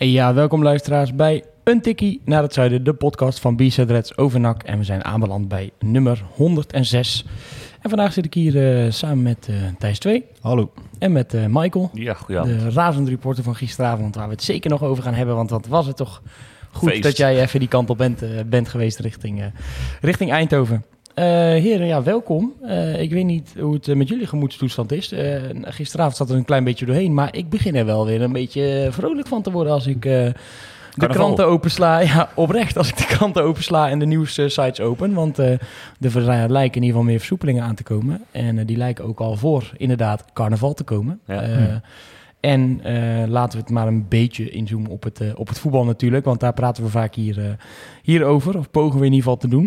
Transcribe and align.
Hey, 0.00 0.08
ja, 0.08 0.34
welkom 0.34 0.62
luisteraars 0.62 1.14
bij 1.14 1.44
Een 1.64 1.80
Tikkie 1.80 2.20
naar 2.24 2.42
het 2.42 2.52
Zuiden, 2.54 2.84
de 2.84 2.92
podcast 2.94 3.40
van 3.40 3.56
B-Side 3.56 3.92
Reds 3.92 4.16
over 4.16 4.40
NAC. 4.40 4.62
En 4.62 4.78
we 4.78 4.84
zijn 4.84 5.04
aanbeland 5.04 5.48
bij 5.48 5.70
nummer 5.78 6.22
106. 6.34 7.24
En 7.80 7.88
vandaag 7.90 8.12
zit 8.12 8.24
ik 8.24 8.34
hier 8.34 8.84
eh, 8.84 8.90
samen 8.90 9.22
met 9.22 9.46
eh, 9.48 9.54
Thijs 9.78 9.98
2 9.98 10.24
Hallo. 10.40 10.72
en 10.98 11.12
met 11.12 11.34
eh, 11.34 11.44
Michael, 11.48 11.90
Ja, 11.94 12.14
goedenavond. 12.14 12.60
de 12.60 12.70
razende 12.70 13.10
reporter 13.10 13.44
van 13.44 13.54
gisteravond, 13.56 14.14
waar 14.14 14.26
we 14.28 14.32
het 14.34 14.42
zeker 14.42 14.70
nog 14.70 14.82
over 14.82 15.02
gaan 15.02 15.14
hebben. 15.14 15.34
Want 15.34 15.50
wat 15.50 15.66
was 15.66 15.86
het 15.86 15.96
toch 15.96 16.22
goed 16.72 16.88
Feest. 16.90 17.02
dat 17.02 17.16
jij 17.16 17.40
even 17.42 17.58
die 17.60 17.68
kant 17.68 17.90
op 17.90 17.98
bent, 17.98 18.22
eh, 18.22 18.28
bent 18.46 18.68
geweest 18.68 18.98
richting, 18.98 19.40
eh, 19.40 19.46
richting 20.00 20.30
Eindhoven. 20.30 20.84
Eh, 21.20 21.26
heren, 21.62 21.86
ja, 21.86 22.02
welkom. 22.02 22.52
Eh, 22.62 23.00
ik 23.00 23.10
weet 23.10 23.24
niet 23.24 23.54
hoe 23.58 23.74
het 23.74 23.88
eh, 23.88 23.96
met 23.96 24.08
jullie 24.08 24.26
gemoedstoestand 24.26 24.92
is. 24.92 25.12
Gisteravond 25.62 26.16
zat 26.16 26.30
er 26.30 26.36
een 26.36 26.44
klein 26.44 26.64
beetje 26.64 26.86
doorheen, 26.86 27.14
maar 27.14 27.36
ik 27.36 27.50
begin 27.50 27.74
er 27.74 27.84
wel 27.84 28.06
weer 28.06 28.22
een 28.22 28.32
beetje 28.32 28.88
vrolijk 28.90 29.28
van 29.28 29.42
te 29.42 29.50
worden 29.50 29.72
als 29.72 29.86
ik 29.86 30.02
de 30.02 30.32
Carnaval. 30.96 31.24
kranten 31.24 31.46
opensla. 31.46 31.98
Ja, 32.10 32.30
oprecht, 32.34 32.76
als 32.76 32.88
ik 32.88 32.96
de 32.96 33.06
kranten 33.06 33.42
opensla 33.42 33.90
en 33.90 33.98
de 33.98 34.06
nieuwssites 34.06 34.80
open. 34.80 35.14
Want 35.14 35.38
er 35.38 35.60
lijken 36.48 36.56
in 36.60 36.62
ieder 36.62 36.80
geval 36.82 37.02
meer 37.02 37.18
versoepelingen 37.18 37.64
aan 37.64 37.74
te 37.74 37.82
komen. 37.82 38.24
En 38.30 38.66
die 38.66 38.76
lijken 38.76 39.04
ook 39.04 39.20
al 39.20 39.36
voor, 39.36 39.72
inderdaad, 39.76 40.24
carnaval 40.32 40.74
te 40.74 40.84
komen. 40.84 41.20
Ja. 41.26 41.42
Eh, 41.42 41.74
En 42.40 42.80
eh, 42.82 43.28
laten 43.28 43.58
we 43.58 43.64
het 43.64 43.72
maar 43.72 43.86
een 43.86 44.08
beetje 44.08 44.50
inzoomen 44.50 44.90
op 44.90 45.02
het, 45.02 45.20
eh, 45.20 45.28
op 45.34 45.48
het 45.48 45.58
voetbal 45.58 45.84
natuurlijk. 45.84 46.24
Want 46.24 46.40
daar 46.40 46.52
praten 46.52 46.84
we 46.84 46.90
vaak 46.90 47.14
hier, 47.14 47.38
eh, 47.38 47.50
hierover. 48.02 48.58
Of 48.58 48.70
pogen 48.70 49.00
we 49.00 49.06
in 49.06 49.12
ieder 49.12 49.30
geval 49.30 49.36
te 49.36 49.48
doen. 49.48 49.66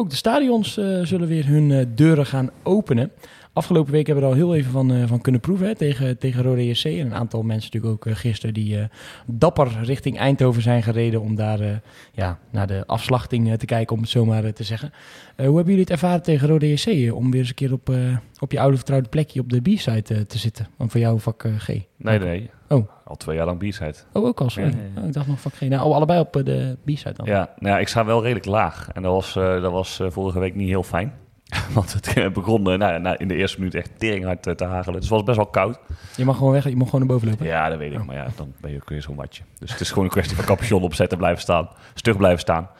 Ook 0.00 0.10
de 0.10 0.16
stadions 0.16 0.74
zullen 1.02 1.28
weer 1.28 1.46
hun 1.46 1.92
deuren 1.94 2.26
gaan 2.26 2.50
openen. 2.62 3.10
Afgelopen 3.54 3.92
week 3.92 4.06
hebben 4.06 4.24
we 4.24 4.30
er 4.30 4.36
al 4.36 4.42
heel 4.44 4.54
even 4.54 4.70
van, 4.70 4.92
eh, 4.92 5.06
van 5.06 5.20
kunnen 5.20 5.40
proeven 5.40 5.66
hè, 5.66 5.74
tegen, 5.74 6.18
tegen 6.18 6.42
Rode 6.42 6.66
JC. 6.66 6.84
En 6.84 7.06
een 7.06 7.14
aantal 7.14 7.42
mensen 7.42 7.70
natuurlijk 7.72 7.92
ook 7.92 8.12
eh, 8.12 8.18
gisteren 8.18 8.54
die 8.54 8.78
eh, 8.78 8.84
dapper 9.26 9.68
richting 9.82 10.18
Eindhoven 10.18 10.62
zijn 10.62 10.82
gereden... 10.82 11.20
om 11.20 11.34
daar 11.34 11.82
ja, 12.12 12.38
naar 12.50 12.66
de 12.66 12.86
afslachting 12.86 13.58
te 13.58 13.66
kijken, 13.66 13.96
om 13.96 14.02
het 14.02 14.10
zo 14.10 14.24
maar 14.24 14.44
eh, 14.44 14.52
te 14.52 14.64
zeggen. 14.64 14.92
Hoe 15.36 15.44
hebben 15.44 15.64
jullie 15.64 15.80
het 15.80 15.90
ervaren 15.90 16.22
tegen 16.22 16.48
Rode 16.48 16.72
JC? 16.72 17.14
om 17.14 17.30
weer 17.30 17.40
eens 17.40 17.48
een 17.48 17.54
keer 17.54 17.72
op, 17.72 17.90
op 18.38 18.52
je 18.52 18.60
oude 18.60 18.76
vertrouwde 18.76 19.08
plekje 19.08 19.40
op 19.40 19.50
de 19.50 19.60
B-side 19.60 20.26
te 20.26 20.38
zitten? 20.38 20.66
Want 20.76 20.90
voor 20.90 21.00
jou 21.00 21.20
vak 21.20 21.46
G. 21.58 21.68
Nee, 21.96 22.18
nee. 22.18 22.50
Oh. 22.68 22.88
Al 23.04 23.16
twee 23.16 23.36
jaar 23.36 23.46
lang 23.46 23.58
B-side. 23.58 23.94
Oh, 24.12 24.24
ook 24.24 24.40
al, 24.40 24.50
sorry. 24.50 24.68
Ja, 24.68 24.76
ja, 24.76 24.82
ja. 24.94 25.00
Oh, 25.00 25.06
ik 25.06 25.12
dacht 25.12 25.26
nog 25.26 25.40
vak 25.40 25.54
G. 25.54 25.60
Nou, 25.60 25.88
oh, 25.88 25.94
allebei 25.94 26.20
op 26.20 26.32
de 26.32 26.76
B-side 26.84 27.12
dan. 27.12 27.26
Ja, 27.26 27.54
nou 27.58 27.74
ja, 27.74 27.80
ik 27.80 27.88
sta 27.88 28.04
wel 28.04 28.22
redelijk 28.22 28.46
laag. 28.46 28.88
En 28.92 29.02
dat 29.02 29.12
was, 29.12 29.34
dat 29.34 29.72
was 29.72 30.00
vorige 30.08 30.38
week 30.38 30.54
niet 30.54 30.68
heel 30.68 30.82
fijn. 30.82 31.12
Want 31.74 31.92
het 31.92 32.32
begon 32.32 32.70
eh, 32.70 32.78
nou, 32.78 33.00
nou, 33.00 33.16
in 33.16 33.28
de 33.28 33.34
eerste 33.34 33.58
minuut 33.58 33.74
echt 33.74 33.98
teringhard 33.98 34.46
eh, 34.46 34.54
te 34.54 34.64
hagelen. 34.64 35.00
Dus 35.00 35.08
het 35.08 35.18
was 35.18 35.22
best 35.22 35.36
wel 35.36 35.46
koud. 35.46 35.78
Je 36.16 36.24
mag 36.24 36.36
gewoon 36.36 36.52
weg, 36.52 36.68
je 36.68 36.76
mag 36.76 36.88
gewoon 36.90 37.06
naar 37.06 37.14
boven 37.14 37.28
lopen. 37.28 37.46
Ja, 37.46 37.68
dat 37.68 37.78
weet 37.78 37.92
ik. 37.92 38.04
Maar 38.04 38.16
ja, 38.16 38.26
dan 38.36 38.52
ben 38.60 38.70
je 38.70 38.76
ook 38.76 38.88
weer 38.88 39.02
zo'n 39.02 39.16
watje. 39.16 39.42
Dus 39.58 39.70
het 39.70 39.80
is 39.80 39.88
gewoon 39.88 40.04
een 40.04 40.10
kwestie 40.10 40.36
van 40.36 40.44
capuchon 40.44 40.82
opzetten 40.82 41.12
en 41.12 41.18
blijven 41.18 41.42
staan. 41.42 41.68
Stug 41.94 42.16
blijven 42.16 42.40
staan. 42.40 42.70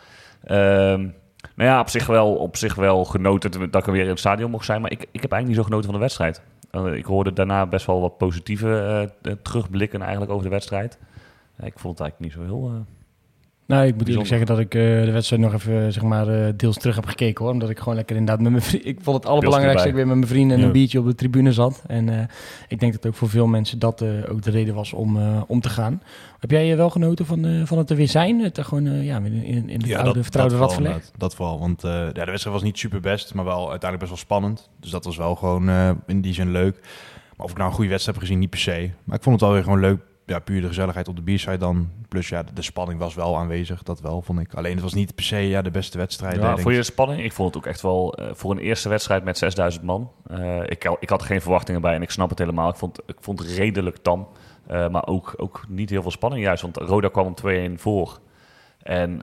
Ehm, 0.44 1.00
nou 1.54 1.70
ja, 1.70 1.80
op 1.80 1.88
zich, 1.88 2.06
wel, 2.06 2.34
op 2.34 2.56
zich 2.56 2.74
wel 2.74 3.04
genoten 3.04 3.70
dat 3.70 3.86
ik 3.86 3.92
weer 3.92 4.02
in 4.02 4.08
het 4.08 4.18
stadion 4.18 4.50
mocht 4.50 4.64
zijn. 4.64 4.80
Maar 4.80 4.90
ik, 4.90 5.00
ik 5.00 5.22
heb 5.22 5.32
eigenlijk 5.32 5.46
niet 5.46 5.56
zo 5.56 5.62
genoten 5.62 5.84
van 5.84 5.94
de 5.94 6.00
wedstrijd. 6.00 6.42
Eh, 6.70 6.94
ik 6.94 7.04
hoorde 7.04 7.32
daarna 7.32 7.66
best 7.66 7.86
wel 7.86 8.00
wat 8.00 8.18
positieve 8.18 9.10
terugblikken 9.42 10.00
eigenlijk 10.00 10.32
over 10.32 10.44
de 10.44 10.50
wedstrijd. 10.50 10.98
Ja, 11.58 11.64
ik 11.64 11.78
vond 11.78 11.98
het 11.98 12.08
eigenlijk 12.08 12.20
niet 12.20 12.32
zo 12.32 12.54
heel... 12.54 12.86
Nou, 13.66 13.86
ik 13.86 13.96
moet 13.96 14.08
eerlijk 14.08 14.26
zeggen 14.26 14.46
dat 14.46 14.58
ik 14.58 14.74
eh, 14.74 14.80
de 15.04 15.10
wedstrijd 15.10 15.42
nog 15.42 15.52
even 15.54 15.92
zeg 15.92 16.02
maar, 16.02 16.28
eh, 16.28 16.52
deels 16.56 16.76
terug 16.78 16.94
heb 16.94 17.06
gekeken 17.06 17.44
hoor. 17.44 17.52
Omdat 17.52 17.70
ik 17.70 17.78
gewoon 17.78 17.94
lekker 17.94 18.16
inderdaad 18.16 18.42
met 18.42 18.50
mijn 18.52 18.62
vrienden... 18.64 18.88
Ik 18.90 18.98
vond 19.02 19.16
het 19.16 19.26
allerbelangrijkste 19.26 19.88
ik 19.88 19.94
weer 19.94 20.06
met 20.06 20.16
mijn 20.16 20.28
vrienden 20.28 20.56
en 20.56 20.60
Ja. 20.60 20.66
een 20.66 20.72
biertje 20.72 20.98
op 20.98 21.06
de 21.06 21.14
tribune 21.14 21.52
zat. 21.52 21.82
En 21.86 22.08
eh, 22.08 22.24
ik 22.68 22.80
denk 22.80 22.92
dat 22.92 23.06
ook 23.06 23.14
voor 23.14 23.28
veel 23.28 23.46
mensen 23.46 23.78
dat 23.78 24.00
eh, 24.02 24.08
ook 24.30 24.42
de 24.42 24.50
reden 24.50 24.74
was 24.74 24.92
om, 24.92 25.16
eh, 25.16 25.42
om 25.46 25.60
te 25.60 25.68
gaan. 25.68 26.02
Heb 26.38 26.50
jij 26.50 26.70
eh, 26.70 26.76
wel 26.76 26.90
genoten 26.90 27.26
van, 27.26 27.44
eh, 27.44 27.60
van 27.64 27.78
het 27.78 27.90
er 27.90 27.96
weer 27.96 28.08
zijn? 28.08 28.40
Het 28.40 28.58
er 28.58 28.64
gewoon 28.64 28.86
eh, 28.86 29.04
ja, 29.04 29.16
in, 29.16 29.24
in, 29.32 29.68
in 29.68 29.80
het 29.80 29.94
oude 29.94 30.22
vertrouwde 30.22 30.52
dat 30.58 30.62
rad 30.62 30.74
vooral. 30.74 31.00
Dat 31.18 31.34
vooral, 31.34 31.58
want 31.58 31.84
eh, 31.84 31.90
ja, 31.90 32.12
de 32.12 32.24
wedstrijd 32.24 32.56
was 32.56 32.62
niet 32.62 32.78
super 32.78 33.00
best, 33.00 33.34
maar 33.34 33.44
wel 33.44 33.70
uiteindelijk 33.70 33.98
best 33.98 34.10
wel 34.10 34.18
spannend. 34.38 34.68
Dus 34.80 34.90
dat 34.90 35.04
was 35.04 35.16
wel 35.16 35.34
gewoon 35.34 35.68
eh, 35.68 35.90
in 36.06 36.20
die 36.20 36.34
zin 36.34 36.50
leuk. 36.50 36.80
Maar 37.36 37.44
of 37.46 37.50
ik 37.50 37.56
nou 37.56 37.68
een 37.68 37.74
goede 37.76 37.90
wedstrijd 37.90 38.16
heb 38.18 38.26
gezien, 38.26 38.40
niet 38.42 38.50
per 38.50 38.58
se. 38.58 38.90
Maar 39.04 39.16
ik 39.16 39.22
vond 39.22 39.34
het 39.34 39.44
wel 39.44 39.52
weer 39.52 39.62
gewoon 39.64 39.80
leuk. 39.80 40.00
Ja, 40.26 40.38
puur 40.38 40.60
de 40.60 40.66
gezelligheid 40.66 41.08
op 41.08 41.16
de 41.16 41.22
bierside 41.22 41.56
dan. 41.56 41.88
Plus 42.08 42.28
ja, 42.28 42.42
de, 42.42 42.52
de 42.52 42.62
spanning 42.62 42.98
was 43.00 43.14
wel 43.14 43.36
aanwezig, 43.36 43.82
dat 43.82 44.00
wel, 44.00 44.22
vond 44.22 44.40
ik. 44.40 44.54
Alleen 44.54 44.72
het 44.72 44.82
was 44.82 44.94
niet 44.94 45.14
per 45.14 45.24
se 45.24 45.36
ja, 45.36 45.62
de 45.62 45.70
beste 45.70 45.98
wedstrijd. 45.98 46.36
Ja, 46.36 46.50
voor 46.56 46.70
ik. 46.70 46.76
je 46.76 46.82
de 46.82 46.82
spanning? 46.92 47.22
Ik 47.24 47.32
vond 47.32 47.54
het 47.54 47.64
ook 47.64 47.70
echt 47.70 47.80
wel 47.82 48.14
eh, 48.14 48.26
voor 48.34 48.50
een 48.50 48.58
eerste 48.58 48.88
wedstrijd 48.88 49.24
met 49.24 49.38
6000 49.38 49.84
man. 49.84 50.10
eh, 50.26 50.60
ik, 50.62 50.96
ik 51.00 51.08
had 51.08 51.22
geen 51.22 51.40
verwachtingen 51.40 51.80
bij 51.80 51.94
en 51.94 52.02
ik 52.02 52.10
snap 52.10 52.30
het 52.30 52.38
helemaal. 52.38 52.68
Ik 52.68 52.76
vond, 52.76 52.98
ik 53.06 53.16
vond 53.20 53.38
het 53.38 53.48
redelijk 53.48 53.96
tam. 53.96 54.28
eh, 54.66 54.88
maar 54.88 55.06
ook, 55.06 55.34
ook 55.36 55.64
niet 55.68 55.90
heel 55.90 56.02
veel 56.02 56.10
spanning 56.10 56.42
juist. 56.44 56.62
Want 56.62 56.76
Roda 56.76 57.08
kwam 57.08 57.26
om 57.26 57.34
2-1 57.76 57.80
voor. 57.80 58.18
En 58.82 59.22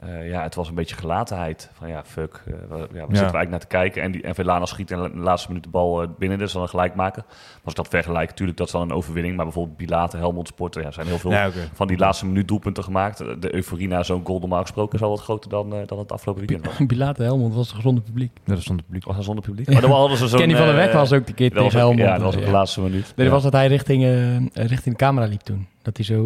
eh, 0.00 0.28
ja, 0.28 0.42
het 0.42 0.54
was 0.54 0.68
een 0.68 0.74
beetje 0.74 0.96
gelatenheid. 0.96 1.70
Van 1.72 1.88
ja, 1.88 2.04
fuck. 2.04 2.42
eh, 2.46 2.52
we, 2.68 2.76
ja, 2.76 2.86
we 2.86 2.96
zitten 2.98 3.16
eigenlijk 3.18 3.50
naar 3.50 3.60
te 3.60 3.66
kijken. 3.66 4.02
En, 4.02 4.12
die, 4.12 4.22
en 4.22 4.34
Velana 4.34 4.66
schiet 4.66 4.90
in 4.90 4.98
de 5.02 5.10
laatste 5.14 5.48
minuut 5.48 5.64
de 5.64 5.70
bal 5.70 6.02
eh, 6.02 6.08
binnen. 6.18 6.38
Dus 6.38 6.52
dan 6.52 6.62
een 6.62 6.68
gelijk 6.68 6.94
maken. 6.94 7.22
Maar 7.26 7.60
als 7.64 7.72
ik 7.72 7.76
dat 7.78 7.88
vergelijk, 7.88 8.28
natuurlijk, 8.28 8.58
dat 8.58 8.66
is 8.66 8.72
dan 8.72 8.82
een 8.82 8.92
overwinning. 8.92 9.36
Maar 9.36 9.44
bijvoorbeeld 9.44 9.76
Bilate, 9.76 10.16
Helmond 10.16 10.48
Sport, 10.48 10.74
ja, 10.74 10.80
er 10.82 10.92
zijn 10.92 11.06
heel 11.06 11.18
veel 11.18 11.30
Ja, 11.30 11.50
van 11.72 11.86
die 11.86 11.98
laatste 11.98 12.26
minuut 12.26 12.48
doelpunten 12.48 12.84
gemaakt. 12.84 13.18
De 13.18 13.54
euforie 13.54 13.88
na 13.88 14.02
zo'n 14.02 14.24
goal 14.26 14.38
normaal 14.38 14.60
gesproken 14.60 14.98
is 14.98 15.04
al 15.04 15.10
wat 15.10 15.20
groter 15.20 15.50
dan, 15.50 15.70
dan 15.86 15.98
het 15.98 16.12
afgelopen 16.12 16.46
weekend 16.46 16.66
was. 16.78 16.86
Bilate 16.96 17.22
Helmond 17.22 17.54
was 17.54 17.68
toch 17.68 17.80
zonder 17.80 18.02
publiek? 18.04 18.30
Ja, 18.44 18.52
dat 18.54 18.62
stond 18.62 18.76
het 18.78 18.86
publiek. 18.86 19.04
Was 19.04 19.16
dat 19.16 19.24
zonder 19.24 19.44
publiek? 19.44 19.70
Maar 19.72 19.80
dan 19.80 19.90
hadden 19.90 20.18
ze 20.18 20.28
zo'n... 20.28 20.38
Kenny 20.38 20.56
van 20.56 20.66
der 20.66 20.74
Weg 20.74 20.92
was 20.92 21.12
ook 21.12 21.26
die 21.26 21.34
keer 21.34 21.50
tegen 21.50 21.78
Helmond. 21.78 21.98
Ja, 22.00 22.12
dat 22.14 22.22
was 22.22 22.34
op 22.34 22.40
de 22.40 22.46
Ja. 22.46 22.52
laatste 22.52 22.80
minuut. 22.80 23.02
Nee, 23.04 23.12
dat 23.14 23.26
Ja. 23.26 23.30
was 23.32 23.42
dat 23.42 23.52
hij 23.52 23.66
richting, 23.66 24.04
eh, 24.04 24.36
richting 24.66 24.96
de 24.96 25.04
camera 25.04 25.26
liep 25.26 25.40
toen. 25.40 25.66
Dat 25.86 25.96
hij 25.96 26.06
zo, 26.06 26.24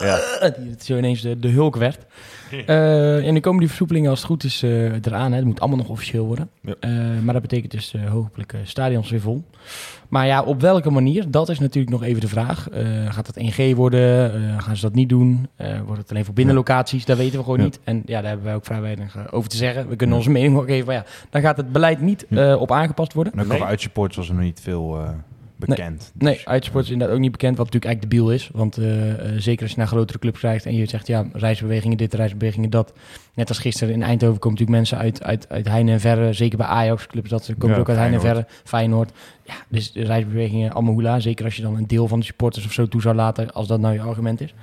Ja. 0.00 0.16
dat 0.40 0.56
hij 0.56 0.74
zo 0.78 0.96
ineens 0.96 1.20
de, 1.20 1.38
de 1.38 1.48
hulk 1.48 1.76
werd. 1.76 1.98
Eh, 2.66 3.26
en 3.26 3.32
nu 3.34 3.40
komen 3.40 3.58
die 3.58 3.68
versoepelingen 3.68 4.10
als 4.10 4.18
het 4.18 4.28
goed 4.28 4.44
is 4.44 4.62
eh, 4.62 4.84
eraan. 4.92 5.30
Hè. 5.30 5.36
Het 5.36 5.46
moet 5.46 5.60
allemaal 5.60 5.78
nog 5.78 5.88
officieel 5.88 6.26
worden. 6.26 6.50
Ja. 6.60 6.74
Eh, 6.80 6.90
maar 7.22 7.32
dat 7.32 7.42
betekent 7.42 7.70
dus 7.72 7.94
hopelijk 8.08 8.52
eh, 8.52 8.60
stadions 8.64 9.10
weer 9.10 9.20
vol. 9.20 9.44
Maar 10.08 10.26
ja, 10.26 10.42
op 10.42 10.60
welke 10.60 10.90
manier? 10.90 11.30
Dat 11.30 11.48
is 11.48 11.58
natuurlijk 11.58 11.92
nog 11.92 12.02
even 12.02 12.20
de 12.20 12.28
vraag. 12.28 12.68
Eh, 12.68 12.84
gaat 13.12 13.26
het 13.26 13.36
1G 13.38 13.74
worden? 13.74 14.34
Eh, 14.34 14.62
gaan 14.62 14.76
ze 14.76 14.82
dat 14.82 14.94
niet 14.94 15.08
doen? 15.08 15.48
Eh, 15.56 15.80
wordt 15.86 16.00
het 16.00 16.10
alleen 16.10 16.24
voor 16.24 16.34
binnenlocaties? 16.34 17.04
Dat 17.04 17.16
weten 17.16 17.38
we 17.38 17.44
gewoon 17.44 17.58
Ja. 17.58 17.64
niet. 17.64 17.80
En 17.84 18.02
ja, 18.06 18.18
daar 18.20 18.28
hebben 18.28 18.46
wij 18.46 18.54
ook 18.54 18.64
vrij 18.64 18.80
weinig 18.80 19.32
over 19.32 19.50
te 19.50 19.56
zeggen. 19.56 19.88
We 19.88 19.96
kunnen 19.96 20.16
onze 20.16 20.30
mening 20.30 20.56
ook 20.56 20.66
geven. 20.66 20.86
Maar 20.86 20.94
ja, 20.94 21.04
dan 21.30 21.40
gaat 21.40 21.56
het 21.56 21.72
beleid 21.72 22.00
niet 22.00 22.26
Ja. 22.28 22.50
eh, 22.52 22.60
op 22.60 22.72
aangepast 22.72 23.12
worden. 23.12 23.32
En 23.32 23.40
ook 23.40 23.46
Nee. 23.46 23.56
over 23.56 23.68
uitsupports 23.68 24.16
was 24.16 24.28
er 24.28 24.34
nog 24.34 24.42
niet 24.44 24.60
veel 24.62 24.98
eh, 24.98 25.08
bekend. 25.68 26.12
Nee, 26.14 26.34
Dus- 26.34 26.46
uitsport 26.46 26.84
is 26.84 26.90
inderdaad 26.90 27.16
ook 27.16 27.22
niet 27.22 27.32
bekend, 27.32 27.56
wat 27.56 27.66
natuurlijk 27.72 27.92
eigenlijk 27.92 28.14
debiel 28.14 28.34
is. 28.34 28.50
Want 28.52 28.76
eh, 28.76 29.10
eh, 29.10 29.40
zeker 29.40 29.62
als 29.62 29.70
je 29.70 29.76
naar 29.76 29.86
grotere 29.86 30.18
clubs 30.18 30.38
krijgt 30.38 30.66
en 30.66 30.74
je 30.74 30.86
zegt, 30.86 31.06
ja, 31.06 31.26
reisbewegingen 31.32 31.96
dit, 31.96 32.14
reisbewegingen 32.14 32.70
dat. 32.70 32.92
Net 33.34 33.48
als 33.48 33.58
gisteren 33.58 33.94
in 33.94 34.02
Eindhoven 34.02 34.38
komen 34.38 34.58
natuurlijk 34.58 34.78
mensen 34.78 34.98
uit, 34.98 35.22
uit, 35.22 35.46
uit 35.48 35.68
Heine 35.68 35.92
en 35.92 36.00
Verre. 36.00 36.32
Zeker 36.32 36.58
bij 36.58 36.66
Ajax-clubs, 36.66 37.28
dat 37.28 37.44
ze 37.44 37.54
komen 37.54 37.76
Ja, 37.76 37.82
ook 37.82 37.88
uit 37.88 37.98
Heine 37.98 38.14
en 38.14 38.20
Verre. 38.20 38.46
Feyenoord. 38.64 39.10
Feyenoord. 39.10 39.12
Ja, 39.44 39.54
dus 39.68 39.92
de 39.92 40.04
reisbewegingen 40.04 40.72
allemaal 40.72 40.92
hoela. 40.92 41.20
Zeker 41.20 41.44
als 41.44 41.56
je 41.56 41.62
dan 41.62 41.76
een 41.76 41.86
deel 41.86 42.08
van 42.08 42.18
de 42.18 42.24
supporters 42.24 42.64
of 42.64 42.72
zo 42.72 42.88
toe 42.88 43.00
zou 43.00 43.14
laten, 43.14 43.52
als 43.52 43.66
dat 43.66 43.80
nou 43.80 43.94
je 43.94 44.00
argument 44.00 44.40
is. 44.40 44.54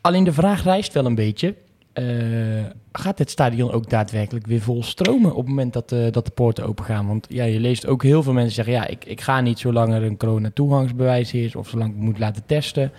Alleen 0.00 0.24
de 0.24 0.32
vraag 0.32 0.62
rijst 0.62 0.92
wel 0.92 1.06
een 1.06 1.14
beetje. 1.14 1.54
Eh, 1.92 2.64
gaat 2.92 3.18
het 3.18 3.30
stadion 3.30 3.70
ook 3.72 3.90
daadwerkelijk 3.90 4.46
weer 4.46 4.60
vol 4.60 4.82
stromen 4.82 5.30
op 5.30 5.36
het 5.36 5.48
moment 5.48 5.72
dat, 5.72 5.88
de 5.88 6.08
dat 6.10 6.24
de 6.24 6.30
poorten 6.30 6.66
open 6.66 6.84
gaan? 6.84 7.06
Want 7.06 7.26
ja, 7.28 7.44
je 7.44 7.60
leest 7.60 7.86
ook 7.86 8.02
heel 8.02 8.22
veel 8.22 8.32
mensen 8.32 8.54
zeggen: 8.54 8.74
ja, 8.74 8.86
ik, 8.86 9.04
ik 9.04 9.20
ga 9.20 9.40
niet 9.40 9.58
zolang 9.58 9.92
er 9.92 10.02
een 10.02 10.16
corona-toegangsbewijs 10.16 11.32
is 11.32 11.56
of 11.56 11.68
zolang 11.68 11.90
ik 11.90 11.96
moet 11.96 12.18
laten 12.18 12.46
testen. 12.46 12.92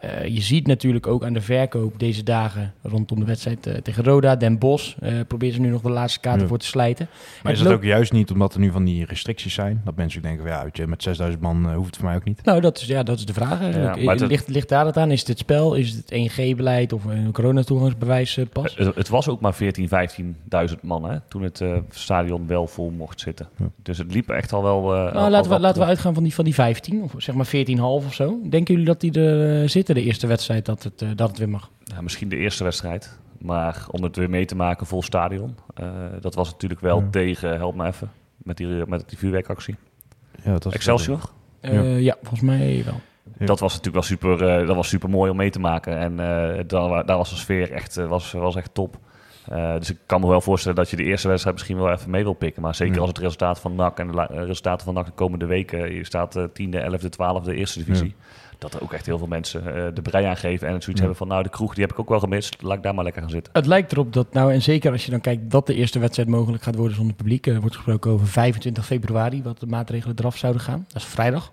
Eh, 0.00 0.26
je 0.26 0.40
ziet 0.40 0.66
natuurlijk 0.66 1.06
ook 1.06 1.24
aan 1.24 1.32
de 1.32 1.40
verkoop 1.40 1.98
deze 1.98 2.22
dagen 2.22 2.72
rondom 2.82 3.18
de 3.18 3.24
wedstrijd 3.24 3.66
eh, 3.66 3.74
tegen 3.74 4.04
Roda, 4.04 4.36
Den 4.36 4.58
Bosch. 4.58 4.96
eh 5.00 5.12
proberen 5.28 5.54
ze 5.54 5.60
nu 5.60 5.68
nog 5.68 5.82
de 5.82 5.90
laatste 5.90 6.20
kaarten 6.20 6.42
Ja. 6.42 6.48
voor 6.48 6.58
te 6.58 6.66
slijten. 6.66 7.08
Maar 7.42 7.52
is 7.52 7.62
dat 7.62 7.72
ook 7.72 7.82
juist 7.84 8.12
niet 8.12 8.30
omdat 8.30 8.54
er 8.54 8.60
nu 8.60 8.70
van 8.70 8.84
die 8.84 9.04
restricties 9.04 9.54
zijn? 9.54 9.80
Dat 9.84 9.96
mensen 9.96 10.22
denken, 10.22 10.42
van, 10.42 10.50
ja, 10.56 10.64
weet 10.64 10.76
je, 10.76 10.86
met 10.86 11.02
6000 11.02 11.42
man 11.42 11.72
hoeft 11.74 11.86
het 11.86 11.96
voor 11.96 12.04
mij 12.04 12.14
ook 12.16 12.24
niet. 12.24 12.44
Nou, 12.44 12.60
dat 12.60 12.78
is, 12.80 12.86
ja, 12.86 13.02
dat 13.02 13.18
is 13.18 13.24
de 13.26 13.32
vraag 13.32 13.60
eigenlijk. 13.60 13.94
Ja, 13.96 14.04
maar 14.04 14.14
het- 14.16 14.28
ligt, 14.28 14.48
ligt 14.48 14.68
daar 14.68 14.86
het 14.86 14.96
aan? 14.96 15.10
Is 15.10 15.18
het 15.18 15.28
het 15.28 15.38
spel? 15.38 15.74
Is 15.74 15.90
het 15.92 16.10
1G-beleid 16.12 16.92
of 16.92 17.04
een 17.04 17.32
coronatoegangsbewijs 17.32 18.38
pas? 18.52 18.76
Het, 18.76 18.94
het 18.94 19.08
was 19.08 19.28
ook 19.28 19.40
maar 19.40 19.54
14, 19.54 19.88
15.000 19.88 20.80
man 20.82 21.04
hè, 21.10 21.20
toen 21.28 21.42
het 21.42 21.60
eh, 21.60 21.76
stadion 21.90 22.46
wel 22.46 22.66
vol 22.66 22.90
mocht 22.90 23.20
zitten. 23.20 23.48
Ja. 23.58 23.70
Dus 23.82 23.98
het 23.98 24.14
liep 24.14 24.28
echt 24.30 24.52
al 24.52 24.62
wel... 24.62 24.94
eh, 24.94 25.06
al 25.06 25.12
Nou, 25.12 25.30
laten 25.30 25.50
we, 25.50 25.60
laten 25.60 25.80
we 25.82 25.86
uitgaan 25.88 26.14
van 26.14 26.22
die, 26.22 26.34
van 26.34 26.44
die 26.44 26.54
15, 26.54 27.02
of 27.02 27.12
zeg 27.16 27.34
maar 27.34 27.46
14,5 27.46 27.80
of 28.06 28.14
zo. 28.14 28.38
Denken 28.50 28.74
jullie 28.74 28.88
dat 28.88 29.00
die 29.00 29.12
er 29.12 29.62
eh, 29.62 29.68
zitten, 29.90 30.04
de 30.04 30.10
eerste 30.10 30.26
wedstrijd, 30.26 30.64
dat 30.66 30.82
het, 30.82 31.02
eh, 31.02 31.08
dat 31.16 31.28
het 31.28 31.38
weer 31.38 31.48
mag? 31.48 31.70
Ja, 31.84 32.00
misschien 32.00 32.28
de 32.28 32.36
eerste 32.36 32.64
wedstrijd. 32.64 33.18
Maar 33.38 33.86
om 33.90 34.02
het 34.02 34.16
weer 34.16 34.30
mee 34.30 34.44
te 34.44 34.56
maken 34.56 34.86
vol 34.86 35.02
stadion. 35.02 35.56
eh, 35.74 35.88
dat 36.20 36.34
was 36.34 36.50
natuurlijk 36.50 36.80
wel 36.80 37.00
Ja. 37.00 37.08
tegen, 37.10 37.56
help 37.56 37.74
me 37.74 37.86
even, 37.86 38.10
met 38.36 38.56
die, 38.56 38.86
met 38.86 39.08
die 39.08 39.18
vuurwerkactie. 39.18 39.76
Ja, 40.44 40.52
dat 40.52 40.64
was 40.64 40.72
Excelsior. 40.74 41.20
Eh, 41.60 42.00
ja. 42.00 42.16
volgens 42.20 42.40
mij 42.40 42.82
wel. 42.84 43.00
Ja. 43.38 43.46
Dat 43.46 43.60
was 43.60 43.70
natuurlijk 43.76 44.06
wel 44.08 44.16
super, 44.18 44.48
eh, 44.48 44.66
dat 44.66 44.76
was 44.76 44.88
super 44.88 45.10
mooi 45.10 45.30
om 45.30 45.36
mee 45.36 45.50
te 45.50 45.60
maken. 45.60 45.98
En 45.98 46.10
eh, 46.20 46.64
daar, 46.66 47.06
daar 47.06 47.16
was 47.16 47.30
de 47.30 47.36
sfeer 47.36 47.72
echt, 47.72 47.94
was, 47.94 48.32
was 48.32 48.56
echt 48.56 48.74
top. 48.74 48.98
Eh, 49.48 49.74
dus 49.78 49.90
ik 49.90 49.96
kan 50.06 50.20
me 50.20 50.26
wel 50.28 50.40
voorstellen 50.40 50.76
dat 50.76 50.90
je 50.90 50.96
de 50.96 51.02
eerste 51.02 51.28
wedstrijd 51.28 51.56
misschien 51.56 51.78
wel 51.78 51.90
even 51.90 52.10
mee 52.10 52.22
wil 52.22 52.32
pikken. 52.32 52.62
Maar 52.62 52.74
zeker 52.74 52.94
Ja. 52.94 53.00
als 53.00 53.08
het 53.08 53.18
resultaat 53.18 53.60
van 53.60 53.74
NAC 53.74 53.98
en 53.98 54.06
de 54.12 54.20
eh, 54.20 54.44
resultaten 54.44 54.84
van 54.84 54.94
NAC 54.94 55.06
de 55.06 55.12
komende 55.12 55.46
weken... 55.46 55.94
je 55.94 56.04
staat 56.04 56.36
eh, 56.36 56.44
tiende, 56.52 56.78
elfde, 56.78 57.08
twaalfde, 57.08 57.54
eerste 57.54 57.78
divisie... 57.84 58.14
dat 58.58 58.74
er 58.74 58.82
ook 58.82 58.92
echt 58.92 59.06
heel 59.06 59.18
veel 59.18 59.26
mensen 59.26 59.60
eh, 59.74 59.94
de 59.94 60.02
brei 60.02 60.24
aangeven 60.24 60.66
en 60.68 60.72
het 60.72 60.82
zoiets 60.82 61.00
hebben 61.00 61.18
van... 61.18 61.28
nou, 61.28 61.42
de 61.42 61.48
kroeg 61.48 61.74
die 61.74 61.82
heb 61.82 61.92
ik 61.92 61.98
ook 61.98 62.08
wel 62.08 62.20
gemist, 62.20 62.62
laat 62.62 62.76
ik 62.76 62.82
daar 62.82 62.94
maar 62.94 63.04
lekker 63.04 63.22
gaan 63.22 63.30
zitten. 63.30 63.52
Het 63.52 63.66
lijkt 63.66 63.92
erop 63.92 64.12
dat, 64.12 64.32
nou 64.32 64.52
en 64.52 64.62
zeker 64.62 64.92
als 64.92 65.04
je 65.04 65.10
dan 65.10 65.20
kijkt 65.20 65.50
dat 65.50 65.66
de 65.66 65.74
eerste 65.74 65.98
wedstrijd 65.98 66.28
mogelijk 66.28 66.62
gaat 66.62 66.76
worden 66.76 66.96
zonder 66.96 67.14
publiek. 67.14 67.46
Er 67.46 67.60
wordt 67.60 67.76
gesproken 67.76 68.10
over 68.10 68.26
25 68.26 68.86
februari, 68.86 69.42
wat 69.42 69.60
de 69.60 69.66
maatregelen 69.66 70.16
eraf 70.18 70.36
zouden 70.36 70.62
gaan. 70.62 70.84
Dat 70.88 71.02
is 71.02 71.08
vrijdag. 71.08 71.52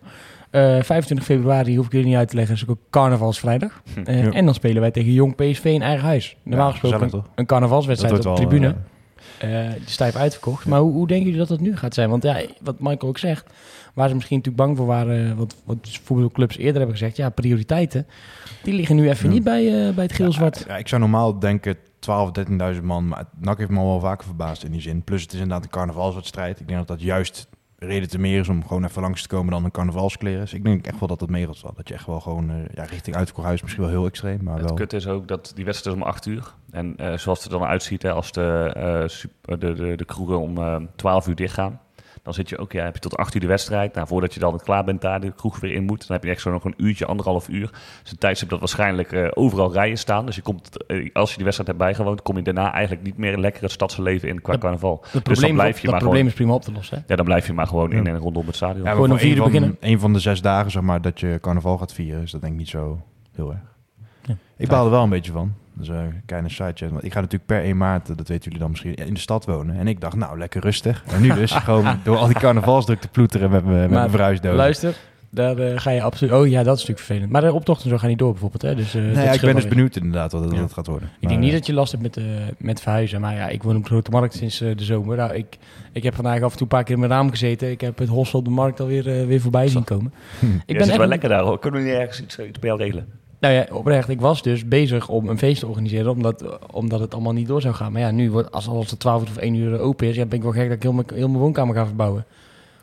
Eh, 0.50 0.62
25 0.62 1.26
februari 1.26 1.76
hoef 1.78 1.86
ik 1.86 1.92
jullie 1.92 2.08
niet 2.08 2.16
uit 2.16 2.30
te 2.30 2.36
leggen, 2.36 2.56
is 2.56 2.62
ook 2.64 2.70
een 2.70 2.80
carnavalsvrijdag. 2.90 3.82
Eh, 4.06 4.24
Ja. 4.24 4.32
En 4.32 4.46
dan 4.46 4.54
spelen 4.54 4.82
wij 4.82 4.92
tegen 4.92 5.12
Jong 5.14 5.36
PSV 5.36 5.66
in 5.66 5.82
eigen 5.82 6.06
huis. 6.06 6.36
Normaal 6.44 6.66
Ja, 6.66 6.72
gesproken 6.72 7.00
gezellig, 7.00 7.26
een, 7.26 7.32
een 7.36 7.46
carnavalswedstrijd 7.46 8.14
op 8.16 8.22
de 8.22 8.34
tribune. 8.34 8.68
eh, 8.68 8.74
Eh, 9.40 9.72
die 9.74 9.82
is 9.86 9.92
stijf 9.92 10.16
uitverkocht. 10.16 10.66
Maar 10.66 10.80
hoe, 10.80 10.92
hoe 10.94 11.08
denken 11.08 11.26
jullie 11.26 11.40
dat 11.40 11.48
dat 11.48 11.60
nu 11.60 11.78
gaat 11.78 11.94
zijn? 11.94 12.10
Want 12.10 12.24
ja, 12.24 12.42
wat 12.62 12.80
Michael 12.80 13.10
ook 13.10 13.18
zegt, 13.18 13.54
waar 13.94 14.08
ze 14.10 14.16
misschien 14.16 14.38
natuurlijk 14.38 14.64
bang 14.66 14.78
voor 14.78 14.86
waren, 14.86 15.36
wat, 15.38 15.56
wat 15.66 15.78
voetbalclubs 16.04 16.58
eerder 16.58 16.76
hebben 16.76 16.98
gezegd, 16.98 17.18
ja, 17.18 17.30
prioriteiten, 17.30 18.08
die 18.64 18.74
liggen 18.74 18.96
nu 18.96 19.10
even 19.10 19.28
Ja. 19.28 19.34
niet 19.34 19.44
bij, 19.44 19.88
eh, 19.88 19.94
bij 19.94 20.04
het 20.04 20.14
geel-zwart. 20.14 20.64
Ja, 20.68 20.78
ik 20.78 20.88
zou 20.88 21.02
normaal 21.02 21.40
denken 21.40 21.76
12, 22.00 22.32
13.000 22.32 22.84
man. 22.86 23.08
Maar 23.08 23.24
NAC 23.40 23.58
heeft 23.58 23.70
me 23.70 23.80
al 23.80 23.86
wel 23.88 24.00
vaker 24.00 24.26
verbaasd 24.26 24.64
in 24.64 24.72
die 24.72 24.82
zin. 24.82 25.04
Plus 25.04 25.22
het 25.22 25.34
is 25.34 25.40
inderdaad 25.40 25.64
een 25.64 25.70
carnavalswedstrijd. 25.72 26.60
Ik 26.60 26.68
denk 26.68 26.80
dat 26.80 26.88
dat 26.88 27.02
juist 27.02 27.48
reden 27.78 28.10
te 28.10 28.20
meer 28.20 28.40
is 28.40 28.50
om 28.50 28.68
gewoon 28.68 28.84
even 28.84 29.02
langs 29.02 29.22
te 29.22 29.28
komen 29.28 29.52
dan 29.54 29.64
een 29.64 29.72
carnavalskleren. 29.72 30.40
Dus 30.40 30.54
ik 30.54 30.64
denk 30.64 30.88
echt 30.88 31.00
wel 31.00 31.08
dat 31.08 31.20
dat 31.20 31.30
meegaat. 31.30 31.62
wel. 31.62 31.74
Dat 31.76 31.88
je 31.88 31.94
echt 31.94 32.06
wel 32.06 32.20
gewoon 32.20 32.50
eh, 32.50 32.56
ja, 32.74 32.84
richting 32.84 33.16
uitverkocht 33.16 33.48
huis 33.48 33.62
misschien 33.62 33.84
wel 33.84 33.92
heel 33.92 34.06
extreem. 34.06 34.44
Maar 34.44 34.54
Het 34.58 34.66
wel. 34.66 34.74
kut 34.74 34.94
is 34.94 35.08
ook 35.08 35.28
dat 35.28 35.52
die 35.56 35.66
wedstrijd 35.66 35.96
is 35.98 36.02
om 36.02 36.08
8 36.08 36.26
uur. 36.26 36.54
En 36.72 36.96
eh, 36.98 37.18
zoals 37.18 37.44
het 37.44 37.54
er 37.54 37.60
dan 37.60 37.68
uitziet, 37.68 38.02
hè, 38.02 38.12
als 38.12 38.32
de, 38.32 38.72
eh, 38.76 39.58
de, 39.60 39.74
de, 39.74 39.96
de 39.96 40.06
kroegen 40.06 40.40
om 40.40 40.58
eh 40.58 40.76
12 40.96 41.28
uur 41.28 41.36
dichtgaan, 41.36 41.82
dan 42.28 42.36
zit 42.36 42.50
je 42.50 42.58
ook, 42.58 42.72
ja, 42.72 42.84
heb 42.84 42.94
je 42.94 43.00
tot 43.00 43.18
8 43.18 43.36
uur 43.36 43.42
de 43.42 43.48
wedstrijd. 43.48 43.94
Nou, 43.94 44.08
voordat 44.08 44.34
je 44.34 44.40
dan 44.40 44.60
klaar 44.64 44.84
bent 44.84 45.02
daar, 45.02 45.20
de 45.22 45.32
kroeg 45.32 45.60
weer 45.60 45.72
in 45.72 45.84
moet, 45.84 46.08
dan 46.08 46.16
heb 46.16 46.24
je 46.26 46.30
echt 46.30 46.42
zo 46.42 46.52
nog 46.52 46.64
een 46.66 46.74
uurtje, 46.78 47.06
anderhalf 47.06 47.48
uur. 47.50 47.70
Dus 48.02 48.12
een 48.12 48.18
tijdstip 48.18 48.50
dat 48.50 48.60
waarschijnlijk 48.60 49.12
eh, 49.12 49.28
overal 49.34 49.74
rijen 49.74 49.98
staan. 49.98 50.26
Dus 50.26 50.36
je 50.36 50.42
komt, 50.42 50.86
eh, 50.88 51.10
als 51.14 51.30
je 51.30 51.36
die 51.36 51.44
wedstrijd 51.44 51.70
hebt 51.70 51.78
bijgewoond, 51.84 52.22
kom 52.22 52.36
je 52.36 52.42
daarna 52.42 52.72
eigenlijk 52.74 53.04
niet 53.06 53.18
meer 53.18 53.38
lekker 53.38 53.62
het 53.62 53.72
stadse 53.72 54.02
leven 54.02 54.30
in 54.30 54.42
qua 54.42 54.52
Dat- 54.52 54.62
carnaval. 54.62 54.94
Het 54.94 55.04
dus 55.04 55.12
dan 55.14 55.22
probleem, 55.34 55.54
blijf 55.54 55.76
je 55.76 55.82
dat 55.82 55.92
maar 55.92 56.00
probleem 56.00 56.14
gewoon, 56.30 56.32
is 56.32 56.34
prima 56.38 56.54
op 56.54 56.62
te 56.62 56.72
lossen. 56.72 56.98
Hè? 56.98 57.04
ja, 57.08 57.16
dan 57.16 57.26
blijf 57.26 57.48
je 57.48 57.54
maar 57.54 57.68
gewoon 57.68 57.92
in 57.92 58.08
en 58.08 58.18
rondom 58.18 58.46
het 58.46 58.56
stadion. 58.56 58.84
Ja, 58.86 58.92
Gewoon 58.92 59.12
om 59.12 59.18
vier 59.18 59.26
een 59.32 59.36
uur 59.36 59.42
van, 59.42 59.52
beginnen. 59.52 59.78
een 59.80 60.00
van 60.00 60.14
de 60.14 60.20
zes 60.20 60.42
dagen 60.42 60.72
zeg 60.72 60.82
maar, 60.82 61.02
dat 61.02 61.20
je 61.20 61.38
carnaval 61.42 61.78
gaat 61.78 61.94
vieren, 61.94 62.22
is 62.22 62.32
dat 62.32 62.42
denk 62.42 62.54
ik 62.54 62.60
niet 62.60 62.70
zo 62.70 63.02
heel 63.36 63.52
erg. 63.52 63.76
Ja. 64.26 64.36
Ik 64.58 64.68
baal 64.68 64.86
er 64.86 64.92
wel 64.92 65.04
een 65.04 65.10
beetje 65.10 65.32
van. 65.32 65.54
Dus 65.78 65.88
een 65.88 66.22
kleine 66.26 66.50
sidechaat. 66.50 66.92
Want 66.92 67.04
ik 67.04 67.12
ga 67.14 67.20
natuurlijk 67.20 67.46
per 67.50 67.62
1 67.62 67.78
maart, 67.78 68.08
dat 68.08 68.28
weten 68.28 68.44
jullie 68.44 68.60
dan 68.60 68.70
misschien, 68.70 68.96
in 68.96 69.14
de 69.14 69.20
stad 69.20 69.46
wonen. 69.46 69.78
En 69.78 69.88
ik 69.88 70.02
dacht, 70.02 70.16
nou, 70.16 70.38
lekker 70.38 70.62
rustig. 70.62 71.04
En 71.08 71.22
nu 71.22 71.34
dus 71.34 71.52
gewoon 71.68 72.00
door 72.04 72.18
al 72.18 72.28
die 72.28 72.36
carnavalsdruk 72.36 73.00
te 73.02 73.08
ploeteren 73.08 73.50
met 73.50 73.66
mijn 73.66 73.78
met 73.80 73.90
Maar 73.90 74.00
mijn 74.00 74.10
verhuisdozen. 74.10 74.58
Luister, 74.58 74.96
daar 75.30 75.58
eh, 75.58 75.80
ga 75.80 75.92
je 75.92 76.02
absoluut... 76.02 76.34
Oh 76.34 76.48
ja, 76.48 76.64
dat 76.64 76.76
is 76.76 76.80
natuurlijk 76.82 77.00
vervelend. 77.06 77.32
Maar 77.32 77.42
de 77.42 77.54
optocht 77.54 77.84
en 77.84 77.90
zo 77.90 77.98
gaan 77.98 78.10
niet 78.10 78.18
door 78.20 78.32
bijvoorbeeld. 78.32 78.62
Hè? 78.62 78.76
Dus, 78.76 78.96
eh, 78.96 79.02
Nee, 79.02 79.14
dat 79.14 79.24
ja, 79.24 79.32
ik 79.32 79.42
ben 79.42 79.56
dus 79.56 79.68
benieuwd 79.68 79.96
inderdaad 79.96 80.32
wat 80.32 80.42
het, 80.42 80.50
wat 80.50 80.60
Ja. 80.60 80.66
het 80.66 80.74
gaat 80.74 80.88
worden. 80.88 81.10
Ik 81.20 81.28
denk 81.28 81.40
niet 81.40 81.52
dat 81.52 81.66
je 81.66 81.74
last 81.74 81.92
hebt 81.92 82.04
met, 82.04 82.18
eh, 82.18 82.24
met 82.58 82.82
verhuizen. 82.82 83.22
Maar 83.22 83.36
ja, 83.36 83.48
ik 83.48 83.64
woon 83.64 83.76
op 83.76 83.84
de 83.84 83.90
Grote 83.90 84.12
Markt 84.12 84.34
sinds 84.34 84.62
eh, 84.62 84.76
de 84.76 84.84
zomer. 84.84 85.18
Nou, 85.18 85.34
ik, 85.34 85.58
ik 85.92 86.04
heb 86.04 86.16
vandaag 86.16 86.42
af 86.42 86.52
en 86.52 86.58
toe 86.58 86.62
een 86.62 86.68
paar 86.68 86.84
keer 86.84 86.94
in 86.94 87.00
mijn 87.00 87.12
raam 87.12 87.30
gezeten. 87.30 87.72
Ik 87.72 87.82
heb 87.82 87.98
het 87.98 88.10
hostel 88.10 88.40
op 88.40 88.46
de 88.46 88.52
markt 88.52 88.80
alweer 88.80 89.20
eh, 89.20 89.26
weer 89.26 89.42
voorbij 89.42 89.68
zien 89.68 89.84
komen. 89.84 90.14
Ik 90.42 90.48
Ik 90.66 90.78
ben 90.78 90.88
echt... 90.88 90.98
wel 90.98 91.08
lekker 91.08 91.30
daar 91.30 91.44
hoor. 91.44 91.60
Kunnen 91.60 91.82
we 91.82 91.88
niet 91.88 91.96
ergens 91.96 92.22
iets, 92.22 92.40
iets 92.40 92.60
bij 92.60 92.70
jou 92.70 92.82
regelen? 92.82 93.08
Nou 93.40 93.54
ja, 93.54 93.68
oprecht. 93.72 94.10
Ik 94.10 94.22
was 94.22 94.42
dus 94.42 94.68
bezig 94.68 95.10
om 95.10 95.30
een 95.30 95.38
feest 95.38 95.60
te 95.60 95.68
organiseren, 95.68 96.12
omdat, 96.12 96.60
omdat 96.72 97.00
het 97.00 97.14
allemaal 97.14 97.34
niet 97.34 97.48
door 97.48 97.62
zou 97.62 97.74
gaan. 97.74 97.92
Maar 97.92 98.02
ja, 98.02 98.12
nu, 98.12 98.32
wordt, 98.32 98.52
als 98.52 98.68
alles 98.68 98.88
tot 98.88 99.00
12 99.00 99.22
of 99.22 99.38
1 99.38 99.56
uur 99.56 99.80
open 99.80 100.08
is, 100.08 100.16
ja, 100.16 100.26
ben 100.26 100.38
ik 100.38 100.44
wel 100.44 100.52
gek 100.52 100.68
dat 100.68 100.76
ik 100.76 100.84
heel 100.84 100.94
mijn, 100.94 101.08
heel 101.14 101.28
mijn 101.28 101.42
woonkamer 101.42 101.76
ga 101.76 101.86
verbouwen. 101.86 102.26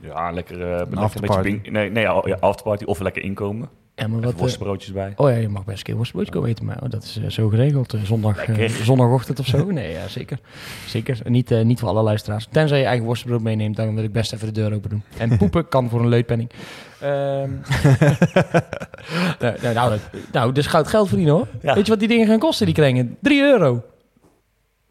Ja, 0.00 0.30
lekker, 0.30 0.62
eh 0.62 0.68
lekker 0.68 0.92
een 0.92 0.98
afterparty. 0.98 1.50
beetje 1.50 1.70
Nee, 1.70 1.90
nee 1.90 2.02
ja, 2.02 2.36
afterparty 2.40 2.84
of 2.84 3.00
lekker 3.00 3.22
inkomen. 3.22 3.68
Ja, 3.96 4.06
maar 4.06 4.20
Wat 4.20 4.32
eh, 4.32 4.38
worstbroodjes 4.38 4.92
bij. 4.92 5.12
oh 5.16 5.30
ja, 5.30 5.36
je 5.36 5.48
mag 5.48 5.64
best 5.64 5.78
een 5.78 5.84
keer 5.84 5.96
worstbroodje 5.96 6.32
komen 6.32 6.48
eten, 6.48 6.64
maar 6.64 6.82
oh, 6.82 6.90
dat 6.90 7.02
is 7.02 7.18
eh, 7.18 7.30
zo 7.30 7.48
geregeld. 7.48 7.94
zondag, 8.02 8.44
zondagochtend 8.82 9.38
of 9.38 9.46
zo. 9.46 9.70
Nee, 9.70 9.92
ja, 9.92 10.08
zeker. 10.08 10.38
Zeker. 10.86 11.20
Niet, 11.24 11.50
eh, 11.50 11.64
niet 11.64 11.80
voor 11.80 11.88
alle 11.88 12.02
luisteraars. 12.02 12.48
Tenzij 12.50 12.78
je 12.78 12.84
eigen 12.84 13.04
worstbrood 13.04 13.42
meeneemt, 13.42 13.76
dan 13.76 13.94
wil 13.94 14.04
ik 14.04 14.12
best 14.12 14.32
even 14.32 14.46
de 14.46 14.60
deur 14.60 14.74
open 14.74 14.90
doen. 14.90 15.02
En 15.16 15.36
poepen 15.38 15.68
kan 15.68 15.88
voor 15.88 16.00
een 16.00 16.08
leutpenning. 16.08 16.50
Ehm 17.04 17.50
nou, 19.40 19.54
nou, 19.62 19.74
nou, 19.74 19.98
nou, 20.32 20.52
dus 20.52 20.66
goud 20.66 20.88
geld 20.88 21.08
verdienen 21.08 21.34
hoor. 21.34 21.46
Ja. 21.62 21.74
Weet 21.74 21.84
je 21.84 21.90
wat 21.90 21.98
die 21.98 22.08
dingen 22.08 22.26
gaan 22.26 22.38
kosten, 22.38 22.66
die 22.66 22.74
kringen? 22.74 23.16
3 23.20 23.42
euro. 23.42 23.82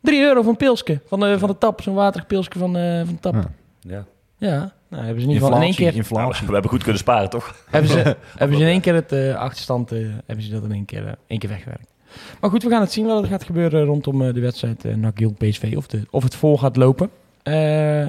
3 0.02 0.22
euro 0.22 0.42
van 0.42 0.50
een 0.50 0.58
pilsje. 0.58 1.00
Van 1.08 1.20
de, 1.20 1.40
van 1.40 1.50
de 1.50 1.58
tap. 1.58 1.82
Zo'n 1.82 1.94
waterig 1.94 2.26
van, 2.50 2.78
eh, 2.78 2.98
van 2.98 3.14
de 3.14 3.20
tap. 3.20 3.34
Ja. 3.34 3.50
Ja. 3.80 4.06
Ja. 4.38 4.74
nou 4.90 5.04
hebben 5.04 5.22
ze 5.22 5.28
in 5.28 5.34
ieder 5.34 5.48
geval 5.48 5.56
in 5.56 5.62
één 5.62 5.68
Inflatie, 5.68 5.76
keer... 5.76 5.86
Nou, 5.86 6.26
inflatie. 6.26 6.48
we 6.48 6.54
hebben 6.54 6.72
goed 6.72 6.82
kunnen 6.84 7.02
sparen, 7.02 7.30
toch? 7.30 7.56
hebben 7.70 7.92
ze, 7.92 7.98
hebben 8.38 8.58
ze 8.58 8.64
in 8.64 8.70
één 8.70 8.82
keer 8.82 8.94
het 8.94 9.12
eh, 9.12 9.36
achterstand... 9.36 9.92
eh, 9.92 10.00
hebben 10.26 10.46
ze 10.46 10.52
dat 10.52 10.64
in 10.64 10.72
één 10.72 10.86
keer, 10.86 11.16
één 11.28 11.40
keer 11.40 11.50
weggewerkt. 11.50 11.94
Maar 12.40 12.50
goed, 12.50 12.64
we 12.64 12.70
gaan 12.70 12.82
het 12.82 12.92
zien 12.92 13.06
wat 13.06 13.24
er 13.24 13.30
gaat 13.30 13.44
gebeuren 13.44 13.86
rondom 13.86 14.22
eh, 14.22 14.34
de 14.34 14.40
wedstrijd 14.40 14.86
uh, 14.86 14.96
NAC 14.96 15.20
Jong 15.20 15.38
PSV. 15.38 15.74
Of, 15.78 15.88
de, 15.88 16.02
of 16.10 16.24
het 16.24 16.36
vol 16.36 16.58
gaat 16.58 16.76
lopen. 16.76 17.10
Eh, 17.44 18.08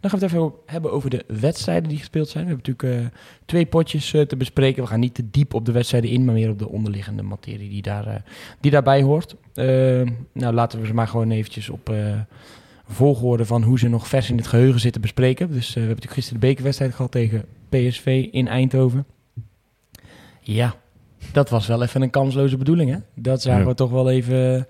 dan 0.00 0.10
gaan 0.10 0.18
we 0.18 0.24
het 0.24 0.34
even 0.34 0.52
hebben 0.66 0.92
over 0.92 1.10
de 1.10 1.24
wedstrijden 1.26 1.88
die 1.88 1.98
gespeeld 1.98 2.28
zijn. 2.28 2.44
We 2.44 2.50
hebben 2.50 2.72
natuurlijk 2.72 3.04
eh, 3.12 3.18
twee 3.44 3.66
potjes 3.66 4.12
eh, 4.14 4.22
te 4.22 4.36
bespreken. 4.36 4.82
We 4.82 4.88
gaan 4.88 5.00
niet 5.00 5.14
te 5.14 5.30
diep 5.30 5.54
op 5.54 5.64
de 5.64 5.72
wedstrijden 5.72 6.10
in, 6.10 6.24
maar 6.24 6.34
meer 6.34 6.50
op 6.50 6.58
de 6.58 6.68
onderliggende 6.68 7.22
materie 7.22 7.68
die, 7.68 7.82
daar, 7.82 8.06
eh, 8.06 8.14
die 8.60 8.70
daarbij 8.70 9.02
hoort. 9.02 9.34
Nou, 10.32 10.54
laten 10.54 10.80
we 10.80 10.86
ze 10.86 10.94
maar 10.94 11.08
gewoon 11.08 11.30
eventjes 11.30 11.68
op 11.68 11.94
volgorde 12.86 13.44
van 13.44 13.62
hoe 13.62 13.78
ze 13.78 13.88
nog 13.88 14.08
vers 14.08 14.30
in 14.30 14.36
het 14.36 14.46
geheugen 14.46 14.80
zitten 14.80 15.00
bespreken. 15.00 15.50
Dus 15.50 15.66
we 15.66 15.72
hebben 15.72 15.88
natuurlijk 15.88 16.14
gisteren 16.14 16.40
de 16.40 16.46
bekerwedstrijd 16.46 16.94
gehad 16.94 17.10
tegen 17.10 17.44
PSV 17.68 18.28
in 18.30 18.48
Eindhoven. 18.48 19.06
Ja, 20.40 20.74
dat 21.32 21.50
was 21.50 21.66
wel 21.66 21.82
even 21.82 22.02
een 22.02 22.10
kansloze 22.10 22.56
bedoeling, 22.56 22.90
hè? 22.90 22.96
Dat 23.14 23.42
zagen 23.42 23.60
Ja. 23.62 23.66
we 23.68 23.74
toch 23.74 23.90
wel 23.90 24.10
even 24.10 24.66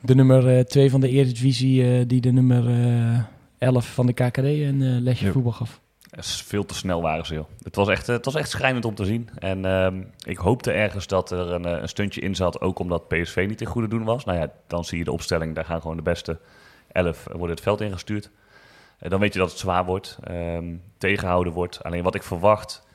de 0.00 0.14
nummer 0.14 0.66
2 0.66 0.90
van 0.90 1.00
de 1.00 1.08
Eredivisie... 1.08 2.06
die 2.06 2.20
de 2.20 2.32
nummer 2.32 2.64
11 3.66 3.86
van 3.94 4.06
de 4.06 4.12
KKD 4.12 4.38
een 4.38 4.82
eh, 4.82 5.02
lesje 5.02 5.24
Ja. 5.24 5.32
voetbal 5.32 5.52
gaf. 5.52 5.80
Veel 6.20 6.64
te 6.64 6.74
snel 6.74 7.02
waren 7.02 7.26
ze, 7.26 7.34
joh. 7.34 7.48
Het 7.62 7.76
was 7.76 7.88
echt, 7.88 8.08
eh, 8.08 8.14
het 8.14 8.24
was 8.24 8.34
echt 8.34 8.50
schrijnend 8.50 8.84
om 8.84 8.94
te 8.94 9.04
zien. 9.04 9.28
En 9.38 9.64
ehm, 9.64 10.02
ik 10.24 10.36
hoopte 10.36 10.72
ergens 10.72 11.06
dat 11.06 11.30
er 11.30 11.52
een, 11.52 11.64
eh, 11.64 11.80
een 11.80 11.88
stuntje 11.88 12.20
in 12.20 12.34
zat, 12.34 12.60
ook 12.60 12.78
omdat 12.78 13.08
PSV 13.08 13.44
niet 13.48 13.60
in 13.60 13.66
goede 13.66 13.88
doen 13.88 14.04
was. 14.04 14.24
Nou 14.24 14.38
ja, 14.38 14.52
dan 14.66 14.84
zie 14.84 14.98
je 14.98 15.04
de 15.04 15.12
opstelling, 15.12 15.54
daar 15.54 15.64
gaan 15.64 15.80
gewoon 15.80 15.96
de 15.96 16.02
beste 16.02 16.38
11 16.92 17.24
worden 17.30 17.50
het 17.50 17.60
veld 17.60 17.80
ingestuurd. 17.80 18.30
En 18.98 19.10
dan 19.10 19.20
weet 19.20 19.32
je 19.32 19.38
dat 19.38 19.50
het 19.50 19.58
zwaar 19.58 19.84
wordt, 19.84 20.18
ehm, 20.22 20.74
tegenhouden 20.98 21.52
wordt. 21.52 21.82
Alleen 21.84 22.02
wat 22.02 22.14
ik 22.14 22.22
verwacht 22.22 22.86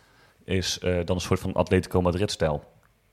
is 0.43 0.79
dan 0.81 1.15
een 1.15 1.21
soort 1.21 1.39
van 1.39 1.53
Atletico 1.53 2.01
Madrid-stijl. 2.01 2.63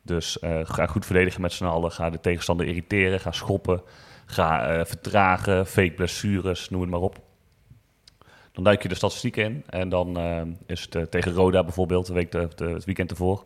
Dus 0.02 0.38
ga 0.62 0.86
goed 0.86 1.06
verdedigen 1.06 1.40
met 1.40 1.52
z'n 1.52 1.64
allen, 1.64 1.92
ga 1.92 2.10
de 2.10 2.20
tegenstander 2.20 2.66
irriteren, 2.66 3.20
ga 3.20 3.32
schoppen, 3.32 3.82
ga 4.26 4.84
vertragen, 4.86 5.66
fake 5.66 5.92
blessures, 5.92 6.70
noem 6.70 6.80
het 6.80 6.90
maar 6.90 7.00
op. 7.00 7.26
Dan 8.58 8.66
duik 8.66 8.82
je 8.82 8.88
de 8.88 8.94
statistieken 8.94 9.44
in 9.44 9.62
en 9.68 9.88
dan 9.88 10.18
eh, 10.18 10.40
is 10.66 10.82
het 10.82 10.94
eh, 10.94 11.02
tegen 11.02 11.32
Roda 11.32 11.62
bijvoorbeeld, 11.64 12.06
de 12.06 12.12
week 12.12 12.32
de, 12.32 12.48
de- 12.54 12.64
het 12.64 12.84
weekend 12.84 13.10
ervoor. 13.10 13.44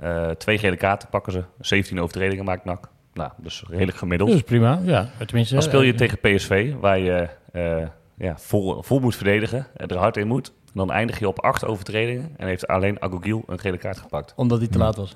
eh, 0.00 0.30
twee 0.30 0.58
gele 0.58 0.76
kaarten 0.76 1.08
pakken 1.08 1.32
ze, 1.32 1.42
17 1.60 2.00
overtredingen 2.00 2.44
maakt 2.44 2.64
NAC. 2.64 2.88
Nou, 3.14 3.30
dus 3.36 3.64
redelijk 3.68 3.98
gemiddeld. 3.98 4.30
Dat 4.30 4.38
is 4.38 4.44
prima, 4.44 4.80
ja. 4.84 5.08
Tenminste, 5.26 5.54
Dan 5.54 5.62
speel 5.62 5.82
je 5.82 5.94
tegen 5.94 6.18
PSV, 6.18 6.74
waar 6.80 6.98
je 6.98 7.28
eh, 7.52 7.86
ja, 8.18 8.38
vol, 8.38 8.82
vol 8.82 9.00
moet 9.00 9.16
verdedigen, 9.16 9.66
en 9.76 9.88
er 9.88 9.96
hard 9.96 10.16
in 10.16 10.26
moet. 10.26 10.46
En 10.66 10.72
dan 10.74 10.90
eindig 10.90 11.18
je 11.18 11.28
op 11.28 11.40
acht 11.40 11.64
overtredingen 11.64 12.30
en 12.36 12.46
heeft 12.46 12.66
alleen 12.66 13.02
Agogiel 13.02 13.42
een 13.46 13.58
gele 13.58 13.78
kaart 13.78 13.98
gepakt. 13.98 14.32
Omdat 14.36 14.58
hij 14.58 14.68
te 14.68 14.78
laat 14.78 14.96
was. 14.96 15.14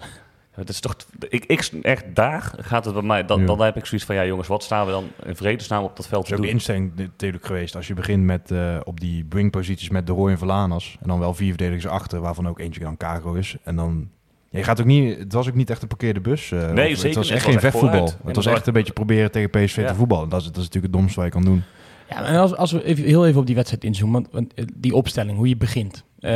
Het 0.53 0.69
is 0.69 0.81
toch, 0.81 0.97
ik, 1.29 1.45
ik, 1.45 1.71
echt 1.83 2.05
daar 2.15 2.53
gaat 2.59 2.85
het 2.85 2.95
bij 2.95 3.03
mij, 3.03 3.25
dan, 3.25 3.41
Ja. 3.41 3.47
dan 3.47 3.61
heb 3.61 3.77
ik 3.77 3.87
zoiets 3.87 4.07
van, 4.07 4.15
ja 4.17 4.25
jongens, 4.27 4.49
wat 4.49 4.63
staan 4.63 4.87
we 4.87 4.93
dan 4.93 5.05
in 5.25 5.37
vredesnaam 5.37 5.83
op 5.85 5.97
dat 5.97 6.07
veld 6.09 6.23
te 6.25 6.29
is 6.31 6.33
ook 6.37 6.41
de 6.41 6.47
doen? 6.47 6.55
instelling 6.57 6.93
natuurlijk 6.97 7.47
geweest. 7.47 7.77
Als 7.77 7.87
je 7.87 7.95
begint 7.95 8.25
met 8.25 8.51
eh, 8.51 8.77
op 8.85 9.01
die 9.01 9.27
wingposities 9.29 9.89
met 9.91 10.07
De 10.07 10.13
Roy 10.13 10.31
en 10.31 10.39
Verlanas. 10.39 10.97
En 11.01 11.09
dan 11.09 11.19
wel 11.19 11.35
vier 11.35 11.49
verdedigers 11.49 11.87
achter, 11.87 12.21
waarvan 12.21 12.49
ook 12.49 12.59
eentje 12.59 12.81
dan 12.81 12.97
Cargo 12.97 13.33
is. 13.35 13.57
En 13.65 13.77
dan... 13.77 14.09
Ja, 14.51 14.59
je 14.59 14.65
gaat 14.65 14.81
ook 14.81 14.87
niet, 14.87 15.19
het 15.19 15.33
was 15.33 15.49
ook 15.49 15.55
niet 15.55 15.71
echt 15.71 15.83
een 15.83 15.89
parkeerde 15.89 16.21
bus. 16.21 16.53
eh, 16.53 16.71
Nee, 16.73 16.95
zeker 16.97 17.07
Het 17.07 17.15
was 17.17 17.31
echt 17.31 17.35
Het 17.35 17.43
geen 17.43 17.55
was 17.55 17.63
echt 17.65 17.79
vechtvoetbal. 17.79 18.13
Het 18.27 18.37
was 18.37 18.47
echt 18.47 18.67
een 18.67 18.73
beetje 18.73 18.93
proberen 18.93 19.31
tegen 19.31 19.51
PSV 19.51 19.77
Ja. 19.77 19.87
te 19.89 19.95
voetballen. 19.95 20.29
Dat 20.29 20.41
is, 20.41 20.47
dat 20.47 20.57
is 20.57 20.63
natuurlijk 20.63 20.93
het 20.93 21.03
domste 21.03 21.17
wat 21.21 21.25
je 21.25 21.35
kan 21.35 21.45
doen. 21.45 21.63
Ja, 22.09 22.25
en 22.25 22.37
als, 22.37 22.57
als 22.57 22.73
we 22.73 22.85
even, 22.85 23.05
heel 23.05 23.27
even 23.27 23.41
op 23.41 23.47
die 23.47 23.55
wedstrijd 23.55 23.85
inzoomen, 23.85 24.13
want, 24.23 24.33
want 24.33 24.55
eh, 24.55 24.65
die 24.75 24.95
opstelling, 24.95 25.37
hoe 25.37 25.49
je 25.49 25.57
begint. 25.57 26.05
Eh, 26.23 26.33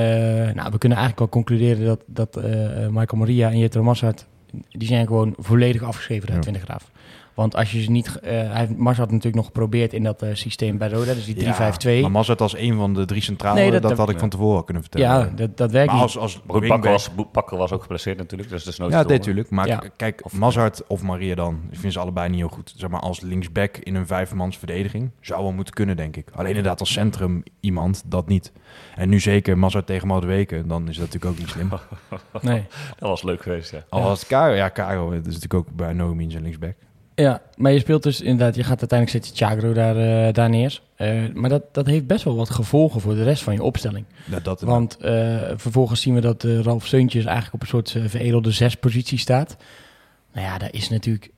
nou, 0.54 0.70
we 0.70 0.78
kunnen 0.78 0.98
eigenlijk 0.98 1.18
wel 1.18 1.28
concluderen 1.28 1.84
dat, 1.86 2.00
dat 2.06 2.36
eh, 2.36 2.42
Michael 2.88 3.18
Maria 3.18 3.50
en 3.50 3.58
Jetro 3.58 3.82
Massart, 3.82 4.26
die 4.70 4.88
zijn 4.88 5.06
gewoon 5.06 5.34
volledig 5.38 5.82
afgeschreven 5.82 6.26
uit 6.28 6.36
Ja. 6.36 6.40
20 6.42 6.62
graaf. 6.62 6.90
Want 7.36 7.56
als 7.56 7.72
je 7.72 7.82
ze 7.82 7.90
niet, 7.90 8.18
eh 8.20 8.30
hij 8.30 8.58
heeft 8.58 8.76
Massart 8.76 9.08
natuurlijk 9.08 9.36
nog 9.36 9.44
geprobeerd 9.46 9.92
in 9.92 10.02
dat 10.02 10.22
eh, 10.22 10.28
systeem 10.34 10.78
bij 10.78 10.88
Roda, 10.88 11.14
dus 11.14 11.24
die 11.24 11.34
3-5-2. 11.44 12.00
Maar 12.02 12.10
Mazat 12.10 12.40
als 12.40 12.56
een 12.56 12.74
van 12.76 12.94
de 12.94 13.04
drie 13.04 13.22
centrale, 13.22 13.54
Nee, 13.60 13.70
dat, 13.70 13.80
dat- 13.82 13.90
dat 13.90 13.98
had 13.98 14.08
ik 14.10 14.18
van 14.18 14.28
tevoren 14.28 14.64
kunnen 14.64 14.82
vertellen. 14.82 15.08
ja, 15.08 15.30
dat, 15.36 15.56
dat 15.56 15.70
werkt 15.70 15.86
maar 15.92 15.94
niet. 15.94 16.04
als, 16.04 16.18
als 16.18 16.42
Bakker 17.32 17.56
was, 17.58 17.72
ook 17.72 17.80
geblesseerd 17.82 18.18
natuurlijk, 18.18 18.50
dus 18.50 18.64
dat 18.64 18.72
is 18.72 18.78
nooit 18.78 18.92
Ja, 18.92 19.02
natuurlijk. 19.02 19.50
Maar 19.50 19.66
Ja. 19.66 19.82
kijk, 19.96 20.20
Of- 20.24 20.32
Mazart 20.32 20.86
of 20.86 21.02
Maria 21.02 21.34
dan, 21.34 21.60
ik 21.70 21.78
vind 21.78 21.92
ze 21.92 21.98
allebei 21.98 22.28
niet 22.28 22.38
heel 22.38 22.48
goed. 22.48 22.74
Zeg 22.76 22.90
maar, 22.90 23.00
als 23.00 23.20
linksback 23.20 23.76
in 23.76 23.94
een 23.94 24.06
vijfmans 24.06 24.58
verdediging 24.58 25.10
zou 25.20 25.42
wel 25.42 25.52
moeten 25.52 25.74
kunnen, 25.74 25.96
denk 25.96 26.16
ik. 26.16 26.28
Alleen 26.34 26.48
inderdaad 26.48 26.80
als 26.80 26.92
centrum 26.92 27.42
iemand, 27.60 28.02
dat 28.06 28.28
niet. 28.28 28.52
En 28.94 29.08
nu 29.08 29.20
zeker 29.20 29.58
Mazart 29.58 29.86
tegen 29.86 30.08
Madueke, 30.08 30.66
dan 30.66 30.88
is 30.88 30.96
dat 30.96 31.04
natuurlijk 31.12 31.32
ook 31.32 31.38
niet 31.38 31.48
slim. 31.48 31.68
Nee. 32.42 32.66
Dat 32.98 33.08
was 33.08 33.22
leuk 33.22 33.42
geweest, 33.42 33.70
ja. 33.70 33.84
Al 33.88 34.02
was 34.02 34.18
het 34.20 34.28
Caro, 34.28 34.54
ja, 34.54 34.70
Caro 34.70 35.12
het 35.12 35.26
is 35.26 35.34
natuurlijk 35.34 35.54
ook 35.68 35.76
bij 35.76 35.92
no 35.92 36.14
means 36.14 36.34
een 36.34 36.42
linksback. 36.42 36.74
Ja, 37.16 37.42
maar 37.56 37.72
je 37.72 37.78
speelt 37.78 38.02
dus 38.02 38.20
inderdaad, 38.20 38.54
je 38.54 38.64
gaat 38.64 38.80
uiteindelijk 38.80 39.24
zet 39.24 39.38
je 39.38 39.44
Chagro 39.44 39.72
daar, 39.72 39.96
eh, 39.96 40.32
daar 40.32 40.50
neer. 40.50 40.80
Eh, 40.96 41.22
maar 41.34 41.50
dat, 41.50 41.62
dat 41.74 41.86
heeft 41.86 42.06
best 42.06 42.24
wel 42.24 42.36
wat 42.36 42.50
gevolgen 42.50 43.00
voor 43.00 43.14
de 43.14 43.22
rest 43.22 43.42
van 43.42 43.54
je 43.54 43.62
opstelling. 43.62 44.04
Ja, 44.30 44.40
dat 44.40 44.60
Want 44.60 44.96
eh, 44.96 45.12
vervolgens 45.56 46.00
zien 46.00 46.14
we 46.14 46.20
dat 46.20 46.42
Ralf 46.42 46.86
Seuntjes 46.86 47.24
eigenlijk 47.24 47.54
op 47.54 47.60
een 47.60 47.66
soort 47.66 48.10
veredelde 48.10 48.50
zespositie 48.50 49.18
staat. 49.18 49.56
Nou 50.32 50.46
ja, 50.46 50.58
daar 50.58 50.72
is 50.72 50.88
natuurlijk... 50.88 51.30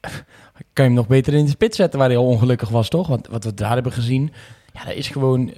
Kan 0.72 0.84
je 0.84 0.90
hem 0.90 0.92
nog 0.92 1.06
beter 1.06 1.34
in 1.34 1.44
de 1.44 1.50
spits 1.50 1.76
zetten 1.76 1.98
waar 1.98 2.08
hij 2.08 2.18
al 2.18 2.26
ongelukkig 2.26 2.68
was, 2.68 2.88
toch? 2.88 3.06
Want 3.06 3.26
wat 3.26 3.44
we 3.44 3.54
daar 3.54 3.74
hebben 3.74 3.92
gezien, 3.92 4.32
ja, 4.72 4.84
dat 4.84 4.94
is 4.94 5.08
gewoon... 5.08 5.52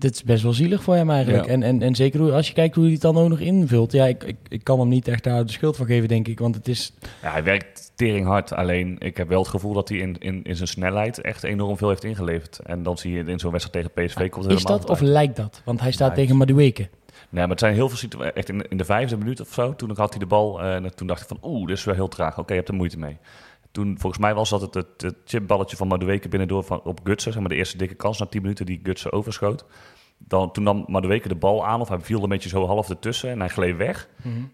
Dit 0.00 0.14
is 0.14 0.22
best 0.22 0.42
wel 0.42 0.52
zielig 0.52 0.82
voor 0.82 0.94
hem 0.94 1.10
eigenlijk. 1.10 1.44
Ja. 1.44 1.50
En, 1.52 1.62
en, 1.62 1.82
en 1.82 1.94
zeker 1.94 2.20
hoe, 2.20 2.32
als 2.32 2.46
je 2.48 2.52
kijkt 2.52 2.74
hoe 2.74 2.84
hij 2.84 2.92
het 2.92 3.02
dan 3.02 3.16
ook 3.16 3.28
nog 3.28 3.38
invult. 3.40 3.92
Ja, 3.92 4.06
ik, 4.06 4.24
ik, 4.24 4.36
ik 4.48 4.64
kan 4.64 4.78
hem 4.78 4.88
niet 4.88 5.08
echt 5.08 5.24
daar 5.24 5.46
de 5.46 5.52
schuld 5.52 5.76
van 5.76 5.86
geven, 5.86 6.08
denk 6.08 6.28
ik. 6.28 6.38
Want 6.38 6.54
het 6.54 6.68
is... 6.68 6.92
Ja, 7.22 7.30
hij 7.30 7.42
werkt 7.44 7.92
tering 7.94 8.26
hard. 8.26 8.52
Alleen 8.52 8.96
ik 8.98 9.16
heb 9.16 9.28
wel 9.28 9.38
het 9.40 9.48
gevoel 9.48 9.72
dat 9.72 9.88
hij 9.88 9.98
in, 9.98 10.16
in, 10.18 10.42
in 10.42 10.56
zijn 10.56 10.68
snelheid 10.68 11.20
echt 11.20 11.42
enorm 11.42 11.76
veel 11.76 11.88
heeft 11.88 12.04
ingeleverd. 12.04 12.58
En 12.58 12.82
dan 12.82 12.98
zie 12.98 13.12
je 13.12 13.24
in 13.24 13.38
zo'n 13.38 13.52
wedstrijd 13.52 13.86
tegen 13.92 14.06
PSV 14.06 14.28
komt 14.28 14.44
het 14.44 14.54
Is 14.54 14.64
dat 14.64 14.90
of 14.90 15.00
lijkt 15.00 15.36
dat? 15.36 15.62
Want 15.64 15.80
hij 15.80 15.92
staat 15.92 16.14
tegen 16.14 16.36
Madueke. 16.36 16.88
Nee, 17.28 17.42
maar 17.42 17.50
het 17.50 17.60
zijn 17.60 17.74
heel 17.74 17.88
veel 17.88 17.98
situaties. 17.98 18.34
Echt 18.34 18.48
in, 18.48 18.68
in 18.68 18.76
de 18.76 18.84
vijfde 18.84 19.16
minuut 19.16 19.40
of 19.40 19.52
zo. 19.52 19.74
Toen 19.74 19.96
had 19.96 20.10
hij 20.10 20.18
de 20.18 20.26
bal. 20.26 20.60
eh, 20.62 20.74
en 20.74 20.94
toen 20.94 21.06
dacht 21.06 21.20
ik 21.22 21.28
van 21.28 21.38
oeh, 21.42 21.66
dit 21.66 21.76
is 21.76 21.84
wel 21.84 21.94
heel 21.94 22.08
traag. 22.08 22.38
Oké, 22.38 22.50
je 22.52 22.58
hebt 22.58 22.68
er 22.68 22.74
moeite 22.74 22.98
mee. 22.98 23.16
Toen, 23.70 23.98
volgens 23.98 24.22
mij 24.22 24.34
was 24.34 24.50
dat 24.50 24.60
het, 24.60 24.74
het, 24.74 25.02
het 25.02 25.16
chipballetje 25.24 25.76
van 25.76 25.88
Madueke 25.88 26.28
binnendoor 26.28 26.64
van, 26.64 26.82
op 26.82 27.00
Gutsen. 27.04 27.32
Zeg 27.32 27.40
maar 27.40 27.50
de 27.50 27.56
eerste 27.56 27.76
dikke 27.76 27.94
kans 27.94 28.18
na 28.18 28.26
10 28.26 28.42
minuten 28.42 28.66
die 28.66 28.80
Gutsen 28.82 29.12
overschoot. 29.12 29.64
Dan, 30.28 30.52
toen 30.52 30.64
nam 30.64 30.84
Madueke 30.86 31.28
de 31.28 31.34
bal 31.34 31.66
aan, 31.66 31.80
of 31.80 31.88
hij 31.88 31.98
viel 32.00 32.16
er 32.16 32.22
een 32.22 32.28
beetje 32.28 32.48
zo 32.48 32.66
half 32.66 32.88
ertussen 32.90 33.30
en 33.30 33.38
hij 33.38 33.48
gleed 33.48 33.76
weg. 33.76 34.08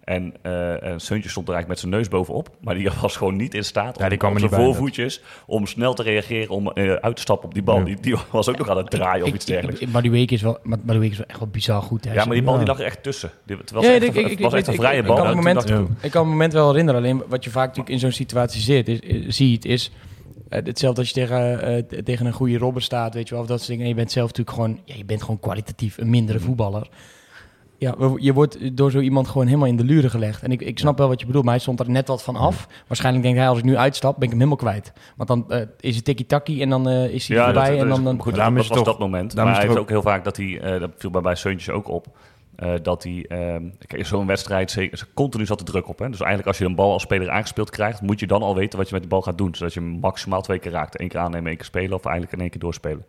En, 0.04 0.34
eh 0.42 0.82
en 0.82 1.00
Seuntje 1.00 1.30
stond 1.30 1.48
er 1.48 1.54
eigenlijk 1.54 1.68
met 1.68 1.78
zijn 1.78 1.90
neus 1.90 2.08
bovenop. 2.08 2.48
Maar 2.60 2.74
die 2.74 2.90
was 3.00 3.16
gewoon 3.16 3.36
niet 3.36 3.54
in 3.54 3.64
staat 3.64 3.98
Ja, 3.98 4.02
om 4.04 4.08
die 4.08 4.18
kwam 4.18 4.32
op 4.32 4.38
zijn 4.38 4.50
voorvoetjes 4.50 5.20
om 5.46 5.66
snel 5.66 5.94
te 5.94 6.02
reageren, 6.02 6.48
om 6.50 6.70
eh, 6.72 6.92
uit 6.92 7.16
te 7.16 7.22
stappen 7.22 7.48
op 7.48 7.54
die 7.54 7.62
bal. 7.62 7.78
Ja. 7.78 7.84
Die, 7.84 8.00
die 8.00 8.16
was 8.30 8.48
ook 8.48 8.58
nog 8.58 8.68
aan 8.68 8.76
het 8.76 8.90
draaien 8.90 9.26
of 9.26 9.32
iets 9.32 9.44
dergelijks. 9.44 9.86
Madueke 9.86 10.34
is 10.34 10.42
wel, 10.42 10.58
Madueke 10.62 11.10
is 11.10 11.16
wel 11.18 11.26
echt 11.26 11.38
wel 11.38 11.48
bizar 11.48 11.82
goed. 11.82 12.04
Hè? 12.04 12.12
Ja, 12.14 12.24
maar 12.24 12.34
die 12.34 12.42
bal 12.44 12.58
die 12.58 12.66
lag 12.66 12.78
er 12.78 12.84
echt 12.84 13.02
tussen. 13.02 13.30
Die- 13.44 13.56
Het 13.56 13.70
was 13.70 13.84
Ja, 13.84 13.92
echt, 13.94 14.02
ik- 14.02 14.08
een- 14.14 14.16
ik- 14.16 14.22
het 14.22 14.32
ik- 14.32 14.38
was 14.38 14.52
ik 14.52 14.58
echt 14.58 14.66
een 14.66 14.72
weet- 14.72 14.82
vrije 14.82 14.96
ik- 14.96 15.02
ik 15.02 15.08
bal. 15.08 15.16
kan 15.16 15.26
het 15.26 15.36
moment- 15.36 15.70
ik, 16.04 16.10
kan 16.10 16.22
het 16.22 16.30
moment 16.30 16.52
wel 16.52 16.68
herinneren. 16.70 17.00
Alleen 17.00 17.22
wat 17.28 17.44
je 17.44 17.50
vaak 17.50 17.66
natuurlijk 17.66 17.94
in 17.94 17.98
zo'n 17.98 18.12
situatie 18.12 18.60
zit, 18.60 18.88
is, 18.88 18.98
is- 19.00 19.36
ziet, 19.36 19.64
is 19.64 19.90
eh, 19.90 20.05
hetzelfde 20.48 21.00
als 21.00 21.08
je 21.08 21.14
tegen, 21.14 21.62
eh, 21.62 21.82
tegen 22.02 22.26
een 22.26 22.32
goede 22.32 22.58
robber 22.58 22.82
staat, 22.82 23.14
weet 23.14 23.28
je 23.28 23.34
wel, 23.34 23.42
of 23.42 23.48
dat 23.48 23.58
soort 23.58 23.68
dingen. 23.70 23.82
En 23.82 23.88
je 23.90 23.94
bent 23.96 24.12
zelf 24.12 24.26
natuurlijk 24.28 24.56
gewoon, 24.56 24.80
ja, 24.84 24.94
je 24.96 25.04
bent 25.04 25.20
gewoon 25.20 25.40
kwalitatief 25.40 25.98
een 25.98 26.10
mindere 26.10 26.38
Mhm. 26.38 26.46
voetballer. 26.46 26.88
Ja, 27.78 27.94
je 28.16 28.32
wordt 28.32 28.76
door 28.76 28.90
zo 28.90 28.98
iemand 29.00 29.28
gewoon 29.28 29.46
helemaal 29.46 29.68
in 29.68 29.76
de 29.76 29.84
luren 29.84 30.10
gelegd. 30.10 30.42
En 30.42 30.52
ik, 30.52 30.60
ik 30.62 30.78
snap 30.78 30.98
wel 30.98 31.08
wat 31.08 31.20
je 31.20 31.26
bedoelt, 31.26 31.44
maar 31.44 31.52
hij 31.52 31.62
stond 31.62 31.80
er 31.80 31.90
net 31.90 32.08
wat 32.08 32.22
van 32.22 32.36
af. 32.36 32.68
Waarschijnlijk 32.86 33.24
denkt 33.24 33.38
hij, 33.40 33.48
als 33.48 33.58
ik 33.58 33.64
nu 33.64 33.76
uitstap, 33.76 34.14
ben 34.14 34.22
ik 34.22 34.28
hem 34.28 34.38
helemaal 34.38 34.58
kwijt. 34.58 34.92
Want 35.16 35.28
dan 35.28 35.50
eh, 35.50 35.60
is 35.80 35.96
het 35.96 36.04
tikkie-taki 36.04 36.62
en 36.62 36.68
dan 36.70 36.88
eh, 36.88 37.08
is 37.08 37.28
hij 37.28 37.36
Ja, 37.36 37.44
voorbij. 37.44 37.70
dat, 37.70 37.78
en 37.80 37.88
dan, 37.88 38.04
dan, 38.04 38.20
goed, 38.20 38.34
dat 38.34 38.56
is 38.56 38.68
was 38.68 38.82
dat 38.84 38.98
moment. 38.98 39.34
Maar 39.34 39.44
is 39.44 39.50
hij 39.50 39.58
het 39.60 39.66
heeft 39.68 39.80
ook 39.80 39.88
heel 39.88 40.02
vaak 40.02 40.24
dat 40.24 40.36
hij, 40.36 40.60
eh, 40.60 40.80
dat 40.80 40.90
viel 40.98 41.10
bij, 41.10 41.20
bij 41.20 41.34
Seuntjes 41.34 41.74
ook 41.74 41.88
op, 41.88 42.06
eh, 42.56 42.72
dat 42.82 43.02
hij, 43.02 43.24
eh, 43.28 43.56
kijk, 43.86 44.06
zo'n 44.06 44.26
wedstrijd, 44.26 44.70
zeker, 44.70 45.06
continu 45.14 45.46
zat 45.46 45.58
de 45.58 45.64
druk 45.64 45.88
op. 45.88 45.98
Hè? 45.98 46.10
Dus 46.10 46.18
eigenlijk 46.18 46.48
als 46.48 46.58
je 46.58 46.64
een 46.64 46.74
bal 46.74 46.92
als 46.92 47.02
speler 47.02 47.30
aangespeeld 47.30 47.70
krijgt, 47.70 48.00
moet 48.00 48.20
je 48.20 48.26
dan 48.26 48.42
al 48.42 48.54
weten 48.54 48.78
wat 48.78 48.88
je 48.88 48.94
met 48.94 49.02
de 49.02 49.08
bal 49.08 49.22
gaat 49.22 49.38
doen. 49.38 49.54
Zodat 49.54 49.74
je 49.74 49.80
maximaal 49.80 50.42
twee 50.42 50.58
keer 50.58 50.72
raakt. 50.72 51.00
Eén 51.00 51.08
keer 51.08 51.20
aannemen, 51.20 51.46
één 51.46 51.56
keer 51.56 51.66
spelen 51.66 51.92
of 51.92 52.04
eigenlijk 52.04 52.34
in 52.34 52.40
één 52.40 52.50
keer 52.50 52.60
doorspelen. 52.60 53.04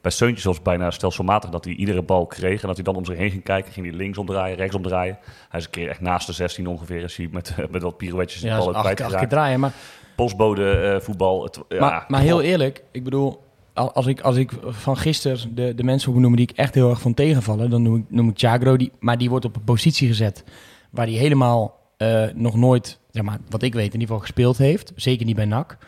Bij 0.00 0.10
Seuntjes 0.10 0.44
was 0.44 0.54
het 0.54 0.64
bijna 0.64 0.90
stelselmatig 0.90 1.50
dat 1.50 1.64
hij 1.64 1.74
iedere 1.74 2.02
bal 2.02 2.26
kreeg 2.26 2.60
en 2.60 2.66
dat 2.66 2.76
hij 2.76 2.84
dan 2.84 2.96
om 2.96 3.04
zich 3.04 3.16
heen 3.16 3.30
ging 3.30 3.42
kijken. 3.42 3.72
Ging 3.72 3.86
hij 3.86 3.94
links 3.96 4.18
omdraaien, 4.18 4.56
rechts 4.56 4.74
omdraaien. 4.74 5.18
Hij 5.48 5.60
is 5.60 5.64
een 5.64 5.70
keer 5.70 5.88
echt 5.88 6.00
naast 6.00 6.26
de 6.26 6.32
16 6.32 6.66
ongeveer, 6.66 7.02
is 7.02 7.16
hij 7.16 7.28
met, 7.30 7.54
met 7.70 7.82
wat 7.82 7.96
pirouetjes 7.96 8.40
de 8.40 8.46
ja, 8.46 8.56
bal 8.56 8.66
acht, 8.66 8.76
acht 8.76 8.86
keer 8.86 8.94
kwijtgeraakt. 8.94 9.30
draaien. 9.30 9.60
Maar 9.60 9.72
Postbode 10.16 10.70
eh, 10.70 11.00
voetbal. 11.00 11.42
Het, 11.42 11.60
ja, 11.68 11.80
maar, 11.80 12.04
maar 12.08 12.20
heel 12.20 12.42
eerlijk, 12.42 12.84
ik 12.90 13.04
bedoel, 13.04 13.40
als 13.74 14.06
ik, 14.06 14.20
als 14.20 14.36
ik 14.36 14.52
van 14.62 14.96
gisteren 14.96 15.54
de, 15.54 15.74
de 15.74 15.82
mensen 15.82 16.12
noemen 16.12 16.36
die 16.36 16.48
ik 16.48 16.56
echt 16.56 16.74
heel 16.74 16.90
erg 16.90 17.00
van 17.00 17.14
tegenvallen, 17.14 17.70
dan 17.70 17.82
noem 17.82 17.96
ik, 17.96 18.04
noem 18.08 18.28
ik 18.28 18.38
Chagro, 18.38 18.76
die, 18.76 18.92
maar 19.00 19.18
die 19.18 19.30
wordt 19.30 19.44
op 19.44 19.56
een 19.56 19.64
positie 19.64 20.08
gezet 20.08 20.44
waar 20.90 21.06
hij 21.06 21.14
helemaal 21.14 21.80
eh, 21.96 22.24
nog 22.34 22.56
nooit, 22.56 22.98
zeg 23.10 23.22
maar, 23.22 23.38
wat 23.48 23.62
ik 23.62 23.74
weet, 23.74 23.86
in 23.86 23.92
ieder 23.92 24.06
geval 24.06 24.20
gespeeld 24.20 24.58
heeft. 24.58 24.92
Zeker 24.96 25.26
niet 25.26 25.36
bij 25.36 25.44
NAC. 25.44 25.78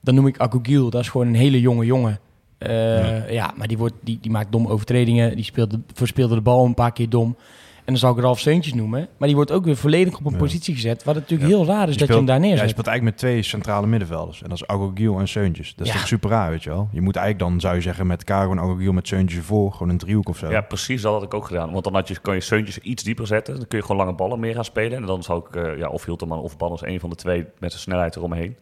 Dan 0.00 0.14
noem 0.14 0.26
ik 0.26 0.38
Akugil, 0.38 0.90
dat 0.90 1.00
is 1.00 1.08
gewoon 1.08 1.26
een 1.26 1.34
hele 1.34 1.60
jonge 1.60 1.84
jongen. 1.84 2.18
Eh, 2.58 3.30
ja. 3.30 3.52
maar 3.56 3.68
die, 3.68 3.78
wordt, 3.78 3.94
die, 4.00 4.18
die 4.20 4.30
maakt 4.30 4.52
domme 4.52 4.68
overtredingen, 4.68 5.36
die 5.36 5.44
speelde, 5.44 5.80
verspeelde 5.92 6.34
de 6.34 6.40
bal 6.40 6.64
een 6.64 6.74
paar 6.74 6.92
keer 6.92 7.08
dom. 7.08 7.36
En 7.84 7.92
dan 7.92 7.96
zou 8.02 8.16
ik 8.16 8.22
Ralf 8.22 8.38
Seuntjes 8.40 8.74
noemen. 8.74 9.08
Maar 9.16 9.28
die 9.28 9.36
wordt 9.36 9.50
ook 9.50 9.64
weer 9.64 9.76
volledig 9.76 10.18
op 10.18 10.24
een 10.26 10.32
Ja. 10.32 10.38
positie 10.38 10.74
gezet. 10.74 11.04
Wat 11.04 11.14
natuurlijk 11.14 11.50
heel 11.50 11.64
raar 11.66 11.88
is 11.88 11.92
Je 11.92 11.98
dat 11.98 12.08
je 12.08 12.14
hem 12.14 12.24
daar 12.24 12.34
Ja, 12.36 12.40
neerzet. 12.40 12.60
hij 12.60 12.68
speelt 12.68 12.86
eigenlijk 12.86 13.16
met 13.16 13.30
twee 13.30 13.42
centrale 13.42 13.86
middenvelders. 13.86 14.42
En 14.42 14.48
dat 14.48 14.58
is 14.58 14.66
Agogiel 14.66 15.18
en 15.18 15.28
Seuntjes. 15.28 15.74
Dat 15.76 15.86
is 15.86 15.92
Ja. 15.92 15.98
toch 15.98 16.08
super 16.08 16.30
raar, 16.30 16.50
weet 16.50 16.62
je 16.62 16.70
wel? 16.70 16.88
Je 16.92 17.00
moet 17.00 17.16
eigenlijk 17.16 17.50
dan, 17.50 17.60
zou 17.60 17.74
je 17.74 17.80
zeggen, 17.80 18.06
met 18.06 18.24
Caro 18.24 18.50
en 18.50 18.58
Agogiel 18.60 18.92
met 18.92 19.08
Seuntjes 19.08 19.38
ervoor. 19.38 19.72
Gewoon 19.72 19.88
een 19.88 19.98
driehoek 19.98 20.28
of 20.28 20.38
zo. 20.38 20.50
Ja, 20.50 20.60
precies 20.60 21.02
dat 21.02 21.12
had 21.12 21.22
ik 21.22 21.34
ook 21.34 21.46
gedaan. 21.46 21.72
Want 21.72 21.84
dan 21.84 21.94
had 21.94 22.08
je, 22.08 22.18
kan 22.20 22.34
je 22.34 22.40
Seuntjes 22.40 22.78
iets 22.78 23.02
dieper 23.02 23.26
zetten. 23.26 23.56
Dan 23.56 23.66
kun 23.68 23.78
je 23.78 23.84
gewoon 23.84 24.00
lange 24.00 24.16
ballen 24.16 24.40
meer 24.40 24.54
gaan 24.54 24.64
spelen. 24.64 24.98
En 24.98 25.06
dan 25.06 25.22
zou 25.22 25.42
ik, 25.48 25.56
eh, 25.56 25.78
ja, 25.78 25.88
of 25.88 26.04
Hilterman 26.04 26.38
of 26.40 26.56
Banners, 26.56 26.82
een 26.82 27.00
van 27.00 27.10
de 27.10 27.16
twee 27.16 27.44
met 27.58 27.70
zijn 27.70 27.82
snelheid 27.82 28.16
eromheen. 28.16 28.56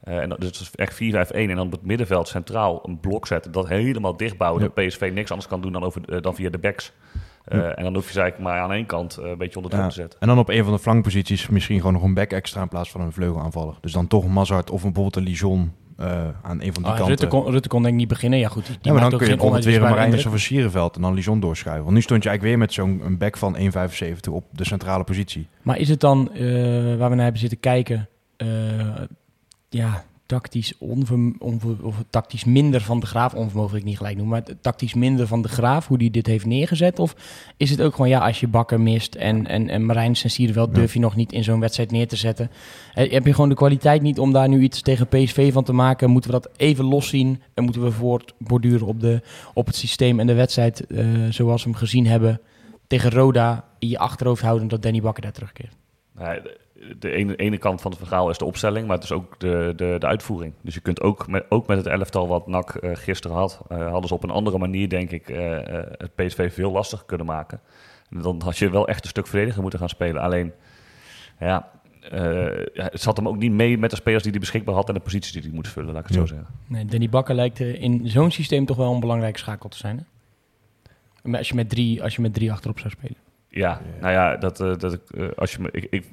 Eh 0.00 0.18
en 0.18 0.28
dat, 0.28 0.38
dus 0.40 0.48
het 0.48 0.60
is 0.60 0.70
echt 0.74 0.94
4-5-1. 0.94 1.50
En 1.50 1.56
dan 1.56 1.66
op 1.66 1.72
het 1.72 1.82
middenveld 1.82 2.28
centraal 2.28 2.80
een 2.82 3.00
blok 3.00 3.26
zetten. 3.26 3.52
Dat 3.52 3.68
helemaal 3.68 4.16
dichtbouwen. 4.16 4.62
Ja. 4.62 4.70
Dat 4.74 4.86
PSV 4.86 5.10
niks 5.14 5.30
anders 5.30 5.48
kan 5.48 5.60
doen 5.60 5.72
dan, 5.72 5.82
over, 5.84 6.02
eh, 6.08 6.20
dan 6.22 6.34
via 6.34 6.50
de 6.50 6.58
backs. 6.58 6.92
Eh, 7.48 7.58
Ja. 7.58 7.74
En 7.74 7.84
dan 7.84 7.94
hoef 7.94 8.06
je 8.06 8.12
ze 8.12 8.20
eigenlijk 8.20 8.50
maar 8.50 8.60
aan 8.62 8.72
één 8.72 8.86
kant 8.86 9.16
eh, 9.16 9.28
een 9.30 9.38
beetje 9.38 9.56
onder 9.56 9.70
druk 9.70 9.82
Ja. 9.82 9.88
te 9.88 9.94
zetten. 9.94 10.20
En 10.20 10.28
dan 10.28 10.38
op 10.38 10.48
een 10.48 10.64
van 10.64 10.72
de 10.72 10.78
flankposities 10.78 11.48
misschien 11.48 11.76
gewoon 11.76 11.92
nog 11.92 12.02
een 12.02 12.14
back 12.14 12.30
extra 12.30 12.62
in 12.62 12.68
plaats 12.68 12.90
van 12.90 13.00
een 13.00 13.12
vleugelaanvaller. 13.12 13.74
Dus 13.80 13.92
dan 13.92 14.06
toch 14.06 14.24
een 14.24 14.32
Mazart 14.32 14.70
of 14.70 14.82
bijvoorbeeld 14.82 15.16
een 15.16 15.22
Lijon 15.22 15.72
eh, 15.96 16.06
aan 16.42 16.62
een 16.62 16.72
van 16.72 16.82
die 16.82 16.92
Ah, 16.92 16.96
kanten. 16.96 17.06
Rutte, 17.06 17.26
kon, 17.26 17.50
Rutte 17.50 17.68
kon 17.68 17.82
denk 17.82 17.94
ik 17.94 18.00
niet 18.00 18.08
beginnen. 18.08 18.38
Ja 18.38 18.48
goed, 18.48 18.66
die, 18.66 18.74
die 18.74 18.78
ja, 18.82 18.92
maar 18.92 19.00
maakt 19.00 19.10
dan 19.10 19.18
kun 19.20 19.28
je 19.28 19.34
geen 19.34 19.50
bijvoorbeeld 19.50 19.64
weer 19.90 19.98
een 19.98 20.04
indruk. 20.04 20.28
van 20.28 20.38
Sierenveld 20.38 20.96
en 20.96 21.02
dan 21.02 21.14
Lijon 21.14 21.40
doorschuiven. 21.40 21.82
Want 21.84 21.94
nu 21.96 22.02
stond 22.02 22.22
je 22.22 22.28
eigenlijk 22.28 22.58
weer 22.58 22.66
met 22.66 22.74
zo'n 22.76 23.00
een 23.04 23.18
back 23.18 23.36
van 23.36 23.56
1,75 23.56 24.32
op 24.32 24.44
de 24.52 24.64
centrale 24.64 25.04
positie. 25.04 25.48
Maar 25.62 25.78
is 25.78 25.88
het 25.88 26.00
dan, 26.00 26.32
eh, 26.34 26.40
waar 26.96 27.08
we 27.10 27.14
naar 27.14 27.22
hebben 27.22 27.38
zitten 27.40 27.60
kijken, 27.60 28.08
eh, 28.36 28.46
ja, 29.68 30.04
tactisch, 30.28 30.72
onver, 30.78 31.32
onver- 31.38 31.84
of 31.84 31.96
tactisch 32.10 32.44
minder 32.44 32.80
van 32.80 33.00
de 33.00 33.06
Graaf, 33.06 33.34
onvermogen 33.34 33.70
wil 33.70 33.80
ik 33.80 33.86
niet 33.86 33.96
gelijk 33.96 34.16
noemen, 34.16 34.42
maar 34.46 34.56
tactisch 34.60 34.94
minder 34.94 35.26
van 35.26 35.42
de 35.42 35.48
Graaf, 35.48 35.86
hoe 35.86 35.98
die 35.98 36.10
dit 36.10 36.26
heeft 36.26 36.46
neergezet? 36.46 36.98
Of 36.98 37.14
is 37.56 37.70
het 37.70 37.82
ook 37.82 37.94
gewoon, 37.94 38.08
ja, 38.08 38.18
als 38.26 38.40
je 38.40 38.48
Bakker 38.48 38.80
mist 38.80 39.14
en, 39.14 39.46
en, 39.46 39.68
en 39.68 39.86
Marijns 39.86 40.24
en 40.24 40.30
Sierenveld 40.30 40.68
Ja. 40.68 40.74
durf 40.74 40.92
je 40.94 41.00
nog 41.00 41.16
niet 41.16 41.32
in 41.32 41.44
zo'n 41.44 41.60
wedstrijd 41.60 41.90
neer 41.90 42.08
te 42.08 42.16
zetten? 42.16 42.50
Eh, 42.94 43.12
heb 43.12 43.26
je 43.26 43.34
gewoon 43.34 43.48
de 43.48 43.54
kwaliteit 43.54 44.02
niet 44.02 44.18
om 44.18 44.32
daar 44.32 44.48
nu 44.48 44.60
iets 44.60 44.82
tegen 44.82 45.08
PSV 45.08 45.52
van 45.52 45.64
te 45.64 45.72
maken? 45.72 46.10
Moeten 46.10 46.30
we 46.30 46.40
dat 46.40 46.50
even 46.56 46.84
loszien 46.84 47.42
en 47.54 47.64
moeten 47.64 47.82
we 47.82 47.90
voortborduren 47.90 48.86
op, 48.86 49.00
de, 49.00 49.20
op 49.54 49.66
het 49.66 49.76
systeem 49.76 50.20
en 50.20 50.26
de 50.26 50.34
wedstrijd 50.34 50.86
eh, 50.86 51.06
zoals 51.30 51.64
we 51.64 51.70
hem 51.70 51.78
gezien 51.78 52.06
hebben 52.06 52.40
tegen 52.86 53.10
Roda 53.10 53.64
in 53.78 53.88
je 53.88 53.98
achterhoofd 53.98 54.42
houden 54.42 54.68
dat 54.68 54.82
Danny 54.82 55.00
Bakker 55.00 55.22
daar 55.22 55.32
terugkeert? 55.32 55.76
Nee, 56.18 56.40
de, 56.98 57.10
ene, 57.10 57.36
ene 57.36 57.58
kant 57.58 57.80
van 57.80 57.90
het 57.90 58.00
verhaal 58.00 58.30
is 58.30 58.38
de 58.38 58.44
opstelling, 58.44 58.86
maar 58.86 58.94
het 58.96 59.04
is 59.04 59.12
ook 59.12 59.40
de, 59.40 59.72
de, 59.76 59.96
de 59.98 60.06
uitvoering. 60.06 60.52
Dus 60.62 60.74
je 60.74 60.80
kunt 60.80 61.00
ook 61.00 61.28
met, 61.28 61.44
ook 61.48 61.66
met 61.66 61.76
het 61.76 61.86
elftal 61.86 62.28
wat 62.28 62.46
NAC 62.46 62.74
eh, 62.74 62.90
gisteren 62.94 63.36
had, 63.36 63.60
eh, 63.68 63.90
hadden 63.90 64.08
ze 64.08 64.14
op 64.14 64.22
een 64.22 64.30
andere 64.30 64.58
manier, 64.58 64.88
denk 64.88 65.10
ik, 65.10 65.28
eh, 65.28 65.58
het 65.98 66.14
PSV 66.14 66.52
veel 66.54 66.70
lastiger 66.70 67.06
kunnen 67.06 67.26
maken. 67.26 67.60
En 68.10 68.22
dan 68.22 68.40
had 68.44 68.58
je 68.58 68.70
wel 68.70 68.88
echt 68.88 69.02
een 69.04 69.10
stuk 69.10 69.26
verdediger 69.26 69.60
moeten 69.62 69.78
gaan 69.78 69.88
spelen. 69.88 70.22
Alleen, 70.22 70.52
ja, 71.40 71.70
het 72.74 73.00
zat 73.00 73.16
hem 73.16 73.28
ook 73.28 73.36
niet 73.36 73.52
mee 73.52 73.78
met 73.78 73.90
de 73.90 73.96
spelers 73.96 74.22
die 74.22 74.30
hij 74.32 74.40
beschikbaar 74.40 74.74
had 74.74 74.88
en 74.88 74.94
de 74.94 75.00
posities 75.00 75.32
die 75.32 75.42
hij 75.42 75.50
moest 75.50 75.72
vullen, 75.72 75.92
laat 75.92 76.00
ik 76.02 76.06
het 76.08 76.16
Ja. 76.16 76.20
zo 76.20 76.34
zeggen. 76.34 76.54
Nee, 76.66 76.84
Danny 76.84 77.08
Bakker 77.08 77.34
lijkt 77.34 77.60
in 77.60 78.00
zo'n 78.08 78.30
systeem 78.30 78.66
toch 78.66 78.76
wel 78.76 78.94
een 78.94 79.00
belangrijke 79.00 79.38
schakel 79.38 79.68
te 79.68 79.76
zijn. 79.76 80.06
Hè? 81.22 81.38
Als 81.38 81.48
je, 81.48 81.54
met 81.54 81.68
drie, 81.68 82.02
als 82.02 82.14
je 82.16 82.22
met 82.22 82.34
drie 82.34 82.52
achterop 82.52 82.78
zou 82.78 82.90
spelen. 82.90 83.16
Ja, 83.50 83.80
nou 84.00 84.12
ja, 84.12 84.36
dat, 84.36 84.60
eh, 84.60 84.76
dat, 84.76 84.92
ik, 84.92 85.00
eh, 85.10 85.28
als 85.36 85.52
je 85.52 85.60
me, 85.60 85.68
ik, 85.72 85.86
ik, 85.90 86.04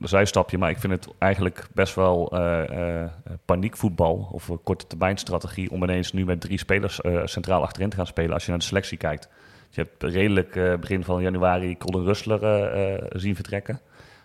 een 0.00 0.08
zijstapje, 0.08 0.58
maar 0.58 0.70
ik 0.70 0.78
vind 0.78 0.92
het 0.92 1.08
eigenlijk 1.18 1.68
best 1.74 1.94
wel 1.94 2.32
eh, 2.32 3.02
eh, 3.02 3.10
paniekvoetbal 3.44 4.28
of 4.32 4.48
een 4.48 4.62
korte 4.62 4.86
termijn 4.86 5.16
strategie 5.16 5.70
om 5.70 5.82
ineens 5.82 6.12
nu 6.12 6.24
met 6.24 6.40
drie 6.40 6.58
spelers 6.58 7.00
eh, 7.00 7.20
centraal 7.24 7.62
achterin 7.62 7.88
te 7.88 7.96
gaan 7.96 8.06
spelen 8.06 8.32
als 8.32 8.44
je 8.44 8.50
naar 8.50 8.58
de 8.58 8.64
selectie 8.64 8.98
kijkt. 8.98 9.28
Je 9.70 9.80
hebt 9.80 10.02
redelijk 10.02 10.56
eh, 10.56 10.74
begin 10.76 11.04
van 11.04 11.22
januari 11.22 11.76
Colin 11.76 12.04
Rustler 12.04 12.42
eh, 12.42 12.94
eh, 12.94 13.02
zien 13.12 13.34
vertrekken. 13.34 13.80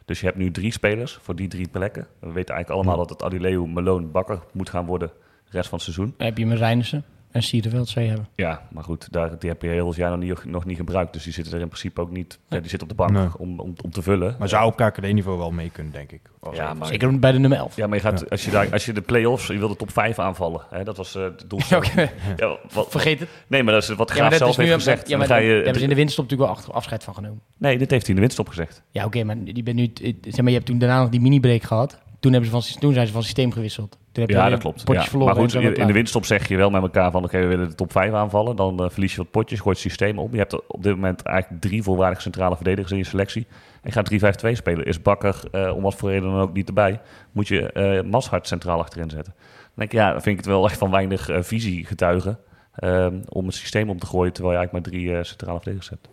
Dus 0.06 0.20
je 0.20 0.25
hebt 0.25 0.38
nu 0.38 0.51
drie 0.51 0.72
spelers 0.72 1.20
voor 1.22 1.36
die 1.36 1.48
drie 1.48 1.68
plekken. 1.68 2.08
We 2.20 2.32
weten 2.32 2.56
eigenlijk 2.56 2.70
allemaal 2.70 2.98
dat 2.98 3.10
het 3.10 3.24
Adileu, 3.24 3.68
Malone, 3.68 4.06
Bakker 4.06 4.39
moet 4.51 4.70
gaan 4.70 4.86
worden 4.86 5.12
de 5.46 5.51
rest 5.51 5.70
van 5.70 5.77
het 5.77 5.88
seizoen. 5.88 6.13
Dan 6.18 6.27
heb 6.27 6.38
je 6.38 6.46
Marijnissen 6.46 7.03
en 7.31 7.43
Sierenveld 7.43 7.89
zou 7.89 8.05
je 8.05 8.11
hebben. 8.11 8.29
Ja, 8.35 8.67
maar 8.71 8.83
goed, 8.83 9.07
daar, 9.11 9.39
die 9.39 9.50
heb 9.50 9.61
je 9.61 9.67
heel 9.67 9.88
het 9.88 9.95
jaar 9.95 10.09
nog 10.09 10.19
niet, 10.19 10.45
nog 10.45 10.65
niet 10.65 10.77
gebruikt. 10.77 11.13
Dus 11.13 11.23
die 11.23 11.33
zitten 11.33 11.53
er 11.53 11.59
in 11.59 11.67
principe 11.67 12.01
ook 12.01 12.11
niet. 12.11 12.39
Ja, 12.47 12.59
die 12.59 12.69
zitten 12.69 12.81
op 12.81 12.97
de 12.97 13.03
bank 13.03 13.11
Nee. 13.11 13.27
om, 13.38 13.59
om, 13.59 13.73
om 13.83 13.91
te 13.91 14.01
vullen. 14.01 14.35
Maar 14.39 14.50
zou 14.50 14.65
op 14.65 14.75
KKD-niveau 14.75 15.38
wel 15.38 15.51
mee 15.51 15.69
kunnen, 15.69 15.93
denk 15.93 16.11
ik. 16.11 16.21
Als 16.39 16.55
Ja, 16.55 16.73
maar- 16.73 16.88
Zeker 16.88 17.19
bij 17.19 17.31
de 17.31 17.39
nummer 17.39 17.57
11. 17.57 17.75
Ja, 17.75 17.88
maar 17.88 17.97
je 17.97 18.03
gaat, 18.03 18.29
als, 18.29 18.45
je 18.45 18.51
daar, 18.51 18.71
als 18.71 18.85
je 18.85 18.93
de 18.93 19.01
play-offs, 19.01 19.47
je 19.47 19.57
wil 19.57 19.67
de 19.67 19.75
top 19.75 19.91
5 19.91 20.19
aanvallen. 20.19 20.61
Hè, 20.69 20.83
dat 20.83 20.97
was 20.97 21.15
eh 21.15 21.21
de 21.23 21.33
Ja, 21.38 21.43
doelstelling. 21.47 21.91
oké. 21.91 22.09
Ja, 22.38 22.57
wat, 22.73 22.88
Vergeet 22.89 23.19
het. 23.19 23.29
nee, 23.47 23.63
maar 23.63 23.73
dat 23.73 23.83
is 23.83 23.89
wat 23.89 24.11
Graaf 24.11 24.33
zelf 24.35 24.55
heeft 24.55 24.73
gezegd. 24.73 25.09
Ja, 25.09 25.17
maar 25.17 25.27
Dan 25.27 25.38
ga 25.38 25.41
daar 25.43 25.51
je, 25.51 25.55
hebben 25.55 25.75
ze 25.75 25.81
in 25.83 25.89
de 25.89 25.95
winterstop 25.95 26.23
natuurlijk 26.29 26.51
wel 26.51 26.59
achter- 26.59 26.73
afscheid 26.75 27.03
van 27.03 27.13
genomen. 27.13 27.41
Nee, 27.57 27.77
dit 27.77 27.89
heeft 27.91 28.01
hij 28.01 28.09
in 28.09 28.15
de 28.15 28.21
winststop 28.21 28.47
gezegd. 28.47 28.81
Ja, 28.91 29.05
oké, 29.05 29.23
maar 29.23 29.43
die 29.43 29.63
bent 29.63 29.75
nu, 29.75 29.91
eh, 30.01 30.13
zeg 30.21 30.38
maar, 30.38 30.47
je 30.50 30.53
hebt 30.53 30.65
toen 30.65 30.77
daarna 30.79 31.00
nog 31.01 31.09
die 31.09 31.21
mini-break 31.21 31.63
gehad. 31.63 32.00
Toen, 32.19 32.31
hebben 32.31 32.50
ze 32.51 32.61
van, 32.61 32.79
toen 32.79 32.93
zijn 32.93 33.07
ze 33.07 33.13
van 33.13 33.23
systeem 33.23 33.51
gewisseld. 33.51 33.97
Toen 34.12 34.24
heb 34.24 34.32
je 34.32 34.38
Ja, 34.38 34.50
dat 34.50 34.60
klopt. 34.60 34.84
Potjes 34.84 35.03
Ja. 35.03 35.10
verloren 35.10 35.36
Maar 35.36 35.44
goed, 35.44 35.77
in 35.77 35.88
de 35.88 35.94
winststop 35.94 36.25
zeg 36.25 36.48
je 36.48 36.58
wel 36.58 36.70
met 36.70 36.82
elkaar 36.82 37.12
van... 37.12 37.24
oké, 37.24 37.39
we 37.39 37.46
willen 37.46 37.70
de 37.70 37.75
top 37.75 37.91
5 37.91 38.13
aanvallen. 38.13 38.56
Dan 38.56 38.84
eh, 38.84 38.89
verlies 38.89 39.12
je 39.12 39.18
wat 39.18 39.32
potjes, 39.32 39.60
gooit 39.60 39.77
het 39.77 39.86
systeem 39.86 40.20
om. 40.20 40.32
Je 40.32 40.38
hebt 40.38 40.68
op 40.68 40.84
dit 40.84 40.96
moment 40.96 41.22
eigenlijk 41.22 41.62
drie 41.62 41.84
volwaardige 41.84 42.22
centrale 42.22 42.56
verdedigers 42.56 42.91
in 42.91 42.98
je 42.98 43.03
selectie. 43.03 43.48
En 43.82 43.91
je 43.91 43.91
gaat 43.91 44.46
3-5-2 44.48 44.51
spelen. 44.51 44.86
Is 44.86 45.01
Bakker, 45.01 45.44
eh, 45.51 45.75
om 45.75 45.82
wat 45.82 45.96
voor 45.96 46.10
reden 46.10 46.30
dan 46.30 46.39
ook, 46.39 46.53
niet 46.53 46.68
erbij... 46.68 47.00
moet 47.32 47.48
je 47.48 47.72
eh 47.72 48.10
Mashart 48.10 48.48
centraal 48.48 48.80
achterin 48.80 49.10
zetten. 49.10 49.34
Dan 49.36 49.72
denk 49.74 49.91
ik, 49.91 49.98
ja, 49.98 50.12
dan 50.12 50.22
vind 50.22 50.39
ik 50.39 50.46
het 50.46 50.53
wel 50.53 50.65
echt 50.65 50.77
van 50.77 50.91
weinig 50.91 51.30
visie 51.34 51.86
getuigen... 51.86 52.38
ehm, 52.75 53.20
om 53.30 53.46
het 53.46 53.56
systeem 53.56 53.89
om 53.89 54.00
te 54.00 54.06
gooien... 54.06 54.34
terwijl 54.34 54.53
je 54.53 54.60
eigenlijk 54.60 54.94
maar 54.94 55.01
drie 55.01 55.24
centrale 55.24 55.58
verdedigers 55.58 55.89
hebt. 55.89 56.10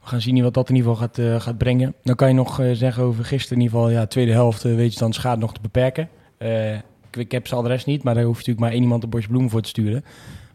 We 0.00 0.12
gaan 0.12 0.20
zien 0.20 0.42
wat 0.42 0.54
dat 0.54 0.68
in 0.68 0.74
ieder 0.76 0.90
geval 0.90 1.08
gaat, 1.08 1.42
gaat 1.42 1.58
brengen. 1.58 1.94
Dan 2.02 2.14
kan 2.14 2.28
je 2.28 2.34
nog 2.34 2.60
zeggen 2.72 3.02
over 3.02 3.24
gisteren 3.24 3.58
in 3.58 3.64
ieder 3.64 3.78
geval... 3.78 3.92
Ja, 3.94 4.06
tweede 4.06 4.32
helft 4.32 4.62
weet 4.62 4.92
je 4.92 4.98
dan 4.98 5.12
schade 5.12 5.40
nog 5.40 5.52
te 5.54 5.60
beperken. 5.60 6.08
Eh, 7.16 7.22
ik, 7.22 7.32
heb 7.32 7.46
zijn 7.46 7.60
adres 7.60 7.84
niet, 7.84 8.02
maar 8.02 8.14
daar 8.14 8.22
hoef 8.24 8.32
je 8.32 8.38
natuurlijk 8.38 8.64
maar 8.66 8.72
één 8.74 8.82
iemand 8.82 9.02
een 9.02 9.10
bosje 9.10 9.28
bloemen 9.28 9.50
voor 9.50 9.62
te 9.62 9.68
sturen. 9.68 10.04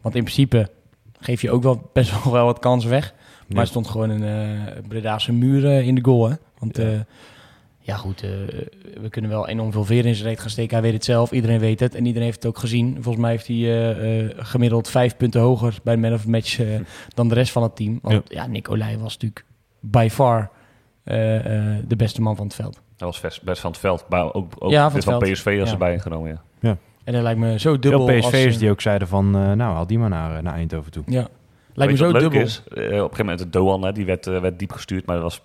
Want 0.01 0.15
in 0.15 0.24
principe 0.24 0.70
geef 1.20 1.41
je 1.41 1.51
ook 1.51 1.63
wel 1.63 1.89
best 1.94 2.24
wel, 2.24 2.34
wel 2.34 2.46
wat 2.46 2.60
kansen 2.60 2.89
weg. 2.89 3.13
Maar 3.13 3.56
Ja. 3.58 3.60
er 3.62 3.68
stond 3.68 3.88
gewoon 3.88 4.10
een 4.10 4.24
eh 4.24 4.82
Bredaanse 4.88 5.32
muur 5.34 5.65
eh, 5.65 5.88
in 5.88 5.96
de 5.96 6.03
goal, 6.03 6.30
hè. 6.30 6.36
Want 6.60 6.77
Ja. 6.77 6.89
ja, 6.89 7.06
ja 7.80 7.96
goed, 7.96 8.24
eh, 8.24 8.30
we 9.01 9.10
kunnen 9.10 9.32
wel 9.32 9.48
enorm 9.48 9.72
veel 9.72 9.84
veer 9.86 10.06
in 10.06 10.15
zijn 10.15 10.27
reet 10.27 10.39
gaan 10.39 10.50
steken. 10.50 10.74
Hij 10.74 10.82
weet 10.82 10.94
het 10.94 11.06
zelf, 11.06 11.32
iedereen 11.32 11.60
weet 11.60 11.80
het. 11.80 11.96
En 11.96 12.06
iedereen 12.06 12.27
heeft 12.27 12.44
het 12.44 12.51
ook 12.51 12.58
gezien. 12.58 12.94
Volgens 12.94 13.18
mij 13.18 13.32
heeft 13.32 13.48
hij 13.48 13.56
eh, 13.58 14.20
eh, 14.25 14.32
gemiddeld 14.38 14.89
vijf 14.89 15.18
punten 15.18 15.41
hoger 15.41 15.77
bij 15.84 15.96
de 15.96 16.01
man 16.01 16.13
of 16.13 16.22
the 16.22 16.30
match 16.30 16.60
eh, 16.60 16.68
dan 17.15 17.27
de 17.27 17.36
rest 17.36 17.51
van 17.51 17.63
het 17.63 17.75
team. 17.75 18.00
Want 18.01 18.24
ja, 18.27 18.48
Nick 18.48 18.70
Olij 18.70 18.98
was 18.98 19.13
natuurlijk 19.13 19.46
by 19.80 20.08
far 20.12 20.50
eh, 21.03 21.75
eh, 21.75 21.84
de 21.88 21.96
beste 21.96 22.22
man 22.22 22.36
van 22.36 22.46
het 22.46 22.56
veld. 22.56 22.74
Dat 22.98 23.10
was 23.10 23.20
best, 23.20 23.44
best 23.44 23.62
van 23.62 23.72
het 23.72 23.80
veld. 23.80 24.06
Maar 24.10 24.34
ook, 24.34 24.53
ook 24.60 24.72
Ja, 24.72 24.86
van 24.89 24.96
het 24.96 25.03
van. 25.03 25.20
PSV 25.20 25.58
als 25.60 25.68
Ja. 25.70 25.74
erbij 25.74 26.00
genomen, 26.00 26.30
ja. 26.30 26.41
En 27.03 27.13
dat 27.13 27.22
lijkt 27.22 27.39
me 27.39 27.60
zo 27.60 27.79
dubbel. 27.79 28.05
Veel 28.05 28.15
als, 28.15 28.25
PSV'ers 28.29 28.58
die 28.58 28.70
ook 28.70 28.81
zeiden 28.81 29.08
van, 29.08 29.25
eh, 29.25 29.51
nou, 29.51 29.74
haal 29.74 29.88
die 29.88 30.00
maar 30.00 30.10
naar, 30.10 30.38
eh, 30.38 30.43
naar 30.43 30.53
Eindhoven 30.53 30.91
toe. 30.91 31.03
Ja, 31.08 31.27
lijkt 31.74 31.91
Weet 32.00 32.10
me 32.12 32.13
zo 32.13 32.20
dubbel. 32.20 32.41
is? 32.41 32.63
Eh, 32.67 32.75
op 32.75 32.81
een 32.84 32.91
gegeven 32.91 33.17
moment, 33.17 33.39
de 33.39 33.50
Doan, 33.50 33.84
hè, 33.84 33.91
die 33.91 34.05
werd, 34.05 34.25
werd 34.25 34.60
diep 34.60 34.72
gestuurd, 34.72 35.05
maar 35.05 35.15
dat 35.20 35.24
was, 35.24 35.41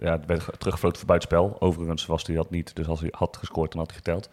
ja, 0.00 0.12
het 0.12 0.26
werd 0.26 0.44
teruggefloten 0.58 0.98
voor 0.98 1.06
buitenspel. 1.06 1.56
Overigens 1.58 2.06
was 2.06 2.26
hij 2.26 2.36
dat 2.36 2.50
niet, 2.50 2.76
dus 2.76 2.86
als 2.86 3.00
hij 3.00 3.08
had 3.16 3.36
gescoord, 3.36 3.70
dan 3.72 3.80
had 3.80 3.88
hij 3.90 3.96
geteld. 3.96 4.28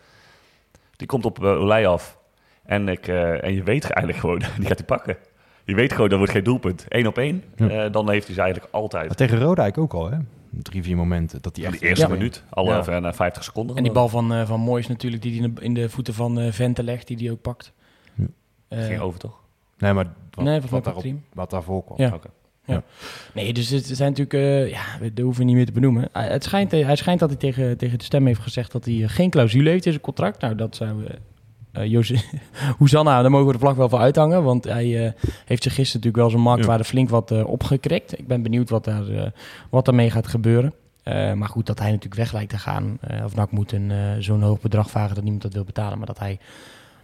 Die 0.95 1.07
komt 1.07 1.25
op 1.25 1.39
uh, 1.43 1.49
Olij 1.49 1.88
af. 1.88 2.17
En, 2.65 2.88
ik, 2.89 3.07
eh, 3.07 3.43
en 3.43 3.53
je 3.53 3.63
weet 3.63 3.83
eigenlijk 3.89 4.17
gewoon, 4.17 4.39
die 4.59 4.67
gaat 4.67 4.77
hij 4.77 4.85
pakken. 4.85 5.17
Je 5.63 5.75
weet 5.75 5.93
gewoon, 5.93 6.09
dat 6.09 6.17
wordt 6.17 6.33
geen 6.33 6.43
doelpunt. 6.43 6.85
Eén 6.89 7.07
op 7.07 7.17
één, 7.17 7.43
Ja. 7.55 7.69
eh, 7.69 7.91
dan 7.91 8.09
heeft 8.09 8.25
hij 8.25 8.35
ze 8.35 8.41
eigenlijk 8.41 8.73
altijd. 8.73 9.07
Maar 9.07 9.15
tegen 9.15 9.39
Rodijk 9.39 9.77
ook 9.77 9.93
al, 9.93 10.09
hè? 10.11 10.17
Drie, 10.51 10.84
vier 10.84 10.96
momenten 10.96 11.41
dat 11.41 11.56
hij 11.56 11.65
In 11.65 11.72
echt... 11.72 11.82
de 11.82 11.88
eerste 11.88 12.08
Ja. 12.08 12.12
minuut, 12.13 12.44
alle 12.50 12.70
Ja. 12.70 12.84
ja. 12.86 13.00
na 13.00 13.13
50 13.13 13.44
seconden. 13.44 13.75
En 13.75 13.84
die 13.84 13.91
bal 13.91 14.10
van, 14.10 14.34
eh 14.34 14.48
van 14.48 14.60
Moois 14.60 14.88
natuurlijk, 14.88 15.22
die 15.22 15.41
hij 15.41 15.51
in 15.60 15.74
de, 15.74 15.89
voeten 15.89 16.13
van 16.13 16.39
eh 16.39 16.51
Vente 16.51 16.84
legt, 16.84 17.08
die 17.08 17.17
die 17.17 17.32
ook 17.32 17.41
pakt. 17.41 17.71
Ja. 18.15 18.26
Eh, 18.67 18.86
ging 18.86 19.00
over, 19.00 19.19
toch? 19.19 19.39
Nee, 19.78 19.93
maar 19.93 20.13
wat, 20.32 20.45
Nee, 20.45 20.62
wat, 20.69 20.84
daarop, 20.84 21.06
wat 21.34 21.50
daarvoor 21.50 21.84
kwam. 21.84 21.97
Ja. 21.97 22.13
Oké. 22.13 22.30
Nee, 23.34 23.54
dus 23.54 23.69
het 23.69 23.86
zijn 23.86 24.10
natuurlijk, 24.15 24.34
eh, 24.34 24.69
ja, 24.69 24.82
we- 25.00 25.13
dat 25.13 25.23
hoeven 25.23 25.41
we 25.41 25.47
niet 25.47 25.56
meer 25.58 25.65
te 25.65 25.71
benoemen. 25.71 26.10
Hij- 26.12 26.28
Het 26.28 26.43
schijnt, 26.43 26.73
eh, 26.73 26.86
hij 26.86 26.95
schijnt 26.95 27.19
dat 27.19 27.30
hij 27.30 27.38
tegen, 27.38 27.78
tegen 27.78 27.97
de 27.97 28.04
stem 28.04 28.26
heeft 28.26 28.39
gezegd 28.41 28.71
dat 28.71 28.86
hij 28.86 29.04
eh, 29.04 29.10
geen 29.10 29.30
clausule 29.30 29.69
heeft 29.69 29.86
in 29.86 29.91
zijn 29.91 30.04
contract. 30.04 30.41
Nou, 30.41 30.56
dat 30.56 30.76
zou 30.76 31.06
eh 31.06 31.10
eh, 31.13 31.19
Jose, 31.71 32.15
Hoesanna, 32.77 33.21
daar 33.21 33.32
mogen 33.32 33.47
we 33.47 33.53
de 33.53 33.60
vlag 33.60 33.75
wel 33.75 33.89
voor 33.89 33.99
uithangen. 33.99 34.43
Want 34.43 34.63
hij 34.63 35.05
eh, 35.05 35.12
heeft 35.45 35.63
zich 35.63 35.73
gisteren 35.73 36.01
natuurlijk 36.05 36.15
wel 36.15 36.29
zijn 36.29 36.41
marktwaarde 36.41 36.84
flink 36.84 37.10
wat 37.10 37.32
eh, 37.32 37.47
opgekrikt. 37.47 38.19
Ik 38.19 38.27
ben 38.27 38.41
benieuwd 38.41 38.69
wat, 38.69 38.84
daar, 38.84 39.08
eh, 39.08 39.25
wat 39.69 39.86
daarmee 39.86 40.12
gaat 40.12 40.27
gebeuren. 40.27 40.73
Eh, 41.03 41.34
maar 41.34 41.49
goed, 41.49 41.65
dat 41.65 41.79
hij 41.79 41.88
natuurlijk 41.88 42.15
weg 42.21 42.32
lijkt 42.32 42.49
te 42.49 42.58
gaan. 42.58 42.97
eh, 43.01 43.23
of 43.23 43.36
NAC 43.36 43.51
moet 43.51 43.71
een, 43.71 43.91
eh, 43.91 43.97
zo'n 44.19 44.41
hoog 44.41 44.60
bedrag 44.62 44.89
vragen 44.89 45.13
dat 45.15 45.23
niemand 45.23 45.43
dat 45.43 45.53
wil 45.53 45.63
betalen. 45.63 45.97
Maar 45.97 46.08
dat 46.08 46.19
hij 46.19 46.39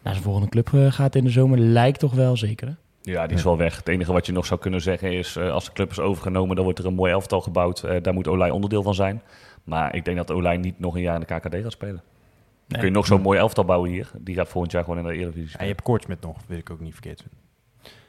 naar 0.04 0.14
zijn 0.14 0.26
volgende 0.26 0.50
club 0.50 0.74
eh, 0.74 0.92
gaat 0.92 1.16
in 1.16 1.24
de 1.24 1.30
zomer, 1.30 1.58
lijkt 1.60 2.00
toch 2.00 2.14
wel 2.14 2.38
zeker. 2.38 2.68
Hè? 2.68 2.74
Ja, 3.02 3.28
die 3.28 3.38
is 3.38 3.44
wel 3.44 3.58
weg. 3.58 3.76
Het 3.78 3.88
enige 3.88 4.14
wat 4.14 4.26
je 4.26 4.32
nog 4.32 4.46
zou 4.46 4.60
kunnen 4.60 4.82
zeggen 4.82 5.12
is... 5.12 5.36
eh, 5.36 5.52
als 5.52 5.66
de 5.66 5.72
club 5.74 5.92
is 5.92 6.00
overgenomen, 6.00 6.56
dan 6.56 6.64
wordt 6.66 6.80
er 6.80 6.86
een 6.86 6.94
mooi 6.94 7.12
elftal 7.12 7.42
gebouwd. 7.42 7.84
Eh, 7.84 8.02
daar 8.02 8.14
moet 8.14 8.28
Olij 8.28 8.50
onderdeel 8.50 8.84
van 8.84 8.94
zijn. 8.94 9.22
Maar 9.64 9.96
ik 9.96 10.06
denk 10.06 10.18
dat 10.18 10.32
Olij 10.32 10.58
niet 10.58 10.80
nog 10.80 10.96
een 10.96 11.02
jaar 11.02 11.14
in 11.22 11.26
de 11.28 11.36
KKD 11.40 11.56
gaat 11.64 11.72
spelen. 11.72 12.02
Nee. 12.68 12.80
Kun 12.80 12.90
je 12.90 12.96
nog 12.96 13.06
zo'n 13.06 13.22
mooi 13.22 13.40
elftal 13.40 13.66
bouwen 13.66 13.90
hier? 13.90 14.12
Die 14.18 14.36
gaat 14.36 14.48
volgend 14.48 14.72
jaar 14.72 14.84
gewoon 14.84 15.00
in 15.00 15.06
de 15.06 15.14
Eredivisie 15.14 15.58
En 15.58 15.66
je 15.66 15.72
hebt 15.72 15.84
Kortsmit 15.84 16.22
nog, 16.22 16.38
weet 16.48 16.60
ik 16.60 16.70
ook 16.70 16.80
niet 16.80 16.94
verkeerd. 16.94 17.22
vinden. 17.22 17.40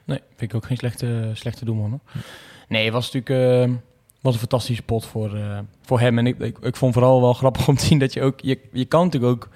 Nee, 0.04 0.20
vind 0.28 0.50
ik 0.50 0.54
ook 0.54 0.66
geen 0.66 0.76
slechte, 0.76 1.30
slechte 1.34 1.64
doelman. 1.64 1.90
Hoor. 1.90 2.22
Nee, 2.68 2.84
het 2.84 2.92
was 2.92 3.12
natuurlijk 3.12 3.68
eh, 3.68 3.76
was 4.20 4.34
een 4.34 4.40
fantastische 4.40 4.82
pot 4.82 5.06
voor, 5.06 5.34
eh, 5.34 5.58
voor 5.82 6.00
hem. 6.00 6.18
En 6.18 6.26
ik, 6.26 6.38
ik, 6.38 6.58
ik 6.58 6.76
vond 6.76 6.92
vooral 6.92 7.20
wel 7.20 7.32
grappig 7.32 7.68
om 7.68 7.76
te 7.76 7.84
zien 7.84 7.98
dat 7.98 8.12
je 8.12 8.22
ook... 8.22 8.40
Je, 8.40 8.60
je 8.72 8.84
kan 8.84 9.04
natuurlijk 9.04 9.32
ook 9.32 9.48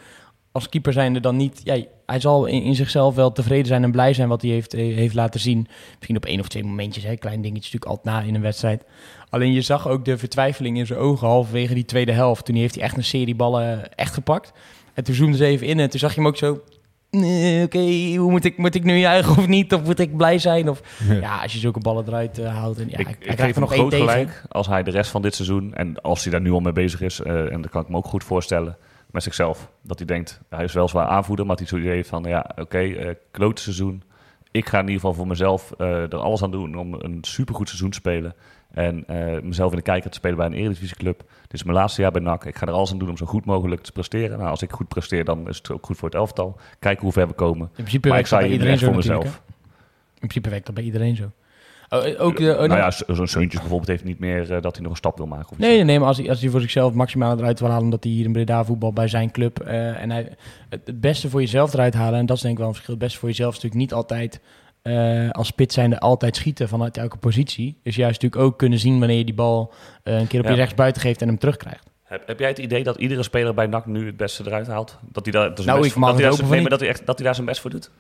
als 0.52 0.68
keeper 0.68 0.92
zijnde 0.92 1.20
dan 1.20 1.36
niet... 1.36 1.60
Ja, 1.64 1.84
hij 2.06 2.20
zal 2.20 2.46
in, 2.46 2.62
in 2.62 2.74
zichzelf 2.74 3.14
wel 3.14 3.32
tevreden 3.32 3.66
zijn 3.66 3.82
en 3.82 3.90
blij 3.90 4.12
zijn 4.12 4.28
wat 4.28 4.42
hij 4.42 4.50
heeft, 4.50 4.74
eh, 4.74 4.94
heeft 4.96 5.14
laten 5.14 5.40
zien. 5.40 5.66
Misschien 5.94 6.16
op 6.16 6.24
één 6.24 6.40
of 6.40 6.48
twee 6.48 6.64
momentjes, 6.64 7.04
hè, 7.04 7.16
klein 7.16 7.42
dingetje 7.42 7.70
natuurlijk 7.72 7.90
altijd 7.90 8.14
na 8.14 8.28
in 8.28 8.34
een 8.34 8.40
wedstrijd. 8.40 8.84
Alleen 9.28 9.52
je 9.52 9.62
zag 9.62 9.88
ook 9.88 10.04
de 10.04 10.18
vertwijfeling 10.18 10.78
in 10.78 10.86
zijn 10.86 10.98
ogen 10.98 11.28
halverwege 11.28 11.74
die 11.74 11.84
tweede 11.84 12.12
helft. 12.12 12.44
Toen 12.44 12.56
heeft 12.56 12.74
hij 12.74 12.84
echt 12.84 12.96
een 12.96 13.04
serie 13.04 13.34
ballen 13.34 13.94
echt 13.94 14.14
gepakt. 14.14 14.52
En 14.94 15.04
toen 15.04 15.14
zoomde 15.14 15.36
ze 15.36 15.44
even 15.44 15.66
in 15.66 15.80
en 15.80 15.90
toen 15.90 16.00
zag 16.00 16.14
je 16.14 16.20
hem 16.20 16.28
ook 16.28 16.36
zo... 16.36 16.62
Nee, 17.10 17.64
oké, 17.64 18.16
hoe 18.16 18.30
moet 18.30 18.44
ik, 18.44 18.58
moet 18.58 18.74
ik 18.74 18.84
nu 18.84 18.96
juichen 18.96 19.36
of 19.36 19.46
niet? 19.46 19.74
Of 19.74 19.84
moet 19.84 19.98
ik 19.98 20.16
blij 20.16 20.38
zijn? 20.38 20.68
Of, 20.68 20.82
ja, 21.20 21.38
als 21.42 21.52
je 21.52 21.58
zulke 21.58 21.80
ballen 21.80 22.06
eruit 22.06 22.38
eh, 22.38 22.58
houdt. 22.58 22.78
En, 22.78 22.88
ja, 22.90 22.98
ik 22.98 23.16
geef 23.20 23.38
hem 23.38 23.60
nog 23.60 23.72
groot 23.72 23.90
tegen. 23.90 24.08
gelijk 24.08 24.42
als 24.48 24.66
hij 24.66 24.82
de 24.82 24.90
rest 24.90 25.10
van 25.10 25.22
dit 25.22 25.34
seizoen... 25.34 25.74
en 25.74 26.00
als 26.00 26.22
hij 26.22 26.32
daar 26.32 26.40
nu 26.40 26.50
al 26.50 26.60
mee 26.60 26.72
bezig 26.72 27.00
is, 27.00 27.20
eh, 27.20 27.52
en 27.52 27.60
dat 27.60 27.70
kan 27.70 27.82
ik 27.82 27.88
me 27.88 27.96
ook 27.96 28.06
goed 28.06 28.24
voorstellen... 28.24 28.76
met 29.10 29.22
zichzelf, 29.22 29.70
dat 29.82 29.98
hij 29.98 30.06
denkt... 30.06 30.40
hij 30.48 30.64
is 30.64 30.72
wel 30.72 30.88
zwaar 30.88 31.06
aanvoerder, 31.06 31.46
maar 31.46 31.56
hij 31.56 31.66
zo 31.66 31.76
idee 31.76 31.92
heeft 31.92 32.08
van... 32.08 32.22
ja, 32.22 32.50
oké, 32.56 32.78
eh 32.78 33.14
klote 33.30 33.62
seizoen. 33.62 34.02
Ik 34.50 34.68
ga 34.68 34.78
in 34.78 34.84
ieder 34.84 35.00
geval 35.00 35.14
voor 35.14 35.26
mezelf 35.26 35.72
er 35.78 36.16
alles 36.16 36.42
aan 36.42 36.50
doen... 36.50 36.78
om 36.78 36.94
een 36.94 37.18
supergoed 37.20 37.68
seizoen 37.68 37.90
te 37.90 37.98
spelen... 37.98 38.34
En 38.72 39.04
eh, 39.06 39.40
mezelf 39.42 39.70
in 39.70 39.76
de 39.76 39.82
kijker 39.82 40.10
te 40.10 40.16
spelen 40.16 40.36
bij 40.36 40.46
een 40.46 40.52
Eredivisieclub. 40.52 41.18
Dit 41.18 41.52
is 41.52 41.62
mijn 41.62 41.76
laatste 41.76 42.02
jaar 42.02 42.10
bij 42.12 42.22
NAC. 42.22 42.44
Ik 42.44 42.56
ga 42.56 42.66
er 42.66 42.72
alles 42.72 42.92
aan 42.92 42.98
doen 42.98 43.08
om 43.08 43.16
zo 43.16 43.26
goed 43.26 43.44
mogelijk 43.44 43.82
te 43.82 43.92
presteren. 43.92 44.38
Nou, 44.38 44.50
als 44.50 44.62
ik 44.62 44.70
goed 44.72 44.88
presteer, 44.88 45.24
dan 45.24 45.48
is 45.48 45.56
het 45.56 45.70
ook 45.70 45.86
goed 45.86 45.96
voor 45.96 46.08
het 46.08 46.16
elftal. 46.18 46.56
Kijken 46.78 47.02
hoe 47.02 47.12
ver 47.12 47.26
we 47.28 47.32
komen. 47.32 47.66
In 47.66 47.72
principe 47.74 48.08
Maar 48.08 48.18
ik 48.18 48.26
sta 48.26 48.38
hier 48.40 48.50
iedereen 48.52 48.78
zo 48.78 48.86
voor 48.86 48.96
mezelf. 48.96 49.24
hè? 49.24 49.30
In 49.30 50.26
principe 50.28 50.48
werkt 50.48 50.66
dat 50.66 50.74
bij 50.74 50.84
iedereen 50.84 51.16
zo. 51.16 51.30
Oh, 51.88 52.06
eh, 52.06 52.20
ook 52.24 52.36
de, 52.36 52.52
oh, 52.52 52.58
nou 52.58 52.74
ja, 52.76 52.90
zo- 52.90 53.04
zo'n 53.14 53.26
Seuntjes 53.26 53.60
bijvoorbeeld 53.60 53.88
heeft 53.90 54.04
niet 54.04 54.18
meer 54.18 54.52
eh, 54.54 54.62
dat 54.62 54.72
hij 54.74 54.82
nog 54.82 54.90
een 54.90 54.96
stap 54.96 55.16
wil 55.16 55.26
maken. 55.26 55.50
Of 55.50 55.58
Nee, 55.58 55.74
nee, 55.76 55.84
nee, 55.84 55.98
maar 55.98 56.08
als 56.08 56.16
hij, 56.16 56.28
als 56.28 56.40
hij 56.40 56.50
voor 56.50 56.60
zichzelf 56.60 56.92
maximaal 56.94 57.38
eruit 57.38 57.60
wil 57.60 57.68
halen... 57.68 57.84
omdat 57.84 58.04
hij 58.04 58.12
hier 58.12 58.24
in 58.24 58.32
Breda 58.32 58.64
voetbal 58.64 58.92
bij 58.92 59.08
zijn 59.08 59.30
club... 59.30 59.60
eh, 59.60 60.02
en 60.02 60.10
hij, 60.10 60.28
het, 60.68 60.80
het 60.84 61.00
beste 61.00 61.30
voor 61.30 61.40
jezelf 61.40 61.72
eruit 61.72 61.94
halen... 61.94 62.18
en 62.18 62.26
dat 62.26 62.36
is 62.36 62.42
denk 62.42 62.54
ik 62.54 62.58
wel 62.60 62.68
een 62.68 62.74
verschil... 62.74 62.94
het 62.94 63.02
beste 63.04 63.18
voor 63.18 63.28
jezelf 63.28 63.50
is 63.56 63.62
natuurlijk 63.62 63.82
niet 63.90 63.98
altijd... 63.98 64.40
eh, 64.82 65.30
als 65.30 65.46
spits 65.46 65.74
zijnde 65.74 65.98
altijd 66.00 66.36
schieten 66.36 66.68
vanuit 66.68 66.96
elke 66.96 67.16
positie. 67.16 67.78
Dus 67.82 67.96
juist 67.96 68.22
natuurlijk 68.22 68.50
ook 68.52 68.58
kunnen 68.58 68.78
zien... 68.78 68.98
wanneer 68.98 69.18
je 69.18 69.24
die 69.24 69.34
bal 69.34 69.72
eh, 70.02 70.18
een 70.18 70.26
keer 70.26 70.38
op 70.40 70.44
Ja. 70.46 70.50
je 70.52 70.56
rechtsbuiten 70.56 71.02
geeft... 71.02 71.22
en 71.22 71.28
hem 71.28 71.38
terugkrijgt. 71.38 71.88
Heb, 72.04 72.26
heb 72.26 72.38
jij 72.38 72.48
het 72.48 72.58
idee 72.58 72.84
dat 72.84 72.96
iedere 72.96 73.22
speler 73.22 73.54
bij 73.54 73.66
NAC 73.66 73.86
nu 73.86 74.06
het 74.06 74.16
beste 74.16 74.42
eruit 74.46 74.66
haalt? 74.66 74.98
Dat 75.12 75.24
hij 75.24 75.32
daar, 75.32 75.50
zijn 75.54 75.66
Nou, 75.66 75.78
best 75.78 75.86
ik 75.86 75.92
voor- 75.92 76.00
mag 76.00 76.10
dat 76.10 76.20
hij 76.20 76.30
hopen 76.30 76.46
zijn- 76.46 76.64
dat 76.64 76.80
hij, 76.80 76.88
echt, 76.88 77.06
dat 77.06 77.16
hij 77.16 77.24
daar 77.26 77.34
zijn 77.34 77.46
best 77.46 77.60
voor 77.60 77.70
doet? 77.70 77.90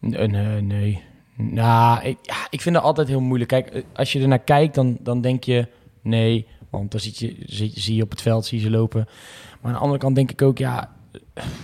Nee, 0.00 0.26
nee. 0.28 0.62
nee. 0.62 1.02
Nou, 1.36 2.02
ik, 2.04 2.18
ja, 2.22 2.34
ik 2.50 2.60
vind 2.60 2.74
dat 2.74 2.84
altijd 2.84 3.08
heel 3.08 3.20
moeilijk. 3.20 3.50
Kijk, 3.50 3.66
eh, 3.68 3.82
als 3.94 4.12
je 4.12 4.20
er 4.20 4.28
naar 4.28 4.38
kijkt, 4.38 4.74
dan, 4.74 4.96
dan 5.00 5.20
denk 5.20 5.44
je... 5.44 5.68
Nee, 6.02 6.46
Want 6.70 6.90
dan 6.90 7.00
zie 7.00 7.12
je, 7.16 7.36
zie, 7.46 7.70
zie 7.74 7.96
je 7.96 8.02
op 8.02 8.10
het 8.10 8.22
veld, 8.22 8.46
zie 8.46 8.58
je 8.58 8.64
ze 8.64 8.70
lopen. 8.70 9.04
Maar 9.60 9.70
aan 9.70 9.72
de 9.72 9.78
andere 9.78 9.98
kant 9.98 10.14
denk 10.14 10.30
ik 10.30 10.42
ook, 10.42 10.58
ja, 10.58 10.95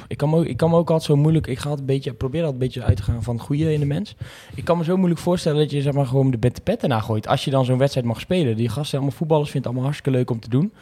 ik 0.06 0.16
kan 0.16 0.30
me 0.30 0.36
ook, 0.36 0.44
ik 0.44 0.56
kan 0.56 0.70
me 0.70 0.76
ook 0.76 0.90
altijd 0.90 1.10
zo 1.10 1.16
moeilijk... 1.16 1.46
Ik 1.46 1.58
ga 1.58 1.68
altijd 1.68 1.88
een 1.88 1.94
beetje, 1.94 2.12
probeer 2.12 2.44
altijd 2.44 2.60
een 2.60 2.66
beetje 2.66 2.82
uit 2.82 2.96
te 2.96 3.02
gaan 3.02 3.22
van 3.22 3.34
het 3.34 3.44
goede 3.44 3.72
in 3.72 3.80
de 3.80 3.86
mens. 3.86 4.14
Ik 4.54 4.64
kan 4.64 4.78
me 4.78 4.84
zo 4.84 4.96
moeilijk 4.96 5.20
voorstellen 5.20 5.58
dat 5.58 5.70
je 5.70 5.82
zeg 5.82 5.92
maar 5.92 6.06
gewoon 6.06 6.30
de 6.30 6.38
pet, 6.38 6.56
de 6.56 6.62
pet 6.62 6.82
erna 6.82 7.00
gooit. 7.00 7.26
Als 7.28 7.44
je 7.44 7.50
dan 7.50 7.64
zo'n 7.64 7.78
wedstrijd 7.78 8.06
mag 8.06 8.20
spelen. 8.20 8.56
Die 8.56 8.68
gasten, 8.68 8.98
allemaal 8.98 9.16
voetballers, 9.16 9.50
vinden 9.50 9.70
het 9.70 9.78
allemaal 9.78 9.92
hartstikke 9.92 10.18
leuk 10.18 10.30
om 10.30 10.40
te 10.40 10.48
doen. 10.48 10.72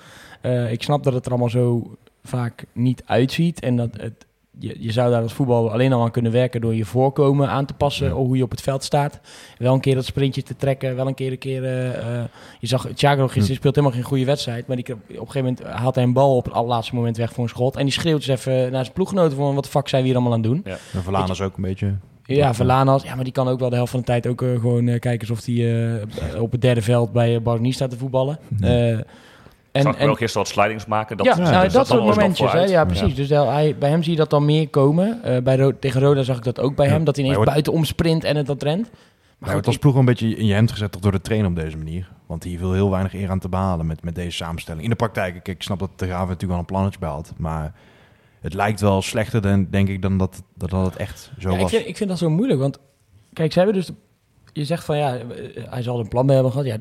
Eh, 0.40 0.72
ik 0.72 0.82
snap 0.82 1.04
dat 1.04 1.12
het 1.12 1.24
er 1.24 1.30
allemaal 1.30 1.50
zo 1.50 1.96
vaak 2.22 2.64
niet 2.72 3.02
uitziet. 3.06 3.60
En 3.60 3.76
dat 3.76 3.96
het, 3.96 4.26
je, 4.60 4.76
je 4.78 4.92
zou 4.92 5.10
daar 5.10 5.22
als 5.22 5.32
voetbal 5.32 5.72
alleen 5.72 5.92
al 5.92 6.02
aan 6.02 6.10
kunnen 6.10 6.32
werken 6.32 6.60
door 6.60 6.74
je 6.74 6.84
voorkomen 6.84 7.48
aan 7.48 7.66
te 7.66 7.74
passen. 7.74 8.06
Ja. 8.06 8.12
Hoe 8.12 8.36
je 8.36 8.42
op 8.42 8.50
het 8.50 8.60
veld 8.60 8.84
staat. 8.84 9.20
Wel 9.58 9.74
een 9.74 9.80
keer 9.80 9.94
dat 9.94 10.04
sprintje 10.04 10.42
te 10.42 10.56
trekken. 10.56 10.96
Wel 10.96 11.06
een 11.06 11.14
keer 11.14 11.30
een 11.32 11.38
keer. 11.38 11.64
eh, 11.64 12.18
eh, 12.18 12.24
je 12.60 12.66
zag 12.66 12.88
Thiago 12.94 13.28
gisteren 13.28 13.56
speelt 13.56 13.74
helemaal 13.74 13.96
geen 13.96 14.06
goede 14.06 14.24
wedstrijd. 14.24 14.66
Maar 14.66 14.76
die, 14.76 14.94
op 14.94 15.00
een 15.08 15.16
gegeven 15.16 15.42
moment 15.42 15.62
haalt 15.62 15.94
hij 15.94 16.04
een 16.04 16.12
bal 16.12 16.36
op 16.36 16.44
het 16.44 16.54
allerlaatste 16.54 16.94
moment 16.94 17.16
weg 17.16 17.32
voor 17.32 17.44
een 17.44 17.50
schot. 17.50 17.76
En 17.76 17.84
die 17.84 17.92
schreeuwt 17.92 18.26
dus 18.26 18.28
even 18.38 18.72
naar 18.72 18.82
zijn 18.82 18.94
ploeggenoten 18.94 19.36
van 19.36 19.54
wat 19.54 19.64
de 19.64 19.70
fuck 19.70 19.88
zijn 19.88 20.02
we 20.02 20.08
hier 20.08 20.16
allemaal 20.16 20.36
aan 20.36 20.42
het 20.42 20.50
doen. 20.50 20.64
En 20.92 21.02
Verlaan 21.02 21.30
is 21.30 21.40
ook 21.40 21.56
een 21.56 21.62
beetje... 21.62 21.94
Ja, 22.24 22.54
Verlanas. 22.54 23.02
Ja, 23.02 23.14
maar 23.14 23.24
die 23.24 23.32
kan 23.32 23.48
ook 23.48 23.58
wel 23.60 23.68
de 23.68 23.74
helft 23.74 23.90
van 23.90 24.00
de 24.00 24.06
tijd 24.06 24.26
ook 24.26 24.42
eh, 24.42 24.50
gewoon 24.50 24.88
eh, 24.88 25.00
kijken 25.00 25.30
of 25.30 25.44
hij 25.44 25.84
eh, 26.34 26.42
op 26.42 26.52
het 26.52 26.60
derde 26.60 26.82
veld 26.82 27.12
bij 27.12 27.34
uh, 27.34 27.40
Baroni 27.40 27.72
staat 27.72 27.90
te 27.90 27.96
voetballen. 27.96 28.38
Eh, 28.60 28.98
En, 29.72 29.80
en, 29.80 29.82
Zag 29.82 29.92
ik 29.92 29.98
wel 30.00 30.08
en, 30.08 30.16
gisteren 30.16 30.46
wat 30.46 30.52
slidings 30.56 30.86
maken. 30.86 31.16
Dat, 31.16 31.26
ja, 31.26 31.34
dus 31.34 31.48
nou, 31.50 31.62
dat 31.62 31.72
dat 31.72 31.86
soort 31.86 32.04
momentjes. 32.04 32.52
Hè? 32.52 32.64
Ja, 32.64 32.84
precies. 32.84 33.14
Dus 33.14 33.28
wel, 33.28 33.50
hij, 33.50 33.76
bij 33.78 33.90
hem 33.90 34.02
zie 34.02 34.12
je 34.12 34.18
dat 34.18 34.30
dan 34.30 34.44
meer 34.44 34.68
komen. 34.68 35.22
Eh, 35.22 35.42
bij 35.42 35.56
Ro- 35.56 35.78
tegen 35.78 36.00
Roda 36.00 36.22
zag 36.22 36.36
ik 36.36 36.44
dat 36.44 36.60
ook 36.60 36.76
bij 36.76 36.86
Ja. 36.86 36.92
hem. 36.92 37.04
Dat 37.04 37.16
hij 37.16 37.24
ineens 37.24 37.36
hij 37.38 37.46
wordt- 37.46 37.50
buiten 37.64 37.72
omsprint 37.72 38.24
en 38.24 38.36
het 38.36 38.46
dat 38.46 38.62
rent. 38.62 38.90
Maar 39.38 39.54
het 39.54 39.66
als 39.66 39.76
ploeg 39.78 39.92
wel 39.92 40.00
een 40.00 40.06
beetje 40.06 40.36
in 40.36 40.46
je 40.46 40.54
hemd 40.54 40.70
gezet 40.72 40.92
toch 40.92 41.00
door 41.00 41.12
de 41.12 41.20
trainer 41.20 41.48
op 41.50 41.56
deze 41.56 41.76
manier. 41.76 42.08
Want 42.26 42.42
die 42.42 42.58
wil 42.58 42.72
heel 42.72 42.90
weinig 42.90 43.14
eer 43.14 43.30
aan 43.30 43.38
te 43.38 43.48
behalen 43.48 43.86
met, 43.86 44.02
met 44.04 44.14
deze 44.14 44.30
samenstelling. 44.36 44.84
In 44.84 44.90
de 44.90 44.96
praktijk, 44.96 45.32
kijk, 45.32 45.48
ik 45.48 45.62
snap 45.62 45.78
dat 45.78 45.90
de 45.96 46.04
Graven 46.06 46.24
natuurlijk 46.26 46.50
wel 46.50 46.58
een 46.58 46.64
plannetje 46.64 47.06
had. 47.06 47.32
Maar 47.36 47.72
het 48.40 48.54
lijkt 48.54 48.80
wel 48.80 49.02
slechter, 49.02 49.40
dan, 49.42 49.66
denk 49.70 49.88
ik, 49.88 50.02
dan 50.02 50.18
dat, 50.18 50.42
dat, 50.54 50.70
dat 50.70 50.84
het 50.86 50.96
echt 50.96 51.30
zo 51.38 51.48
Ja, 51.48 51.54
ik, 51.54 51.60
was. 51.60 51.70
vind, 51.70 51.86
ik 51.86 51.96
vind 51.96 52.08
dat 52.10 52.18
zo 52.18 52.30
moeilijk, 52.30 52.60
want 52.60 52.78
kijk, 53.32 53.52
ze 53.52 53.58
hebben 53.58 53.76
dus... 53.76 53.90
Je 54.52 54.64
zegt 54.64 54.84
van 54.84 54.96
ja, 54.96 55.16
eh, 55.16 55.24
hij 55.70 55.82
zal 55.82 55.98
een 55.98 56.08
plan 56.08 56.26
bij 56.26 56.34
hebben 56.34 56.52
gehad. 56.52 56.66
Ja, 56.66 56.76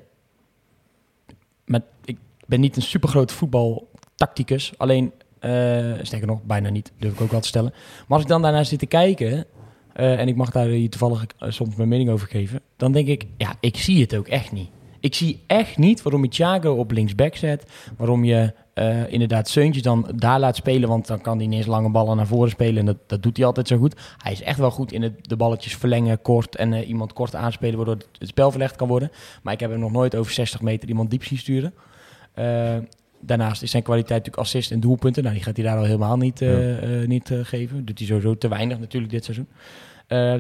ben 2.50 2.60
niet 2.60 2.76
een 2.76 2.82
supergroot 2.82 3.32
voetbaltacticus. 3.32 4.72
Alleen, 4.78 5.12
eh 5.40 5.94
sterker 6.02 6.28
nog, 6.28 6.44
bijna 6.44 6.70
niet, 6.70 6.92
durf 6.98 7.14
ik 7.14 7.22
ook 7.22 7.32
wel 7.32 7.40
te 7.40 7.48
stellen. 7.48 7.74
Maar 7.74 8.18
als 8.18 8.22
ik 8.22 8.28
dan 8.28 8.42
daarnaar 8.42 8.66
zit 8.66 8.80
te 8.80 8.86
kijken... 8.86 9.46
eh, 9.94 10.20
en 10.20 10.28
ik 10.28 10.36
mag 10.36 10.52
daar 10.52 10.68
hier 10.68 10.90
toevallig 10.90 11.26
eh, 11.38 11.52
soms 11.52 11.76
mijn 11.76 11.90
mening 11.90 12.10
over 12.10 12.28
geven... 12.28 12.62
dan 12.78 12.92
denk 12.92 13.08
ik, 13.08 13.26
ja, 13.38 13.56
ik 13.60 13.78
zie 13.78 14.02
het 14.02 14.16
ook 14.16 14.28
echt 14.28 14.52
niet. 14.52 14.70
Ik 15.00 15.16
zie 15.16 15.44
echt 15.48 15.78
niet 15.78 16.02
waarom 16.02 16.24
je 16.24 16.30
Thiago 16.30 16.74
op 16.74 16.92
linksback 16.92 17.36
zet. 17.36 17.66
Waarom 17.98 18.24
je 18.24 18.54
eh, 18.74 19.12
inderdaad 19.12 19.50
Seuntjes 19.50 19.84
dan 19.84 20.12
daar 20.16 20.40
laat 20.40 20.56
spelen. 20.56 20.90
Want 20.90 21.08
dan 21.08 21.22
kan 21.22 21.38
hij 21.38 21.46
ineens 21.46 21.66
lange 21.66 21.90
ballen 21.90 22.18
naar 22.18 22.28
voren 22.28 22.50
spelen. 22.50 22.78
En 22.78 22.86
dat, 22.86 22.98
dat 23.08 23.24
doet 23.24 23.38
hij 23.38 23.46
altijd 23.46 23.68
zo 23.68 23.78
goed. 23.78 23.96
Hij 24.18 24.32
is 24.32 24.42
echt 24.42 24.60
wel 24.60 24.72
goed 24.72 24.92
in 24.92 25.02
het, 25.02 25.14
de 25.22 25.36
balletjes 25.36 25.76
verlengen 25.76 26.22
kort. 26.22 26.56
En 26.56 26.74
eh, 26.74 26.88
iemand 26.88 27.14
kort 27.14 27.36
aanspelen 27.36 27.76
waardoor 27.76 27.96
het, 27.96 28.08
het 28.18 28.28
spel 28.28 28.52
verlegd 28.52 28.76
kan 28.76 28.88
worden. 28.88 29.12
Maar 29.44 29.54
ik 29.54 29.60
heb 29.60 29.70
hem 29.70 29.80
nog 29.80 29.92
nooit 29.92 30.16
over 30.16 30.32
60 30.32 30.62
meter 30.62 30.90
iemand 30.90 31.10
diep 31.10 31.24
zien 31.24 31.38
sturen. 31.38 31.74
Eh, 32.34 32.78
daarnaast 33.20 33.62
is 33.62 33.72
zijn 33.72 33.84
kwaliteit 33.84 34.18
natuurlijk 34.18 34.48
assist 34.48 34.72
en 34.72 34.80
doelpunten. 34.80 35.24
Nou, 35.24 35.36
die 35.36 35.44
gaat 35.44 35.56
hij 35.58 35.66
daar 35.66 35.78
al 35.78 35.84
helemaal 35.84 36.18
niet, 36.18 36.42
eh, 36.42 37.02
eh, 37.02 37.08
niet 37.08 37.32
geven. 37.44 37.86
Doet 37.86 37.98
hij 37.98 38.08
sowieso 38.08 38.38
te 38.38 38.48
weinig 38.48 38.80
natuurlijk 38.80 39.12
dit 39.12 39.24
seizoen. 39.24 39.48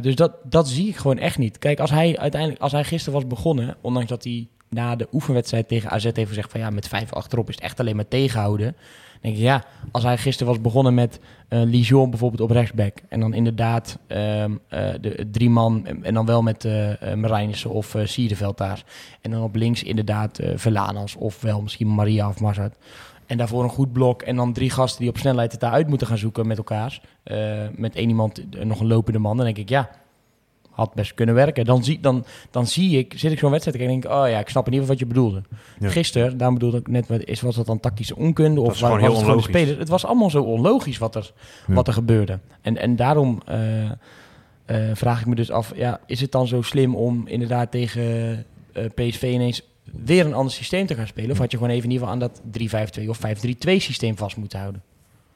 Dus 0.01 0.15
dat, 0.15 0.31
dat 0.43 0.67
zie 0.67 0.87
ik 0.87 0.95
gewoon 0.95 1.17
echt 1.17 1.37
niet. 1.37 1.57
Kijk, 1.57 1.79
als 1.79 1.91
hij 1.91 2.17
uiteindelijk, 2.17 2.61
als 2.61 2.71
hij 2.71 2.83
gisteren 2.83 3.19
was 3.19 3.27
begonnen, 3.27 3.77
ondanks 3.81 4.09
dat 4.09 4.23
hij 4.23 4.47
na 4.69 4.95
de 4.95 5.07
oefenwedstrijd 5.11 5.67
tegen 5.67 5.89
AZ 5.89 6.03
heeft 6.03 6.27
gezegd 6.27 6.51
van 6.51 6.59
ja, 6.59 6.69
met 6.69 6.87
vijf 6.87 7.13
achterop 7.13 7.49
is 7.49 7.55
het 7.55 7.63
echt 7.63 7.79
alleen 7.79 7.95
maar 7.95 8.07
tegenhouden. 8.07 8.75
Denk 9.21 9.35
ik 9.35 9.41
ja, 9.41 9.63
als 9.91 10.03
hij 10.03 10.17
gisteren 10.17 10.53
was 10.53 10.61
begonnen 10.61 10.93
met 10.93 11.19
eh 11.47 11.61
Lijon 11.63 12.09
bijvoorbeeld 12.09 12.41
op 12.41 12.51
rechtsback 12.51 12.97
en 13.09 13.19
dan 13.19 13.33
inderdaad 13.33 13.97
ehm, 14.07 14.55
eh, 14.67 14.89
de 15.01 15.27
drie 15.31 15.49
man 15.49 15.85
en, 16.01 16.13
dan 16.13 16.25
wel 16.25 16.41
met 16.41 16.65
eh 16.65 16.89
uh, 16.89 17.13
Marijnissen 17.13 17.69
of 17.69 17.95
eh 17.95 18.05
Sierenveld 18.05 18.57
daar 18.57 18.83
en 19.21 19.31
dan 19.31 19.43
op 19.43 19.55
links 19.55 19.83
inderdaad 19.83 20.39
eh 20.39 20.51
Verlanas 20.55 21.15
of 21.15 21.41
wel 21.41 21.61
misschien 21.61 21.95
Maria 21.95 22.29
of 22.29 22.39
Mazart. 22.39 22.75
En 23.29 23.37
daarvoor 23.37 23.63
een 23.63 23.69
goed 23.69 23.93
blok. 23.93 24.21
En 24.21 24.35
dan 24.35 24.53
drie 24.53 24.69
gasten 24.69 25.01
die 25.01 25.09
op 25.09 25.17
snelheid 25.17 25.51
het 25.51 25.61
daaruit 25.61 25.87
moeten 25.87 26.07
gaan 26.07 26.17
zoeken 26.17 26.47
met 26.47 26.57
elkaar. 26.57 27.01
Uh, 27.25 27.37
met 27.75 27.95
één 27.95 28.07
iemand, 28.07 28.41
uh, 28.55 28.63
nog 28.63 28.79
een 28.79 28.87
lopende 28.87 29.19
man. 29.19 29.35
Dan 29.35 29.45
denk 29.45 29.57
ik, 29.57 29.69
ja, 29.69 29.89
had 30.79 30.93
best 30.93 31.13
kunnen 31.13 31.35
werken. 31.35 31.65
Dan 31.65 31.83
zie, 31.83 31.99
dan, 31.99 32.25
dan 32.51 32.67
zie 32.67 32.97
ik, 32.97 33.13
zit 33.15 33.31
ik 33.31 33.39
zo'n 33.39 33.51
wedstrijd 33.51 33.79
en 33.79 33.87
denk 33.87 34.05
ik, 34.05 34.11
oh 34.11 34.29
ja, 34.29 34.39
ik 34.39 34.49
snap 34.49 34.67
in 34.67 34.73
ieder 34.73 34.87
geval 34.87 34.87
wat 34.87 34.99
je 34.99 35.05
bedoelde. 35.05 35.41
Ja. 35.79 35.89
Gisteren, 35.89 36.37
daarom 36.37 36.57
bedoelde 36.57 36.77
ik 36.77 36.87
net, 36.87 37.27
is, 37.27 37.41
was 37.41 37.55
dat 37.55 37.65
dan 37.65 37.79
tactische 37.79 38.15
onkunde? 38.15 38.61
Of 38.61 38.67
was, 38.67 38.79
was 38.79 39.01
heel 39.01 39.35
het 39.35 39.43
spelers? 39.43 39.77
Het 39.77 39.89
was 39.89 40.05
allemaal 40.05 40.29
zo 40.29 40.43
onlogisch 40.43 40.97
wat 40.97 41.15
er, 41.15 41.31
ja. 41.67 41.73
wat 41.73 41.87
er 41.87 41.93
gebeurde. 41.93 42.39
En, 42.61 42.77
en 42.77 42.95
daarom 42.95 43.41
uh, 44.71 44.91
vraag 44.93 45.19
ik 45.19 45.25
me 45.25 45.35
dus 45.35 45.51
af, 45.51 45.71
ja, 45.75 45.99
is 46.05 46.21
het 46.21 46.31
dan 46.31 46.47
zo 46.47 46.61
slim 46.61 46.95
om 46.95 47.27
inderdaad 47.27 47.71
tegen 47.71 48.45
uh, 48.73 48.85
PSV 48.95 49.23
ineens 49.23 49.61
weer 50.03 50.25
een 50.25 50.33
ander 50.33 50.53
systeem 50.53 50.85
te 50.85 50.95
gaan 50.95 51.07
spelen? 51.07 51.31
Of 51.31 51.37
had 51.37 51.51
je 51.51 51.57
gewoon 51.57 51.73
even 51.73 51.89
in 51.89 51.91
ieder 51.91 52.07
geval 52.07 52.21
aan 52.21 52.31
dat 52.91 53.01
3-5-2 53.03 53.07
of 53.07 53.19
5-3-2 53.19 53.21
systeem 53.61 54.17
vast 54.17 54.37
moeten 54.37 54.59
houden? 54.59 54.83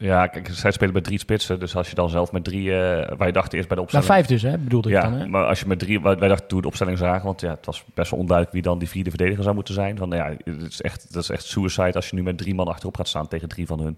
Ja, 0.03 0.27
kijk, 0.27 0.49
zij 0.51 0.71
spelen 0.71 0.93
met 0.93 1.03
drie 1.03 1.19
spitsen. 1.19 1.59
Dus 1.59 1.75
als 1.75 1.89
je 1.89 1.95
dan 1.95 2.09
zelf 2.09 2.31
met 2.31 2.43
drie... 2.43 2.69
Uh, 2.69 3.07
wij 3.17 3.31
dachten 3.31 3.57
eerst 3.57 3.67
bij 3.67 3.77
de 3.77 3.83
opstelling... 3.83 4.09
Nou, 4.09 4.23
vijf 4.23 4.25
dus, 4.25 4.51
hè? 4.51 4.57
Bedoelde 4.57 4.89
ja, 4.89 5.03
ik 5.03 5.09
dan, 5.09 5.19
hè? 5.19 5.27
maar 5.27 5.45
als 5.45 5.59
je 5.59 5.67
met 5.67 5.79
drie... 5.79 6.01
Wij 6.01 6.15
dachten 6.15 6.47
toen 6.47 6.61
de 6.61 6.67
opstelling 6.67 6.97
zagen... 6.97 7.25
Want 7.25 7.41
ja, 7.41 7.49
het 7.49 7.65
was 7.65 7.83
best 7.93 8.11
wel 8.11 8.19
onduidelijk 8.19 8.55
wie 8.55 8.65
dan 8.65 8.79
die 8.79 8.89
vierde 8.89 9.09
verdediger 9.09 9.43
zou 9.43 9.55
moeten 9.55 9.73
zijn. 9.73 9.97
Van, 9.97 10.09
ja, 10.09 10.35
het 10.43 10.61
is 10.71 10.81
echt, 10.81 11.13
dat 11.13 11.23
is 11.23 11.29
echt 11.29 11.45
suicide 11.45 11.93
als 11.93 12.09
je 12.09 12.15
nu 12.15 12.23
met 12.23 12.37
drie 12.37 12.55
man 12.55 12.67
achterop 12.67 12.95
gaat 12.95 13.07
staan 13.07 13.27
tegen 13.27 13.49
drie 13.49 13.67
van 13.67 13.79
hun. 13.79 13.97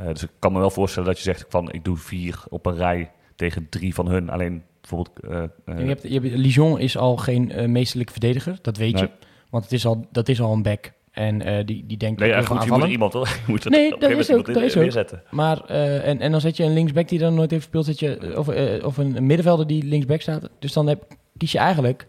Uh, 0.00 0.06
dus 0.06 0.22
ik 0.22 0.30
kan 0.38 0.52
me 0.52 0.58
wel 0.58 0.70
voorstellen 0.70 1.08
dat 1.08 1.18
je 1.18 1.24
zegt 1.24 1.44
van... 1.48 1.72
Ik 1.72 1.84
doe 1.84 1.96
vier 1.96 2.42
op 2.48 2.66
een 2.66 2.76
rij 2.76 3.10
tegen 3.36 3.66
drie 3.68 3.94
van 3.94 4.08
hun. 4.08 4.30
Alleen 4.30 4.62
bijvoorbeeld... 4.80 5.24
Uh, 5.24 5.78
je 5.78 5.86
hebt, 5.86 6.02
je 6.02 6.20
hebt, 6.20 6.36
Lijon 6.36 6.78
is 6.78 6.96
al 6.96 7.16
geen 7.16 7.72
meesterlijke 7.72 8.12
verdediger, 8.12 8.58
dat 8.62 8.76
weet 8.76 8.94
Nee. 8.94 9.02
je. 9.02 9.10
Want 9.50 9.64
het 9.64 9.72
is 9.72 9.86
al, 9.86 10.06
dat 10.10 10.28
is 10.28 10.40
al 10.40 10.52
een 10.52 10.62
back. 10.62 10.92
En 11.16 11.48
uh, 11.48 11.56
die, 11.64 11.84
die 11.86 11.96
denkt 11.96 12.20
Nee, 12.20 12.28
ja, 12.28 12.42
goed, 12.42 12.64
je 12.64 12.70
moet 12.70 12.84
iemand. 12.88 13.12
Je 13.12 13.26
moet 13.46 13.64
het 13.64 13.72
Nee, 13.72 13.90
dat 13.90 14.02
een 14.02 14.08
is 14.10 14.14
gegeven 14.16 14.34
ook- 14.34 14.46
moment 14.46 14.54
dat 14.54 14.64
is 14.64 14.76
ook. 14.76 14.82
neerzetten. 14.82 15.22
Maar, 15.30 15.62
uh, 15.70 16.08
en, 16.08 16.20
en 16.20 16.30
dan 16.30 16.40
zet 16.40 16.56
je 16.56 16.64
een 16.64 16.72
linksback 16.72 17.08
die 17.08 17.18
dan 17.18 17.34
nooit 17.34 17.50
heeft 17.50 17.62
gespeeld, 17.62 17.84
zet 17.84 17.98
je, 18.00 18.34
of, 18.38 18.48
uh, 18.54 18.84
of 18.86 18.96
een 18.96 19.26
middenvelder 19.26 19.66
die 19.66 19.82
linksback 19.84 20.20
staat. 20.20 20.48
Dus 20.58 20.72
dan 20.72 20.86
heb, 20.86 21.04
kies 21.36 21.52
je 21.52 21.58
eigenlijk 21.58 22.06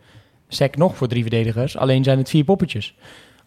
sec 0.47 0.77
nog 0.77 0.95
voor 0.97 1.07
drie 1.07 1.21
verdedigers, 1.21 1.77
alleen 1.77 2.03
zijn 2.03 2.17
het 2.17 2.29
vier 2.29 2.43
poppetjes. 2.43 2.95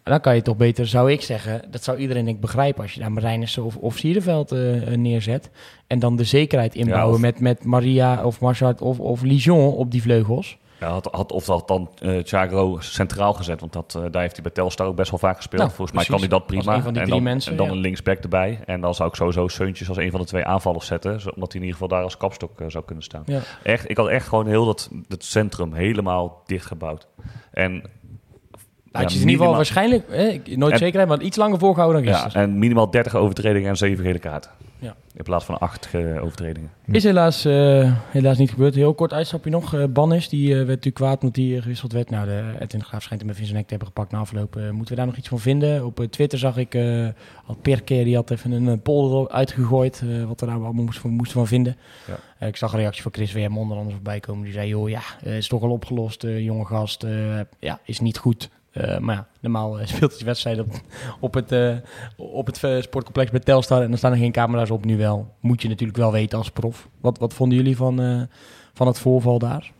En 0.03 0.11
dan 0.11 0.21
kan 0.21 0.35
je 0.35 0.41
toch 0.41 0.57
beter, 0.57 0.87
zou 0.87 1.11
ik 1.11 1.21
zeggen, 1.21 1.61
dat 1.71 1.83
zou 1.83 1.97
iedereen 1.97 2.23
denk 2.23 2.35
ik 2.35 2.41
begrijpen 2.41 2.81
als 2.81 2.93
je 2.93 2.99
daar 2.99 3.11
Marijnissen 3.11 3.63
of, 3.63 3.75
of 3.77 3.97
Sierenveld 3.97 4.51
neerzet. 4.95 5.49
En 5.87 5.99
dan 5.99 6.15
de 6.15 6.23
zekerheid 6.23 6.75
inbouwen 6.75 7.15
of- 7.15 7.21
met, 7.21 7.39
met 7.39 7.63
Maria 7.63 8.25
of 8.25 8.39
Marchard 8.39 8.81
of, 8.81 8.99
of 8.99 9.21
Lijon 9.21 9.73
op 9.73 9.91
die 9.91 10.01
vleugels. 10.01 10.57
Ja, 10.81 10.89
had, 10.89 11.07
had, 11.11 11.31
of 11.31 11.45
dat 11.45 11.67
dan 11.67 11.89
uh, 12.01 12.19
Thiago 12.19 12.77
centraal 12.79 13.33
gezet, 13.33 13.59
want 13.59 13.73
dat, 13.73 13.95
uh, 13.97 14.03
daar 14.11 14.21
heeft 14.21 14.33
hij 14.33 14.43
bij 14.43 14.51
Telstar 14.51 14.87
ook 14.87 14.95
best 14.95 15.09
wel 15.09 15.19
vaak 15.19 15.35
gespeeld. 15.35 15.61
Nou, 15.61 15.73
Volgens 15.73 15.97
mij 15.97 16.05
precies. 16.05 16.21
kan 16.21 16.29
hij 16.29 16.39
dat 16.39 16.47
prima. 16.47 16.75
een 16.75 16.83
van 16.83 16.93
die 16.93 17.01
en 17.01 17.09
dan, 17.09 17.23
mensen, 17.23 17.51
en 17.51 17.57
dan 17.57 17.65
ja. 17.65 17.71
een 17.71 17.77
linksback 17.77 18.19
erbij. 18.19 18.59
En 18.65 18.81
dan 18.81 18.95
zou 18.95 19.09
ik 19.09 19.15
sowieso 19.15 19.47
Seuntjes 19.47 19.87
als 19.87 19.97
een 19.97 20.11
van 20.11 20.19
de 20.19 20.25
twee 20.25 20.45
aanvallers 20.45 20.85
zetten, 20.85 21.11
omdat 21.11 21.51
hij 21.51 21.61
in 21.61 21.67
ieder 21.67 21.71
geval 21.71 21.87
daar 21.87 22.03
als 22.03 22.17
kapstok 22.17 22.59
uh, 22.59 22.69
zou 22.69 22.85
kunnen 22.85 23.03
staan. 23.03 23.23
Ja. 23.25 23.39
Echt, 23.63 23.89
ik 23.89 23.97
had 23.97 24.07
echt 24.07 24.27
gewoon 24.27 24.47
heel 24.47 24.65
dat, 24.65 24.89
het 25.07 25.23
centrum 25.23 25.73
helemaal 25.73 26.41
dichtgebouwd. 26.45 27.07
En 27.51 27.83
Had 28.91 29.01
ja, 29.01 29.07
je 29.09 29.15
in 29.15 29.21
ieder 29.21 29.37
geval 29.41 29.55
waarschijnlijk, 29.55 30.03
hè, 30.09 30.27
ik- 30.27 30.57
nooit 30.57 30.71
En- 30.73 30.77
zekerheid, 30.77 31.09
maar 31.09 31.21
iets 31.21 31.37
langer 31.37 31.59
voorgehouden 31.59 32.03
dan 32.03 32.11
ja, 32.13 32.19
gisteren. 32.19 32.47
en 32.47 32.59
minimaal 32.59 32.89
30 32.91 33.15
overtredingen 33.15 33.69
en 33.69 33.77
7 33.77 34.03
gele 34.05 34.19
kaarten. 34.19 34.51
Ja. 34.79 34.95
In 35.15 35.23
plaats 35.23 35.45
van 35.45 35.57
8 35.59 35.89
uh, 35.95 36.23
overtredingen. 36.23 36.69
Is 36.91 37.03
helaas, 37.03 37.45
eh, 37.45 37.93
helaas 38.09 38.37
niet 38.37 38.49
gebeurd. 38.49 38.75
Heel 38.75 38.93
kort 38.93 39.13
uitstapje 39.13 39.49
nog. 39.49 39.73
Eh 39.75 39.83
Bannis, 39.89 40.29
die 40.29 40.49
eh, 40.49 40.55
werd 40.55 40.67
natuurlijk 40.67 40.95
kwaad 40.95 41.21
omdat 41.21 41.35
hij 41.35 41.55
eh, 41.55 41.61
gewisseld 41.61 41.91
werd. 41.93 42.09
Nou, 42.09 42.25
de 42.25 42.43
Edwin 42.59 42.83
Graaf 42.83 43.03
schijnt 43.03 43.21
hem 43.21 43.29
even 43.31 43.41
in 43.41 43.47
zijn 43.47 43.57
nek 43.59 43.67
te 43.67 43.75
hebben 43.75 43.87
gepakt 43.93 44.11
na 44.11 44.19
afloop. 44.19 44.55
Eh, 44.55 44.69
moeten 44.69 44.89
we 44.89 44.95
daar 44.95 45.05
nog 45.05 45.15
iets 45.17 45.27
van 45.27 45.39
vinden? 45.39 45.85
Op 45.85 45.99
eh, 45.99 46.07
Twitter 46.07 46.39
zag 46.39 46.57
ik 46.57 46.75
eh, 46.75 47.07
al 47.45 47.55
per 47.61 47.83
keer, 47.83 48.03
die 48.03 48.15
had 48.15 48.31
even 48.31 48.51
een 48.51 48.65
uh, 48.65 48.73
poll 48.83 49.27
uitgegooid. 49.27 50.01
eh, 50.09 50.23
wat 50.27 50.39
we 50.39 50.45
daar 50.45 50.55
allemaal 50.55 50.73
moesten, 50.73 51.09
moesten 51.09 51.37
van 51.37 51.47
vinden. 51.47 51.77
Ja. 52.07 52.13
Eh, 52.39 52.47
ik 52.47 52.55
zag 52.57 52.73
een 52.73 52.79
reactie 52.79 53.01
van 53.01 53.11
Chris 53.13 53.33
WM 53.33 53.57
onder 53.57 53.77
andere 53.77 53.95
voorbij 53.95 54.19
komen. 54.19 54.43
Die 54.43 54.53
zei, 54.53 54.67
joh, 54.67 54.89
ja, 54.89 55.01
eh, 55.23 55.37
is 55.37 55.47
toch 55.47 55.61
al 55.63 55.71
opgelost. 55.71 56.23
eh, 56.23 56.39
jonge 56.39 56.65
gast, 56.65 57.03
eh, 57.03 57.11
ja, 57.59 57.79
is 57.85 57.99
niet 57.99 58.17
goed. 58.17 58.49
Eh, 58.71 58.97
maar 58.97 59.15
ja, 59.15 59.27
normaal 59.39 59.79
eh, 59.79 59.87
speelt 59.95 60.15
hij 60.15 60.25
wedstrijd 60.25 60.59
op, 60.59 60.67
op 61.19 61.33
het, 61.33 61.51
eh, 61.51 61.75
op 62.15 62.45
het 62.45 62.57
sportcomplex 62.83 63.31
bij 63.31 63.39
Telstar. 63.39 63.81
En 63.81 63.89
dan 63.89 63.97
staan 63.97 64.11
er 64.11 64.17
geen 64.17 64.31
camera's 64.31 64.69
op 64.69 64.85
nu 64.85 64.97
wel. 64.97 65.35
Moet 65.39 65.61
je 65.61 65.67
natuurlijk 65.67 65.97
wel 65.97 66.11
weten 66.11 66.37
als 66.37 66.51
prof. 66.51 66.89
Wat, 67.01 67.17
wat 67.17 67.33
vonden 67.33 67.57
jullie 67.57 67.75
van, 67.75 68.27
van 68.73 68.87
het 68.87 68.99
voorval 68.99 69.39
daar? 69.39 69.71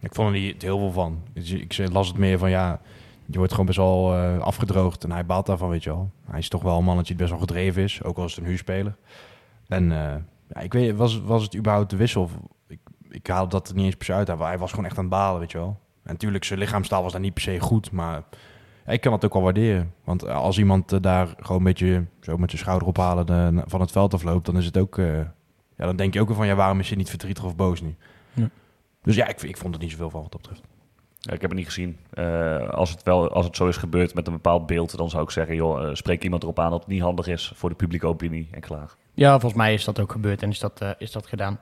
Ik 0.00 0.14
vond 0.14 0.34
er 0.34 0.40
niet 0.40 0.62
heel 0.62 0.78
veel 0.78 0.92
van. 0.92 1.22
Dus 1.32 1.50
Ik 1.50 1.92
las 1.92 2.08
het 2.08 2.16
meer 2.16 2.38
van 2.38 2.50
ja, 2.50 2.80
je 3.26 3.36
wordt 3.36 3.50
gewoon 3.50 3.66
best 3.66 3.78
wel 3.78 4.14
afgedroogd 4.40 5.04
en 5.04 5.12
hij 5.12 5.26
baalt 5.26 5.46
daarvan, 5.46 5.68
weet 5.68 5.84
je 5.84 5.90
wel. 5.90 6.10
Hij 6.30 6.38
is 6.38 6.48
toch 6.48 6.62
wel 6.62 6.78
een 6.78 6.84
mannetje 6.84 7.14
die 7.14 7.22
best 7.22 7.30
wel 7.30 7.46
gedreven 7.46 7.82
is, 7.82 8.02
ook 8.02 8.16
al 8.16 8.24
is 8.24 8.34
het 8.34 8.40
een 8.40 8.48
huurspeler. 8.48 8.96
En 9.68 9.88
ja, 10.48 10.60
ik 10.60 10.72
weet, 10.72 10.96
was, 10.96 11.20
was 11.20 11.42
het 11.42 11.56
überhaupt 11.56 11.90
de 11.90 11.96
wissel? 11.96 12.30
Ik, 12.68 12.80
ik 13.08 13.24
dat 13.24 13.68
er 13.68 13.74
niet 13.74 13.84
eens 13.84 14.06
se 14.06 14.12
uit. 14.12 14.28
Hij 14.28 14.58
was 14.58 14.70
gewoon 14.70 14.86
echt 14.86 14.96
aan 14.96 15.04
het 15.04 15.12
balen, 15.12 15.40
weet 15.40 15.52
je 15.52 15.58
wel. 15.58 15.78
En 16.06 16.12
natuurlijk, 16.12 16.44
zijn 16.44 16.58
lichaamstaal 16.58 17.02
was 17.02 17.12
daar 17.12 17.20
niet 17.20 17.34
per 17.34 17.42
se 17.42 17.60
goed, 17.60 17.90
maar 17.90 18.22
ik 18.86 19.00
kan 19.00 19.12
dat 19.12 19.24
ook 19.24 19.32
wel 19.32 19.42
waarderen. 19.42 19.92
Want 20.04 20.22
eh, 20.22 20.36
als 20.36 20.58
iemand 20.58 20.92
eh, 20.92 21.00
daar 21.00 21.28
gewoon 21.40 21.58
een 21.58 21.64
beetje 21.64 22.04
zo 22.20 22.36
met 22.36 22.50
zijn 22.50 22.62
schouder 22.62 22.88
ophalen 22.88 23.28
eh, 23.28 23.62
van 23.66 23.80
het 23.80 23.90
veld 23.92 24.14
afloopt, 24.14 24.46
dan 24.46 24.56
is 24.56 24.64
het 24.66 24.78
ook... 24.78 24.98
eh, 24.98 25.18
ja, 25.76 25.84
dan 25.86 25.96
denk 25.96 26.14
je 26.14 26.20
ook 26.20 26.26
weer 26.26 26.36
van, 26.36 26.46
ja, 26.46 26.54
waarom 26.54 26.80
is 26.80 26.88
je 26.88 26.96
niet 26.96 27.10
verdrietig 27.10 27.44
of 27.44 27.56
boos 27.56 27.80
nu? 27.80 27.94
Ja. 28.32 28.48
Dus 29.02 29.16
ja, 29.16 29.26
ik, 29.28 29.42
ik 29.42 29.56
vond 29.56 29.74
er 29.74 29.80
niet 29.80 29.90
zoveel 29.90 30.10
van 30.10 30.22
wat 30.22 30.32
dat 30.32 30.40
betreft. 30.40 30.62
Ja, 31.20 31.32
ik 31.32 31.40
heb 31.40 31.50
het 31.50 31.58
niet 31.58 31.68
gezien. 31.68 31.98
Eh, 32.10 32.68
als, 32.68 32.90
het 32.90 33.02
wel, 33.02 33.30
als 33.32 33.46
het 33.46 33.56
zo 33.56 33.68
is 33.68 33.76
gebeurd 33.76 34.14
met 34.14 34.26
een 34.26 34.32
bepaald 34.32 34.66
beeld, 34.66 34.96
dan 34.96 35.10
zou 35.10 35.22
ik 35.22 35.30
zeggen, 35.30 35.54
joh, 35.54 35.94
spreek 35.94 36.22
iemand 36.24 36.42
erop 36.42 36.58
aan 36.58 36.70
dat 36.70 36.80
het 36.80 36.88
niet 36.88 37.00
handig 37.02 37.26
is 37.26 37.52
voor 37.54 37.68
de 37.68 37.74
publieke 37.74 38.06
opinie 38.06 38.48
en 38.50 38.60
klaar. 38.60 38.94
Ja, 39.14 39.30
volgens 39.30 39.54
mij 39.60 39.74
is 39.74 39.84
dat 39.84 40.00
ook 40.00 40.12
gebeurd 40.12 40.42
en 40.42 40.50
is 40.50 40.58
dat, 40.58 40.80
is 40.98 41.12
dat 41.12 41.26
gedaan. 41.26 41.60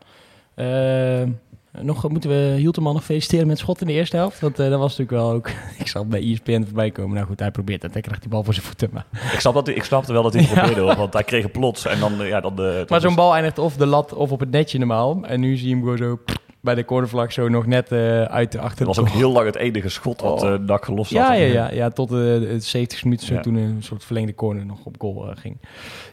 Eh, 1.74 1.82
nog, 1.82 2.08
moeten 2.08 2.30
we 2.30 2.54
Hielteman 2.58 2.94
nog 2.94 3.04
feliciteren 3.04 3.46
met 3.46 3.58
schot 3.58 3.80
in 3.80 3.86
de 3.86 3.92
eerste 3.92 4.16
helft? 4.16 4.40
Want 4.40 4.58
eh, 4.58 4.70
dat 4.70 4.78
was 4.78 4.96
natuurlijk 4.96 5.26
wel 5.26 5.30
ook... 5.36 5.48
ik 5.78 5.86
zag 5.88 6.06
bij 6.06 6.20
ESPN 6.30 6.64
voorbij 6.64 6.90
komen. 6.90 7.14
Nou 7.14 7.26
goed, 7.26 7.40
hij 7.40 7.50
probeert 7.50 7.82
het. 7.82 7.92
Hij 7.92 8.02
krijgt 8.02 8.20
die 8.22 8.30
bal 8.30 8.44
voor 8.44 8.54
zijn 8.54 8.66
voeten. 8.66 8.88
Maar, 8.92 9.06
Ik, 9.32 9.40
snap 9.40 9.54
dat, 9.54 9.68
ik 9.68 9.84
snapte 9.84 10.12
wel 10.12 10.22
dat 10.22 10.32
hij 10.32 10.42
het 10.42 10.52
probeerde, 10.54 10.80
hoor, 10.80 10.96
want 10.96 11.12
hij 11.12 11.24
kreeg 11.24 11.50
plots 11.50 11.86
en 11.86 12.00
dan... 12.00 12.20
eh, 12.20 12.28
Ja, 12.28 12.40
dan 12.40 12.56
de, 12.56 12.84
maar 12.88 13.00
zo'n 13.00 13.14
bal 13.14 13.34
eindigt 13.34 13.58
of 13.58 13.76
de 13.76 13.86
lat 13.86 14.12
of 14.14 14.32
op 14.32 14.40
het 14.40 14.50
netje 14.50 14.78
normaal. 14.78 15.22
En 15.24 15.40
nu 15.40 15.56
zie 15.56 15.68
je 15.68 15.74
hem 15.74 15.82
gewoon 15.82 15.98
zo 15.98 16.18
bij 16.60 16.74
de 16.74 16.84
cornervlag 16.84 17.32
zo 17.32 17.48
nog 17.48 17.66
net 17.66 17.92
eh, 17.92 18.22
uit 18.22 18.52
de 18.52 18.58
achter. 18.60 18.86
Dat 18.86 18.96
was 18.96 19.04
ook 19.04 19.10
heel 19.12 19.32
lang 19.32 19.46
het 19.46 19.56
enige 19.56 19.88
schot 19.88 20.20
wat 20.20 20.42
eh 20.42 20.54
NAC 20.58 20.84
gelost 20.84 21.10
Ja, 21.10 21.28
had. 21.28 21.36
ja, 21.38 21.44
ja, 21.44 21.70
ja, 21.72 21.88
tot 21.90 22.08
eh, 22.10 22.16
de 22.16 22.56
70 22.60 23.04
minuten 23.04 23.26
zo 23.26 23.34
Ja. 23.34 23.40
toen 23.40 23.54
een 23.54 23.82
soort 23.82 24.04
verlengde 24.04 24.34
corner 24.34 24.66
nog 24.66 24.84
op 24.84 24.94
goal 24.98 25.30
eh, 25.30 25.36
ging. 25.36 25.56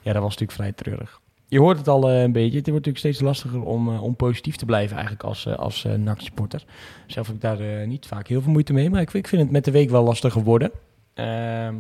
Ja, 0.02 0.13
dat 0.13 0.21
was 0.21 0.38
natuurlijk 0.38 0.52
vrij 0.52 0.71
treurig. 0.71 1.20
Je 1.51 1.59
hoort 1.59 1.77
het 1.77 1.87
al 1.87 2.09
eh, 2.09 2.21
een 2.21 2.31
beetje. 2.31 2.57
Het 2.57 2.69
wordt 2.69 2.85
natuurlijk 2.85 2.97
steeds 2.97 3.19
lastiger 3.19 3.63
om, 3.63 3.89
eh, 3.89 4.03
om 4.03 4.15
positief 4.15 4.55
te 4.55 4.65
blijven 4.65 4.95
eigenlijk 4.95 5.25
als, 5.25 5.45
eh, 5.45 5.55
als 5.55 5.87
NAC-supporter. 5.97 6.63
Zelf 7.07 7.27
heb 7.27 7.35
ik 7.35 7.41
daar 7.41 7.87
niet 7.87 8.05
vaak 8.05 8.27
heel 8.27 8.41
veel 8.41 8.51
moeite 8.51 8.73
mee, 8.73 8.89
maar 8.89 9.01
ik, 9.01 9.13
ik 9.13 9.27
vind 9.27 9.41
het 9.41 9.51
met 9.51 9.65
de 9.65 9.71
week 9.71 9.89
wel 9.89 10.03
lastiger 10.03 10.43
worden. 10.43 10.71
Ehm, 11.13 11.75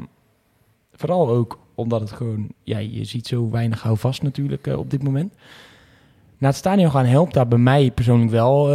vooral 0.93 1.29
ook 1.29 1.59
omdat 1.75 2.01
het 2.01 2.11
gewoon, 2.11 2.47
ja, 2.63 2.77
je 2.77 3.03
ziet 3.03 3.27
zo 3.27 3.49
weinig 3.49 3.81
houvast 3.81 4.21
natuurlijk 4.21 4.67
op 4.67 4.89
dit 4.89 5.03
moment. 5.03 5.33
Naar 6.37 6.49
het 6.49 6.59
stadion 6.59 6.91
gaan 6.91 7.05
helpt 7.05 7.33
daar 7.33 7.47
bij 7.47 7.57
mij 7.57 7.91
persoonlijk 7.91 8.31
wel 8.31 8.67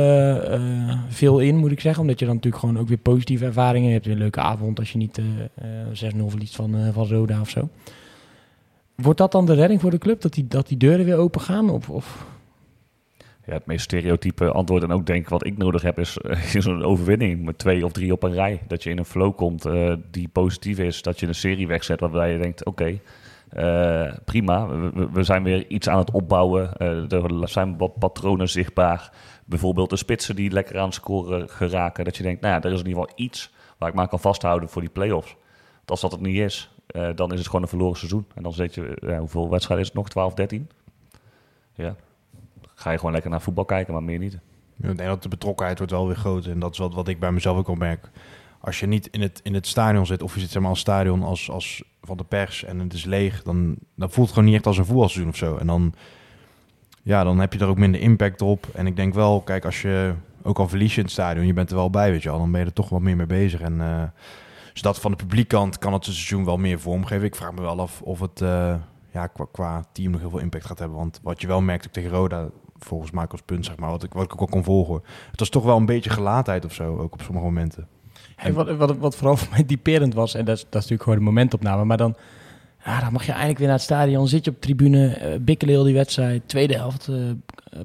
veel 1.09 1.39
in, 1.39 1.57
moet 1.57 1.73
ik 1.73 1.81
zeggen. 1.81 2.03
Omdat 2.03 2.19
je 2.19 2.25
dan 2.27 2.35
natuurlijk 2.35 2.63
gewoon 2.63 2.79
ook 2.79 2.89
weer 2.89 2.99
positieve 2.99 3.45
ervaringen 3.45 3.93
hebt. 3.93 4.07
Een 4.07 4.19
leuke 4.19 4.41
avond 4.41 4.79
als 4.79 4.93
je 4.93 4.99
niet 4.99 5.19
eh, 5.19 5.25
eh, 5.91 6.15
6-0 6.15 6.29
verliest 6.29 6.57
van, 6.57 6.93
van 6.93 7.07
Roda 7.07 7.41
of 7.41 7.51
zo. 7.51 7.69
Wordt 8.97 9.19
dat 9.19 9.33
dan 9.33 9.47
de 9.47 9.55
redding 9.55 9.81
voor 9.81 9.91
de 9.91 9.99
club? 9.99 10.21
Dat 10.21 10.33
die, 10.33 10.47
dat 10.47 10.69
die 10.69 10.77
deuren 10.77 11.05
weer 11.05 11.17
open 11.17 11.41
gaan? 11.41 11.71
Of, 11.71 11.91
of... 11.91 12.27
Ja, 13.47 13.53
het 13.53 13.67
meest 13.67 13.85
stereotype 13.85 14.51
antwoord 14.51 14.83
en 14.83 14.93
ook 14.93 15.07
denk 15.07 15.23
ik 15.23 15.29
wat 15.29 15.47
ik 15.47 15.57
nodig 15.57 15.83
heb 15.83 15.99
is, 15.99 16.17
een 16.55 16.83
overwinning 16.83 17.45
met 17.45 17.59
twee 17.59 17.85
of 17.85 17.93
drie 17.93 18.13
op 18.13 18.23
een 18.23 18.33
rij. 18.33 18.63
Dat 18.69 18.83
je 18.83 18.91
in 18.91 18.99
een 18.99 19.05
flow 19.05 19.37
komt 19.37 19.65
eh, 19.65 19.95
die 20.11 20.29
positief 20.29 20.79
is. 20.79 21.03
Dat 21.03 21.21
je 21.21 21.27
een 21.27 21.35
serie 21.35 21.67
wegzet 21.67 22.01
waarbij 22.01 22.33
je 22.33 22.39
denkt, 22.39 22.65
oké, 22.65 22.99
eh, 23.49 24.13
prima. 24.25 24.67
We, 25.13 25.23
zijn 25.23 25.43
weer 25.43 25.67
iets 25.67 25.89
aan 25.89 25.99
het 25.99 26.11
opbouwen. 26.11 26.77
Eh, 26.77 27.13
er 27.13 27.49
zijn 27.49 27.77
wat 27.77 27.99
patronen 27.99 28.49
zichtbaar. 28.49 29.13
Bijvoorbeeld 29.45 29.91
de 29.91 29.97
spitsen 29.97 30.37
die 30.37 30.51
lekker 30.51 30.79
aan 30.79 30.85
het 30.85 30.95
scoren 30.95 31.49
geraken. 31.49 32.05
Dat 32.05 32.17
je 32.17 32.23
denkt, 32.23 32.41
nou 32.41 32.55
ja, 32.55 32.63
er 32.63 32.73
is 32.73 32.81
in 32.81 32.87
ieder 32.87 33.03
geval 33.03 33.19
iets 33.25 33.53
waar 33.79 33.89
ik 33.89 33.95
maar 33.95 34.09
kan 34.09 34.21
vasthouden 34.21 34.69
voor 34.69 34.83
die 34.83 34.91
play-offs. 34.91 35.37
Als 35.85 36.01
dat 36.01 36.13
het 36.13 36.21
niet 36.21 36.39
is, 36.39 36.71
eh, 36.87 37.09
dan 37.15 37.33
is 37.33 37.39
het 37.39 37.47
gewoon 37.47 37.63
een 37.63 37.69
verloren 37.69 37.99
seizoen. 37.99 38.27
En 38.35 38.43
dan 38.43 38.53
zit 38.53 38.75
je, 38.75 38.97
ja, 39.01 39.19
hoeveel 39.19 39.51
wedstrijden 39.51 39.87
is 39.87 39.91
het 39.91 40.01
nog? 40.01 40.09
12, 40.09 40.35
13? 40.35 40.71
Ja, 41.75 41.97
ga 42.75 42.91
je 42.91 42.97
gewoon 42.97 43.13
lekker 43.13 43.31
naar 43.31 43.41
voetbal 43.41 43.65
kijken, 43.65 43.93
maar 43.93 44.03
meer 44.03 44.19
niet. 44.19 44.39
Ik 44.81 44.97
denk 44.97 44.99
dat 44.99 45.23
de 45.23 45.29
betrokkenheid 45.29 45.79
wordt 45.79 45.93
wel 45.93 46.07
weer 46.07 46.17
groter. 46.17 46.51
En 46.51 46.59
dat 46.59 46.73
is 46.73 46.79
wat, 46.79 46.95
wat 46.95 47.09
ik 47.09 47.21
bij 47.21 47.33
mezelf 47.33 47.57
ook 47.57 47.69
al 47.69 47.75
merk. 47.75 48.11
Als 48.61 48.81
je 48.81 48.87
niet 48.87 49.09
in 49.11 49.21
het, 49.21 49.41
in 49.43 49.55
het 49.55 49.67
stadion 49.67 50.07
zit, 50.07 50.23
of 50.23 50.35
je 50.35 50.41
zit 50.41 50.51
zeg 50.51 50.63
maar 50.63 50.71
als 50.71 50.81
stadion 50.81 51.23
als, 51.23 51.51
als 51.51 51.85
van 52.03 52.17
de 52.17 52.25
pers 52.25 52.65
en 52.65 52.79
het 52.79 52.93
is 52.93 53.05
leeg, 53.05 53.43
dan, 53.43 53.77
dan 53.95 54.11
voelt 54.11 54.27
het 54.27 54.35
gewoon 54.35 54.45
niet 54.45 54.55
echt 54.55 54.67
als 54.67 54.79
een 54.79 54.85
voetbalseizoen 54.85 55.31
of 55.31 55.37
zo. 55.37 55.57
En 55.57 55.67
dan, 55.67 55.95
ja, 57.03 57.25
dan 57.25 57.39
heb 57.39 57.53
je 57.53 57.59
er 57.59 57.67
ook 57.67 57.79
minder 57.79 58.01
impact 58.01 58.43
op. 58.43 58.67
En 58.75 58.87
ik 58.87 58.97
denk 58.97 59.15
wel, 59.15 59.41
kijk, 59.41 59.65
als 59.65 59.83
je 59.83 60.15
ook 60.43 60.59
al 60.59 60.69
verlies 60.69 60.93
je 60.93 60.99
in 60.99 61.05
het 61.05 61.13
stadion, 61.13 61.47
je 61.47 61.53
bent 61.53 61.71
er 61.71 61.77
wel 61.77 61.91
bij, 61.91 62.11
weet 62.11 62.23
je 62.23 62.29
wel, 62.29 62.39
dan 62.39 62.51
ben 62.51 62.61
je 62.61 62.67
er 62.67 62.73
toch 62.73 62.89
wat 62.89 63.01
meer 63.01 63.17
mee 63.17 63.27
bezig. 63.27 63.61
En 63.61 63.81
eh, 63.81 64.03
dus 64.77 64.85
dat 64.85 65.01
van 65.01 65.11
de 65.11 65.17
publiekkant 65.17 65.79
kan 65.79 65.93
het 65.93 66.05
seizoen 66.05 66.45
wel 66.45 66.57
meer 66.57 66.81
vorm 66.81 67.05
geven. 67.05 67.25
Ik 67.25 67.35
vraag 67.35 67.53
me 67.53 67.61
wel 67.61 67.81
af 67.81 68.03
of 68.03 68.21
het 68.21 68.41
eh, 68.41 68.75
ja, 69.13 69.27
qua, 69.27 69.47
qua 69.53 69.85
team 69.93 70.11
nog 70.11 70.21
heel 70.21 70.31
veel 70.31 70.39
impact 70.39 70.67
gaat 70.67 70.79
hebben. 70.79 70.97
Want 70.97 71.21
wat 71.23 71.41
je 71.41 71.47
wel 71.47 71.61
merkt 71.61 71.87
ook 71.87 71.93
tegen 71.93 72.11
Roda, 72.11 72.49
volgens 72.79 73.11
mij 73.11 73.27
als 73.27 73.43
punt, 73.45 73.65
zeg 73.65 73.77
maar, 73.77 73.91
wat 73.91 74.03
ik, 74.03 74.13
wat 74.13 74.25
ik 74.25 74.33
ook 74.33 74.41
al 74.41 74.47
kon 74.47 74.65
volgen. 74.65 75.03
Het 75.31 75.41
was 75.41 75.49
toch 75.49 75.65
wel 75.65 75.77
een 75.77 75.87
beetje 75.87 76.11
gelaatheid 76.11 76.65
of 76.65 76.75
zo, 76.75 76.97
ook 76.99 77.13
op 77.13 77.23
sommige 77.23 77.47
momenten. 77.47 77.87
En 78.37 78.55
wat, 78.55 78.77
wat, 78.77 78.97
wat 78.97 79.17
vooral 79.17 79.37
voor 79.41 79.49
mij 79.51 79.63
typerend 79.63 80.15
was, 80.15 80.35
en 80.35 80.45
dat 80.45 80.57
is, 80.57 80.63
dat 80.63 80.73
natuurlijk 80.73 81.03
gewoon 81.03 81.19
de 81.19 81.25
momentopname, 81.25 81.85
maar 81.85 81.97
dan, 81.97 82.17
ja, 82.85 83.01
dan 83.01 83.13
mag 83.13 83.27
je 83.27 83.31
eindelijk 83.31 83.59
weer 83.59 83.69
naar 83.69 83.77
het 83.77 83.87
stadion, 83.87 84.29
zit 84.29 84.45
je 84.45 84.51
op 84.51 84.61
tribune, 84.61 85.41
heel 85.59 85.85
die 85.85 85.95
wedstrijd, 85.95 86.49
tweede 86.49 86.75
helft, 86.75 87.09
eh, 87.09 87.17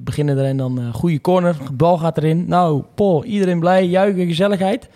beginnen 0.02 0.38
erin, 0.38 0.56
dan 0.56 0.92
goede 0.92 1.20
corner, 1.20 1.56
bal 1.72 1.98
gaat 1.98 2.16
erin. 2.16 2.44
Nou, 2.48 2.82
Paul, 2.94 3.24
iedereen 3.24 3.60
blij, 3.60 3.86
juichen, 3.86 4.26
gezelligheid. 4.26 4.88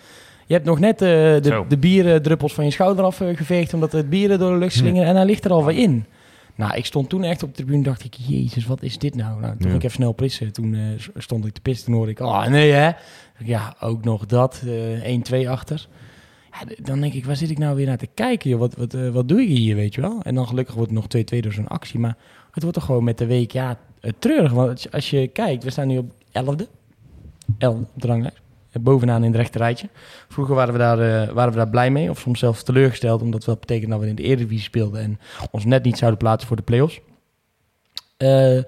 Je 0.47 0.53
hebt 0.53 0.65
nog 0.65 0.79
net 0.79 1.01
eh, 1.01 1.07
de, 1.09 1.39
Zo. 1.43 1.65
de 1.69 1.77
bierdruppels 1.77 2.53
van 2.53 2.65
je 2.65 2.71
schouder 2.71 3.05
afgeveegd, 3.05 3.73
omdat 3.73 3.91
het 3.91 4.09
bieren 4.09 4.39
door 4.39 4.51
de 4.51 4.57
lucht 4.57 4.73
slingeren, 4.75 5.07
en 5.07 5.15
hij 5.15 5.25
ligt 5.25 5.45
er 5.45 5.51
alweer 5.51 5.77
in. 5.77 6.05
Nou, 6.55 6.75
ik 6.75 6.85
stond 6.85 7.09
toen 7.09 7.23
echt 7.23 7.43
op 7.43 7.49
de 7.49 7.55
tribune 7.63 7.83
dacht 7.83 8.03
ik, 8.03 8.13
jezus, 8.13 8.65
wat 8.65 8.81
is 8.83 8.97
dit 8.97 9.15
nou? 9.15 9.39
nou 9.41 9.57
toen 9.57 9.69
Ja. 9.69 9.75
ik 9.75 9.83
even 9.83 9.95
snel 9.95 10.11
pissen. 10.11 10.53
Toen 10.53 10.73
eh, 10.75 10.81
stond 11.15 11.45
ik 11.45 11.53
te 11.53 11.61
pissen, 11.61 11.85
toen 11.85 11.95
hoorde 11.95 12.11
ik, 12.11 12.19
oh 12.19 12.47
nee 12.47 12.71
hè. 12.71 12.91
Ja, 13.43 13.75
ook 13.79 14.03
nog 14.03 14.25
dat, 14.25 14.63
eh 15.03 15.43
1-2 15.43 15.47
achter. 15.49 15.87
Ja, 16.51 16.75
dan 16.83 16.99
denk 17.01 17.13
ik, 17.13 17.25
waar 17.25 17.35
zit 17.35 17.49
ik 17.49 17.57
nou 17.57 17.75
weer 17.75 17.85
naar 17.85 17.97
te 17.97 18.07
kijken? 18.13 18.49
Joh? 18.49 18.59
Wat, 18.59 18.75
wat, 18.75 18.93
eh, 18.93 19.09
wat 19.09 19.27
doe 19.27 19.41
je 19.41 19.55
hier, 19.59 19.75
weet 19.75 19.95
je 19.95 20.01
wel? 20.01 20.19
En 20.21 20.35
dan 20.35 20.47
gelukkig 20.47 20.75
wordt 20.75 20.89
het 20.91 20.99
nog 20.99 21.07
2-2 21.07 21.41
door 21.41 21.53
zo'n 21.53 21.67
actie. 21.67 21.99
Maar 21.99 22.17
het 22.51 22.63
wordt 22.63 22.77
toch 22.77 22.85
gewoon 22.87 23.03
met 23.03 23.17
de 23.17 23.25
week, 23.25 23.51
ja, 23.51 23.79
eh, 24.01 24.11
treurig. 24.19 24.51
Want 24.51 24.69
als 24.69 24.83
je- 24.83 24.91
als 24.91 25.09
je 25.09 25.27
kijkt, 25.27 25.63
we 25.63 25.69
staan 25.69 25.87
nu 25.87 25.97
op 25.97 26.11
11e. 26.31 26.67
11 27.57 27.75
op 27.79 28.01
de 28.01 28.07
ranglijst. 28.07 28.41
Bovenaan 28.79 29.23
in 29.23 29.31
het 29.31 29.39
rechte 29.39 29.57
rijtje. 29.57 29.89
Vroeger 30.27 30.55
waren 30.55 30.73
we, 30.73 30.79
daar, 30.79 30.99
eh, 30.99 31.33
waren 31.33 31.51
we 31.51 31.57
daar 31.57 31.69
blij 31.69 31.91
mee. 31.91 32.09
Of 32.09 32.19
soms 32.19 32.39
zelfs 32.39 32.63
teleurgesteld. 32.63 33.21
Omdat 33.21 33.43
dat 33.43 33.59
betekent 33.59 33.91
dat 33.91 33.99
we 33.99 34.07
in 34.07 34.15
de 34.15 34.23
Eredivisie 34.23 34.63
speelden. 34.63 35.01
En 35.01 35.19
ons 35.51 35.65
net 35.65 35.83
niet 35.83 35.97
zouden 35.97 36.19
plaatsen 36.19 36.47
voor 36.47 36.57
de 36.57 36.63
play-offs. 36.63 36.99
Eh, 38.17 38.59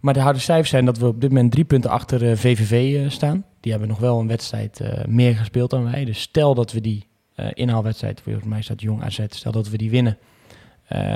maar 0.00 0.14
de 0.14 0.20
harde 0.20 0.38
cijfers 0.38 0.70
zijn 0.70 0.84
dat 0.84 0.98
we 0.98 1.06
op 1.06 1.20
dit 1.20 1.30
moment 1.30 1.52
drie 1.52 1.64
punten 1.64 1.90
achter 1.90 2.30
eh, 2.30 2.36
VVV 2.36 3.10
staan. 3.10 3.44
Die 3.60 3.70
hebben 3.70 3.90
nog 3.90 3.98
wel 3.98 4.20
een 4.20 4.28
wedstrijd 4.28 4.80
meer 5.08 5.36
gespeeld 5.36 5.70
dan 5.70 5.90
wij. 5.90 6.04
Dus 6.04 6.20
stel 6.20 6.54
dat 6.54 6.72
we 6.72 6.80
die 6.80 7.06
inhaalwedstrijd, 7.52 8.20
volgens 8.20 8.44
mij 8.44 8.62
staat 8.62 8.80
Jong 8.80 9.02
AZ, 9.02 9.20
stel 9.28 9.52
dat 9.52 9.68
we 9.68 9.76
die 9.76 9.90
winnen 9.90 10.18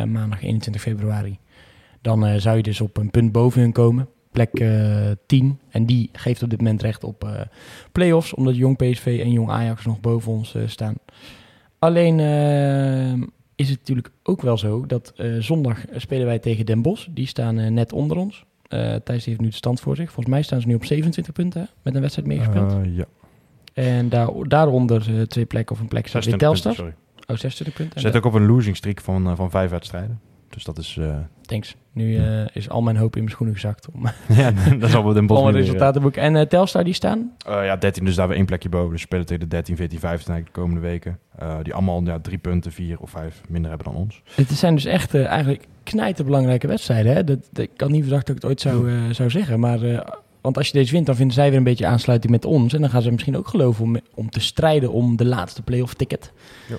maandag 0.06 0.42
21 0.42 0.82
februari. 0.82 1.38
Dan 2.00 2.40
zou 2.40 2.56
je 2.56 2.62
dus 2.62 2.80
op 2.80 2.96
een 2.96 3.10
punt 3.10 3.32
boven 3.32 3.60
hun 3.60 3.72
komen, 3.72 4.08
plek 4.32 4.50
eh 4.52 5.10
10. 5.26 5.58
En 5.68 5.86
die 5.86 6.10
geeft 6.12 6.42
op 6.42 6.50
dit 6.50 6.58
moment 6.60 6.82
recht 6.82 7.04
op 7.04 7.24
eh 7.24 7.40
play-offs, 7.92 8.34
omdat 8.34 8.56
Jong 8.56 8.76
PSV 8.76 9.20
en 9.22 9.32
Jong 9.32 9.50
Ajax 9.50 9.84
nog 9.84 10.00
boven 10.00 10.32
ons 10.32 10.54
eh, 10.54 10.62
staan. 10.66 10.94
Alleen 11.78 12.20
eh, 12.20 13.12
is 13.54 13.68
het 13.68 13.78
natuurlijk 13.78 14.10
ook 14.22 14.42
wel 14.42 14.58
zo 14.58 14.86
dat 14.86 15.12
eh, 15.16 15.32
zondag 15.38 15.84
spelen 15.96 16.26
wij 16.26 16.38
tegen 16.38 16.66
Den 16.66 16.82
Bosch. 16.82 17.06
Die 17.10 17.26
staan 17.26 17.58
eh, 17.58 17.70
net 17.70 17.92
onder 17.92 18.16
ons. 18.16 18.44
Eh 18.68 18.94
Thijs 18.94 19.24
heeft 19.24 19.40
nu 19.40 19.48
de 19.48 19.54
stand 19.54 19.80
voor 19.80 19.96
zich. 19.96 20.06
Volgens 20.12 20.34
mij 20.34 20.42
staan 20.42 20.60
ze 20.60 20.66
nu 20.66 20.74
op 20.74 20.84
27 20.84 21.32
punten 21.32 21.60
hè, 21.60 21.66
met 21.82 21.94
een 21.94 22.00
wedstrijd 22.00 22.28
meegespeeld. 22.28 22.72
Eh, 22.72 22.96
ja. 22.96 23.04
en 23.72 24.08
daar, 24.08 24.28
daaronder 24.42 25.16
eh, 25.16 25.22
twee 25.22 25.44
plekken 25.44 25.74
of 25.74 25.80
een 25.80 25.88
plek 25.88 26.06
staat 26.06 26.24
weer 26.24 26.38
26 26.38 26.62
Telstar. 26.62 26.84
punten, 26.84 27.00
sorry. 27.16 27.34
Oh, 27.34 27.36
26 27.36 27.74
punten. 27.74 27.96
En 27.96 28.02
Zet 28.02 28.16
ook 28.16 28.24
op 28.24 28.34
een 28.34 28.46
losing 28.46 28.76
streak 28.76 29.00
van, 29.00 29.26
eh, 29.28 29.36
van 29.36 29.50
vijf 29.50 29.70
wedstrijden. 29.70 30.20
Dus 30.50 30.64
dat 30.64 30.78
is... 30.78 30.96
eh, 31.00 31.16
Thanks. 31.42 31.74
Nu 31.92 32.16
eh, 32.16 32.44
is 32.52 32.68
al 32.68 32.82
mijn 32.82 32.96
hoop 32.96 33.12
in 33.14 33.20
mijn 33.20 33.30
schoenen 33.32 33.54
gezakt 33.54 33.86
om, 33.92 34.06
ja, 34.36 34.50
dat 34.78 34.90
zal 34.90 35.04
wel 35.04 35.12
Den 35.12 35.26
Bosch 35.26 35.40
om 35.40 35.46
een 35.48 35.54
resultaten 35.54 35.94
te 35.94 36.00
boeken. 36.00 36.22
En 36.22 36.36
eh, 36.36 36.46
Telstar 36.46 36.84
die 36.84 36.92
staan? 36.94 37.32
eh, 37.46 37.64
ja, 37.64 37.76
13, 37.76 38.04
dus 38.04 38.14
daar 38.14 38.28
weer 38.28 38.36
één 38.36 38.46
plekje 38.46 38.68
boven. 38.68 38.90
Dus 38.90 39.00
we 39.00 39.06
spelen 39.06 39.26
tegen 39.26 39.42
de 39.42 39.48
13, 39.48 39.76
14, 39.76 39.98
15 39.98 40.32
eigenlijk 40.32 40.54
de 40.54 40.60
komende 40.60 40.88
weken. 40.88 41.18
Eh, 41.38 41.56
die 41.62 41.74
allemaal 41.74 42.02
ja, 42.04 42.18
drie 42.20 42.38
punten, 42.38 42.72
vier 42.72 42.98
of 43.00 43.10
vijf 43.10 43.40
minder 43.48 43.70
hebben 43.70 43.92
dan 43.92 44.02
ons. 44.02 44.22
Het 44.34 44.50
zijn 44.50 44.74
dus 44.74 44.84
echt 44.84 45.14
eigenlijk 45.14 45.66
knijterbelangrijke 45.82 46.66
wedstrijden. 46.66 47.14
Hè? 47.14 47.24
Dat, 47.24 47.38
dat, 47.52 47.64
ik 47.64 47.80
had 47.80 47.90
niet 47.90 48.02
verdacht 48.02 48.26
dat 48.26 48.36
ik 48.36 48.42
het 48.42 48.50
ooit 48.50 48.60
zou, 48.60 48.90
zou 49.14 49.30
zeggen. 49.30 49.60
Maar, 49.60 49.82
eh, 49.82 50.00
want 50.40 50.56
als 50.56 50.66
je 50.66 50.72
deze 50.72 50.92
wint, 50.92 51.06
dan 51.06 51.16
vinden 51.16 51.34
zij 51.34 51.48
weer 51.48 51.58
een 51.58 51.64
beetje 51.64 51.86
aansluiting 51.86 52.32
met 52.32 52.44
ons. 52.44 52.74
En 52.74 52.80
dan 52.80 52.90
gaan 52.90 53.02
ze 53.02 53.10
misschien 53.10 53.36
ook 53.36 53.48
geloven 53.48 53.84
om, 53.84 53.96
om 54.14 54.30
te 54.30 54.40
strijden 54.40 54.92
om 54.92 55.16
de 55.16 55.24
laatste 55.26 55.62
playoff 55.62 55.94
ticket. 55.94 56.32
Ja. 56.68 56.76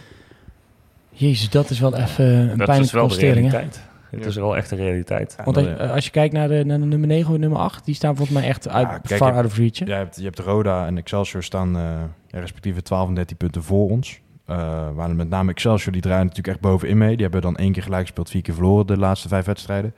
Jezus, 1.21 1.49
dat 1.49 1.69
is 1.69 1.79
wel 1.79 1.95
even 1.95 2.25
een 2.25 2.47
Dat 2.47 2.55
pijnlijke 2.57 2.81
is 2.83 2.91
wel 2.91 3.01
constatering. 3.01 3.51
realiteit. 3.51 3.81
Het 4.09 4.25
is 4.25 4.35
wel 4.35 4.57
echt 4.57 4.69
de 4.69 4.75
realiteit. 4.75 5.35
Want 5.43 5.57
als, 5.57 5.65
eh, 5.65 5.83
eh, 5.83 5.91
als 5.91 6.05
je 6.05 6.11
kijkt 6.11 6.33
naar 6.33 6.47
de, 6.47 6.63
naar 6.65 6.79
de 6.79 6.85
nummer 6.85 7.07
9 7.07 7.33
en 7.33 7.39
nummer 7.39 7.59
8, 7.59 7.85
die 7.85 7.95
staan 7.95 8.15
volgens 8.15 8.37
mij 8.39 8.47
echt 8.47 8.67
uit, 8.69 8.87
Ja, 8.87 8.97
kijk, 8.97 9.19
far 9.19 9.31
je- 9.31 9.37
out 9.37 9.45
of 9.45 9.57
reach. 9.57 9.77
Je 9.77 9.91
hebt, 9.93 10.15
je 10.15 10.23
hebt 10.23 10.39
Roda 10.39 10.85
en 10.85 10.97
Excelsior 10.97 11.43
staan 11.43 11.75
eh, 11.75 11.81
ja, 12.27 12.39
respectieve 12.39 12.81
12 12.81 13.07
en 13.07 13.13
13 13.13 13.37
punten 13.37 13.63
voor 13.63 13.89
ons. 13.89 14.19
Eh 14.45 14.87
waar 14.93 15.15
met 15.15 15.29
name 15.29 15.51
Excelsior, 15.51 15.91
die 15.93 16.01
draaien 16.01 16.21
natuurlijk 16.25 16.47
echt 16.53 16.59
bovenin 16.59 16.97
mee. 16.97 17.11
Die 17.13 17.21
hebben 17.21 17.41
dan 17.41 17.55
één 17.55 17.71
keer 17.71 17.83
gelijk 17.83 18.01
gespeeld, 18.01 18.29
vier 18.29 18.41
keer 18.41 18.53
verloren 18.53 18.87
de 18.87 18.97
laatste 18.97 19.27
vijf 19.27 19.45
wedstrijden. 19.45 19.93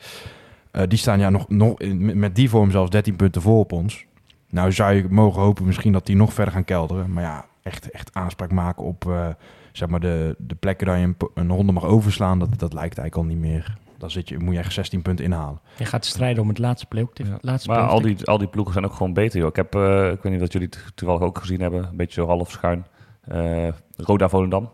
Eh, 0.71 0.83
die 0.87 0.97
staan 0.97 1.19
ja 1.19 1.29
nog, 1.29 1.49
nog 1.49 1.79
in- 1.79 2.19
met 2.19 2.35
die 2.35 2.49
vorm 2.49 2.71
zelfs 2.71 2.89
13 2.89 3.15
punten 3.15 3.41
voor 3.41 3.59
op 3.59 3.71
ons. 3.71 4.05
Nou 4.49 4.71
zou 4.71 4.93
je 4.93 5.05
mogen 5.09 5.41
hopen 5.41 5.65
misschien 5.65 5.91
dat 5.93 6.05
die 6.05 6.15
nog 6.15 6.33
verder 6.33 6.53
gaan 6.53 6.65
kelderen. 6.65 7.13
Maar 7.13 7.23
ja, 7.23 7.45
echt, 7.63 7.91
echt 7.91 8.13
aanspraak 8.13 8.51
maken 8.51 8.83
op, 8.83 9.07
eh, 9.09 9.27
zeg 9.71 9.89
maar 9.89 9.99
de, 9.99 10.35
de 10.37 10.55
plekken 10.55 10.87
dat 10.87 10.95
je 10.95 11.01
een, 11.01 11.15
een 11.33 11.49
ronde 11.51 11.71
mag 11.71 11.83
overslaan, 11.85 12.39
dat, 12.39 12.49
dat 12.59 12.73
lijkt 12.73 12.97
eigenlijk 12.97 13.15
al 13.15 13.35
niet 13.35 13.45
meer. 13.51 13.77
Dan 13.97 14.11
zit 14.11 14.29
je, 14.29 14.39
moet 14.39 14.53
je 14.53 14.59
echt 14.59 14.73
16 14.73 15.01
punten 15.01 15.25
inhalen. 15.25 15.59
Je 15.77 15.85
gaat 15.85 16.05
strijden 16.05 16.41
om 16.43 16.49
het 16.49 16.57
laatste 16.57 16.85
play 16.85 17.07
laatste 17.41 17.69
Maar 17.69 17.87
al 17.87 18.01
die, 18.01 18.25
al 18.25 18.37
die 18.37 18.47
ploegen 18.47 18.73
zijn 18.73 18.85
ook 18.85 18.93
gewoon 18.93 19.13
beter, 19.13 19.39
joh. 19.39 19.49
Ik 19.49 19.55
heb, 19.55 19.75
eh, 19.75 20.11
ik 20.11 20.21
weet 20.21 20.33
niet 20.33 20.41
of 20.41 20.51
jullie 20.53 20.67
het 20.67 20.91
toevallig 20.95 21.21
ook 21.21 21.37
gezien 21.37 21.61
hebben, 21.61 21.83
een 21.87 21.95
beetje 21.95 22.21
zo 22.21 22.27
half 22.27 22.51
schuin. 22.51 22.85
Eh, 23.21 23.67
Roda 23.97 24.29
Volendam. 24.29 24.69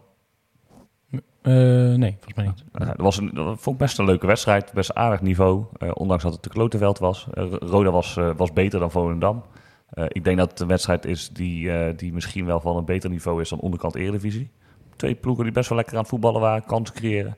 Eh, 1.42 1.54
nee, 1.54 2.12
volgens 2.20 2.34
mij 2.36 2.46
niet. 2.46 2.64
Eh, 2.72 2.88
dat, 2.88 2.98
was 2.98 3.18
een, 3.18 3.32
dat 3.34 3.46
vond 3.46 3.76
ik 3.76 3.78
best 3.82 3.98
een 4.00 4.06
leuke 4.06 4.28
wedstrijd, 4.28 4.74
best 4.74 4.94
aardig 4.94 5.22
niveau. 5.22 5.66
eh, 5.78 5.90
ondanks 5.94 6.24
dat 6.24 6.34
het 6.34 6.44
de 6.44 6.50
klotenveld 6.50 7.00
was. 7.00 7.28
Roda 7.60 7.92
was, 7.92 8.18
eh, 8.18 8.30
was 8.38 8.54
beter 8.54 8.80
dan 8.80 8.92
Volendam. 8.92 9.44
Eh, 9.90 10.06
ik 10.08 10.24
denk 10.24 10.38
dat 10.38 10.52
het 10.52 10.60
een 10.60 10.68
wedstrijd 10.68 11.06
is 11.06 11.30
die, 11.30 11.72
eh, 11.72 11.98
die 11.98 12.14
misschien 12.14 12.46
wel 12.46 12.60
van 12.60 12.78
een 12.78 12.86
beter 12.86 13.10
niveau 13.10 13.42
is 13.42 13.50
dan 13.50 13.60
onderkant 13.60 13.96
Eredivisie. 13.96 14.52
Twee 14.96 15.16
ploegen 15.16 15.44
die 15.44 15.54
best 15.54 15.70
wel 15.70 15.78
lekker 15.78 15.96
aan 15.96 16.02
het 16.02 16.10
voetballen 16.10 16.42
waren, 16.42 16.66
kansen 16.66 16.96
creëren. 16.96 17.38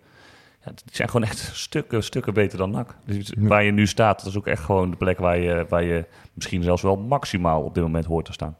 Ja, 0.65 0.71
die 0.71 0.95
zijn 0.95 1.09
gewoon 1.09 1.27
echt 1.27 1.37
stukken, 1.53 2.03
stukken 2.03 2.33
beter 2.33 2.57
dan 2.57 2.71
NAC. 2.71 2.95
Dus 3.05 3.33
waar 3.37 3.63
je 3.63 3.71
nu 3.71 3.87
staat, 3.87 4.17
dat 4.17 4.27
is 4.27 4.37
ook 4.37 4.47
echt 4.47 4.63
gewoon 4.63 4.89
de 4.89 4.97
plek 4.97 5.17
waar 5.17 5.37
je, 5.37 5.65
waar 5.69 5.83
je 5.83 6.05
misschien 6.33 6.63
zelfs 6.63 6.81
wel 6.81 6.97
maximaal 6.97 7.61
op 7.63 7.73
dit 7.73 7.83
moment 7.83 8.05
hoort 8.05 8.25
te 8.25 8.33
staan. 8.33 8.57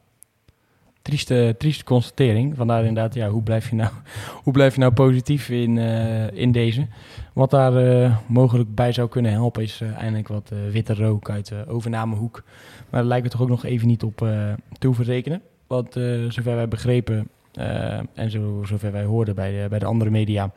Trieste, 1.11 1.55
trieste 1.57 1.83
constatering. 1.83 2.55
Vandaar 2.55 2.85
inderdaad, 2.85 3.13
ja, 3.13 3.29
hoe 3.29 3.43
blijf 3.43 3.69
je 3.69 3.75
nou, 3.75 3.91
hoe 4.43 4.53
blijf 4.53 4.73
je 4.73 4.79
nou 4.79 4.93
positief 4.93 5.49
in, 5.49 5.77
eh, 5.77 6.31
in 6.31 6.51
deze? 6.51 6.87
Wat 7.33 7.49
daar 7.49 7.75
eh, 7.75 8.17
mogelijk 8.27 8.75
bij 8.75 8.91
zou 8.91 9.09
kunnen 9.09 9.31
helpen 9.31 9.63
is 9.63 9.81
eh, 9.81 9.97
eindelijk 9.97 10.27
wat 10.27 10.51
witte 10.71 10.93
rook 10.93 11.29
uit 11.29 11.47
de 11.47 11.63
overnamehoek. 11.67 12.43
Maar 12.89 12.99
daar 12.99 13.09
lijkt 13.09 13.23
het 13.23 13.31
toch 13.31 13.41
ook 13.41 13.49
nog 13.49 13.65
even 13.65 13.87
niet 13.87 14.03
op 14.03 14.17
te 14.79 14.87
hoeven. 14.87 15.41
Want 15.67 15.93
zover 16.29 16.55
wij 16.55 16.67
begrepen 16.67 17.27
en 18.13 18.31
zo, 18.31 18.63
zover 18.65 18.91
wij 18.91 19.03
hoorden 19.03 19.35
bij 19.35 19.51
de, 19.51 19.69
bij 19.69 19.79
de 19.79 19.85
andere 19.85 20.11
media... 20.11 20.51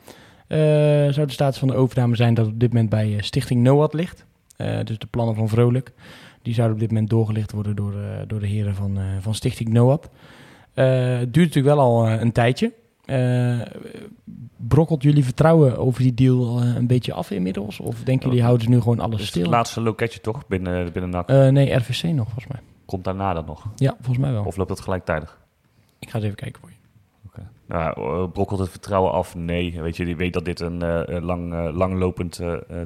zou 1.10 1.26
de 1.26 1.32
status 1.32 1.58
van 1.58 1.68
de 1.68 1.74
overname 1.74 2.16
zijn 2.16 2.34
dat 2.34 2.46
op 2.46 2.60
dit 2.60 2.72
moment 2.72 2.90
bij 2.90 3.16
Stichting 3.20 3.62
NOAD 3.62 3.94
ligt. 3.94 4.26
Dus 4.84 4.98
de 4.98 5.06
plannen 5.10 5.34
van 5.34 5.48
Vrolijk. 5.48 5.92
Die 6.42 6.54
zouden 6.54 6.76
op 6.76 6.82
dit 6.82 6.90
moment 6.90 7.10
doorgelicht 7.10 7.52
worden 7.52 7.76
door, 7.76 7.94
door 8.26 8.40
de 8.40 8.46
heren 8.46 8.74
van, 8.74 8.98
van 9.20 9.34
Stichting 9.34 9.68
NOAD. 9.68 10.10
Eh, 10.74 11.18
het 11.18 11.34
duurt 11.34 11.46
natuurlijk 11.46 11.76
wel 11.76 11.84
al 11.84 12.06
eh, 12.06 12.20
een 12.20 12.32
tijdje. 12.32 12.72
Eh, 13.04 13.60
brokkelt 14.56 15.02
jullie 15.02 15.24
vertrouwen 15.24 15.78
over 15.78 16.02
die 16.02 16.14
deal 16.14 16.62
een 16.62 16.86
beetje 16.86 17.12
af 17.12 17.30
inmiddels? 17.30 17.80
Of 17.80 18.02
denken 18.02 18.28
jullie 18.28 18.42
houden 18.42 18.64
ze 18.64 18.70
nu 18.70 18.80
gewoon 18.80 19.00
alles 19.00 19.16
Dus 19.16 19.26
het 19.26 19.34
stil? 19.36 19.50
laatste 19.50 19.80
loketje 19.80 20.20
toch 20.20 20.46
binnen, 20.46 20.92
binnen 20.92 21.10
NAC. 21.10 21.28
Nee, 21.28 21.74
RVC 21.74 22.02
nog 22.02 22.24
volgens 22.24 22.46
mij. 22.46 22.60
Komt 22.84 23.04
daarna 23.04 23.32
dat 23.32 23.46
nog? 23.46 23.66
Ja, 23.76 23.94
volgens 23.94 24.18
mij 24.18 24.32
wel. 24.32 24.44
Of 24.44 24.56
loopt 24.56 24.68
dat 24.68 24.80
gelijktijdig? 24.80 25.38
Ik 25.98 26.10
ga 26.10 26.16
eens 26.16 26.24
even 26.24 26.36
kijken 26.36 26.60
voor 26.60 26.68
je. 26.70 26.74
Nou, 27.66 27.96
eh, 27.96 28.30
brokkelt 28.32 28.60
het 28.60 28.70
vertrouwen 28.70 29.12
af? 29.12 29.34
Nee. 29.34 29.82
Weet 29.82 29.96
je, 29.96 30.06
je 30.06 30.16
weet 30.16 30.32
dat 30.32 30.44
dit 30.44 30.60
een 30.60 30.78
lang, 31.24 31.72
langlopend 31.72 32.40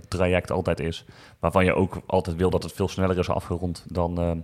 traject 0.09 0.51
altijd 0.51 0.81
is. 0.81 1.05
Waarvan 1.38 1.64
je 1.64 1.74
ook 1.74 2.01
altijd 2.07 2.37
wil 2.37 2.51
dat 2.51 2.62
het 2.62 2.72
veel 2.72 2.88
sneller 2.88 3.18
is 3.18 3.31
afgerond 3.31 3.85
dan, 3.88 4.42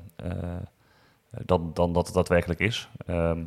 dan, 1.44 1.70
dan 1.74 1.92
dat 1.92 2.06
het 2.06 2.14
daadwerkelijk 2.14 2.60
is. 2.60 2.88
Ehm, 3.06 3.42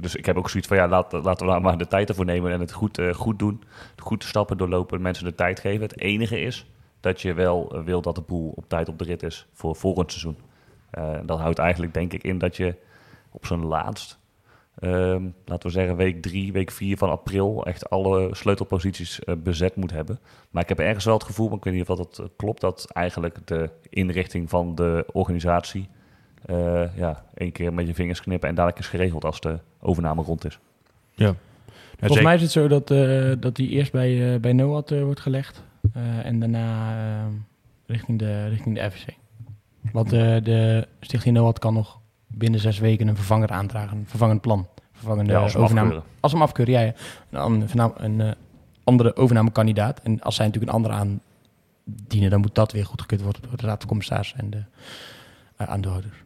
dus 0.00 0.14
ik 0.14 0.26
heb 0.26 0.36
ook 0.36 0.50
zoiets 0.50 0.68
van, 0.68 0.76
ja, 0.76 0.88
laat, 0.88 1.12
laten 1.12 1.46
we 1.46 1.52
daar 1.52 1.60
maar 1.60 1.78
de 1.78 1.86
tijd 1.86 2.08
ervoor 2.08 2.24
nemen 2.24 2.52
en 2.52 2.60
het 2.60 2.72
goed, 2.72 2.98
eh, 2.98 3.14
goed 3.14 3.38
doen. 3.38 3.62
Goed 3.96 4.24
stappen 4.24 4.56
doorlopen, 4.56 5.02
mensen 5.02 5.24
de 5.24 5.34
tijd 5.34 5.60
geven. 5.60 5.82
Het 5.82 6.00
enige 6.00 6.40
is 6.40 6.70
dat 7.00 7.20
je 7.20 7.34
wel 7.34 7.70
eh, 7.74 7.82
wil 7.82 8.00
dat 8.00 8.14
de 8.14 8.20
boel 8.20 8.52
op 8.56 8.68
tijd 8.68 8.88
op 8.88 8.98
de 8.98 9.04
rit 9.04 9.22
is 9.22 9.46
voor 9.52 9.76
volgend 9.76 10.10
seizoen. 10.10 10.36
Eh, 10.90 11.18
dat 11.26 11.38
houdt 11.38 11.58
eigenlijk 11.58 11.94
denk 11.94 12.12
ik 12.12 12.22
in 12.22 12.38
dat 12.38 12.56
je 12.56 12.76
op 13.30 13.46
zo'n 13.46 13.64
laatst 13.64 14.22
Ehm, 14.74 15.28
laten 15.44 15.68
we 15.68 15.74
zeggen 15.74 15.96
week 15.96 16.22
drie, 16.22 16.52
week 16.52 16.70
vier 16.70 16.96
van 16.96 17.10
april 17.10 17.64
echt 17.64 17.90
alle 17.90 18.34
sleutelposities 18.34 19.20
bezet 19.38 19.76
moet 19.76 19.90
hebben. 19.90 20.18
Maar 20.50 20.62
ik 20.62 20.68
heb 20.68 20.78
ergens 20.78 21.04
wel 21.04 21.14
het 21.14 21.24
gevoel, 21.24 21.48
maar 21.48 21.56
ik 21.56 21.64
weet 21.64 21.74
niet 21.74 21.88
of 21.88 21.96
dat 21.96 22.22
klopt, 22.36 22.60
dat 22.60 22.90
eigenlijk 22.92 23.46
de 23.46 23.70
inrichting 23.88 24.50
van 24.50 24.74
de 24.74 25.06
organisatie 25.12 25.88
eh, 26.46 26.96
ja, 26.96 27.24
één 27.34 27.52
keer 27.52 27.72
met 27.72 27.86
je 27.86 27.94
vingers 27.94 28.20
knippen 28.20 28.48
en 28.48 28.54
dadelijk 28.54 28.80
is 28.80 28.88
geregeld 28.88 29.24
als 29.24 29.40
de 29.40 29.58
overname 29.80 30.22
rond 30.22 30.44
is. 30.44 30.58
Ja. 31.14 31.34
Volgens 31.98 32.22
mij 32.22 32.34
is 32.34 32.42
het 32.42 32.50
zo 32.50 32.68
dat, 32.68 32.90
eh, 32.90 33.32
dat 33.40 33.56
die 33.56 33.68
eerst 33.68 33.92
bij, 33.92 34.34
eh, 34.34 34.40
bij 34.40 34.52
NOAD 34.52 34.90
wordt 34.90 35.20
gelegd. 35.20 35.62
eh, 35.92 36.24
en 36.26 36.40
daarna 36.40 37.28
richting, 37.86 38.18
de, 38.18 38.48
richting 38.48 38.74
de 38.74 38.90
FVC. 38.90 39.14
Want 39.92 40.12
eh, 40.12 40.20
de 40.42 40.88
Stichting 41.00 41.36
NOAD 41.36 41.58
kan 41.58 41.74
nog 41.74 42.00
binnen 42.26 42.60
zes 42.60 42.78
weken 42.78 43.08
een 43.08 43.16
vervanger 43.16 43.50
aandragen. 43.50 43.96
Een 43.98 44.06
vervangend 44.06 44.40
plan. 44.40 44.66
Vervangende 44.92 45.32
Ja, 45.32 45.38
als 45.40 45.56
overname. 45.56 45.86
afkeuren. 45.86 46.08
Als 46.20 46.32
hem 46.32 46.42
afkeuren, 46.42 46.74
ja. 46.74 46.80
ja. 46.80 47.44
Een, 47.44 47.68
een, 47.96 48.20
eh, 48.20 48.30
andere 48.84 49.16
overnamekandidaat. 49.16 50.00
En 50.02 50.20
als 50.20 50.34
zij 50.34 50.46
natuurlijk 50.46 50.72
een 50.72 50.78
andere 50.78 50.94
aandienen, 50.94 52.30
dan 52.30 52.40
moet 52.40 52.54
dat 52.54 52.72
weer 52.72 52.86
goedgekeurd 52.86 53.22
worden 53.22 53.42
door 53.42 53.56
de 53.56 53.66
Raad 53.66 53.78
van 53.78 53.88
Commissarissen 53.88 54.38
en 54.38 54.50
de 54.50 54.62
uh, 55.60 55.68
aandeelhouders. 55.68 56.16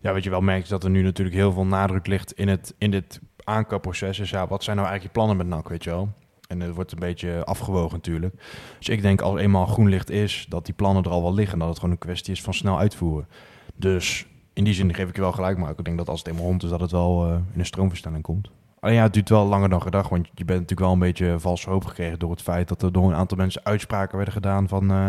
Ja, 0.00 0.12
wat 0.12 0.24
je 0.24 0.30
wel 0.30 0.40
merkt 0.40 0.68
dat 0.68 0.84
er 0.84 0.90
nu 0.90 1.02
natuurlijk 1.02 1.36
heel 1.36 1.52
veel 1.52 1.66
nadruk 1.66 2.06
ligt 2.06 2.32
in, 2.32 2.48
het, 2.48 2.74
in 2.78 2.90
dit 2.90 3.20
aankoopproces. 3.44 4.16
Dus 4.16 4.30
ja, 4.30 4.46
wat 4.46 4.64
zijn 4.64 4.76
nou 4.76 4.88
eigenlijk 4.88 5.16
je 5.16 5.20
plannen 5.20 5.46
met 5.46 5.56
NAC, 5.56 5.68
weet 5.68 5.84
je 5.84 5.90
wel? 5.90 6.08
En 6.48 6.60
het 6.60 6.74
wordt 6.74 6.92
een 6.92 6.98
beetje 6.98 7.44
afgewogen 7.44 7.96
natuurlijk. 7.96 8.34
Dus 8.78 8.88
ik 8.88 9.02
denk 9.02 9.20
als 9.20 9.40
eenmaal 9.40 9.66
groen 9.66 9.88
licht 9.88 10.10
is, 10.10 10.46
dat 10.48 10.64
die 10.64 10.74
plannen 10.74 11.02
er 11.02 11.10
al 11.10 11.22
wel 11.22 11.34
liggen. 11.34 11.58
Dat 11.58 11.68
het 11.68 11.76
gewoon 11.78 11.90
een 11.90 11.98
kwestie 11.98 12.32
is 12.32 12.42
van 12.42 12.54
snel 12.54 12.78
uitvoeren. 12.78 13.28
Dus 13.74 14.26
in 14.52 14.64
die 14.64 14.74
zin 14.74 14.94
geef 14.94 15.08
ik 15.08 15.14
je 15.14 15.20
wel 15.20 15.32
gelijk. 15.32 15.58
Maar 15.58 15.70
ik 15.70 15.84
denk 15.84 15.96
dat 15.96 16.08
als 16.08 16.18
het 16.18 16.28
eenmaal 16.28 16.44
rond 16.44 16.62
is, 16.62 16.70
dat 16.70 16.80
het 16.80 16.90
wel 16.90 17.26
uh, 17.26 17.32
in 17.52 17.60
een 17.60 17.66
stroomversnelling 17.66 18.22
komt. 18.22 18.50
Alleen 18.80 18.94
ja, 18.94 19.02
het 19.02 19.12
duurt 19.12 19.28
wel 19.28 19.46
langer 19.46 19.68
dan 19.68 19.82
gedacht. 19.82 20.10
Want 20.10 20.26
je 20.34 20.44
bent 20.44 20.60
natuurlijk 20.60 20.80
wel 20.80 20.92
een 20.92 20.98
beetje 20.98 21.38
valse 21.38 21.70
hoop 21.70 21.84
gekregen 21.84 22.18
door 22.18 22.30
het 22.30 22.42
feit 22.42 22.68
dat 22.68 22.82
er 22.82 22.92
door 22.92 23.04
een 23.04 23.14
aantal 23.14 23.36
mensen 23.36 23.64
uitspraken 23.64 24.16
werden 24.16 24.34
gedaan 24.34 24.68
van... 24.68 24.92
Uh, 24.92 25.08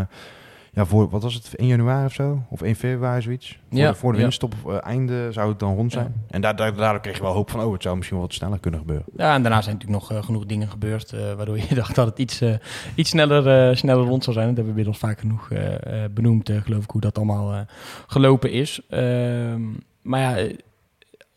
ja, 0.77 0.85
voor, 0.85 1.09
wat 1.09 1.23
was 1.23 1.33
het, 1.33 1.55
1 1.55 1.67
januari 1.67 2.05
of 2.05 2.13
zo? 2.13 2.41
Of 2.49 2.61
1 2.61 2.75
februari, 2.75 3.21
zoiets? 3.21 3.59
Voor 3.69 3.77
ja, 3.79 3.89
de, 3.89 3.95
voor 3.95 4.11
de 4.11 4.17
winterstop 4.17 4.53
uh, 4.67 4.75
einde 4.85 5.31
zou 5.31 5.49
het 5.49 5.59
dan 5.59 5.75
rond 5.75 5.91
zijn. 5.91 6.05
Ja. 6.05 6.33
En 6.33 6.41
daar, 6.41 6.55
daar, 6.55 6.75
daardoor 6.75 7.01
kreeg 7.01 7.15
je 7.15 7.21
wel 7.21 7.33
hoop 7.33 7.49
van, 7.49 7.63
oh, 7.63 7.73
het 7.73 7.81
zou 7.81 7.95
misschien 7.95 8.17
wel 8.17 8.25
wat 8.25 8.35
sneller 8.35 8.59
kunnen 8.59 8.79
gebeuren. 8.79 9.05
Ja, 9.15 9.33
en 9.33 9.41
daarna 9.41 9.61
zijn 9.61 9.75
natuurlijk 9.75 10.01
nog 10.01 10.11
uh, 10.17 10.25
genoeg 10.25 10.45
dingen 10.45 10.69
gebeurd, 10.69 11.11
uh, 11.13 11.33
waardoor 11.33 11.57
je 11.57 11.75
dacht 11.81 11.95
dat 11.95 12.07
het 12.07 12.19
iets, 12.19 12.41
uh, 12.41 12.53
iets 12.95 13.09
sneller, 13.09 13.77
sneller 13.77 14.05
rond 14.05 14.23
zou 14.23 14.35
zijn. 14.35 14.47
Dat 14.47 14.55
hebben 14.55 14.73
we 14.73 14.79
inmiddels 14.79 14.97
vaak 14.97 15.19
genoeg 15.19 15.47
benoemd, 16.11 16.51
geloof 16.63 16.83
ik, 16.83 16.89
hoe 16.89 17.01
dat 17.01 17.17
allemaal 17.17 17.65
gelopen 18.07 18.51
is. 18.51 18.81
Ehm, 18.89 19.61
maar 20.01 20.19
ja, 20.19 20.47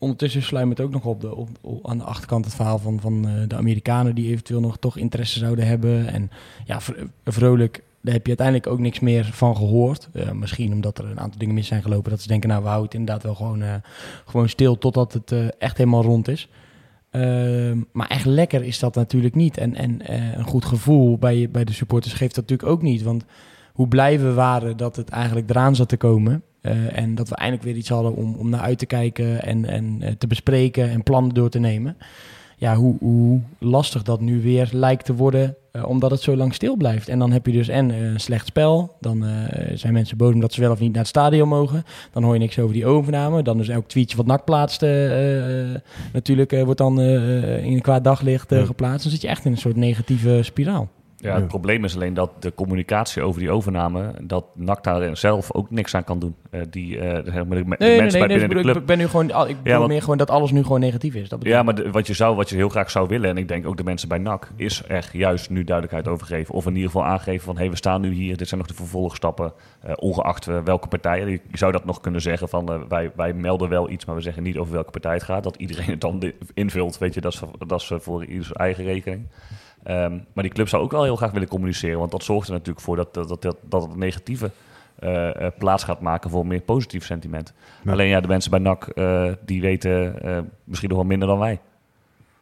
ondertussen 0.00 0.42
sluimt 0.42 0.79
het 0.79 0.87
ook 0.87 0.92
nog 0.92 1.05
op, 1.05 1.20
de, 1.20 1.35
op, 1.35 1.48
op, 1.61 1.88
aan 1.88 1.98
de 1.98 2.05
achterkant 2.05 2.44
het 2.44 2.55
verhaal 2.55 2.79
van, 2.79 3.00
van 3.00 3.29
eh, 3.29 3.35
de 3.48 3.57
Amerikanen 3.57 4.14
die 4.14 4.31
eventueel 4.31 4.61
nog 4.61 4.79
toch 4.79 4.96
interesse 4.96 5.38
zouden 5.38 5.66
hebben. 5.66 6.07
En 6.07 6.31
ja, 6.64 6.79
vrolijk 7.24 7.83
daar 8.03 8.15
heb 8.15 8.27
je 8.27 8.37
uiteindelijk 8.37 8.67
ook 8.67 8.79
niks 8.79 9.01
meer 9.01 9.25
van 9.25 9.57
gehoord. 9.57 10.09
Uh, 10.13 10.31
misschien 10.31 10.73
omdat 10.73 10.99
er 10.99 11.05
een 11.05 11.21
aantal 11.21 11.39
dingen 11.39 11.55
mis 11.55 11.67
zijn 11.67 11.83
gelopen. 11.83 12.11
Dat 12.11 12.21
ze 12.21 12.29
denken, 12.29 12.49
nou, 12.49 12.63
we 12.63 12.69
houden 12.69 12.91
het 12.91 12.99
inderdaad 12.99 13.23
wel 13.23 13.35
gewoon, 13.35 13.63
uh, 13.63 13.75
gewoon 14.25 14.49
stil 14.49 14.79
totdat 14.79 15.13
het 15.13 15.31
uh, 15.31 15.49
echt 15.59 15.77
helemaal 15.77 16.03
rond 16.03 16.29
is. 16.29 16.49
Uh, 17.13 17.73
maar 17.93 18.09
echt 18.09 18.25
lekker 18.25 18.63
is 18.63 18.79
dat 18.79 18.95
natuurlijk 18.95 19.35
niet. 19.35 19.59
En, 19.59 19.75
en 19.75 20.13
een 20.39 20.45
goed 20.45 20.65
gevoel 20.65 21.19
bij, 21.19 21.49
bij 21.51 21.65
de 21.65 21.73
supporters 21.73 22.15
geeft 22.15 22.35
dat 22.35 22.49
natuurlijk 22.49 22.73
ook 22.73 22.83
niet. 22.83 23.03
Want 23.03 23.25
hoe 23.73 23.89
blij 23.89 24.21
we 24.21 24.33
waren 24.33 24.77
dat 24.77 24.97
het 24.97 25.09
eigenlijk 25.09 25.51
eraan 25.51 25.77
zat 25.77 25.89
te 25.89 25.97
komen. 25.97 26.43
En 26.93 27.15
dat 27.15 27.29
we 27.29 27.35
eindelijk 27.35 27.67
weer 27.67 27.77
iets 27.77 27.89
hadden 27.89 28.15
om, 28.15 28.35
om 28.35 28.49
naar 28.49 28.61
uit 28.61 28.79
te 28.79 28.87
kijken 28.87 29.43
en, 29.43 29.65
en 29.65 30.19
te 30.19 30.27
bespreken 30.27 30.91
en 30.91 31.03
plannen 31.03 31.35
door 31.35 31.51
te 31.51 31.59
nemen. 31.59 31.97
Ja, 32.57 32.77
hoe, 32.77 32.97
hoe 32.99 33.41
lastig 33.59 34.03
dat 34.03 34.21
nu 34.21 34.43
weer 34.43 34.69
lijkt 34.73 35.05
te 35.05 35.15
worden 35.15 35.57
uh, 35.72 35.88
omdat 35.88 36.11
het 36.11 36.20
zo 36.20 36.37
lang 36.37 36.54
stil 36.54 36.76
blijft. 36.76 37.09
En 37.09 37.18
dan 37.18 37.33
heb 37.33 37.46
je 37.46 37.52
dus 37.52 37.68
en 37.68 37.90
uh, 37.90 38.00
een 38.00 38.20
slecht 38.20 38.46
spel. 38.46 38.96
Dan 39.00 39.24
uh, 39.24 39.30
zijn 39.74 39.92
mensen 39.92 40.16
boos 40.16 40.35
omdat 40.35 40.52
ze 40.52 40.61
wel 40.61 40.70
of 40.70 40.80
niet 40.80 40.90
naar 40.90 41.00
het 41.00 41.09
stadion 41.09 41.48
mogen. 41.48 41.85
Dan 42.12 42.22
hoor 42.22 42.33
je 42.33 42.38
niks 42.38 42.59
over 42.59 42.74
die 42.74 42.87
overname. 42.87 43.42
Dan 43.42 43.61
is 43.61 43.68
elk 43.68 43.88
tweetje 43.88 44.16
wat 44.16 44.26
NAC 44.26 44.44
plaatst 44.44 44.80
natuurlijk 46.12 46.50
wordt 46.50 46.78
dan 46.78 47.00
in 47.00 47.72
een 47.72 47.80
kwaad 47.80 48.04
daglicht 48.04 48.54
geplaatst. 48.54 49.02
Dan 49.02 49.12
zit 49.12 49.20
je 49.20 49.28
echt 49.28 49.44
in 49.44 49.52
een 49.52 49.59
soort 49.59 49.76
negatieve 49.76 50.38
spiraal. 50.42 50.88
Ja, 51.20 51.33
het 51.33 51.40
ja. 51.40 51.46
probleem 51.46 51.85
is 51.85 51.94
alleen 51.94 52.14
dat 52.14 52.30
de 52.38 52.54
communicatie 52.54 53.22
over 53.22 53.40
die 53.40 53.50
overname, 53.50 54.12
dat 54.20 54.44
NAC 54.54 54.85
daar 54.85 55.16
zelf 55.16 55.54
ook 55.54 55.70
niks 55.70 55.94
aan 55.94 56.04
kan 56.04 56.18
doen. 56.18 56.35
Uh, 56.50 56.61
die, 56.70 56.96
uh, 56.96 57.00
de, 57.00 57.22
de, 57.22 57.33
de 57.33 57.44
nee, 57.44 57.64
mensen 57.64 57.98
nee, 57.98 58.11
bij 58.11 58.38
binnen 58.38 58.48
de 58.48 58.62
club. 58.62 58.76
Ik 58.76 58.87
ben 58.87 58.98
nu 58.98 59.09
gewoon, 59.09 59.24
ik 59.24 59.33
bedoel 59.33 59.56
ja, 59.62 59.78
want, 59.78 59.90
meer 59.90 60.00
gewoon 60.00 60.18
dat 60.18 60.30
alles 60.30 60.50
nu 60.50 60.62
gewoon 60.62 60.80
negatief 60.80 61.14
is. 61.14 61.28
Dat 61.28 61.38
ja, 61.42 61.62
maar 61.62 61.74
de, 61.74 61.90
wat 61.90 62.06
je 62.06 62.14
zou, 62.14 62.37
wat 62.37 62.48
je 62.48 62.56
heel 62.56 62.68
graag 62.68 62.90
zou 62.90 63.09
willen, 63.09 63.30
en 63.30 63.37
ik 63.37 63.48
denk 63.48 63.66
ook 63.66 63.76
de 63.76 63.85
mensen 63.85 64.09
bij 64.09 64.18
NAC, 64.18 64.50
is 64.56 64.83
er 64.88 65.09
juist 65.12 65.50
nu 65.50 65.64
duidelijkheid 65.64 66.09
over 66.09 66.26
geven. 66.26 66.54
Of 66.54 66.66
in 66.66 66.74
ieder 66.74 66.90
geval 66.90 67.06
aangeven 67.06 67.44
van, 67.44 67.54
hé, 67.54 67.61
hey, 67.61 67.70
we 67.70 67.76
staan 67.76 68.00
nu 68.00 68.12
hier, 68.12 68.37
dit 68.37 68.48
zijn 68.48 68.61
nog 68.61 68.68
de 68.68 68.76
vervolgstappen, 68.76 69.52
uh, 69.87 69.92
ongeacht 69.96 70.44
welke 70.64 70.88
partij. 70.88 71.26
Je 71.26 71.40
zou 71.52 71.72
dat 71.72 71.85
nog 71.85 72.00
kunnen 72.00 72.20
zeggen 72.20 72.48
van, 72.48 72.88
wij, 72.88 73.11
wij 73.16 73.33
melden 73.33 73.68
wel 73.68 73.90
iets, 73.90 74.04
maar 74.04 74.14
we 74.14 74.20
zeggen 74.20 74.42
niet 74.42 74.59
over 74.59 74.72
welke 74.72 74.90
partij 74.90 75.12
het 75.14 75.22
gaat. 75.22 75.42
Dat 75.42 75.56
iedereen 75.56 75.90
het 75.90 76.00
dan 76.00 76.33
invult, 76.54 76.98
weet 76.98 77.14
je, 77.14 77.21
dat 77.21 77.33
is, 77.33 77.40
dat 77.66 77.81
is 77.81 77.92
voor 77.94 78.25
ieders 78.25 78.52
eigen 78.52 78.85
rekening. 78.85 79.27
Um, 79.88 80.24
maar 80.33 80.44
die 80.44 80.52
club 80.52 80.68
zou 80.68 80.83
ook 80.83 80.90
wel 80.90 81.02
heel 81.02 81.16
graag 81.16 81.31
willen 81.31 81.48
communiceren. 81.48 81.98
Want 81.98 82.10
dat 82.10 82.24
zorgt 82.24 82.46
er 82.46 82.52
natuurlijk 82.52 82.81
voor 82.81 82.96
dat, 82.96 83.14
dat, 83.14 83.42
dat, 83.42 83.56
dat 83.62 83.83
het 83.83 83.96
negatieve 83.96 84.50
uh, 85.00 85.10
uh, 85.12 85.46
plaats 85.58 85.85
gaat 85.85 86.00
maken 86.00 86.31
voor 86.31 86.46
meer 86.46 86.60
positief 86.60 87.04
sentiment. 87.04 87.52
Ja. 87.85 87.92
Alleen 87.92 88.08
ja, 88.08 88.20
de 88.20 88.28
mensen 88.28 88.50
bij 88.50 88.60
NAC 88.60 88.90
uh, 88.94 89.33
die 89.44 89.60
weten 89.60 90.14
misschien 90.64 90.88
nog 90.88 90.98
wel 90.98 91.06
minder 91.06 91.28
dan 91.28 91.38
wij. 91.38 91.60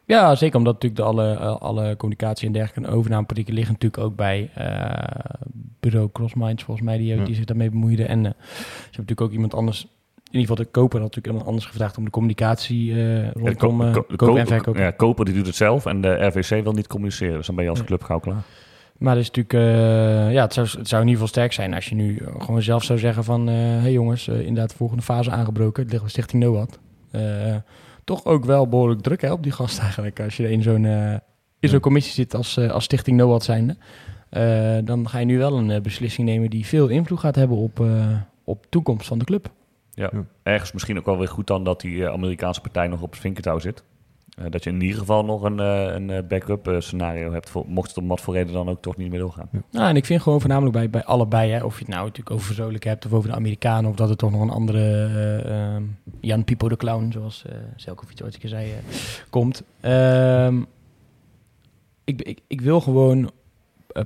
Ja, 0.09 0.35
zeker 0.35 0.57
omdat 0.57 0.73
natuurlijk 0.73 1.01
de 1.01 1.07
alle, 1.07 1.33
eh, 1.33 1.55
alle 1.61 1.95
communicatie 1.97 2.47
en 2.47 2.53
dergelijke 2.53 2.89
en 2.89 2.95
overnamepolitieken 2.95 3.53
liggen 3.53 3.73
natuurlijk 3.73 4.03
ook 4.03 4.15
bij 4.15 4.49
eh, 4.53 5.39
bureau 5.79 6.09
Crossminds, 6.11 6.63
volgens 6.63 6.85
mij, 6.85 6.97
die, 6.97 7.15
Ja. 7.15 7.23
die 7.23 7.35
zich 7.35 7.45
daarmee 7.45 7.69
bemoeide. 7.69 8.05
En 8.05 8.25
eh, 8.25 8.31
ze 8.31 8.45
hebben 8.55 8.91
natuurlijk 8.91 9.21
ook 9.21 9.31
iemand 9.31 9.53
anders, 9.53 9.87
in 10.31 10.39
ieder 10.39 10.49
geval 10.49 10.65
de 10.65 10.71
koper 10.71 10.99
had 10.99 11.07
natuurlijk 11.15 11.27
iemand 11.27 11.45
anders 11.47 11.65
gevraagd 11.65 11.97
om 11.97 12.03
de 12.05 12.09
communicatie 12.11 12.85
Ja, 12.85 12.93
de 12.95 13.31
rondom 13.33 13.81
eh 13.81 13.93
ko- 13.93 14.01
ko- 14.03 14.15
koop 14.15 14.35
en 14.37 14.43
ko- 14.43 14.49
verkoop. 14.49 14.77
Ja, 14.77 14.91
koper 14.91 15.25
die 15.25 15.33
doet 15.33 15.45
het 15.45 15.55
zelf 15.55 15.85
en 15.85 16.01
de 16.01 16.25
RVC 16.25 16.63
wil 16.63 16.71
niet 16.73 16.87
communiceren. 16.87 17.37
Dus 17.37 17.45
dan 17.45 17.55
ben 17.55 17.63
je 17.63 17.69
als 17.69 17.79
Ja. 17.79 17.85
club 17.85 18.03
gauw 18.03 18.19
klaar. 18.19 18.41
Maar 18.97 19.15
het 19.15 19.21
is 19.21 19.31
natuurlijk, 19.31 19.53
eh, 19.53 20.33
ja, 20.33 20.41
het 20.41 20.53
zou, 20.53 20.67
het 20.77 20.87
zou 20.87 21.01
in 21.01 21.07
ieder 21.07 21.11
geval 21.11 21.27
sterk 21.27 21.53
zijn 21.53 21.73
als 21.73 21.85
je 21.89 21.95
nu 21.95 22.21
gewoon 22.37 22.61
zelf 22.61 22.83
zou 22.83 22.99
zeggen 22.99 23.23
van, 23.23 23.47
hé 23.47 23.53
hey 23.79 23.91
jongens, 23.91 24.27
inderdaad 24.27 24.69
de 24.69 24.75
volgende 24.75 25.03
fase 25.03 25.31
aangebroken, 25.31 25.81
het 25.83 25.91
ligt 25.91 26.03
bij 26.03 26.11
Stichting 26.11 26.43
NOAD. 26.43 26.79
Toch 28.03 28.25
ook 28.25 28.45
wel 28.45 28.67
behoorlijk 28.67 29.01
druk 29.01 29.21
hè, 29.21 29.31
op 29.31 29.43
die 29.43 29.51
gast 29.51 29.79
eigenlijk, 29.79 30.19
als 30.19 30.37
je 30.37 30.51
in 30.51 30.61
zo'n 30.61 30.85
in 31.59 31.69
zo'n 31.69 31.79
commissie 31.79 32.13
zit 32.13 32.35
als, 32.35 32.57
als 32.57 32.83
Stichting 32.83 33.17
NOAD 33.17 33.43
zijnde. 33.43 33.75
Dan 34.85 35.09
ga 35.09 35.19
je 35.19 35.25
nu 35.25 35.37
wel 35.37 35.57
een 35.57 35.81
beslissing 35.81 36.27
nemen 36.27 36.49
die 36.49 36.65
veel 36.65 36.87
invloed 36.87 37.19
gaat 37.19 37.35
hebben 37.35 37.57
op, 37.57 37.79
op 38.43 38.61
de 38.61 38.69
toekomst 38.69 39.07
van 39.07 39.17
de 39.19 39.25
club. 39.25 39.49
Ergens 40.43 40.71
misschien 40.71 40.97
ook 40.97 41.05
wel 41.05 41.17
weer 41.17 41.27
goed 41.27 41.47
dan 41.47 41.63
dat 41.63 41.81
die 41.81 42.05
eh, 42.05 42.11
Amerikaanse 42.11 42.61
partij 42.61 42.87
nog 42.87 43.01
op 43.01 43.11
het 43.11 43.19
vinkertouw 43.19 43.59
zit. 43.59 43.83
Eh, 44.39 44.45
dat 44.49 44.63
je 44.63 44.69
in 44.69 44.81
ieder 44.81 44.99
geval 44.99 45.25
nog 45.25 45.43
een, 45.43 45.59
eh, 45.59 45.93
een 45.93 46.27
backup 46.27 46.67
eh, 46.67 46.79
scenario 46.79 47.31
hebt, 47.31 47.49
voor, 47.49 47.63
mocht 47.67 47.87
het 47.87 47.97
om 47.97 48.07
wat 48.07 48.21
voor 48.21 48.33
reden 48.33 48.53
dan 48.53 48.69
ook 48.69 48.81
toch 48.81 48.97
niet 48.97 49.09
meer 49.09 49.19
doorgaan. 49.19 49.49
Nou, 49.71 49.89
en 49.89 49.95
ik 49.95 50.05
vind 50.05 50.21
gewoon 50.21 50.39
voornamelijk 50.39 50.75
bij, 50.75 50.89
bij 50.89 51.03
allebei, 51.03 51.51
hè, 51.51 51.63
of 51.63 51.73
je 51.73 51.79
het 51.85 51.93
nou 51.93 52.01
natuurlijk 52.01 52.35
over 52.35 52.45
Verzolijk 52.45 52.83
hebt 52.83 53.05
of 53.05 53.13
over 53.13 53.29
de 53.29 53.35
Amerikanen, 53.35 53.89
of 53.89 53.95
dat 53.95 54.09
er 54.09 54.15
toch 54.15 54.31
nog 54.31 54.41
een 54.41 54.49
andere 54.49 54.79
eh, 54.79 55.73
ehm, 55.73 55.83
Jan 56.19 56.43
Pipo 56.43 56.69
de 56.69 56.77
Clown, 56.77 57.11
zoals 57.11 57.45
eh 57.45 57.55
Zelkovic 57.75 58.19
ooit 58.23 58.33
een 58.33 58.39
keer 58.39 58.49
zei, 58.49 58.73
komt. 59.29 59.63
Ehm, 59.79 60.61
ik, 62.03 62.21
ik, 62.21 62.39
ik 62.47 62.61
wil 62.61 62.81
gewoon 62.81 63.31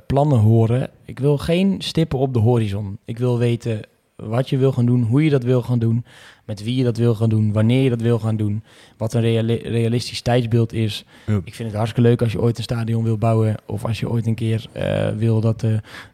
plannen 0.07 0.39
horen. 0.39 0.89
Ik 1.05 1.19
wil 1.19 1.37
geen 1.37 1.81
stippen 1.81 2.19
op 2.19 2.33
de 2.33 2.39
horizon. 2.39 2.97
Ik 3.05 3.17
wil 3.17 3.37
weten 3.37 3.81
wat 4.27 4.49
je 4.49 4.57
wil 4.57 4.71
gaan 4.71 4.85
doen, 4.85 5.03
hoe 5.03 5.23
je 5.23 5.29
dat 5.29 5.43
wil 5.43 5.61
gaan 5.61 5.79
doen, 5.79 6.05
met 6.45 6.63
wie 6.63 6.75
je 6.75 6.83
dat 6.83 6.97
wil 6.97 7.15
gaan 7.15 7.29
doen, 7.29 7.51
wanneer 7.53 7.83
je 7.83 7.89
dat 7.89 8.01
wil 8.01 8.19
gaan 8.19 8.35
doen, 8.35 8.63
wat 8.97 9.13
een 9.13 9.21
reali- 9.21 9.61
realistisch 9.63 10.21
tijdsbeeld 10.21 10.73
is. 10.73 11.05
Ik 11.43 11.55
vind 11.55 11.67
het 11.69 11.77
hartstikke 11.77 12.09
leuk 12.09 12.21
als 12.21 12.31
je 12.31 12.41
ooit 12.41 12.57
een 12.57 12.63
stadion 12.63 13.03
wil 13.03 13.17
bouwen 13.17 13.55
of 13.65 13.85
als 13.85 13.99
je 13.99 14.09
ooit 14.09 14.27
een 14.27 14.35
keer 14.35 14.65
eh, 14.71 15.09
wil 15.09 15.39
dat 15.41 15.63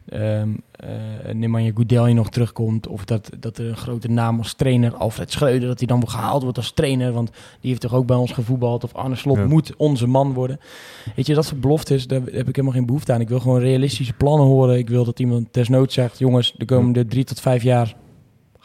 ehm 0.08 0.48
eh, 0.80 1.34
Nemanja 1.34 1.70
Goudelje 1.74 2.14
nog 2.14 2.30
terugkomt 2.30 2.86
of 2.86 3.04
dat, 3.04 3.30
dat 3.40 3.58
er 3.58 3.68
een 3.68 3.76
grote 3.76 4.08
naam 4.08 4.38
als 4.38 4.54
trainer, 4.54 4.94
Alfred 4.94 5.32
Schreuder, 5.32 5.68
dat 5.68 5.78
hij 5.78 5.86
dan 5.86 6.08
gehaald 6.08 6.42
wordt 6.42 6.56
als 6.56 6.72
trainer, 6.72 7.12
want 7.12 7.30
die 7.60 7.70
heeft 7.70 7.80
toch 7.80 7.94
ook 7.94 8.06
bij 8.06 8.16
ons 8.16 8.32
gevoetbald 8.32 8.84
of 8.84 8.94
Arne 8.94 9.14
Slot 9.14 9.46
moet 9.46 9.76
onze 9.76 10.06
man 10.06 10.32
worden. 10.32 10.60
Weet 11.16 11.26
je, 11.26 11.34
dat 11.34 11.44
soort 11.44 11.60
beloftes, 11.60 12.06
daar 12.06 12.20
heb 12.20 12.48
ik 12.48 12.56
helemaal 12.56 12.76
geen 12.76 12.86
behoefte 12.86 13.12
aan. 13.12 13.20
Ik 13.20 13.28
wil 13.28 13.40
gewoon 13.40 13.60
realistische 13.60 14.12
plannen 14.12 14.46
horen. 14.46 14.78
Ik 14.78 14.88
wil 14.88 15.04
dat 15.04 15.20
iemand 15.20 15.54
desnoods 15.54 15.94
zegt, 15.94 16.18
jongens, 16.18 16.54
de 16.56 16.64
komende 16.64 17.06
drie 17.06 17.24
tot 17.24 17.40
vijf 17.40 17.62
jaar 17.62 17.94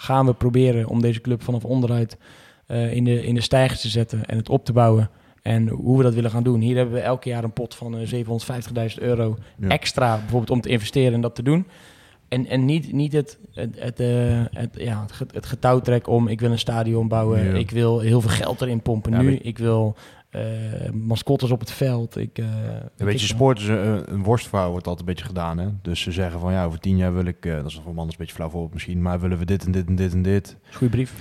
gaan 0.05 0.25
we 0.25 0.33
proberen 0.33 0.87
om 0.87 1.01
deze 1.01 1.21
club 1.21 1.43
vanaf 1.43 1.65
onderuit 1.65 2.17
eh, 2.67 2.93
in, 2.93 3.03
de, 3.03 3.25
in 3.25 3.35
de 3.35 3.41
stijgers 3.41 3.81
te 3.81 3.89
zetten 3.89 4.25
en 4.25 4.37
het 4.37 4.49
op 4.49 4.65
te 4.65 4.73
bouwen. 4.73 5.09
En 5.41 5.67
hoe 5.67 5.97
we 5.97 6.03
dat 6.03 6.13
willen 6.13 6.31
gaan 6.31 6.43
doen. 6.43 6.61
Hier 6.61 6.75
hebben 6.75 6.93
we 6.93 6.99
elk 7.01 7.23
jaar 7.23 7.43
een 7.43 7.53
pot 7.53 7.75
van 7.75 7.97
eh, 7.97 8.23
750.000 8.97 9.01
euro 9.03 9.37
Ja. 9.57 9.67
extra, 9.67 10.17
bijvoorbeeld 10.17 10.49
om 10.49 10.61
te 10.61 10.69
investeren 10.69 11.13
en 11.13 11.21
dat 11.21 11.35
te 11.35 11.43
doen. 11.43 11.67
En, 12.27 12.45
en 12.47 12.65
niet, 12.65 12.91
niet 12.93 13.13
het, 13.13 13.39
het, 13.53 13.79
het, 13.79 13.99
eh, 13.99 14.43
het, 14.51 14.69
ja, 14.77 15.01
het, 15.01 15.11
ge- 15.11 15.25
het 15.33 15.45
getouwtrek 15.45 16.07
om, 16.07 16.27
ik 16.27 16.39
wil 16.39 16.51
een 16.51 16.59
stadion 16.59 17.07
bouwen, 17.07 17.43
Ja. 17.43 17.53
ik 17.53 17.71
wil 17.71 17.99
heel 17.99 18.21
veel 18.21 18.29
geld 18.29 18.61
erin 18.61 18.81
pompen 18.81 19.11
Ja, 19.11 19.21
nu, 19.21 19.35
ik 19.35 19.57
wil 19.57 19.95
eh, 20.29 20.41
mascottes 20.93 21.51
op 21.51 21.59
het 21.59 21.71
veld. 21.71 22.17
Ik, 22.17 22.37
eh, 22.37 22.45
Een 22.97 23.05
beetje 23.05 23.27
sport 23.27 23.59
is 23.59 23.67
een, 23.67 24.13
een 24.13 24.23
worstverhaal 24.23 24.71
wordt 24.71 24.87
altijd 24.87 25.07
een 25.07 25.13
beetje 25.13 25.29
gedaan. 25.29 25.57
Hè? 25.57 25.67
Dus 25.81 26.01
ze 26.01 26.11
zeggen 26.11 26.39
van 26.39 26.51
ja, 26.53 26.65
over 26.65 26.79
tien 26.79 26.97
jaar 26.97 27.13
wil 27.13 27.25
ik, 27.25 27.41
dat 27.41 27.65
is 27.65 27.81
voor 27.83 27.93
man 27.93 28.07
een 28.07 28.13
beetje 28.17 28.35
flauw 28.35 28.49
voorbeeld 28.49 28.73
misschien, 28.73 29.01
maar 29.01 29.19
willen 29.19 29.37
we 29.37 29.45
dit 29.45 29.65
en 29.65 29.71
dit 29.71 29.87
en 29.87 29.95
dit 29.95 30.13
en 30.13 30.21
dit. 30.21 30.57
Goeie 30.71 30.93
brief. 30.93 31.13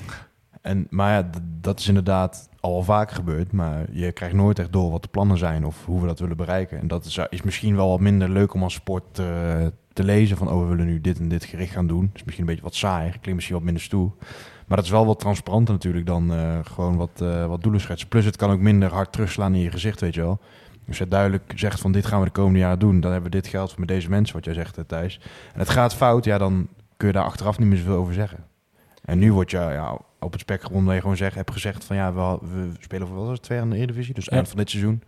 En, 0.61 0.87
maar 0.91 1.13
ja, 1.13 1.31
dat 1.61 1.79
is 1.81 1.89
inderdaad 1.89 2.49
al 2.61 2.73
wel 2.73 2.83
vaker 2.83 3.17
gebeurd. 3.17 3.53
Maar 3.53 3.85
je 3.93 4.13
krijgt 4.13 4.35
nooit 4.35 4.59
echt 4.59 4.73
door 4.73 4.91
wat 4.91 5.03
de 5.03 5.09
plannen 5.09 5.39
zijn 5.39 5.65
of 5.65 5.85
hoe 5.85 6.01
we 6.01 6.07
dat 6.07 6.19
willen 6.19 6.37
bereiken. 6.37 6.79
En 6.81 6.89
dat 6.89 7.05
is, 7.05 7.19
is 7.29 7.43
misschien 7.43 7.77
wel 7.77 7.89
wat 7.89 8.01
minder 8.01 8.29
leuk 8.31 8.55
om 8.55 8.63
als 8.63 8.75
sport 8.75 9.19
te 9.95 10.05
lezen. 10.05 10.37
Van 10.37 10.51
oh, 10.51 10.61
we 10.61 10.69
willen 10.69 10.87
nu 10.87 11.01
dit 11.01 11.19
en 11.19 11.29
dit 11.29 11.45
gericht 11.45 11.73
gaan 11.73 11.87
doen. 11.87 12.07
Dat 12.07 12.15
is 12.15 12.25
misschien 12.25 12.45
een 12.45 12.51
beetje 12.51 12.69
wat 12.69 12.75
saai. 12.75 13.09
Klinkt 13.11 13.35
misschien 13.35 13.55
wat 13.55 13.65
minder 13.65 13.83
stoer. 13.83 14.13
Maar 14.67 14.77
dat 14.77 14.87
is 14.87 14.91
wel 14.91 15.07
wat 15.07 15.19
transparanter 15.19 15.75
natuurlijk 15.75 16.07
dan 16.07 16.33
eh, 16.33 16.59
gewoon 16.63 16.97
wat, 16.97 17.21
eh, 17.21 17.47
wat 17.47 17.63
doelen 17.63 17.81
schetsen. 17.81 18.09
Plus 18.09 18.25
het 18.25 18.37
kan 18.37 18.51
ook 18.51 18.59
minder 18.59 18.93
hard 18.93 19.13
terugslaan 19.13 19.55
in 19.55 19.61
je 19.61 19.71
gezicht, 19.71 20.01
weet 20.01 20.15
je 20.15 20.21
wel. 20.21 20.41
Als 20.89 20.99
je 20.99 21.09
duidelijk 21.09 21.53
zegt 21.55 21.81
van 21.81 21.93
dit 21.93 22.07
gaan 22.07 22.19
we 22.19 22.25
de 22.25 22.33
komende 22.33 22.59
jaren 22.59 22.79
doen. 22.79 23.01
Dan 23.01 23.13
hebben 23.13 23.31
we 23.31 23.37
dit 23.37 23.47
geld 23.47 23.71
voor 23.71 23.81
met 23.81 23.89
deze 23.89 24.09
mensen, 24.09 24.35
wat 24.35 24.45
jij 24.45 24.55
zegt 24.55 24.79
eh, 24.79 24.85
Thijs. 24.85 25.21
En 25.53 25.59
het 25.59 25.69
gaat 25.69 25.95
fout, 25.95 26.25
ja, 26.25 26.39
dan 26.39 26.69
kun 26.97 27.07
je 27.07 27.13
daar 27.15 27.25
achteraf 27.25 27.59
niet 27.59 27.69
meer 27.69 27.79
zoveel 27.79 27.97
over 27.97 28.15
zeggen. 28.15 28.45
En 29.05 29.19
nu 29.19 29.33
wordt 29.33 29.51
je 29.51 29.57
ja, 29.57 29.99
op 30.21 30.33
het 30.33 30.41
spectrum 30.41 30.85
waar 30.85 30.95
je 30.95 31.01
gewoon 31.01 31.17
zeg, 31.17 31.35
hebt 31.35 31.51
gezegd 31.51 31.85
van 31.85 31.97
ja, 31.97 32.13
we, 32.13 32.39
we 32.41 32.71
spelen 32.81 33.07
voor 33.07 33.17
wat 33.17 33.27
was 33.27 33.35
het, 33.35 33.43
twee 33.43 33.59
jaar 33.59 33.67
in 33.67 33.73
de 33.73 33.79
Eredivisie. 33.79 34.15
Dus 34.15 34.29
eind 34.29 34.49
van 34.49 34.57
dit 34.57 34.71
seizoen. 34.71 35.03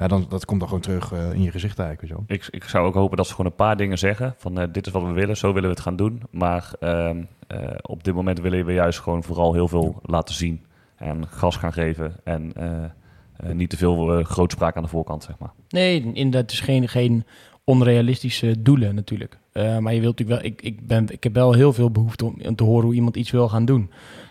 Ja, 0.00 0.08
dan, 0.08 0.26
dat 0.28 0.44
komt 0.44 0.60
dan 0.60 0.68
gewoon 0.68 0.84
terug 0.84 1.12
eh, 1.12 1.32
in 1.32 1.42
je 1.42 1.50
gezicht 1.50 1.78
eigenlijk. 1.78 2.00
Weet 2.00 2.10
je 2.10 2.24
wel. 2.26 2.36
Ik, 2.36 2.48
ik 2.50 2.64
zou 2.64 2.86
ook 2.86 2.94
hopen 2.94 3.16
dat 3.16 3.26
ze 3.26 3.34
gewoon 3.34 3.50
een 3.50 3.56
paar 3.56 3.76
dingen 3.76 3.98
zeggen. 3.98 4.34
Van 4.36 4.58
eh, 4.58 4.68
dit 4.72 4.86
is 4.86 4.92
wat 4.92 5.02
we 5.02 5.12
willen, 5.12 5.36
zo 5.36 5.52
willen 5.52 5.68
we 5.68 5.74
het 5.74 5.84
gaan 5.84 5.96
doen. 5.96 6.22
Maar 6.30 6.72
ehm, 6.80 7.22
eh, 7.46 7.58
op 7.82 8.04
dit 8.04 8.14
moment 8.14 8.40
willen 8.40 8.64
we 8.64 8.72
juist 8.72 8.98
gewoon 8.98 9.22
vooral 9.22 9.52
heel 9.52 9.68
veel 9.68 10.00
laten 10.02 10.34
zien. 10.34 10.64
En 10.96 11.26
gas 11.28 11.56
gaan 11.56 11.72
geven. 11.72 12.16
En 12.24 12.52
eh, 12.54 12.84
eh, 12.84 13.54
niet 13.54 13.70
te 13.70 13.76
veel 13.76 14.22
grootspraak 14.24 14.76
aan 14.76 14.82
de 14.82 14.88
voorkant, 14.88 15.22
zeg 15.22 15.38
maar. 15.38 15.52
Nee, 15.68 16.02
inderdaad, 16.02 16.42
het 16.42 16.52
is 16.52 16.60
geen, 16.60 16.88
geen 16.88 17.24
onrealistische 17.64 18.62
doelen 18.62 18.94
natuurlijk. 18.94 19.38
Eh, 19.52 19.78
maar 19.78 19.94
je 19.94 20.00
wilt 20.00 20.18
natuurlijk 20.18 20.42
wel, 20.42 20.52
ik, 20.52 20.62
ik, 20.62 20.86
ben, 20.86 21.08
ik 21.08 21.22
heb 21.22 21.34
wel 21.34 21.52
heel 21.52 21.72
veel 21.72 21.90
behoefte 21.90 22.24
om, 22.24 22.36
om 22.46 22.54
te 22.54 22.64
horen 22.64 22.84
hoe 22.84 22.94
iemand 22.94 23.16
iets 23.16 23.30
wil 23.30 23.48
gaan 23.48 23.64
doen. 23.64 23.90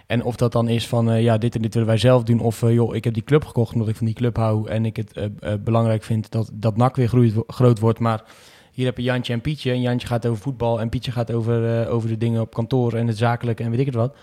En 0.09 0.23
of 0.23 0.35
dat 0.35 0.51
dan 0.51 0.67
is 0.67 0.87
van, 0.87 1.11
eh, 1.11 1.21
ja, 1.21 1.37
dit 1.37 1.55
en 1.55 1.61
dit 1.61 1.73
willen 1.73 1.89
wij 1.89 1.97
zelf 1.97 2.23
doen. 2.23 2.39
Of, 2.39 2.63
eh, 2.63 2.73
joh, 2.73 2.95
ik 2.95 3.03
heb 3.03 3.13
die 3.13 3.23
club 3.23 3.45
gekocht 3.45 3.73
omdat 3.73 3.87
ik 3.87 3.95
van 3.95 4.05
die 4.05 4.15
club 4.15 4.35
hou. 4.35 4.69
En 4.69 4.85
ik 4.85 4.95
het 4.95 5.13
eh, 5.13 5.53
belangrijk 5.63 6.03
vind 6.03 6.31
dat, 6.31 6.49
dat 6.53 6.77
NAC 6.77 6.95
weer 6.95 7.07
groeit, 7.07 7.33
groot 7.47 7.79
wordt. 7.79 7.99
Maar 7.99 8.23
hier 8.71 8.85
heb 8.85 8.97
je 8.97 9.03
Jantje 9.03 9.33
en 9.33 9.41
Pietje. 9.41 9.71
En 9.71 9.81
Jantje 9.81 10.07
gaat 10.07 10.25
over 10.25 10.41
voetbal. 10.41 10.79
En 10.79 10.89
Pietje 10.89 11.11
gaat 11.11 11.31
over, 11.31 11.87
over 11.87 12.09
de 12.09 12.17
dingen 12.17 12.41
op 12.41 12.53
kantoor 12.53 12.93
en 12.93 13.07
het 13.07 13.17
zakelijke 13.17 13.63
en 13.63 13.69
weet 13.69 13.79
ik 13.79 13.85
het 13.85 13.95
wat. 13.95 14.15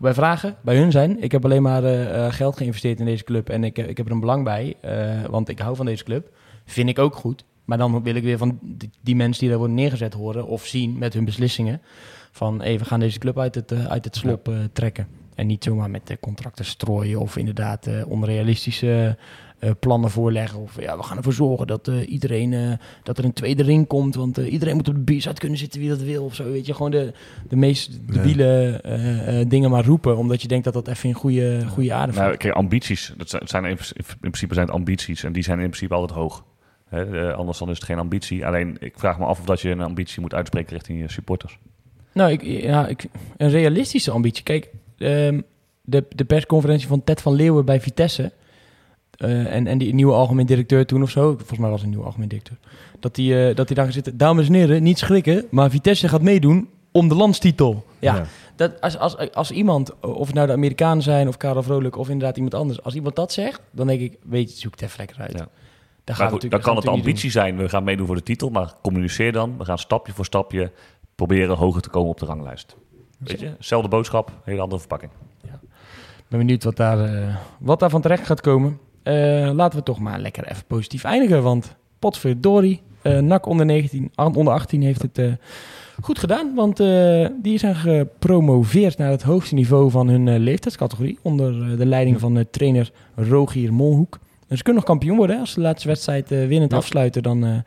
Bij 0.00 0.14
vragen, 0.14 0.56
bij 0.62 0.76
hun 0.76 0.90
zijn. 0.90 1.22
Ik 1.22 1.32
heb 1.32 1.44
alleen 1.44 1.62
maar 1.62 1.82
geld 2.32 2.56
geïnvesteerd 2.56 2.98
in 2.98 3.04
deze 3.04 3.24
club. 3.24 3.48
En 3.48 3.64
ik, 3.64 3.78
ik 3.78 3.96
heb 3.96 4.06
er 4.06 4.12
een 4.12 4.20
belang 4.20 4.44
bij. 4.44 4.76
want 5.30 5.48
ik 5.48 5.58
hou 5.58 5.76
van 5.76 5.86
deze 5.86 6.04
club. 6.04 6.28
Vind 6.64 6.88
ik 6.88 6.98
ook 6.98 7.14
goed. 7.14 7.44
Maar 7.64 7.78
dan 7.78 8.02
wil 8.02 8.14
ik 8.14 8.22
weer 8.22 8.38
van 8.38 8.58
die, 8.62 8.90
die 9.00 9.16
mensen 9.16 9.40
die 9.40 9.48
daar 9.48 9.58
worden 9.58 9.76
neergezet 9.76 10.14
horen 10.14 10.46
of 10.46 10.66
zien 10.66 10.98
met 10.98 11.14
hun 11.14 11.24
beslissingen. 11.24 11.80
Van 12.30 12.60
hey, 12.60 12.78
we 12.78 12.84
gaan 12.84 13.00
deze 13.00 13.18
club 13.18 13.38
uit 13.38 13.54
het, 13.54 13.72
uit 13.88 14.04
het 14.04 14.16
slop 14.16 14.50
trekken. 14.72 15.19
En 15.40 15.46
niet 15.46 15.64
zomaar 15.64 15.90
met 15.90 16.10
eh, 16.10 16.16
contracten 16.20 16.64
strooien 16.64 17.20
of 17.20 17.36
inderdaad 17.36 17.86
eh, 17.86 18.10
onrealistische 18.10 19.16
eh, 19.58 19.70
plannen 19.80 20.10
voorleggen. 20.10 20.60
Of 20.60 20.80
ja, 20.80 20.96
we 20.96 21.02
gaan 21.02 21.16
ervoor 21.16 21.32
zorgen 21.32 21.66
dat 21.66 21.88
eh, 21.88 22.10
iedereen, 22.10 22.52
eh, 22.52 22.72
dat 23.02 23.18
er 23.18 23.24
een 23.24 23.32
tweede 23.32 23.62
ring 23.62 23.86
komt. 23.86 24.14
Want 24.14 24.38
eh, 24.38 24.52
iedereen 24.52 24.76
moet 24.76 24.88
op 24.88 25.06
de 25.06 25.18
b 25.18 25.38
kunnen 25.38 25.58
zitten 25.58 25.80
wie 25.80 25.88
dat 25.88 26.02
wil 26.02 26.24
of 26.24 26.34
zo. 26.34 26.50
Weet 26.50 26.66
je, 26.66 26.74
gewoon 26.74 26.90
de, 26.90 27.12
de 27.48 27.56
meest 27.56 28.12
debiele 28.12 28.80
eh, 28.82 29.40
eh, 29.40 29.48
dingen 29.48 29.70
maar 29.70 29.84
roepen. 29.84 30.16
Omdat 30.16 30.42
je 30.42 30.48
denkt 30.48 30.64
dat 30.64 30.74
dat 30.74 30.88
even 30.88 31.08
in 31.08 31.14
goede, 31.14 31.66
goede 31.68 31.92
aarde 31.92 32.12
valt. 32.12 32.26
Nou, 32.26 32.38
kijk, 32.38 32.54
ambities. 32.54 33.14
Dat 33.16 33.30
zijn, 33.30 33.48
zijn 33.48 33.64
in, 33.64 33.78
in 33.96 34.04
principe 34.20 34.54
zijn 34.54 34.66
het 34.66 34.74
ambities. 34.74 35.24
En 35.24 35.32
die 35.32 35.42
zijn 35.42 35.58
in 35.58 35.66
principe 35.66 35.94
altijd 35.94 36.18
hoog. 36.18 36.44
Hè, 36.88 37.34
anders 37.34 37.58
dan 37.58 37.70
is 37.70 37.76
het 37.76 37.84
geen 37.84 37.98
ambitie. 37.98 38.46
Alleen, 38.46 38.76
ik 38.80 38.92
vraag 38.96 39.18
me 39.18 39.24
af 39.24 39.40
of 39.40 39.46
dat 39.46 39.60
je 39.60 39.70
een 39.70 39.80
ambitie 39.80 40.20
moet 40.20 40.34
uitspreken 40.34 40.72
richting 40.72 41.00
je 41.00 41.10
supporters. 41.10 41.58
Nou, 42.12 42.30
ik, 42.30 42.42
ja, 42.42 42.86
ik, 42.86 43.06
een 43.36 43.50
realistische 43.50 44.10
ambitie. 44.10 44.42
Kijk, 44.42 44.70
ehm, 45.00 45.40
de, 45.82 46.04
de 46.08 46.24
persconferentie 46.24 46.88
van 46.88 47.04
Ted 47.04 47.20
van 47.20 47.32
Leeuwen 47.34 47.64
bij 47.64 47.80
Vitesse. 47.80 48.32
eh, 49.16 49.54
en, 49.54 49.66
en 49.66 49.78
die 49.78 49.94
nieuwe 49.94 50.12
algemeen 50.12 50.46
directeur 50.46 50.86
toen 50.86 51.02
of 51.02 51.10
zo. 51.10 51.34
Volgens 51.36 51.58
mij 51.58 51.70
was 51.70 51.82
een 51.82 51.88
nieuwe 51.88 52.04
algemeen 52.04 52.28
directeur. 52.28 52.56
Dat 53.00 53.16
hij 53.16 53.48
eh, 53.48 53.56
dat 53.56 53.66
die 53.66 53.76
daar 53.76 53.92
zitten. 53.92 54.16
Dames 54.16 54.46
en 54.46 54.54
heren, 54.54 54.82
niet 54.82 54.98
schrikken. 54.98 55.44
Maar 55.50 55.70
Vitesse 55.70 56.08
gaat 56.08 56.22
meedoen 56.22 56.68
om 56.92 57.08
de 57.08 57.14
landstitel. 57.14 57.84
Ja, 57.98 58.24
Dat, 58.56 58.80
als, 58.80 58.98
als, 58.98 59.32
als 59.32 59.50
iemand, 59.50 60.00
of 60.00 60.26
het 60.26 60.34
nou 60.34 60.46
de 60.46 60.52
Amerikanen 60.52 61.02
zijn 61.02 61.28
of 61.28 61.36
Karel 61.36 61.62
Vrolijk 61.62 61.96
of 61.96 62.08
inderdaad 62.08 62.36
iemand 62.36 62.54
anders. 62.54 62.82
Als 62.82 62.94
iemand 62.94 63.16
dat 63.16 63.32
zegt, 63.32 63.60
dan 63.70 63.86
denk 63.86 64.00
ik, 64.00 64.18
weet 64.22 64.52
je, 64.52 64.58
zoek 64.58 64.72
het 64.72 64.82
even 64.82 64.98
lekker 64.98 65.20
uit. 65.20 65.32
Ja. 65.32 65.38
Daar 65.38 65.48
Maar 66.04 66.16
gaat 66.16 66.30
goed, 66.30 66.50
dan 66.50 66.60
kan 66.60 66.76
het 66.76 66.88
ambitie 66.88 67.30
zijn, 67.30 67.56
we 67.56 67.68
gaan 67.68 67.84
meedoen 67.84 68.06
voor 68.06 68.14
de 68.14 68.22
titel, 68.22 68.50
maar 68.50 68.74
communiceer 68.82 69.32
dan. 69.32 69.58
We 69.58 69.64
gaan 69.64 69.78
stapje 69.78 70.12
voor 70.12 70.24
stapje 70.24 70.72
proberen 71.14 71.56
hoger 71.56 71.82
te 71.82 71.88
komen 71.88 72.10
op 72.10 72.18
de 72.18 72.26
ranglijst. 72.26 72.76
Weet 73.24 73.40
je, 73.40 73.52
zelfde 73.58 73.88
boodschap, 73.88 74.30
hele 74.44 74.60
andere 74.60 74.80
verpakking. 74.80 75.12
Ik 75.42 76.36
ben 76.36 76.46
benieuwd 76.46 76.64
wat, 76.64 76.76
daar, 76.76 77.04
eh, 77.04 77.36
wat 77.58 77.80
daar 77.80 77.90
van 77.90 78.00
terecht 78.00 78.26
gaat 78.26 78.40
komen. 78.40 78.78
Eh, 79.02 79.50
laten 79.52 79.78
we 79.78 79.84
toch 79.84 79.98
maar 79.98 80.18
lekker 80.18 80.48
even 80.48 80.64
positief 80.66 81.04
eindigen. 81.04 81.42
Want 81.42 81.76
potverdorie, 81.98 82.80
eh 83.02 83.18
NAC 83.18 83.46
onder, 83.46 83.66
19, 83.66 84.10
ah, 84.14 84.36
onder 84.36 84.52
18 84.52 84.82
heeft 84.82 85.02
het 85.02 85.20
goed 86.02 86.18
gedaan. 86.18 86.54
Want 86.54 86.76
die 87.42 87.58
zijn 87.58 87.74
gepromoveerd 87.74 88.98
naar 88.98 89.10
het 89.10 89.22
hoogste 89.22 89.54
niveau 89.54 89.90
van 89.90 90.08
hun 90.08 90.38
leeftijdscategorie. 90.38 91.18
Onder 91.22 91.76
de 91.78 91.86
leiding 91.86 92.20
van 92.20 92.44
trainer 92.50 92.90
Rogier 93.14 93.72
Molhoek. 93.72 94.18
Dus 94.48 94.58
ze 94.58 94.64
kunnen 94.64 94.82
nog 94.82 94.90
kampioen 94.90 95.16
worden. 95.16 95.34
Hè? 95.36 95.40
Als 95.40 95.50
ze 95.50 95.56
de 95.56 95.66
laatste 95.66 95.88
wedstrijd 95.88 96.28
winnend 96.28 96.70
Ja. 96.70 96.76
afsluiten, 96.76 97.22
dan 97.22 97.62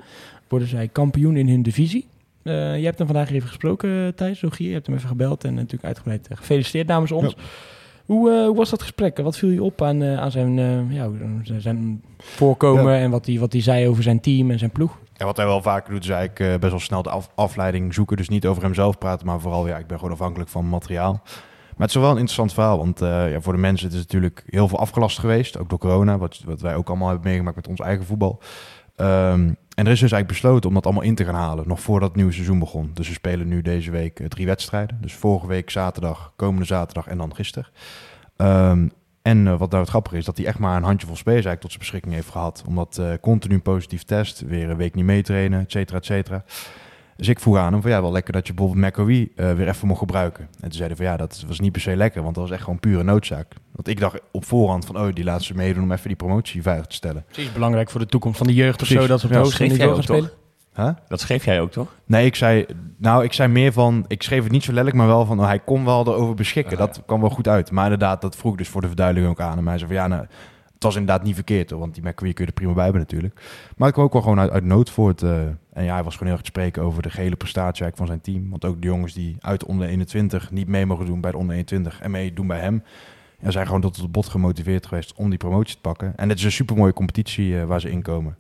worden 0.48 0.68
zij 0.68 0.88
kampioen 0.88 1.38
in 1.38 1.50
hun 1.50 1.64
divisie. 1.64 2.08
Eh, 2.44 2.78
je 2.78 2.86
hebt 2.86 2.98
hem 2.98 3.08
vandaag 3.08 3.32
even 3.32 3.48
gesproken, 3.48 4.16
Thijs, 4.16 4.42
Rogier. 4.42 4.68
Je 4.68 4.74
hebt 4.74 4.86
hem 4.86 4.96
even 4.96 5.08
gebeld 5.08 5.44
en 5.44 5.54
natuurlijk 5.54 5.84
uitgebreid 5.84 6.28
eh, 6.28 6.38
gefeliciteerd 6.38 6.88
namens 6.88 7.12
ons. 7.12 7.36
Hoe, 8.06 8.32
eh, 8.32 8.46
hoe 8.46 8.56
was 8.56 8.70
dat 8.70 8.82
gesprek? 8.82 9.18
Wat 9.18 9.38
viel 9.38 9.50
je 9.50 9.64
op 9.64 9.82
aan, 9.82 10.04
aan 10.04 10.32
zijn, 10.32 10.56
ja, 10.90 11.10
zijn 11.58 12.04
voorkomen 12.18 12.94
en 12.94 13.12
wat 13.12 13.26
hij 13.26 13.40
wat 13.40 13.56
zei 13.58 13.88
over 13.88 14.04
zijn 14.04 14.20
team 14.20 14.52
en 14.52 14.60
zijn 14.60 14.72
ploeg? 14.72 15.00
En 15.18 15.26
wat 15.26 15.38
hij 15.38 15.46
wel 15.46 15.62
vaker 15.62 15.94
doet, 15.94 16.04
is 16.04 16.10
eigenlijk 16.10 16.60
best 16.60 16.72
wel 16.72 16.80
snel 16.82 17.02
de 17.02 17.10
af- 17.10 17.30
afleiding 17.36 17.94
zoeken. 17.94 18.18
Dus 18.18 18.30
niet 18.30 18.46
over 18.46 18.64
hemzelf 18.64 18.98
praten, 18.98 19.26
maar 19.26 19.40
vooral, 19.40 19.68
ja, 19.68 19.78
ik 19.78 19.88
ben 19.88 19.98
gewoon 19.98 20.14
afhankelijk 20.14 20.50
van 20.50 20.70
materiaal. 20.70 21.22
Maar 21.78 21.88
het 21.88 21.96
is 21.96 22.02
wel 22.02 22.10
een 22.12 22.18
interessant 22.18 22.54
verhaal, 22.54 22.78
want 22.78 23.00
ja, 23.00 23.42
voor 23.42 23.54
de 23.54 23.60
mensen 23.60 23.86
het 23.88 23.96
is 23.96 24.02
natuurlijk 24.02 24.44
heel 24.50 24.68
veel 24.68 24.80
afgelast 24.80 25.20
geweest. 25.20 25.58
Ook 25.58 25.70
door 25.70 25.80
corona, 25.80 26.18
wat, 26.18 26.42
wat 26.46 26.62
wij 26.62 26.76
ook 26.76 26.88
allemaal 26.88 27.08
hebben 27.08 27.28
meegemaakt 27.28 27.56
met 27.56 27.68
ons 27.68 27.80
eigen 27.80 28.06
voetbal. 28.06 28.40
Ehm, 28.96 29.52
en 29.76 29.86
er 29.86 29.92
is 29.92 30.00
dus 30.00 30.12
eigenlijk 30.12 30.28
besloten 30.28 30.70
om 30.70 30.76
dat 30.76 30.86
allemaal 30.86 31.04
in 31.04 31.16
te 31.16 31.26
gaan 31.26 31.36
halen, 31.36 31.68
nog 31.68 31.82
voordat 31.82 32.08
het 32.08 32.18
nieuwe 32.18 32.32
seizoen 32.32 32.60
begon. 32.60 32.92
Dus 32.94 33.08
we 33.08 33.14
spelen 33.14 33.48
nu 33.48 33.62
deze 33.62 33.92
week 33.92 34.20
eh, 34.20 34.28
drie 34.28 34.46
wedstrijden. 34.46 34.98
Dus 35.02 35.14
vorige 35.14 35.48
week 35.48 35.70
zaterdag, 35.70 36.34
komende 36.36 36.66
zaterdag 36.66 37.08
en 37.08 37.18
dan 37.18 37.36
gisteren. 37.36 37.70
Ehm, 38.38 38.88
en 39.22 39.48
eh, 39.48 39.58
wat 39.58 39.70
nou 39.70 39.82
het 39.82 39.90
grappige 39.90 40.18
is, 40.18 40.26
dat 40.26 40.38
hij 40.38 40.46
echt 40.46 40.60
maar 40.60 40.76
een 40.76 40.84
handjevol 40.84 41.16
spelers 41.16 41.46
eigenlijk 41.46 41.62
tot 41.62 41.72
zijn 41.72 41.84
beschikking 41.84 42.14
heeft 42.14 42.30
gehad. 42.30 42.64
Omdat 42.68 42.98
eh, 42.98 43.12
continu 43.22 43.60
positief 43.60 44.04
test, 44.04 44.40
weer 44.42 44.70
een 44.70 44.78
week 44.78 44.96
niet 44.96 45.06
meetrainen, 45.06 45.60
et 45.60 45.72
cetera, 45.72 45.98
et 45.98 46.06
cetera. 46.06 46.44
Dus 47.16 47.28
ik 47.28 47.40
vroeg 47.40 47.58
aan 47.58 47.74
hem 47.74 47.82
van 47.82 47.92
ja, 47.92 48.02
wel 48.02 48.12
lekker 48.12 48.34
dat 48.34 48.48
je 48.48 48.54
bijvoorbeeld 48.54 48.86
McAwee 48.86 49.32
eh 49.36 49.54
weer 49.54 49.68
even 49.68 49.88
mocht 49.88 50.00
gebruiken. 50.00 50.44
En 50.44 50.62
toen 50.62 50.72
zeiden 50.72 50.98
van 50.98 51.06
ja, 51.06 51.18
dat 51.18 51.44
was 51.48 51.60
niet 51.60 51.72
per 51.72 51.82
se 51.82 51.96
lekker, 51.96 52.24
want 52.24 52.36
dat 52.36 52.44
was 52.44 52.54
echt 52.54 52.64
gewoon 52.64 52.80
pure 52.80 53.04
noodzaak. 53.04 53.54
Want 53.72 53.88
ik 53.88 54.00
dacht 54.00 54.20
op 54.32 54.46
voorhand 54.46 54.86
van 54.86 54.98
oh, 54.98 55.14
die 55.14 55.24
laten 55.24 55.46
ze 55.46 55.54
meedoen 55.54 55.84
om 55.84 55.92
even 55.92 56.08
die 56.08 56.18
promotie 56.18 56.62
veilig 56.62 56.86
te 56.86 56.96
stellen. 56.96 57.26
Precies 57.32 57.52
belangrijk 57.52 57.90
voor 57.90 58.00
de 58.00 58.06
toekomst 58.06 58.38
van 58.38 58.48
de 58.48 58.54
jeugd 58.54 58.82
of 58.82 58.88
Precies. 58.88 59.02
zo, 59.02 59.08
dat 59.08 59.20
ze 59.20 59.26
op 59.26 59.32
Ja, 59.32 59.38
het 59.38 59.48
hoogste 59.48 59.64
niveau 59.64 59.94
gaan 59.94 60.04
spelen. 60.04 60.32
Huh? 60.76 60.90
Dat 61.08 61.20
schreef 61.20 61.46
jij 61.46 61.62
ook, 61.62 61.72
toch? 61.72 61.96
Nee, 62.06 62.26
ik 62.26 62.36
zei, 62.36 62.66
nou, 62.98 63.24
ik 63.24 63.34
zei 63.34 63.52
meer 63.52 63.74
van, 63.74 64.06
ik 64.08 64.24
schreef 64.24 64.44
het 64.44 64.52
niet 64.52 64.64
zo 64.64 64.72
letterlijk, 64.74 64.98
maar 64.98 65.08
wel 65.16 65.26
van, 65.26 65.40
oh, 65.40 65.46
hij 65.46 65.60
kon 65.60 65.86
wel 65.86 66.08
erover 66.08 66.36
beschikken. 66.36 66.74
Ah, 66.74 66.80
ja. 66.80 66.86
dat 66.86 67.02
kwam 67.06 67.22
wel 67.22 67.30
goed 67.30 67.48
uit. 67.48 67.72
Maar 67.72 67.84
inderdaad, 67.84 68.22
dat 68.22 68.36
vroeg 68.36 68.52
ik 68.52 68.58
dus 68.58 68.68
voor 68.68 68.82
de 68.82 68.88
verduidelijking 68.88 69.36
ook 69.36 69.46
aan. 69.46 69.58
En 69.58 69.68
hij 69.68 69.78
zei 69.78 69.92
van, 69.92 70.02
ja, 70.02 70.08
nou, 70.08 70.26
was 70.84 70.96
inderdaad 70.96 71.24
niet 71.24 71.36
verkeerd, 71.36 71.70
hoor, 71.70 71.80
want 71.80 71.94
die 71.94 72.04
McQueen 72.04 72.34
kun 72.34 72.46
je 72.46 72.52
er 72.52 72.58
prima 72.58 72.74
bij 72.74 72.92
natuurlijk. 72.92 73.42
Maar 73.78 73.88
ik 73.88 73.94
kwam 73.94 74.06
ook 74.06 74.14
wel 74.14 74.22
gewoon 74.22 74.40
uit, 74.40 74.52
uit 74.52 74.64
nood 74.64 74.90
voor 74.90 75.08
het. 75.08 75.24
eh, 75.24 75.42
en 75.74 75.84
ja, 75.84 75.94
hij 75.94 76.04
was 76.04 76.14
gewoon 76.14 76.28
heel 76.28 76.38
erg 76.38 76.46
te 76.46 76.52
spreken 76.52 76.84
over 76.84 77.02
de 77.02 77.10
gehele 77.10 77.36
prestatie 77.36 77.86
van 77.94 78.08
zijn 78.08 78.22
team. 78.22 78.50
Want 78.50 78.66
ook 78.66 78.82
de 78.82 78.88
jongens 78.88 79.14
die 79.14 79.36
uit 79.40 79.60
de 79.60 79.68
onder 79.68 79.88
21 79.88 80.52
niet 80.52 80.68
mee 80.68 80.86
mogen 80.86 81.06
doen 81.06 81.22
bij 81.22 81.32
de 81.32 81.38
onder 81.38 81.56
21 81.56 82.02
en 82.02 82.12
meedoen 82.12 82.48
bij 82.48 82.60
hem. 82.60 82.84
Ja, 83.44 83.52
zijn 83.52 83.66
gewoon 83.66 83.82
tot 83.82 83.96
het 83.96 84.12
bot 84.12 84.28
gemotiveerd 84.28 84.86
geweest 84.86 85.14
om 85.16 85.30
die 85.30 85.38
promotie 85.38 85.76
te 85.76 85.82
pakken. 85.82 86.14
En 86.16 86.30
het 86.30 86.38
is 86.38 86.44
een 86.44 86.52
supermooie 86.52 86.94
competitie 86.94 87.60
eh, 87.60 87.66
waar 87.66 87.82
ze 87.82 87.92
in 87.92 88.02
komen. 88.02 88.38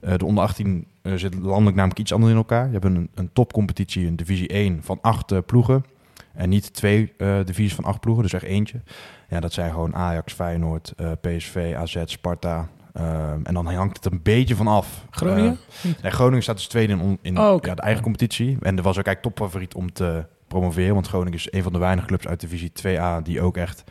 Eh, 0.00 0.16
de 0.16 0.24
onder 0.24 0.44
18 0.44 0.86
eh, 1.02 1.12
zit 1.14 1.34
landelijk 1.34 1.76
namelijk 1.76 1.98
iets 2.00 2.12
anders 2.12 2.32
in 2.32 2.38
elkaar. 2.38 2.66
Je 2.66 2.72
hebt 2.72 2.84
een, 2.84 3.08
een 3.14 3.32
topcompetitie, 3.32 4.06
een 4.06 4.16
divisie 4.16 4.48
1 4.48 4.82
van 4.82 4.98
acht 5.00 5.46
ploegen. 5.46 5.84
En 6.36 6.48
niet 6.48 6.72
twee 6.72 7.12
eh, 7.18 7.38
divisies 7.44 7.74
van 7.74 7.84
acht 7.84 8.00
ploegen, 8.00 8.22
dus 8.22 8.32
echt 8.32 8.44
eentje. 8.44 8.80
Ja, 9.28 9.40
dat 9.40 9.52
zijn 9.52 9.70
gewoon 9.70 9.94
Ajax, 9.94 10.32
Feyenoord, 10.32 10.92
eh, 10.96 11.10
PSV, 11.20 11.74
AZ, 11.76 12.02
Sparta. 12.04 12.68
Ehm, 12.92 13.40
en 13.42 13.54
dan 13.54 13.66
hangt 13.66 13.96
het 14.04 14.12
een 14.12 14.22
beetje 14.22 14.56
van 14.56 14.66
af. 14.66 15.04
Groningen? 15.10 15.58
Eh, 15.82 16.02
nee, 16.02 16.12
Groningen 16.12 16.42
staat 16.42 16.56
dus 16.56 16.66
tweede 16.66 16.92
in, 16.92 17.18
in 17.22 17.38
Oh, 17.38 17.58
ja, 17.62 17.74
de 17.74 17.82
eigen 17.82 18.02
competitie. 18.02 18.58
En 18.60 18.76
er 18.76 18.82
was 18.82 18.98
ook 18.98 19.06
eigenlijk 19.06 19.22
topfavoriet 19.22 19.74
om 19.74 19.92
te 19.92 20.24
promoveren. 20.48 20.94
Want 20.94 21.08
Groningen 21.08 21.38
is 21.38 21.52
een 21.52 21.62
van 21.62 21.72
de 21.72 21.78
weinige 21.78 22.06
clubs 22.06 22.28
uit 22.28 22.40
divisie 22.40 22.72
2A... 22.72 23.22
die 23.22 23.40
ook 23.40 23.56
echt 23.56 23.84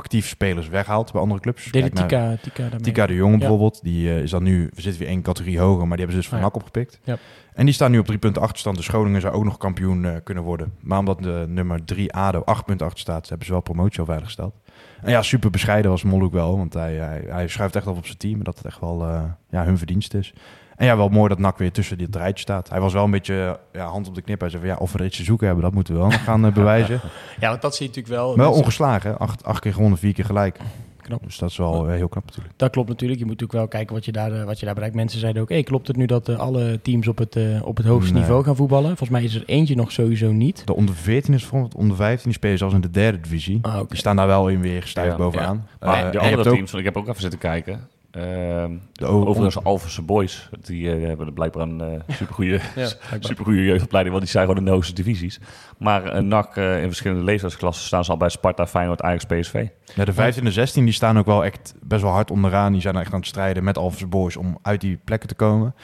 actief 0.00 0.28
spelers 0.28 0.68
weghaalt 0.68 1.12
bij 1.12 1.20
andere 1.20 1.40
clubs. 1.40 1.64
Deed 1.70 1.94
Tika, 1.96 2.36
Tika 2.80 3.06
de 3.06 3.14
Jong 3.14 3.32
Ja. 3.32 3.38
bijvoorbeeld, 3.38 3.82
die 3.82 4.08
eh, 4.10 4.22
is 4.22 4.30
dan 4.30 4.42
nu, 4.42 4.70
we 4.74 4.80
zitten 4.80 5.00
weer 5.00 5.10
één 5.10 5.22
categorie 5.22 5.58
hoger, 5.58 5.86
maar 5.88 5.96
die 5.96 6.06
hebben 6.06 6.14
ze 6.14 6.20
dus 6.20 6.28
van 6.28 6.38
Ah. 6.38 6.44
NAC 6.44 6.54
opgepikt. 6.54 7.00
Ja. 7.04 7.16
En 7.54 7.64
die 7.64 7.74
staan 7.74 7.90
nu 7.90 7.98
op 7.98 8.06
drie 8.06 8.18
punten 8.18 8.42
achterstand, 8.42 8.76
dus 8.76 8.88
Groningen 8.88 9.20
zou 9.20 9.34
ook 9.34 9.44
nog 9.44 9.56
kampioen 9.56 10.04
eh, 10.04 10.16
kunnen 10.24 10.44
worden. 10.44 10.72
Maar 10.80 10.98
omdat 10.98 11.22
de 11.22 11.44
nummer 11.48 11.84
drie 11.84 12.12
ADO 12.12 12.42
acht 12.44 12.64
punten 12.64 12.86
achter 12.86 13.00
staat, 13.00 13.28
hebben 13.28 13.46
ze 13.46 13.52
wel 13.52 13.60
promotie 13.60 13.98
al 14.00 14.04
veiliggesteld. 14.04 14.54
En 15.02 15.10
ja, 15.10 15.22
super 15.22 15.50
bescheiden 15.50 15.90
was 15.90 16.02
Molhoek 16.02 16.32
wel, 16.32 16.56
want 16.56 16.74
hij, 16.74 16.94
hij, 16.94 17.24
hij 17.28 17.48
schuift 17.48 17.76
echt 17.76 17.86
af 17.86 17.96
op 17.96 18.06
zijn 18.06 18.18
team, 18.18 18.44
dat 18.44 18.56
het 18.56 18.66
echt 18.66 18.80
wel 18.80 19.02
eh, 19.02 19.22
ja, 19.50 19.64
hun 19.64 19.78
verdienst 19.78 20.14
is. 20.14 20.32
En 20.80 20.86
ja, 20.86 20.96
wel 20.96 21.08
mooi 21.08 21.28
dat 21.28 21.38
NAC 21.38 21.58
weer 21.58 21.72
tussen 21.72 21.98
dit 21.98 22.16
rijtje 22.16 22.42
staat. 22.42 22.68
Hij 22.68 22.80
was 22.80 22.92
wel 22.92 23.04
een 23.04 23.10
beetje 23.10 23.58
eh, 23.72 23.80
ja, 23.80 23.86
hand 23.86 24.08
op 24.08 24.14
de 24.14 24.22
knip. 24.22 24.40
Hij 24.40 24.48
zei 24.48 24.62
van 24.62 24.70
ja, 24.70 24.78
of 24.78 24.92
we 24.92 24.98
er 24.98 25.04
iets 25.04 25.16
te 25.16 25.24
zoeken 25.24 25.46
hebben, 25.46 25.64
dat 25.64 25.74
moeten 25.74 25.94
we 25.94 26.00
wel 26.00 26.08
nog 26.08 26.24
gaan 26.24 26.46
eh, 26.46 26.52
bewijzen. 26.62 27.00
Ja, 27.40 27.48
want 27.48 27.62
dat 27.62 27.76
zie 27.76 27.86
je 27.86 27.92
natuurlijk 27.92 28.22
wel. 28.22 28.36
Maar 28.36 28.46
wel 28.46 28.54
ongeslagen, 28.54 29.10
hè? 29.10 29.18
Acht, 29.18 29.44
acht 29.44 29.60
keer 29.60 29.72
gewonnen, 29.72 29.98
vier 29.98 30.12
keer 30.12 30.24
gelijk. 30.24 30.58
Knap. 31.00 31.22
Dus 31.24 31.38
dat 31.38 31.50
is 31.50 31.56
wel 31.56 31.88
eh, 31.88 31.94
heel 31.94 32.08
knap 32.08 32.26
natuurlijk. 32.26 32.54
Dat 32.56 32.70
klopt 32.70 32.88
natuurlijk. 32.88 33.20
Je 33.20 33.26
moet 33.26 33.40
natuurlijk 33.40 33.58
wel 33.60 33.68
kijken 33.80 33.94
wat 33.94 34.04
je 34.04 34.12
daar, 34.12 34.44
wat 34.44 34.58
je 34.58 34.64
daar 34.64 34.74
bereikt. 34.74 34.96
Mensen 34.96 35.20
zeiden 35.20 35.42
ook, 35.42 35.48
hey, 35.48 35.62
klopt 35.62 35.86
het 35.86 35.96
nu 35.96 36.06
dat 36.06 36.28
alle 36.28 36.80
teams 36.82 37.08
op 37.08 37.18
het, 37.18 37.36
op 37.62 37.76
het 37.76 37.86
hoogste 37.86 38.12
Nee. 38.12 38.22
niveau 38.22 38.44
gaan 38.44 38.56
voetballen? 38.56 38.88
Volgens 38.88 39.10
mij 39.10 39.22
is 39.22 39.34
er 39.34 39.42
eentje 39.46 39.74
nog 39.74 39.92
sowieso 39.92 40.32
niet. 40.32 40.66
De 40.66 40.74
onder 40.74 40.94
14 40.94 41.34
is 41.34 41.40
bijvoorbeeld, 41.40 41.74
onder 41.74 41.96
15 41.96 42.24
die 42.24 42.34
spelen 42.34 42.58
zelfs 42.58 42.74
in 42.74 42.80
de 42.80 42.90
derde 42.90 43.20
divisie. 43.20 43.58
Ah. 43.62 43.80
Die 43.88 43.98
staan 43.98 44.16
daar 44.16 44.26
wel 44.26 44.48
in 44.48 44.60
weer 44.60 44.82
stijf 44.82 45.10
Ja, 45.10 45.16
bovenaan. 45.16 45.66
Maar 45.80 46.12
de 46.12 46.18
andere 46.18 46.42
teams, 46.42 46.70
want 46.70 46.84
ik 46.84 46.84
heb 46.84 46.96
ook 46.96 47.08
even 47.08 47.20
zitten 47.20 47.38
kijken. 47.38 47.88
Ehm, 48.10 48.76
de 48.92 49.06
overigens, 49.06 49.64
Alphense 49.64 50.02
Boys, 50.02 50.48
die 50.60 50.92
eh, 50.92 51.06
hebben 51.06 51.32
blijkbaar 51.32 51.62
een 51.62 51.80
eh 51.80 52.14
supergoeie, 52.16 52.60
Ja, 52.76 52.88
supergoeie 53.20 53.64
jeugdopleiding, 53.64 54.14
want 54.14 54.26
die 54.26 54.34
zijn 54.36 54.46
gewoon 54.48 54.64
de 54.64 54.70
hoogste 54.70 54.94
divisies. 54.94 55.40
Maar 55.78 56.04
eh, 56.04 56.22
NAC 56.22 56.56
in 56.56 56.86
verschillende 56.86 57.24
leeftijdsklassen 57.24 57.86
staan 57.86 58.04
ze 58.04 58.10
al 58.10 58.16
bij 58.16 58.28
Sparta, 58.28 58.66
Feyenoord, 58.66 59.02
Ajax, 59.02 59.24
PSV. 59.24 59.66
ja, 59.94 60.04
de 60.04 60.12
15 60.12 60.42
en 60.42 60.48
de 60.48 60.54
16 60.54 60.84
die 60.84 60.94
staan 60.94 61.18
ook 61.18 61.26
wel 61.26 61.44
echt 61.44 61.74
best 61.82 62.02
wel 62.02 62.12
hard 62.12 62.30
onderaan. 62.30 62.72
Die 62.72 62.80
zijn 62.80 62.96
echt 62.96 63.12
aan 63.12 63.18
het 63.18 63.28
strijden 63.28 63.64
met 63.64 63.78
Alphense 63.78 64.06
Boys 64.06 64.36
om 64.36 64.58
uit 64.62 64.80
die 64.80 64.98
plekken 65.04 65.28
te 65.28 65.34
komen. 65.34 65.74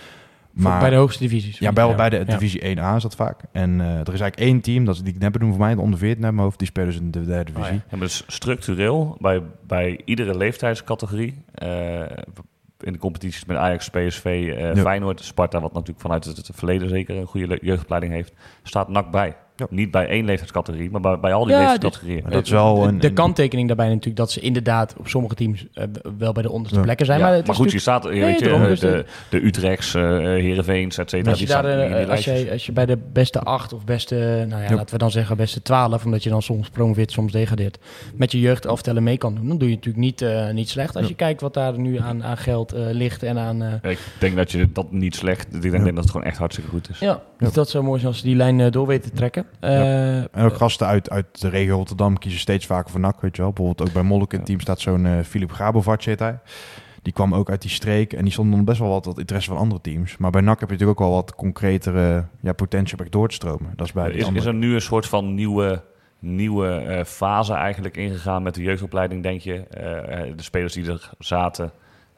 Maar 0.64 0.80
bij 0.80 0.90
de 0.90 0.96
hoogste 0.96 1.22
divisies. 1.22 1.58
ja, 1.58 1.72
bij, 1.72 1.94
bij 1.94 2.10
de 2.10 2.16
Ja. 2.16 2.24
divisie 2.24 2.60
1A 2.76 2.96
is 2.96 3.02
dat 3.02 3.14
vaak. 3.16 3.40
En 3.52 3.80
eh, 3.80 3.86
er 3.86 4.12
is 4.12 4.20
eigenlijk 4.20 4.38
één 4.38 4.60
team, 4.60 4.84
dat 4.84 4.94
is 4.94 5.02
die 5.02 5.12
kneppen 5.12 5.40
doen 5.40 5.50
voor 5.50 5.58
mij, 5.60 5.74
de 5.74 5.80
onder 5.80 5.98
14 5.98 6.24
uit 6.24 6.32
mijn 6.34 6.44
hoofd. 6.44 6.58
Die 6.58 6.68
spelen 6.68 6.88
dus 6.88 6.98
in 6.98 7.10
de 7.10 7.24
derde 7.24 7.52
divisie. 7.52 7.74
Ja, 7.74 7.82
maar 7.90 7.98
dus 8.00 8.24
structureel 8.26 9.16
bij, 9.20 9.42
bij 9.66 10.00
iedere 10.04 10.36
leeftijdscategorie. 10.36 11.42
eh, 11.54 12.00
in 12.80 12.92
de 12.92 12.98
competities 12.98 13.44
met 13.44 13.56
Ajax, 13.56 13.88
PSV, 13.90 14.24
eh, 14.24 14.74
Ja. 14.74 14.82
Feyenoord, 14.82 15.20
Sparta, 15.24 15.60
wat 15.60 15.72
natuurlijk 15.72 16.00
vanuit 16.00 16.24
het, 16.24 16.36
het 16.36 16.50
verleden 16.54 16.88
zeker 16.88 17.16
een 17.16 17.26
goede 17.26 17.46
le- 17.46 17.58
jeugdopleiding 17.60 18.12
heeft, 18.12 18.32
staat 18.62 18.88
NAC 18.88 19.10
bij. 19.10 19.36
Ja. 19.56 19.66
Niet 19.70 19.90
bij 19.90 20.06
één 20.08 20.24
leeftijdscategorie, 20.24 20.90
maar 20.90 21.00
bij, 21.00 21.18
bij 21.20 21.32
al 21.32 21.44
die 21.44 21.52
Ja, 21.52 21.58
leeftijdscategorieën. 21.60 22.22
Maar 22.22 22.32
dat 22.32 22.44
is 22.44 22.50
wel 22.50 22.80
de, 22.80 22.86
een... 22.88 22.98
de 22.98 23.12
kanttekening 23.12 23.66
daarbij 23.68 23.88
natuurlijk 23.88 24.16
dat 24.16 24.30
ze 24.30 24.40
inderdaad 24.40 24.94
op 24.98 25.08
sommige 25.08 25.34
teams 25.34 25.66
eh, 25.72 25.84
wel 26.18 26.32
bij 26.32 26.42
de 26.42 26.50
onderste 26.50 26.76
Ja. 26.78 26.82
plekken 26.84 27.06
zijn. 27.06 27.18
Ja, 27.18 27.24
maar 27.24 27.32
maar, 27.34 27.42
het 27.42 27.50
is 27.52 27.56
goed, 27.56 27.72
je 27.72 27.78
staat, 27.78 28.04
Nee, 28.04 28.20
weet 28.20 28.38
je, 28.38 28.50
eh, 28.50 28.62
dus 28.64 28.80
de, 28.80 29.04
de 29.30 29.44
Utrechts, 29.44 29.94
eh 29.94 30.02
Heerenveens, 30.18 30.98
et 30.98 31.10
cetera, 31.10 31.30
Als 31.30 31.40
je, 31.40 31.46
daar, 31.46 32.08
als, 32.10 32.24
je, 32.24 32.48
als 32.52 32.66
je 32.66 32.72
bij 32.72 32.86
de 32.86 32.98
beste 33.12 33.40
acht 33.40 33.72
of 33.72 33.84
beste, 33.84 34.44
nou 34.48 34.62
ja, 34.62 34.68
Ja. 34.68 34.74
laten 34.74 34.92
we 34.92 34.98
dan 34.98 35.10
zeggen 35.10 35.36
beste 35.36 35.62
twaalf, 35.62 36.04
omdat 36.04 36.22
je 36.22 36.30
dan 36.30 36.42
soms 36.42 36.68
promoveert, 36.70 37.12
soms 37.12 37.32
degradeert, 37.32 37.78
met 38.14 38.32
je 38.32 38.40
jeugdelftellen 38.40 39.02
mee 39.02 39.18
kan 39.18 39.34
doen, 39.34 39.48
dan 39.48 39.58
doe 39.58 39.68
je 39.68 39.74
natuurlijk 39.74 40.04
niet, 40.04 40.22
eh, 40.22 40.50
niet 40.50 40.68
slecht. 40.68 40.94
Als 40.94 41.04
Ja. 41.04 41.10
je 41.10 41.16
kijkt 41.16 41.40
wat 41.40 41.54
daar 41.54 41.78
nu 41.78 41.98
aan, 41.98 42.24
aan 42.24 42.36
geld 42.36 42.72
eh, 42.72 42.82
ligt 42.90 43.22
en 43.22 43.38
aan... 43.38 43.62
eh, 43.62 43.90
Ik 43.90 43.98
denk 44.18 44.36
dat 44.36 44.50
je 44.50 44.72
dat 44.72 44.92
niet 44.92 45.14
slecht, 45.14 45.46
ik 45.54 45.62
denk, 45.62 45.74
Ja. 45.74 45.82
denk 45.82 45.94
dat 45.94 46.04
het 46.04 46.10
gewoon 46.10 46.26
echt 46.26 46.38
hartstikke 46.38 46.70
goed 46.70 46.88
is. 46.90 46.98
ja, 46.98 47.22
dus 47.38 47.52
dat 47.52 47.68
zou 47.70 47.84
mooi 47.84 47.96
zijn 48.00 48.12
als 48.12 48.20
ze 48.20 48.26
die 48.26 48.36
lijn 48.36 48.70
door 48.70 48.86
weten 48.86 49.10
te 49.10 49.16
trekken. 49.16 49.45
Eh, 49.60 50.18
En 50.18 50.28
ook 50.44 50.56
gasten 50.56 50.86
uit, 50.86 51.10
uit 51.10 51.40
de 51.40 51.48
regio 51.48 51.76
Rotterdam 51.76 52.18
kiezen 52.18 52.40
steeds 52.40 52.66
vaker 52.66 52.90
voor 52.90 53.00
NAC, 53.00 53.20
weet 53.20 53.36
je 53.36 53.42
wel. 53.42 53.52
Bijvoorbeeld 53.52 53.88
ook 53.88 53.94
bij 53.94 54.02
Molk 54.02 54.32
in 54.32 54.38
het 54.38 54.46
team 54.46 54.60
staat 54.60 54.80
zo'n 54.80 55.06
eh 55.06 55.20
Filip 55.24 55.52
Grabovac, 55.52 56.02
heet 56.02 56.18
hij. 56.18 56.38
Die 57.02 57.12
kwam 57.14 57.34
ook 57.34 57.50
uit 57.50 57.62
die 57.62 57.70
streek 57.70 58.12
en 58.12 58.22
die 58.22 58.32
stond 58.32 58.50
dan 58.52 58.64
best 58.64 58.78
wel 58.78 58.88
wat, 58.88 59.04
wat 59.04 59.18
interesse 59.18 59.48
van 59.50 59.58
andere 59.58 59.80
teams. 59.80 60.16
Maar 60.16 60.30
bij 60.30 60.40
NAC 60.40 60.60
heb 60.60 60.68
je 60.68 60.74
natuurlijk 60.74 61.00
ook 61.00 61.06
wel 61.08 61.16
wat 61.16 61.34
concretere 61.34 62.24
ja, 62.40 62.52
potentie 62.52 62.98
om 62.98 63.06
door 63.10 63.28
te 63.28 63.34
stromen. 63.34 63.72
Dat 63.76 63.86
is 63.86 63.92
bij 63.92 64.10
Is, 64.10 64.24
andere. 64.24 64.38
is 64.40 64.44
er 64.44 64.54
nu 64.54 64.74
een 64.74 64.80
soort 64.80 65.06
van 65.06 65.34
nieuwe, 65.34 65.82
nieuwe 66.18 66.68
eh, 66.68 67.04
fase 67.04 67.54
eigenlijk 67.54 67.96
ingegaan 67.96 68.42
met 68.42 68.54
de 68.54 68.62
jeugdopleiding, 68.62 69.22
denk 69.22 69.40
je? 69.40 69.54
Eh, 69.54 70.20
eh, 70.28 70.36
de 70.36 70.42
spelers 70.42 70.72
die 70.72 70.90
er 70.90 71.10
zaten, 71.18 71.70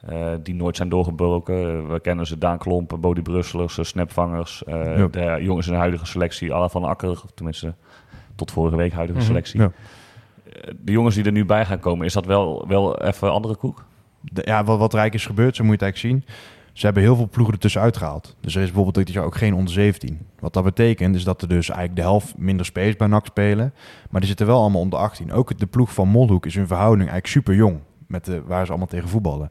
eh, 0.07 0.27
die 0.43 0.55
nooit 0.55 0.75
zijn 0.75 0.89
doorgebroken. 0.89 1.55
Eh, 1.55 1.91
we 1.91 1.99
kennen 1.99 2.27
ze 2.27 2.37
Daan 2.37 2.57
Klompen, 2.57 2.99
Bodie 2.99 3.23
Brusselers, 3.23 3.77
eh, 3.77 3.85
Snapvangers. 3.85 4.63
eh, 4.63 4.97
Ja. 4.97 5.07
De 5.07 5.37
jongens 5.43 5.67
in 5.67 5.73
de 5.73 5.79
huidige 5.79 6.05
selectie, 6.05 6.53
Alla 6.53 6.69
van 6.69 6.83
Akker, 6.83 7.09
of 7.09 7.31
tenminste 7.33 7.73
tot 8.35 8.51
vorige 8.51 8.75
week 8.75 8.91
huidige 8.93 9.17
Mhm. 9.19 9.27
selectie. 9.27 9.59
Ja. 9.59 9.71
De 10.81 10.91
jongens 10.91 11.15
die 11.15 11.23
er 11.23 11.31
nu 11.31 11.45
bij 11.45 11.65
gaan 11.65 11.79
komen, 11.79 12.05
is 12.05 12.13
dat 12.13 12.25
wel, 12.25 12.65
wel 12.67 13.01
even 13.01 13.31
andere 13.31 13.55
koek? 13.55 13.83
De- 14.21 14.41
ja, 14.45 14.63
wat, 14.63 14.79
wat 14.79 14.93
Rijk 14.93 15.13
is 15.13 15.25
gebeurd, 15.25 15.55
zo 15.55 15.63
moet 15.63 15.79
je 15.79 15.85
het 15.85 15.93
eigenlijk 15.95 16.23
zien. 16.25 16.35
Ze 16.73 16.85
hebben 16.85 17.03
heel 17.03 17.15
veel 17.15 17.27
ploegen 17.29 17.53
ertussenuit 17.53 17.97
gehaald. 17.97 18.35
Dus 18.41 18.55
er 18.55 18.59
is 18.61 18.65
bijvoorbeeld 18.67 18.97
ook 18.97 19.05
dit 19.05 19.13
jaar 19.15 19.23
ook 19.25 19.35
geen 19.35 19.53
onder 19.53 19.73
17. 19.73 20.19
Wat 20.39 20.53
dat 20.53 20.63
betekent 20.63 21.15
is 21.15 21.23
dat 21.23 21.41
er 21.41 21.47
dus 21.47 21.69
eigenlijk 21.69 21.95
de 21.99 22.05
helft 22.07 22.37
minder 22.37 22.65
spelers 22.65 22.95
bij 22.95 23.07
NAC 23.07 23.25
spelen. 23.25 23.73
Maar 24.09 24.19
die 24.19 24.29
zitten 24.29 24.45
wel 24.47 24.59
allemaal 24.61 24.81
onder 24.81 24.99
18. 24.99 25.31
Ook 25.31 25.57
de 25.57 25.65
ploeg 25.65 25.93
van 25.93 26.07
Molhoek 26.07 26.45
is 26.45 26.55
in 26.55 26.67
verhouding 26.67 27.09
eigenlijk 27.09 27.27
super 27.27 27.55
jong. 27.55 27.79
met 28.07 28.25
de, 28.25 28.41
waar 28.45 28.63
ze 28.65 28.69
allemaal 28.71 28.87
tegen 28.87 29.09
voetballen. 29.09 29.49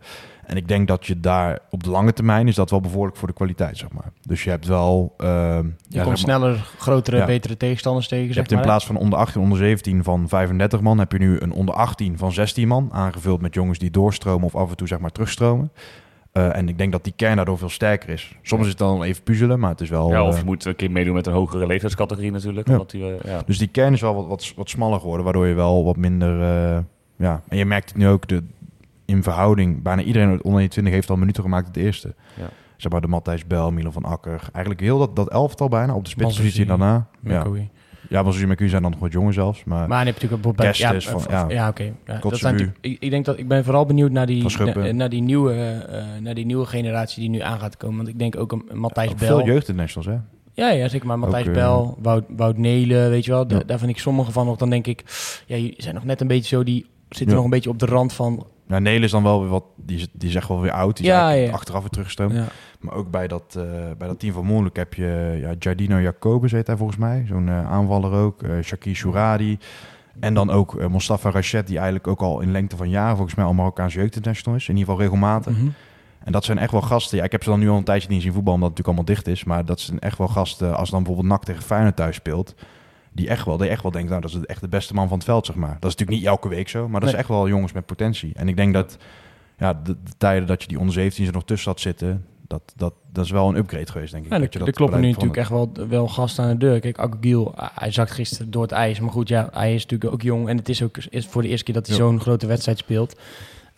En 0.48 0.56
ik 0.56 0.68
denk 0.68 0.88
dat 0.88 1.06
je 1.06 1.20
daar 1.20 1.58
op 1.70 1.82
de 1.82 1.90
lange 1.90 2.12
termijn 2.12 2.48
is 2.48 2.54
dat 2.54 2.70
wel 2.70 2.80
bevorderlijk 2.80 3.16
voor 3.16 3.28
de 3.28 3.34
kwaliteit, 3.34 3.76
zeg 3.78 3.92
maar. 3.92 4.12
Dus 4.22 4.44
je 4.44 4.50
hebt 4.50 4.66
wel... 4.66 5.14
ehm, 5.18 5.28
ja, 5.30 5.62
Je 5.62 5.72
zeg 5.88 6.02
komt 6.02 6.06
maar- 6.06 6.16
sneller 6.18 6.70
grotere, 6.78 7.16
Ja. 7.16 7.24
betere 7.24 7.56
tegenstanders 7.56 8.08
tegen, 8.08 8.28
je 8.28 8.34
hebt 8.34 8.52
in 8.52 8.60
plaats 8.60 8.86
van 8.86 8.96
onder 8.96 9.18
18, 9.18 9.40
onder 9.40 9.58
17 9.58 10.04
van 10.04 10.28
35 10.28 10.80
man, 10.80 10.98
heb 10.98 11.12
je 11.12 11.18
nu 11.18 11.40
een 11.40 11.52
onder 11.52 11.74
18 11.74 12.18
van 12.18 12.32
16 12.32 12.68
man. 12.68 12.88
Aangevuld 12.92 13.40
met 13.40 13.54
jongens 13.54 13.78
die 13.78 13.90
doorstromen 13.90 14.44
of 14.46 14.56
af 14.56 14.70
en 14.70 14.76
toe 14.76 14.86
zeg 14.88 14.98
maar 14.98 15.10
terugstromen. 15.10 15.70
Eh, 16.32 16.56
en 16.56 16.68
ik 16.68 16.78
denk 16.78 16.92
dat 16.92 17.04
die 17.04 17.12
kern 17.16 17.36
daardoor 17.36 17.58
veel 17.58 17.68
sterker 17.68 18.08
is. 18.08 18.36
Soms 18.42 18.62
is 18.62 18.68
het 18.68 18.78
dan 18.78 19.02
even 19.02 19.22
puzzelen, 19.22 19.58
maar 19.58 19.70
het 19.70 19.80
is 19.80 19.90
wel... 19.90 20.10
Ja, 20.10 20.22
of 20.24 20.32
eh, 20.32 20.38
je 20.38 20.44
moet 20.44 20.64
een 20.64 20.76
keer 20.76 20.90
meedoen 20.90 21.14
met 21.14 21.26
een 21.26 21.32
hogere 21.32 21.66
leeftijdscategorie 21.66 22.30
natuurlijk. 22.32 22.66
Ja. 22.66 22.72
Omdat 22.72 22.90
die, 22.90 23.14
eh, 23.16 23.30
ja. 23.32 23.42
Dus 23.46 23.58
die 23.58 23.68
kern 23.68 23.92
is 23.92 24.00
wel 24.00 24.14
wat, 24.14 24.26
wat, 24.26 24.52
wat 24.56 24.68
smaller 24.70 25.00
geworden, 25.00 25.24
waardoor 25.24 25.46
je 25.46 25.54
wel 25.54 25.84
wat 25.84 25.96
minder... 25.96 26.40
eh, 26.42 26.78
ja, 27.16 27.42
en 27.48 27.56
je 27.56 27.64
merkt 27.64 27.88
het 27.88 27.98
nu 27.98 28.08
ook 28.08 28.26
de, 28.28 28.42
in 29.08 29.22
verhouding. 29.22 29.82
Bijna 29.82 30.02
iedereen 30.02 30.28
uit 30.28 30.42
onder 30.42 30.58
21 30.60 30.92
heeft 30.94 31.10
al 31.10 31.16
minuten 31.16 31.42
gemaakt 31.42 31.66
het 31.66 31.76
eerste. 31.76 32.14
Ja. 32.34 32.48
Zeg 32.76 32.92
maar 32.92 33.00
de 33.00 33.06
Matthijs 33.06 33.46
Bel, 33.46 33.70
Milan 33.72 33.92
van 33.92 34.04
Akker. 34.04 34.40
Eigenlijk 34.52 34.80
heel 34.80 34.98
dat, 34.98 35.16
dat 35.16 35.28
elftal 35.30 35.68
bijna 35.68 35.94
op 35.94 36.04
de 36.04 36.10
spitspositie 36.10 36.66
daarna. 36.66 37.06
Ja, 37.22 37.40
McCoy. 37.40 37.70
ja 38.08 38.22
maar 38.22 38.32
zoals 38.32 38.54
je 38.58 38.68
zijn 38.68 38.82
dan 38.82 38.90
nog 38.90 39.00
wat 39.00 39.12
jonger 39.12 39.32
zelfs. 39.32 39.64
Maar, 39.64 39.88
Maar 39.88 40.04
dan 40.04 40.06
heb 40.06 40.18
je 40.20 40.26
natuurlijk 40.28 40.46
ook 40.46 40.56
bijvoorbeeld... 40.56 41.04
Ja, 41.04 41.10
van- 41.18 41.26
eh, 41.26 41.48
ja. 41.48 41.62
ja 41.62 41.68
oké. 41.68 41.92
Ja, 42.06 42.18
dat 42.20 42.36
zijn 42.38 42.52
natuurlijk- 42.52 42.78
ik, 42.84 42.96
ik 43.02 43.10
denk 43.10 43.24
dat 43.24 43.38
ik 43.38 43.48
ben 43.48 43.64
vooral 43.64 43.86
benieuwd 43.86 44.10
naar 44.10 44.26
die, 44.26 44.44
naar, 44.92 45.08
die, 45.08 45.22
nieuwe, 45.22 45.52
eh, 45.54 46.04
naar 46.20 46.34
die 46.34 46.46
nieuwe 46.46 46.66
generatie 46.66 47.20
die 47.20 47.30
nu 47.30 47.40
aan 47.40 47.58
gaat 47.60 47.76
komen. 47.76 47.96
Want 47.96 48.08
ik 48.08 48.18
denk 48.18 48.36
ook 48.36 48.52
een 48.52 48.64
Matthijs 48.78 49.10
ook 49.10 49.18
Bel. 49.18 49.28
veel 49.28 49.46
jeugdinternationals, 49.46 50.06
hè? 50.06 50.16
Ja, 50.62 50.70
ja, 50.70 50.88
zeker. 50.88 51.06
Maar 51.06 51.18
Matthijs 51.18 51.42
Ook, 51.48 51.54
eh, 51.54 51.60
Bel, 51.60 51.98
Wout, 52.02 52.24
Wout 52.36 52.56
Nelen, 52.58 53.10
weet 53.10 53.24
je 53.24 53.30
wel. 53.30 53.46
da- 53.46 53.56
Ja. 53.56 53.62
Daar 53.66 53.78
vind 53.78 53.90
ik 53.90 53.98
sommige 53.98 54.32
van 54.32 54.46
nog. 54.46 54.56
Dan 54.56 54.70
denk 54.70 54.86
ik, 54.86 55.04
ja, 55.46 55.56
die 55.56 55.74
zijn 55.76 55.94
nog 55.94 56.04
net 56.04 56.20
een 56.20 56.26
beetje 56.26 56.56
zo... 56.56 56.62
Die 56.64 56.86
zitten 57.08 57.28
Ja. 57.28 57.34
nog 57.34 57.44
een 57.44 57.50
beetje 57.50 57.70
op 57.70 57.78
de 57.78 57.86
rand 57.86 58.12
van... 58.12 58.46
Nou, 58.68 58.82
Nelen 58.82 59.02
is 59.02 59.10
dan 59.10 59.22
wel 59.22 59.40
weer 59.40 59.48
wat... 59.48 59.64
Die, 59.76 60.08
die 60.12 60.36
echt 60.36 60.48
wel 60.48 60.60
weer 60.60 60.72
oud. 60.72 60.96
Die 60.96 61.06
Ja, 61.06 61.50
achteraf 61.50 61.80
weer 61.80 61.90
teruggestoomd. 61.90 62.34
Ja. 62.34 62.46
Maar 62.80 62.94
ook 62.94 63.10
bij 63.10 63.28
dat, 63.28 63.54
eh, 63.56 63.62
bij 63.98 64.08
dat 64.08 64.18
team 64.20 64.32
van 64.34 64.44
Moeilijk 64.44 64.76
heb 64.76 64.94
je 64.94 65.38
ja, 65.40 65.54
Giardino 65.58 66.00
Jacobus, 66.00 66.52
heet 66.52 66.66
hij 66.66 66.76
volgens 66.76 66.98
mij. 66.98 67.24
Zo'n 67.28 67.48
eh, 67.48 67.70
aanvaller 67.70 68.12
ook. 68.12 68.42
eh 68.42 68.50
Shakir 68.62 68.96
Souradi. 68.96 69.58
En 70.20 70.34
dan 70.34 70.50
ook 70.50 70.88
Mustafa 70.90 71.30
Rachet, 71.30 71.66
die 71.66 71.76
eigenlijk 71.76 72.06
ook 72.06 72.20
al 72.20 72.40
in 72.40 72.50
lengte 72.50 72.76
van 72.76 72.88
jaren 72.90 73.16
volgens 73.16 73.36
mij 73.36 73.44
al 73.44 73.52
Marokkaanse 73.54 73.98
jeugdinternational 73.98 74.58
is. 74.58 74.68
In 74.68 74.76
ieder 74.76 74.88
geval 74.90 75.02
regelmatig. 75.06 75.56
Mhm. 75.56 75.68
En 76.24 76.32
dat 76.32 76.44
zijn 76.44 76.58
echt 76.58 76.72
wel 76.72 76.80
gasten. 76.82 77.18
Ja, 77.18 77.24
ik 77.24 77.32
heb 77.32 77.42
ze 77.42 77.50
dan 77.50 77.58
nu 77.58 77.68
al 77.68 77.76
een 77.76 77.84
tijdje 77.84 78.08
niet 78.08 78.22
zien 78.22 78.32
voetballen, 78.32 78.60
omdat 78.62 78.76
het 78.78 78.86
natuurlijk 78.86 79.08
allemaal 79.08 79.24
dicht 79.24 79.38
is. 79.38 79.44
Maar 79.44 79.64
dat 79.64 79.80
zijn 79.80 79.98
echt 79.98 80.18
wel 80.18 80.28
gasten, 80.28 80.76
als 80.76 80.90
dan 80.90 81.02
bijvoorbeeld 81.02 81.32
NAC 81.32 81.44
tegen 81.44 81.62
Feyenoord 81.62 81.96
thuis 81.96 82.16
speelt. 82.16 82.54
Die 83.18 83.28
echt 83.28 83.44
wel, 83.44 83.56
die 83.56 83.68
echt 83.68 83.82
wel 83.82 83.92
denkt, 83.92 84.08
nou, 84.08 84.20
dat 84.20 84.30
is 84.30 84.46
echt 84.46 84.60
de 84.60 84.68
beste 84.68 84.94
man 84.94 85.08
van 85.08 85.16
het 85.16 85.26
veld, 85.26 85.46
zeg 85.46 85.56
maar. 85.56 85.76
Dat 85.80 85.90
is 85.90 85.96
natuurlijk 85.96 86.18
niet 86.18 86.26
elke 86.26 86.48
week 86.48 86.68
zo, 86.68 86.88
maar 86.88 87.00
dat 87.00 87.08
is 87.08 87.14
echt 87.14 87.28
wel 87.28 87.48
jongens 87.48 87.72
met 87.72 87.86
potentie. 87.86 88.32
En 88.34 88.48
ik 88.48 88.56
denk 88.56 88.74
dat 88.74 88.96
ja, 89.58 89.74
de, 89.74 89.96
de 90.04 90.12
tijden 90.18 90.46
dat 90.46 90.62
je 90.62 90.68
die 90.68 90.78
onder 90.78 90.94
17 90.94 91.26
er 91.26 91.32
nog 91.32 91.44
tussen 91.44 91.70
had 91.70 91.80
zitten, 91.80 92.24
dat, 92.48 92.62
dat, 92.76 92.94
dat 93.12 93.24
is 93.24 93.30
wel 93.30 93.48
een 93.48 93.56
upgrade 93.56 93.92
geweest, 93.92 94.12
denk 94.12 94.24
ik. 94.24 94.32
Ja, 94.32 94.38
dat 94.38 94.52
je 94.52 94.58
dat 94.58 94.68
er 94.68 94.74
kloppen 94.74 95.00
nu 95.00 95.06
natuurlijk 95.06 95.36
echt 95.36 95.50
wel, 95.50 95.72
wel 95.88 96.08
gasten 96.08 96.44
aan 96.44 96.50
de 96.50 96.56
deur. 96.56 96.80
Kijk, 96.80 96.98
Agogiel, 96.98 97.54
hij 97.56 97.90
zakt 97.90 98.10
gisteren 98.10 98.50
door 98.50 98.62
het 98.62 98.72
ijs. 98.72 99.00
Maar 99.00 99.10
goed, 99.10 99.28
ja, 99.28 99.48
hij 99.52 99.74
is 99.74 99.82
natuurlijk 99.82 100.12
ook 100.12 100.22
jong. 100.22 100.48
En 100.48 100.56
het 100.56 100.68
is 100.68 100.82
ook 100.82 100.96
is 100.96 101.26
voor 101.26 101.42
de 101.42 101.48
eerste 101.48 101.64
keer 101.64 101.74
dat 101.74 101.86
hij 101.86 101.96
zo'n 101.96 102.20
grote 102.20 102.46
wedstrijd 102.46 102.78
speelt. 102.78 103.16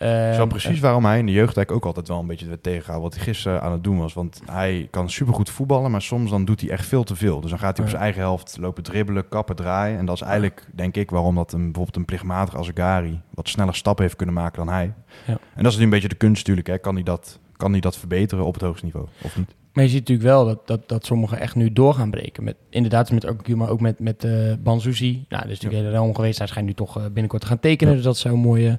Dat 0.01 0.09
is 0.09 0.17
wel 0.37 0.39
Ehm, 0.39 0.49
precies 0.49 0.81
waarom 0.81 1.05
hij 1.05 1.19
in 1.19 1.27
de 1.27 1.33
jeugdtijd 1.33 1.71
ook 1.71 1.85
altijd 1.85 2.09
wel 2.09 2.19
een 2.19 2.27
beetje 2.27 2.47
werd 2.47 2.63
tegengehouden. 2.63 3.11
Wat 3.11 3.19
hij 3.19 3.29
gisteren 3.29 3.63
aan 3.63 3.73
het 3.73 3.85
doen 3.85 3.99
was. 3.99 4.13
Want 4.13 4.41
hij 4.51 4.89
kan 4.91 5.11
supergoed 5.11 5.51
voetballen, 5.51 5.91
maar 5.91 6.03
soms 6.03 6.31
dan 6.31 6.45
doet 6.45 6.61
hij 6.61 6.71
echt 6.71 6.87
veel 6.87 7.05
te 7.05 7.17
veel. 7.17 7.41
Dus 7.41 7.51
dan 7.51 7.59
gaat 7.59 7.77
hij 7.77 7.87
op 7.87 7.91
Ja. 7.91 7.97
zijn 7.97 8.03
eigen 8.03 8.21
helft 8.23 8.57
lopen 8.61 8.83
dribbelen, 8.83 9.29
kappen, 9.29 9.57
draaien. 9.57 9.99
En 9.99 10.07
dat 10.07 10.15
is 10.15 10.23
eigenlijk, 10.23 10.67
denk 10.75 10.97
ik, 10.97 11.11
waarom 11.11 11.35
dat 11.35 11.53
een, 11.53 11.63
bijvoorbeeld 11.65 11.97
een 11.97 12.05
plichtmatig 12.05 12.57
Azagari 12.57 13.21
wat 13.31 13.49
sneller 13.49 13.75
stappen 13.75 14.05
heeft 14.05 14.17
kunnen 14.17 14.35
maken 14.35 14.65
dan 14.65 14.75
hij. 14.75 14.93
Ja. 15.27 15.39
En 15.55 15.63
dat 15.63 15.73
is 15.73 15.79
nu 15.79 15.85
een 15.85 15.91
beetje 15.91 16.09
de 16.09 16.15
kunst 16.15 16.37
natuurlijk. 16.37 16.67
Hè. 16.67 16.79
Kan, 16.79 16.95
hij 16.95 17.03
dat, 17.03 17.39
kan 17.57 17.71
hij 17.71 17.81
dat 17.81 17.97
verbeteren 17.97 18.45
op 18.45 18.55
het 18.55 18.63
hoogste 18.63 18.85
niveau 18.85 19.07
of 19.23 19.37
niet? 19.37 19.55
Maar 19.73 19.85
je 19.85 19.91
ziet 19.91 19.99
natuurlijk 20.09 20.29
wel 20.29 20.45
dat, 20.45 20.67
dat, 20.67 20.89
dat 20.89 21.07
sommigen 21.07 21.39
echt 21.41 21.55
nu 21.55 21.73
door 21.73 21.95
gaan 21.95 22.11
breken. 22.11 22.45
Met, 22.45 22.57
inderdaad, 22.71 23.11
met 23.11 23.49
maar 23.57 23.69
ook 23.69 23.81
met, 23.81 24.01
met 24.01 24.27
Banzuzi. 24.63 25.13
Nou, 25.29 25.43
dat 25.43 25.51
is 25.51 25.61
natuurlijk 25.61 25.83
hele 25.83 25.91
realm 25.91 26.15
geweest. 26.15 26.39
Hij 26.39 26.47
schijnt 26.47 26.67
nu 26.69 26.75
toch 26.75 26.97
eh, 26.97 27.03
binnenkort 27.05 27.43
te 27.43 27.49
gaan 27.49 27.59
tekenen. 27.61 27.91
Ja. 27.91 27.97
Dus 27.97 28.07
dat 28.07 28.17
zou 28.19 28.35
een 28.35 28.41
mooie, 28.41 28.79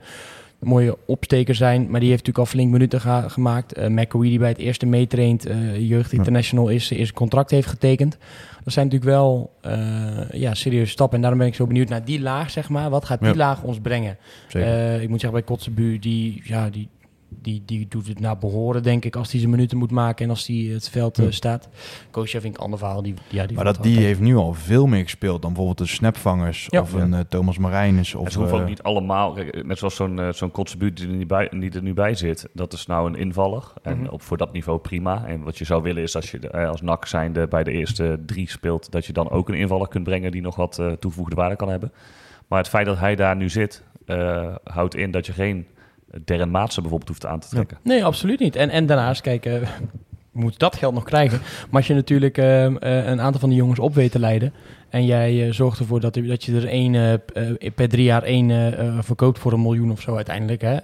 mooie 0.61 0.97
opsteker 1.05 1.55
zijn. 1.55 1.81
Maar 1.89 1.99
die 1.99 2.09
heeft 2.09 2.25
natuurlijk 2.25 2.37
al 2.47 2.53
flink 2.57 2.71
minuten 2.71 3.01
ga- 3.01 3.27
gemaakt. 3.29 3.89
McAwee, 3.89 4.29
die 4.29 4.39
bij 4.39 4.49
het 4.49 4.57
eerste 4.57 4.85
meetraint, 4.85 5.45
eh 5.45 5.89
jeugd 5.89 6.13
international 6.13 6.67
is, 6.69 6.89
eerste 6.89 7.13
contract 7.13 7.51
heeft 7.51 7.67
getekend. 7.67 8.17
Dat 8.63 8.73
zijn 8.73 8.85
natuurlijk 8.87 9.11
wel 9.11 9.51
eh, 9.61 10.29
ja, 10.31 10.53
serieuze 10.53 10.91
stappen. 10.91 11.15
En 11.15 11.21
daarom 11.21 11.39
ben 11.39 11.47
ik 11.47 11.55
zo 11.55 11.67
benieuwd 11.67 11.89
naar 11.89 12.05
die 12.05 12.21
laag, 12.21 12.49
zeg 12.51 12.69
maar. 12.69 12.89
Wat 12.89 13.05
gaat 13.05 13.19
die 13.19 13.29
Ja. 13.29 13.35
laag 13.35 13.63
ons 13.63 13.79
brengen? 13.79 14.17
Ik 15.01 15.09
moet 15.09 15.19
zeggen, 15.19 15.31
bij 15.31 15.41
Kotzebu, 15.41 15.99
die, 15.99 16.41
ja, 16.45 16.69
die, 16.69 16.87
die, 17.39 17.63
die 17.65 17.87
doet 17.89 18.07
het 18.07 18.19
naar 18.19 18.37
behoren, 18.37 18.83
denk 18.83 19.05
ik, 19.05 19.15
als 19.15 19.31
hij 19.31 19.39
zijn 19.39 19.51
minuten 19.51 19.77
moet 19.77 19.91
maken 19.91 20.23
en 20.25 20.29
als 20.29 20.47
hij 20.47 20.55
het 20.57 20.89
veld 20.89 21.19
eh, 21.19 21.25
staat. 21.29 21.69
Koosje 22.11 22.41
vind 22.41 22.53
ik 22.53 22.57
een 22.59 22.63
ander 22.65 22.79
verhaal. 22.79 23.01
Die, 23.01 23.13
ja, 23.29 23.45
die 23.45 23.55
maar 23.55 23.65
dat, 23.65 23.83
die 23.83 23.97
heeft 23.99 24.19
nu 24.19 24.35
al 24.35 24.53
veel 24.53 24.87
meer 24.87 25.03
gespeeld 25.03 25.41
dan 25.41 25.53
bijvoorbeeld 25.53 25.87
de 25.89 25.93
snapvangers 25.95 26.67
Ja. 26.69 26.81
of 26.81 26.93
een 26.93 27.13
eh, 27.13 27.19
Thomas 27.19 27.57
Marijnis. 27.57 28.15
Of, 28.15 28.25
En 28.25 28.31
ze 28.31 28.37
hoeven 28.37 28.55
ook 28.57 28.63
eh, 28.63 28.69
niet 28.69 28.83
allemaal, 28.83 29.33
kijk, 29.33 29.65
net 29.65 29.77
zoals 29.77 29.95
zo'n 29.95 30.19
eh, 30.19 30.31
zo'n 30.33 30.51
die, 30.77 30.93
er 30.93 31.07
niet 31.07 31.27
bij- 31.27 31.49
die 31.59 31.71
er 31.71 31.81
nu 31.83 31.93
bij 31.93 32.15
zit, 32.15 32.49
dat 32.53 32.73
is 32.73 32.85
nou 32.85 33.07
een 33.09 33.15
invaller. 33.15 33.73
En 33.83 33.97
Mhm. 33.99 34.09
op, 34.09 34.21
voor 34.21 34.37
dat 34.37 34.53
niveau 34.53 34.79
prima. 34.79 35.25
En 35.25 35.43
wat 35.43 35.57
je 35.57 35.65
zou 35.65 35.81
willen 35.83 36.03
is 36.03 36.15
als 36.15 36.31
je 36.31 36.51
als 36.67 36.81
NAC 36.81 37.05
zijnde 37.05 37.47
bij 37.47 37.63
de 37.63 37.71
eerste 37.71 38.19
drie 38.25 38.49
speelt, 38.49 38.91
dat 38.91 39.05
je 39.05 39.13
dan 39.13 39.29
ook 39.29 39.49
een 39.49 39.55
invaller 39.55 39.87
kunt 39.87 40.03
brengen 40.03 40.31
die 40.31 40.41
nog 40.41 40.55
wat 40.55 40.81
toegevoegde 40.99 41.35
waarde 41.35 41.55
kan 41.55 41.69
hebben. 41.69 41.91
Maar 42.47 42.59
het 42.59 42.69
feit 42.69 42.85
dat 42.85 42.99
hij 42.99 43.15
daar 43.15 43.35
nu 43.35 43.49
zit, 43.49 43.83
eh, 44.05 44.55
houdt 44.63 44.95
in 44.95 45.11
dat 45.11 45.25
je 45.25 45.33
geen 45.33 45.65
Darren 46.25 46.51
Maatsen 46.51 46.81
bijvoorbeeld 46.81 47.09
hoeft 47.09 47.25
aan 47.25 47.39
te 47.39 47.47
trekken. 47.49 47.77
Nee, 47.83 48.05
absoluut 48.05 48.39
niet. 48.39 48.55
En, 48.55 48.69
en 48.69 48.85
daarnaast, 48.85 49.21
kijk, 49.21 49.43
we 50.31 50.39
moeten 50.39 50.59
dat 50.59 50.75
geld 50.75 50.93
nog 50.93 51.03
krijgen. 51.03 51.39
Maar 51.39 51.79
als 51.79 51.87
je 51.87 51.93
natuurlijk 51.93 52.37
eh, 52.37 52.65
eh, 52.65 52.75
een 53.07 53.21
aantal 53.21 53.39
van 53.39 53.49
die 53.49 53.57
jongens 53.57 53.79
op 53.79 53.95
weet 53.95 54.11
te 54.11 54.19
leiden... 54.19 54.53
en 54.89 55.05
jij 55.05 55.53
zorgt 55.53 55.79
ervoor 55.79 55.99
dat, 55.99 56.13
dat 56.13 56.43
je 56.43 56.55
er 56.55 56.67
één 56.67 57.21
per 57.75 57.89
drie 57.89 58.03
jaar 58.03 58.23
één 58.23 58.73
verkoopt 59.03 59.39
voor 59.39 59.53
een 59.53 59.61
miljoen 59.61 59.91
of 59.91 60.01
zo 60.01 60.15
uiteindelijk, 60.15 60.61
hè, 60.61 60.77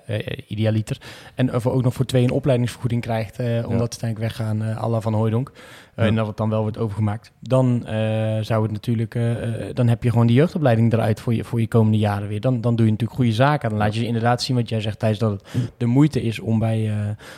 idealiter. 0.48 0.98
En 1.36 1.56
of 1.56 1.68
ook 1.68 1.84
nog 1.84 1.94
voor 1.94 2.06
twee 2.06 2.24
een 2.24 2.32
opleidingsvergoeding 2.32 3.02
krijgt... 3.02 3.40
eh, 3.40 3.48
omdat 3.48 3.94
ze 3.94 4.02
uiteindelijk 4.02 4.20
weggaan, 4.20 4.62
à 4.62 4.88
la 4.90 5.02
Van 5.02 5.14
Hooijdonk. 5.14 5.52
Ja. 5.98 6.04
En 6.04 6.16
dat 6.16 6.28
het 6.28 6.38
dan 6.38 6.50
wel 6.50 6.62
wordt 6.62 6.78
overgemaakt. 6.78 7.32
Dan 7.40 7.86
eh, 7.86 8.38
zou 8.42 8.64
het 8.64 8.72
natuurlijk... 8.72 9.16
eh, 9.16 9.68
eh, 9.68 9.76
dan 9.76 9.88
heb 9.88 10.04
je 10.04 10.10
gewoon 10.10 10.28
die 10.28 10.36
jeugdopleiding 10.36 10.94
eruit 10.94 11.20
voor 11.20 11.34
je, 11.34 11.44
voor 11.44 11.60
je 11.60 11.68
komende 11.68 11.98
jaren 11.98 12.28
weer. 12.28 12.42
Dan, 12.42 12.62
dan 12.62 12.76
doe 12.76 12.86
je 12.86 12.92
natuurlijk 12.92 13.20
goede 13.20 13.34
zaken. 13.34 13.70
Dan 13.70 13.78
laat 13.78 13.94
je 13.94 14.00
ze 14.00 14.06
inderdaad 14.06 14.42
zien 14.42 14.56
wat 14.56 14.70
jij 14.70 14.82
zegt, 14.82 15.00
Thijs... 15.00 15.18
dat 15.18 15.32
het 15.32 15.72
de 15.78 15.86
moeite 15.86 16.22
is 16.22 16.40
om 16.40 16.60
bij, 16.60 16.92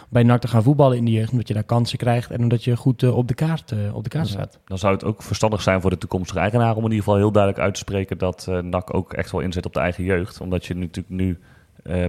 bij 0.10 0.24
NAC 0.24 0.41
te 0.41 0.47
gaan 0.47 0.64
voetballen 0.64 0.97
in 0.97 1.05
de 1.05 1.12
jeugd. 1.12 1.32
Omdat 1.32 1.47
je 1.47 1.53
daar 1.53 1.64
kansen 1.64 1.97
krijgt 1.97 2.32
en 2.32 2.41
omdat 2.41 2.64
je 2.64 2.78
goed 2.78 3.03
op, 3.03 3.28
de 3.28 3.34
kaart, 3.34 3.74
op 3.93 4.03
de 4.03 4.10
kaart 4.10 4.28
staat. 4.28 4.60
Dan 4.66 4.78
zou 4.78 4.93
het 4.93 5.03
ook 5.03 5.24
verstandig 5.24 5.62
zijn 5.62 5.82
voor 5.82 5.89
de 5.89 5.97
toekomstige 5.97 6.39
eigenaar 6.39 6.76
om 6.76 6.84
in 6.84 6.89
ieder 6.89 7.03
geval 7.03 7.16
heel 7.16 7.32
duidelijk 7.32 7.64
uit 7.64 7.74
te 7.74 7.80
spreken 7.80 8.18
dat 8.18 8.47
NAC 8.62 8.93
ook 8.93 9.14
echt 9.14 9.32
wel 9.32 9.41
inzet 9.41 9.66
op 9.66 9.74
de 9.74 9.80
eigen 9.80 10.03
jeugd. 10.03 10.41
Omdat 10.41 10.66
je 10.66 10.76
natuurlijk 10.76 11.16
nu 11.16 11.39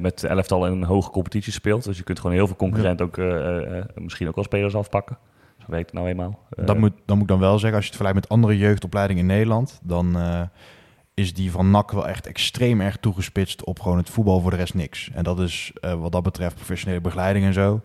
met 0.00 0.20
de 0.20 0.28
elftal 0.28 0.66
in 0.66 0.72
een 0.72 0.84
hoge 0.84 1.10
competitie 1.10 1.52
speelt. 1.52 1.84
Dus 1.84 1.96
je 1.96 2.04
kunt 2.04 2.20
gewoon 2.20 2.36
heel 2.36 2.46
veel 2.46 2.56
concurrent 2.56 3.02
ook 3.02 3.16
misschien 3.94 4.28
ook 4.28 4.34
wel 4.34 4.44
spelers 4.44 4.74
afpakken. 4.74 5.18
Werkt 5.70 5.90
het 5.90 5.94
nou 5.94 6.08
eenmaal. 6.08 6.38
Eh, 6.50 6.66
Dat 6.66 6.78
moet, 6.78 6.92
dan 7.04 7.16
moet 7.16 7.22
ik 7.22 7.28
dan 7.28 7.40
wel 7.40 7.58
zeggen, 7.58 7.76
als 7.76 7.84
je 7.86 7.92
het 7.92 8.00
vergelijkt 8.00 8.20
met 8.20 8.28
andere 8.28 8.58
jeugdopleidingen 8.58 9.22
in 9.22 9.28
Nederland, 9.28 9.80
dan 9.82 10.18
eh, 10.18 10.42
is 11.14 11.34
die 11.34 11.50
van 11.50 11.70
NAC 11.70 11.90
wel 11.90 12.08
echt 12.08 12.26
extreem 12.26 12.80
erg 12.80 12.96
toegespitst 12.96 13.64
op 13.64 13.80
gewoon 13.80 13.96
het 13.96 14.10
voetbal 14.10 14.40
voor 14.40 14.50
de 14.50 14.56
rest 14.56 14.74
niks. 14.74 15.10
En 15.14 15.24
dat 15.24 15.40
is 15.40 15.72
eh, 15.80 15.94
wat 15.94 16.12
dat 16.12 16.22
betreft 16.22 16.54
professionele 16.54 17.00
begeleiding 17.00 17.44
en 17.44 17.52
zo. 17.52 17.80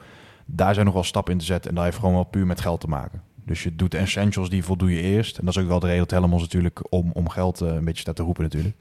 Daar 0.45 0.73
zijn 0.73 0.85
nog 0.85 0.93
wel 0.93 1.03
stappen 1.03 1.33
in 1.33 1.39
te 1.39 1.45
zetten 1.45 1.69
en 1.69 1.75
dat 1.75 1.83
heeft 1.83 1.97
gewoon 1.97 2.13
wel 2.13 2.23
puur 2.23 2.45
met 2.45 2.61
geld 2.61 2.79
te 2.79 2.87
maken. 2.87 3.21
Dus 3.45 3.63
je 3.63 3.75
doet 3.75 3.91
de 3.91 3.97
essentials, 3.97 4.49
die 4.49 4.63
voldoe 4.63 4.95
je 4.95 5.01
eerst. 5.01 5.37
En 5.37 5.45
dat 5.45 5.55
is 5.55 5.61
ook 5.61 5.67
wel 5.67 5.79
de 5.79 5.85
reden 5.85 6.01
dat 6.01 6.11
Helmond 6.11 6.41
natuurlijk 6.41 6.93
om, 6.93 7.11
om 7.13 7.29
geld 7.29 7.61
eh, 7.61 7.67
een 7.67 7.85
beetje 7.85 8.01
staat 8.01 8.15
te 8.15 8.23
roepen 8.23 8.43
natuurlijk. 8.43 8.75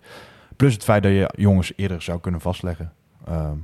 Plus 0.57 0.75
het 0.75 0.85
feit 0.85 1.03
dat 1.03 1.13
je 1.13 1.31
jongens 1.37 1.73
eerder 1.77 2.03
zou 2.03 2.21
kunnen 2.21 2.41
vastleggen. 2.41 2.93
Ehm, 3.27 3.57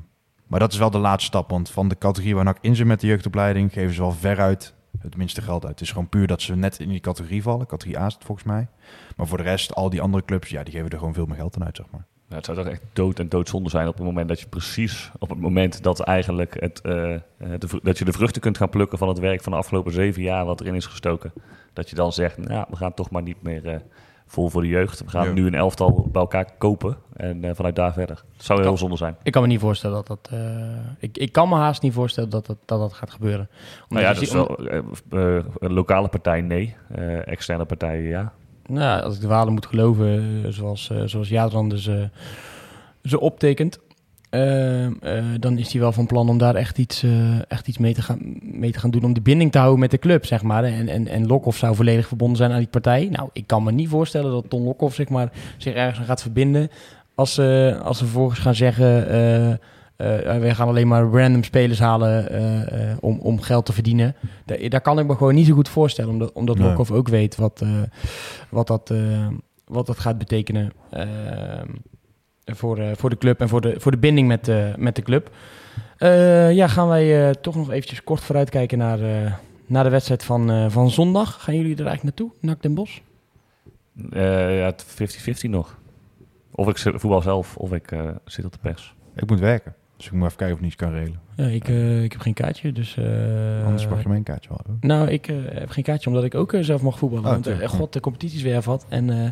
maar 0.47 0.61
dat 0.61 0.72
is 0.72 0.78
wel 0.78 0.91
de 0.91 0.99
laatste 0.99 1.26
stap, 1.26 1.51
want 1.51 1.70
van 1.70 1.88
de 1.88 1.99
categorie 1.99 2.34
waar 2.34 2.45
NAC 2.45 2.59
in 2.61 2.76
zit 2.76 2.86
met 2.86 3.01
de 3.01 3.07
jeugdopleiding, 3.07 3.72
geven 3.72 3.95
ze 3.95 4.01
wel 4.01 4.12
veruit 4.12 4.74
het 5.03 5.17
minste 5.17 5.43
geld 5.43 5.63
uit. 5.63 5.73
Het 5.73 5.81
is 5.81 5.91
gewoon 5.91 6.09
puur 6.09 6.27
dat 6.27 6.43
ze 6.43 6.57
net 6.57 6.79
in 6.79 6.89
die 6.89 7.01
categorie 7.01 7.43
vallen. 7.43 7.67
Categorie 7.67 7.99
A 7.99 8.11
volgens 8.19 8.47
mij. 8.47 8.69
Maar 9.17 9.27
voor 9.27 9.39
de 9.39 9.45
rest, 9.45 9.75
al 9.75 9.91
die 9.91 10.01
andere 10.01 10.25
clubs, 10.25 10.49
ja, 10.49 10.63
die 10.63 10.73
geven 10.73 10.91
er 10.91 10.99
gewoon 10.99 11.15
veel 11.15 11.27
meer 11.27 11.37
geld 11.37 11.57
aan 11.57 11.65
uit, 11.65 11.77
zeg 11.77 11.87
maar. 11.91 12.07
Ja, 12.31 12.37
het 12.37 12.45
zou 12.45 12.57
toch 12.57 12.67
echt 12.67 12.83
dood 12.93 13.19
en 13.19 13.29
doodzonde 13.29 13.71
zijn 13.71 13.89
op 13.89 13.95
het 13.95 14.05
moment 14.05 14.29
dat 14.29 14.41
je 14.41 14.47
precies 14.47 15.11
op 15.19 15.29
het 15.29 15.41
moment 15.41 15.83
dat 15.83 16.01
eigenlijk 16.01 16.61
het, 16.61 16.81
eh, 16.81 17.15
eh, 17.15 17.21
dat 17.83 17.99
je 17.99 18.05
de 18.05 18.13
vruchten 18.13 18.41
kunt 18.41 18.57
gaan 18.57 18.69
plukken 18.69 18.99
van 18.99 19.09
het 19.09 19.19
werk 19.19 19.43
van 19.43 19.53
de 19.53 19.59
afgelopen 19.59 19.93
zeven 19.93 20.23
jaar 20.23 20.45
wat 20.45 20.61
erin 20.61 20.75
is 20.75 20.87
gestoken. 20.87 21.33
Dat 21.73 21.91
je 21.91 21.97
dan 21.97 22.13
zegt, 22.13 22.39
nou, 22.39 22.67
we 22.71 22.77
gaan 22.77 22.95
toch 22.95 23.11
maar 23.11 23.23
niet 23.23 23.43
meer 23.43 23.69
eh, 23.69 23.81
vol 24.31 24.49
voor 24.49 24.62
de 24.62 24.68
jeugd. 24.68 25.01
We 25.05 25.11
gaan 25.11 25.26
Ja. 25.26 25.33
nu 25.33 25.47
een 25.47 25.55
elftal 25.55 26.09
bij 26.12 26.20
elkaar 26.20 26.49
kopen 26.59 26.97
en 27.16 27.45
eh, 27.45 27.51
vanuit 27.55 27.76
daar 27.76 27.93
verder. 27.93 28.22
Dat 28.37 28.45
zou 28.47 28.62
heel 28.62 28.76
zonde 28.76 28.97
zijn. 28.97 29.16
Ik 29.22 29.33
kan 29.33 29.43
me 29.43 29.49
niet 29.49 29.61
voorstellen 29.61 29.97
dat 29.97 30.07
dat... 30.07 30.28
eh, 30.33 30.41
ik, 30.99 31.18
ik 31.18 31.33
kan 31.33 31.49
me 31.49 31.55
haast 31.55 31.83
niet 31.83 31.93
voorstellen 31.93 32.31
dat 32.31 32.47
dat, 32.47 32.57
dat, 32.64 32.78
dat 32.78 32.93
gaat 32.93 33.11
gebeuren. 33.11 33.49
Nou 33.89 34.03
ja, 34.05 34.12
dat 34.12 34.22
is 34.22 34.33
wel, 34.33 34.59
eh, 35.11 35.39
lokale 35.59 36.09
partij 36.09 36.41
nee, 36.41 36.76
externe 37.24 37.64
partijen 37.64 38.09
ja. 38.09 38.33
Nou, 38.66 39.03
als 39.03 39.14
ik 39.14 39.20
de 39.20 39.26
Walen 39.26 39.53
moet 39.53 39.66
geloven, 39.66 40.45
zoals, 40.53 40.91
zoals 41.05 41.28
Jadran 41.28 41.68
dus, 41.68 41.91
ze 43.03 43.20
optekent. 43.20 43.78
Ehm, 44.31 44.93
eh, 45.01 45.24
dan 45.41 45.59
is 45.59 45.72
hij 45.72 45.81
wel 45.81 45.93
van 45.93 46.07
plan 46.07 46.28
om 46.28 46.39
daar 46.39 46.55
echt 46.55 46.78
iets, 46.78 47.03
eh, 47.03 47.39
echt 47.51 47.68
iets 47.68 47.78
mee, 47.78 47.95
te 47.95 48.03
gaan, 48.03 48.18
mee 48.41 48.72
te 48.72 48.78
gaan 48.78 48.91
doen 48.91 49.05
om 49.05 49.12
die 49.12 49.22
binding 49.22 49.53
te 49.53 49.59
houden 49.59 49.81
met 49.81 49.91
de 49.91 49.99
club, 49.99 50.26
zeg 50.26 50.43
maar. 50.43 50.64
En, 50.64 50.89
en, 50.89 51.09
en 51.09 51.26
Lokhoff 51.26 51.59
zou 51.59 51.74
volledig 51.74 52.07
verbonden 52.09 52.37
zijn 52.37 52.53
aan 52.53 52.59
die 52.59 52.66
partij. 52.68 53.09
Nou, 53.11 53.28
ik 53.33 53.47
kan 53.47 53.62
me 53.62 53.72
niet 53.72 53.89
voorstellen 53.89 54.31
dat 54.31 54.45
Ton 54.51 54.62
Lokhoff 54.62 54.95
zeg 54.95 55.09
maar, 55.09 55.33
zich 55.57 55.74
ergens 55.74 55.99
aan 55.99 56.05
gaat 56.05 56.22
verbinden 56.22 56.68
als, 57.14 57.35
ze 57.35 57.78
als 57.83 57.99
ze 57.99 58.05
vervolgens 58.05 58.41
gaan 58.41 58.55
zeggen... 58.55 59.09
eh, 59.09 59.51
eh, 59.51 59.59
wij 60.41 60.55
gaan 60.55 60.68
alleen 60.68 60.89
maar 60.89 61.03
random 61.03 61.45
spelers 61.45 61.78
halen 61.78 62.31
eh, 62.31 62.91
eh, 62.91 62.97
om, 63.01 63.18
om 63.18 63.41
geld 63.41 63.66
te 63.66 63.72
verdienen. 63.72 64.14
Daar, 64.45 64.68
daar 64.68 64.81
kan 64.81 64.99
ik 64.99 65.07
me 65.07 65.16
gewoon 65.16 65.35
niet 65.35 65.47
zo 65.47 65.55
goed 65.55 65.68
voorstellen, 65.68 66.11
omdat, 66.11 66.33
omdat 66.33 66.59
Nee. 66.59 66.68
Lokhoff 66.68 66.91
ook 66.91 67.09
weet 67.09 67.37
wat, 67.37 67.61
eh, 67.62 67.68
wat, 68.49 68.66
dat, 68.66 68.91
eh, 68.91 69.26
wat 69.64 69.87
dat 69.87 69.99
gaat 69.99 70.18
betekenen 70.18 70.72
eh, 70.91 71.03
voor, 72.57 72.79
eh, 72.79 72.91
voor 72.97 73.11
de 73.11 73.19
club 73.19 73.41
en 73.41 73.49
voor 73.49 73.61
de, 73.61 73.75
voor 73.79 73.91
de 73.91 73.99
binding 73.99 74.29
met, 74.29 74.49
eh, 74.49 74.75
met 74.77 74.97
de 74.97 75.03
club. 75.03 75.31
Eh, 75.97 76.53
ja, 76.53 76.67
gaan 76.69 76.89
wij 76.89 77.29
eh, 77.29 77.35
toch 77.35 77.55
nog 77.57 77.71
eventjes 77.71 78.05
kort 78.05 78.21
vooruitkijken 78.21 78.79
naar, 78.79 79.01
eh, 79.01 79.33
naar 79.67 79.85
de 79.85 79.91
wedstrijd 79.91 80.25
van, 80.25 80.51
eh, 80.51 80.67
van 80.69 80.91
zondag. 80.91 81.43
Gaan 81.43 81.55
jullie 81.57 81.77
er 81.77 81.87
eigenlijk 81.87 82.03
naartoe, 82.19 82.37
NAC 82.41 82.63
Den 82.63 82.75
Bosch? 82.75 82.99
Eh, 84.13 84.59
ja, 84.59 84.65
het 84.65 84.85
50-50 84.85 85.51
nog. 85.51 85.79
Of 86.55 86.69
ik 86.69 86.79
voetbal 86.79 87.23
zelf, 87.23 87.57
of 87.57 87.73
ik 87.73 87.91
eh, 87.93 88.09
zit 88.25 88.45
op 88.45 88.53
de 88.53 88.59
pers. 88.63 88.95
Ik 89.17 89.31
moet 89.31 89.41
werken. 89.41 89.75
Dus 89.97 90.07
ik 90.07 90.13
moet 90.13 90.25
even 90.25 90.37
kijken 90.37 90.57
of 90.57 90.61
ik 90.63 90.67
iets 90.67 90.77
kan 90.77 90.93
regelen. 90.93 91.21
Ja, 91.35 91.45
ik, 91.47 91.69
eh, 91.69 92.03
ik 92.03 92.13
heb 92.13 92.21
geen 92.21 92.35
kaartje, 92.35 92.73
dus... 92.73 92.97
eh, 92.97 93.05
Anders 93.65 93.89
mag 93.89 94.03
je 94.03 94.09
mijn 94.09 94.23
kaartje 94.23 94.49
wel. 94.49 94.77
Nou, 94.81 95.09
ik 95.09 95.29
eh, 95.29 95.37
heb 95.53 95.71
geen 95.71 95.85
kaartje 95.85 96.09
omdat 96.09 96.25
ik 96.25 96.35
ook 96.35 96.53
eh, 96.53 96.63
zelf 96.63 96.83
mag 96.83 96.99
voetballen. 96.99 97.25
Oh, 97.25 97.31
want 97.31 97.47
eh, 97.47 97.69
god, 97.69 97.93
de 97.93 98.01
competities 98.01 98.43
weer 98.43 98.57
afvat. 98.57 98.87
En 98.89 99.11
eh, 99.11 99.29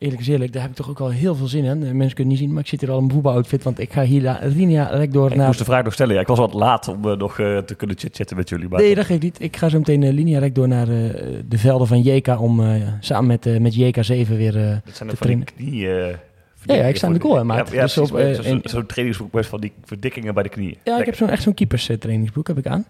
eerlijk 0.00 0.20
is 0.20 0.28
eerlijk, 0.28 0.52
daar 0.52 0.62
heb 0.62 0.70
ik 0.70 0.76
toch 0.76 0.90
ook 0.90 0.98
wel 0.98 1.10
heel 1.10 1.34
veel 1.34 1.46
zin 1.46 1.64
in. 1.64 1.82
Eh, 1.84 1.90
mensen 1.92 2.14
kunnen 2.14 2.26
niet 2.32 2.38
zien, 2.42 2.52
maar 2.52 2.62
ik 2.62 2.68
zit 2.68 2.80
hier 2.80 2.90
al 2.90 2.96
in 2.98 3.02
mijn 3.02 3.14
voetbaloutfit. 3.14 3.62
Want 3.62 3.78
ik 3.78 3.92
ga 3.92 4.02
hier 4.02 4.22
la- 4.22 4.38
linea 4.42 4.90
direct 4.90 5.12
door 5.12 5.30
Ik 5.30 5.36
naar... 5.36 5.46
moest 5.46 5.58
de 5.58 5.64
vraag 5.64 5.84
nog 5.84 5.92
stellen. 5.92 6.14
Ja, 6.14 6.20
ik 6.20 6.26
was 6.26 6.38
wat 6.38 6.54
laat 6.54 6.88
om 6.88 7.08
eh, 7.10 7.16
nog 7.16 7.38
eh, 7.38 7.58
te 7.58 7.74
kunnen 7.74 7.98
chit-chatten 7.98 8.36
met 8.36 8.48
jullie. 8.48 8.68
Maar 8.68 8.80
Nee, 8.80 8.94
dat 8.94 9.04
geeft 9.04 9.22
niet. 9.22 9.36
Ik 9.42 9.56
ga 9.56 9.68
zo 9.68 9.78
meteen 9.78 10.02
uh, 10.02 10.12
linea 10.12 10.34
direct 10.38 10.54
door 10.54 10.68
naar 10.68 10.88
eh, 10.88 10.94
de 11.48 11.58
velden 11.58 11.86
van 11.86 12.00
JK 12.02 12.40
om 12.40 12.60
eh, 12.60 12.82
samen 13.00 13.26
met, 13.26 13.46
eh, 13.46 13.58
met 13.60 13.74
JK7 13.74 14.28
weer... 14.36 14.56
eh, 14.56 14.76
dat 14.84 14.96
zijn 14.96 15.10
ook 15.10 15.16
van 15.16 15.26
die 15.26 15.44
knie... 15.44 15.88
eh, 15.88 16.14
Ja, 16.64 16.74
ja, 16.74 16.84
ik 16.84 16.96
sta 16.96 17.06
in 17.06 17.12
de 17.12 17.20
goal, 17.20 17.36
hè, 17.36 17.44
maat. 17.44 17.70
Ja, 17.72 17.82
Dus 17.82 17.96
eh, 17.96 18.32
zo- 18.32 18.58
Zo'n 18.62 18.86
trainingsboek 18.86 19.32
met 19.32 19.46
van 19.46 19.60
die 19.60 19.72
verdikkingen 19.84 20.34
bij 20.34 20.42
de 20.42 20.48
knieën. 20.48 20.76
ja, 20.84 20.98
ik 20.98 21.04
heb 21.06 21.14
zo'n 21.14 21.28
echt 21.30 21.42
zo'n 21.42 21.54
keepers 21.54 21.88
eh, 21.88 21.96
trainingsboek 21.96 22.46
heb 22.48 22.58
ik 22.58 22.66
aan. 22.66 22.84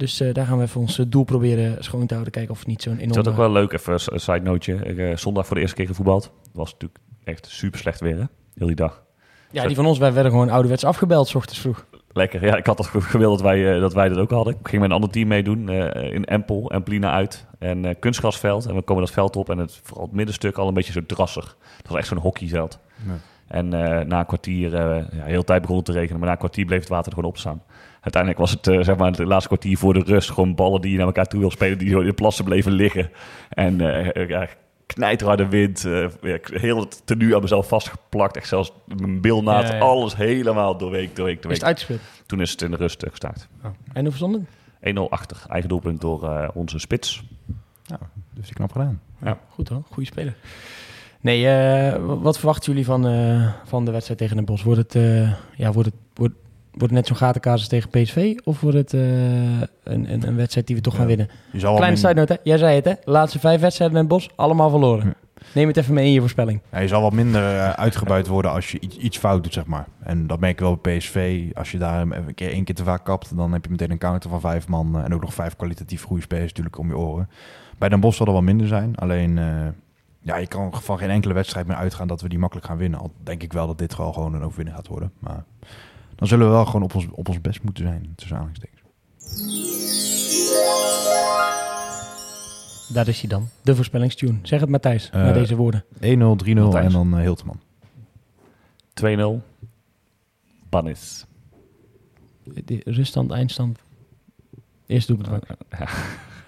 Dus 0.00 0.20
eh, 0.20 0.34
daar 0.34 0.46
gaan 0.46 0.58
we 0.58 0.64
even 0.64 0.80
ons 0.80 0.98
eh, 0.98 1.06
doel 1.08 1.24
proberen 1.24 1.84
schoon 1.84 2.06
te 2.06 2.12
houden. 2.12 2.32
Kijken 2.32 2.52
of 2.52 2.58
het 2.58 2.66
niet 2.66 2.82
zo'n 2.82 2.92
Het 2.92 3.02
enorme... 3.02 3.22
was 3.22 3.32
ook 3.32 3.38
wel 3.38 3.52
leuk, 3.52 3.72
even 3.72 3.92
een 3.92 4.20
side 4.20 4.40
noteje. 4.40 4.84
Ik, 4.84 4.98
eh, 4.98 5.16
zondag 5.16 5.46
voor 5.46 5.54
de 5.54 5.60
eerste 5.60 5.76
keer 5.76 5.86
gevoetbald. 5.86 6.24
Het 6.24 6.52
was 6.52 6.72
natuurlijk 6.72 7.00
echt 7.24 7.46
super 7.46 7.78
slecht 7.78 8.00
weer, 8.00 8.16
hè? 8.16 8.24
Heel 8.54 8.66
die 8.66 8.76
dag. 8.76 9.02
Ja, 9.50 9.66
die 9.66 9.76
van 9.76 9.86
ons, 9.86 9.98
wij 9.98 10.12
werden 10.12 10.32
gewoon 10.32 10.50
ouderwets 10.50 10.84
afgebeld, 10.84 11.28
s 11.28 11.34
ochtends 11.34 11.60
vroeg. 11.60 11.86
Lekker, 12.12 12.44
ja. 12.44 12.56
Ik 12.56 12.66
had 12.66 12.76
toch 12.76 12.90
gewild 13.10 13.32
dat 13.32 13.46
wij, 13.46 13.74
eh, 13.74 13.80
dat 13.80 13.94
wij 13.94 14.08
dat 14.08 14.18
ook 14.18 14.30
hadden. 14.30 14.54
Ik 14.54 14.68
ging 14.68 14.80
met 14.80 14.90
een 14.90 14.96
ander 14.96 15.10
team 15.10 15.28
meedoen 15.28 15.68
eh, 15.68 16.12
in 16.12 16.24
Empel, 16.24 16.70
Empelina 16.70 17.12
uit. 17.12 17.46
En 17.58 17.84
eh, 17.84 17.94
kunstgrasveld. 17.98 18.66
En 18.66 18.74
we 18.74 18.82
komen 18.82 19.04
dat 19.04 19.12
veld 19.12 19.36
op 19.36 19.50
en 19.50 19.58
het, 19.58 19.80
vooral 19.82 20.04
het 20.06 20.14
middenstuk 20.14 20.56
al 20.56 20.68
een 20.68 20.74
beetje 20.74 20.92
zo 20.92 21.06
drassig. 21.06 21.56
Het 21.76 21.88
was 21.88 21.98
echt 21.98 22.06
zo'n 22.06 22.18
hockeyveld. 22.18 22.78
Ja. 23.06 23.12
En 23.46 23.74
eh, 23.74 24.06
na 24.06 24.18
een 24.18 24.26
kwartier, 24.26 24.76
ja, 24.76 25.24
heel 25.24 25.44
tijd 25.44 25.60
begon 25.60 25.76
het 25.76 25.84
te 25.84 25.92
regenen, 25.92 26.18
maar 26.18 26.26
na 26.26 26.32
een 26.32 26.38
kwartier 26.38 26.64
bleef 26.64 26.80
het 26.80 26.88
water 26.88 27.06
er 27.06 27.14
gewoon 27.14 27.30
op 27.30 27.38
staan. 27.38 27.62
Uiteindelijk 28.00 28.40
was 28.40 28.50
het, 28.50 28.66
eh, 28.66 28.80
zeg 28.82 28.96
maar, 28.96 29.10
het 29.10 29.18
laatste 29.18 29.48
kwartier 29.48 29.78
voor 29.78 29.94
de 29.94 30.02
rust 30.06 30.30
gewoon 30.30 30.54
ballen 30.54 30.80
die 30.80 30.90
je 30.90 30.96
naar 30.96 31.06
elkaar 31.06 31.26
toe 31.26 31.40
wil 31.40 31.50
spelen, 31.50 31.78
die 31.78 31.88
zo 31.90 32.00
in 32.00 32.06
de 32.06 32.12
plassen 32.12 32.44
bleven 32.44 32.72
liggen. 32.72 33.10
En 33.48 33.80
eh 33.80 34.28
ja, 34.28 34.48
knijterharde 34.86 35.48
wind, 35.48 35.84
eh, 35.84 36.06
ja, 36.22 36.38
heel 36.42 36.80
het 36.80 37.02
tenue 37.06 37.34
aan 37.34 37.40
mezelf 37.42 37.68
vastgeplakt, 37.68 38.36
echt 38.36 38.48
zelfs 38.48 38.72
mijn 38.96 39.20
bilnaad, 39.20 39.68
Ja, 39.68 39.74
ja. 39.74 39.80
alles 39.80 40.16
helemaal 40.16 40.76
doorweek, 40.76 41.16
doorweek, 41.16 41.36
Is 41.36 41.40
doorweek. 41.42 41.60
het 41.60 41.68
uitgespeeld? 41.68 42.00
Toen 42.26 42.40
is 42.40 42.50
het 42.50 42.62
in 42.62 42.70
de 42.70 42.76
rust 42.76 43.02
eh, 43.02 43.10
gestaakt. 43.10 43.48
En 43.92 44.00
hoe 44.00 44.08
verstond 44.08 44.34
het? 44.34 44.44
1-0 44.96 45.08
achter, 45.10 45.36
eigen 45.48 45.68
doelpunt 45.68 46.00
door 46.00 46.24
eh, 46.24 46.48
onze 46.54 46.78
spits. 46.78 47.22
Dus 48.34 48.44
die 48.46 48.54
knap 48.54 48.72
gedaan. 48.72 49.00
Goed 49.48 49.68
hoor, 49.68 49.82
goede 49.90 50.08
speler. 50.08 50.34
Nee, 51.20 51.46
eh, 51.48 51.96
wat 52.20 52.36
verwachten 52.38 52.70
jullie 52.72 52.86
van, 52.86 53.06
eh, 53.06 53.52
van 53.64 53.84
de 53.84 53.90
wedstrijd 53.90 54.18
tegen 54.20 54.36
Den 54.36 54.44
Bosch? 54.44 54.64
Wordt 54.64 54.80
het, 54.80 54.94
eh, 54.94 55.32
ja, 55.56 55.72
wordt 55.72 55.88
het, 55.88 55.98
wordt, 56.14 56.34
wordt 56.70 56.82
het 56.82 56.90
net 56.92 57.06
zo'n 57.06 57.16
gatencasus 57.16 57.68
tegen 57.68 57.90
PSV? 57.90 58.34
Of 58.44 58.60
wordt 58.60 58.76
het 58.76 58.94
eh, 58.94 59.00
een, 59.00 59.64
een, 59.84 60.26
een 60.28 60.36
wedstrijd 60.36 60.66
die 60.66 60.76
we 60.76 60.82
toch 60.82 60.92
Ja. 60.92 60.98
gaan 60.98 61.08
winnen? 61.08 61.28
Kleine 61.58 61.86
min- 61.86 61.96
side 61.96 62.14
note, 62.14 62.32
hè? 62.32 62.38
jij 62.42 62.58
zei 62.58 62.74
het 62.74 62.84
hè? 62.84 62.92
Laatste 63.04 63.38
vijf 63.38 63.60
wedstrijden 63.60 63.96
Den 63.96 64.06
Bosch, 64.08 64.28
allemaal 64.36 64.70
verloren. 64.70 65.06
Ja. 65.06 65.14
Neem 65.54 65.66
het 65.68 65.76
even 65.76 65.94
mee 65.94 66.06
in 66.06 66.12
je 66.12 66.20
voorspelling. 66.20 66.60
Ja, 66.72 66.78
je 66.78 66.88
zal 66.88 67.02
wat 67.02 67.12
minder 67.12 67.42
eh, 67.42 67.70
uitgebuit 67.70 68.26
worden 68.26 68.50
als 68.50 68.70
je 68.72 68.80
iets, 68.80 68.96
iets 68.96 69.18
fout 69.18 69.42
doet, 69.42 69.52
zeg 69.52 69.66
maar. 69.66 69.86
En 70.02 70.26
dat 70.26 70.40
merk 70.40 70.52
ik 70.52 70.60
wel 70.60 70.76
bij 70.82 70.96
PSV. 70.96 71.44
Als 71.54 71.70
je 71.70 71.78
daar 71.78 72.00
een 72.00 72.34
keer 72.34 72.50
één 72.52 72.64
keer 72.64 72.74
te 72.74 72.84
vaak 72.84 73.04
kapt, 73.04 73.36
dan 73.36 73.52
heb 73.52 73.64
je 73.64 73.70
meteen 73.70 73.90
een 73.90 73.98
counter 73.98 74.30
van 74.30 74.40
vijf 74.40 74.68
man. 74.68 74.96
eh, 74.98 75.04
en 75.04 75.14
ook 75.14 75.20
nog 75.20 75.34
vijf 75.34 75.56
kwalitatief 75.56 76.02
goede 76.02 76.22
spelers 76.22 76.46
natuurlijk 76.48 76.78
om 76.78 76.88
je 76.88 76.96
oren. 76.96 77.28
Bij 77.78 77.88
Den 77.88 78.00
Bosch 78.00 78.16
zal 78.16 78.26
er 78.26 78.32
wel 78.32 78.42
minder 78.42 78.66
zijn. 78.66 78.96
Alleen, 78.96 79.34
ja, 80.22 80.36
je 80.36 80.46
kan 80.46 80.72
van 80.72 80.98
geen 80.98 81.10
enkele 81.10 81.34
wedstrijd 81.34 81.66
meer 81.66 81.76
uitgaan 81.76 82.08
dat 82.08 82.20
we 82.20 82.28
die 82.28 82.38
makkelijk 82.38 82.66
gaan 82.66 82.76
winnen. 82.76 83.00
Al 83.00 83.12
denk 83.22 83.42
ik 83.42 83.52
wel 83.52 83.66
dat 83.66 83.78
dit 83.78 83.94
gewoon, 83.94 84.14
gewoon 84.14 84.34
een 84.34 84.42
overwinning 84.42 84.76
gaat 84.76 84.86
worden. 84.88 85.12
Maar 85.18 85.44
dan 86.20 86.28
zullen 86.28 86.46
we 86.46 86.52
wel 86.52 86.64
gewoon 86.66 86.82
op 86.82 86.94
ons, 86.94 87.06
op 87.10 87.28
ons 87.28 87.40
best 87.40 87.62
moeten 87.62 87.84
zijn, 87.86 88.12
tussen 88.16 88.36
aanhalingstekens. 88.36 88.78
Daar 92.92 93.08
is 93.08 93.20
hij 93.20 93.28
dan. 93.28 93.48
De 93.62 93.74
voorspellingstune. 93.74 94.38
Zeg 94.42 94.60
het 94.60 94.68
Matthijs, 94.68 95.10
Eh, 95.10 95.24
met 95.24 95.34
deze 95.34 95.56
woorden. 95.56 95.84
1-0, 96.00 96.36
3-0 96.36 96.62
Matthijs. 96.62 96.84
en 96.86 96.92
dan 96.92 97.14
uh, 97.14 97.20
Hilteman. 97.20 97.60
2-0. 98.94 99.42
Banis. 100.68 101.24
De 102.64 102.80
ruststand, 102.84 103.30
eindstand. 103.30 103.78
Eerst 104.86 105.06
doe 105.08 105.18
ik 105.18 105.26
het 105.26 105.44
Ja. 105.78 105.88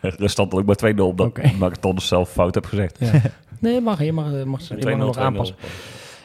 Ruststand 0.19 0.53
ook 0.55 0.65
maar 0.65 0.77
2-0, 0.95 0.97
omdat 0.99 1.39
omdat 1.39 1.69
ik 1.69 1.77
het 1.77 1.85
anders 1.87 2.09
zelf 2.09 2.31
fout 2.33 2.55
heb 2.55 2.65
gezegd. 2.65 2.99
Ja. 3.01 3.13
Nee, 3.59 3.81
mag, 3.81 4.03
je 4.03 4.13
mag, 4.13 4.31
je 4.31 4.45
mag, 4.45 4.69
je 4.69 4.75
mag 4.75 4.95
2-0, 4.95 4.97
nog 4.97 5.17
2-0. 5.17 5.21
aanpassen. 5.21 5.57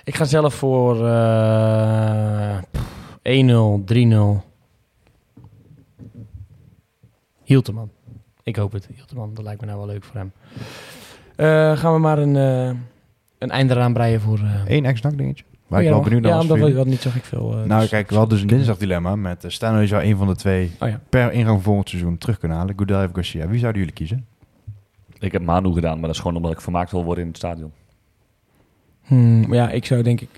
Ik 0.04 0.16
ga 0.16 0.26
zelf 0.26 0.54
voor 0.54 1.08
eh, 1.08 2.58
pff, 2.72 2.84
1-0, 3.28 3.84
3-0. 3.86 4.45
Hielteman. 7.43 7.89
Ik 8.43 8.55
hoop 8.55 8.71
het. 8.71 8.88
Hielteman, 8.95 9.34
dat 9.34 9.43
lijkt 9.43 9.61
me 9.61 9.67
nou 9.67 9.78
wel 9.80 9.88
leuk 9.88 10.03
voor 10.03 10.15
hem. 10.15 10.32
Eh, 11.36 11.78
gaan 11.78 11.93
we 11.93 11.99
maar 11.99 12.17
een, 12.17 12.36
eh, 12.36 12.80
een 13.38 13.49
einde 13.49 13.73
eraan 13.73 13.93
breien 13.93 14.21
voor... 14.21 14.38
eh, 14.39 14.61
Eén 14.65 14.86
ex-nak 14.86 15.17
dingetje. 15.17 15.43
Waar 15.67 15.80
oh, 15.80 15.86
ik 15.86 15.91
ja, 15.91 15.95
wel 15.95 16.03
benieuwd 16.03 16.21
naar 16.21 16.32
Ja, 16.32 16.38
was 16.38 16.45
omdat 16.45 16.57
voor 16.57 16.67
we 16.67 16.73
jullie. 16.73 16.91
dat 16.91 16.93
niet 17.03 17.13
zag 17.13 17.15
ik 17.15 17.23
veel. 17.23 17.49
Nou, 17.65 17.82
dus- 17.82 17.89
kijk, 17.89 18.09
we 18.09 18.15
hadden 18.15 18.34
dus 18.34 18.41
een 18.41 18.47
dinsdag 18.47 18.78
dilemma 18.78 19.15
met 19.15 19.43
uh, 19.45 19.51
staan 19.51 19.82
je 19.82 19.88
zou 19.88 20.03
een 20.03 20.17
van 20.17 20.28
de 20.28 20.36
twee 20.36 20.71
Oh 20.80 20.89
ja. 20.89 20.99
per 21.09 21.32
ingang 21.32 21.53
van 21.55 21.61
volgend 21.63 21.89
seizoen 21.89 22.17
terug 22.17 22.38
kunnen 22.38 22.57
halen. 22.57 22.73
Goodell 22.78 23.03
of 23.05 23.11
Garcia. 23.13 23.47
Wie 23.47 23.59
zouden 23.59 23.80
jullie 23.82 23.95
kiezen? 23.95 24.25
Ik 25.19 25.32
heb 25.32 25.41
Manu 25.41 25.73
gedaan, 25.73 25.93
maar 25.93 26.01
dat 26.07 26.15
is 26.15 26.19
gewoon 26.21 26.36
omdat 26.38 26.51
ik 26.51 26.61
vermaakt 26.61 26.91
wil 26.91 27.03
worden 27.03 27.23
in 27.23 27.30
het 27.30 27.38
stadion. 27.38 27.71
Hmm, 29.03 29.53
ja, 29.53 29.69
ik 29.69 29.86
zou 29.86 30.01
denk 30.01 30.21
ik 30.21 30.30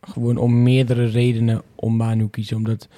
gewoon 0.00 0.36
om 0.36 0.62
meerdere 0.62 1.04
redenen 1.06 1.62
om 1.74 1.96
Manu 1.96 2.28
kiezen. 2.28 2.56
Omdat 2.56 2.88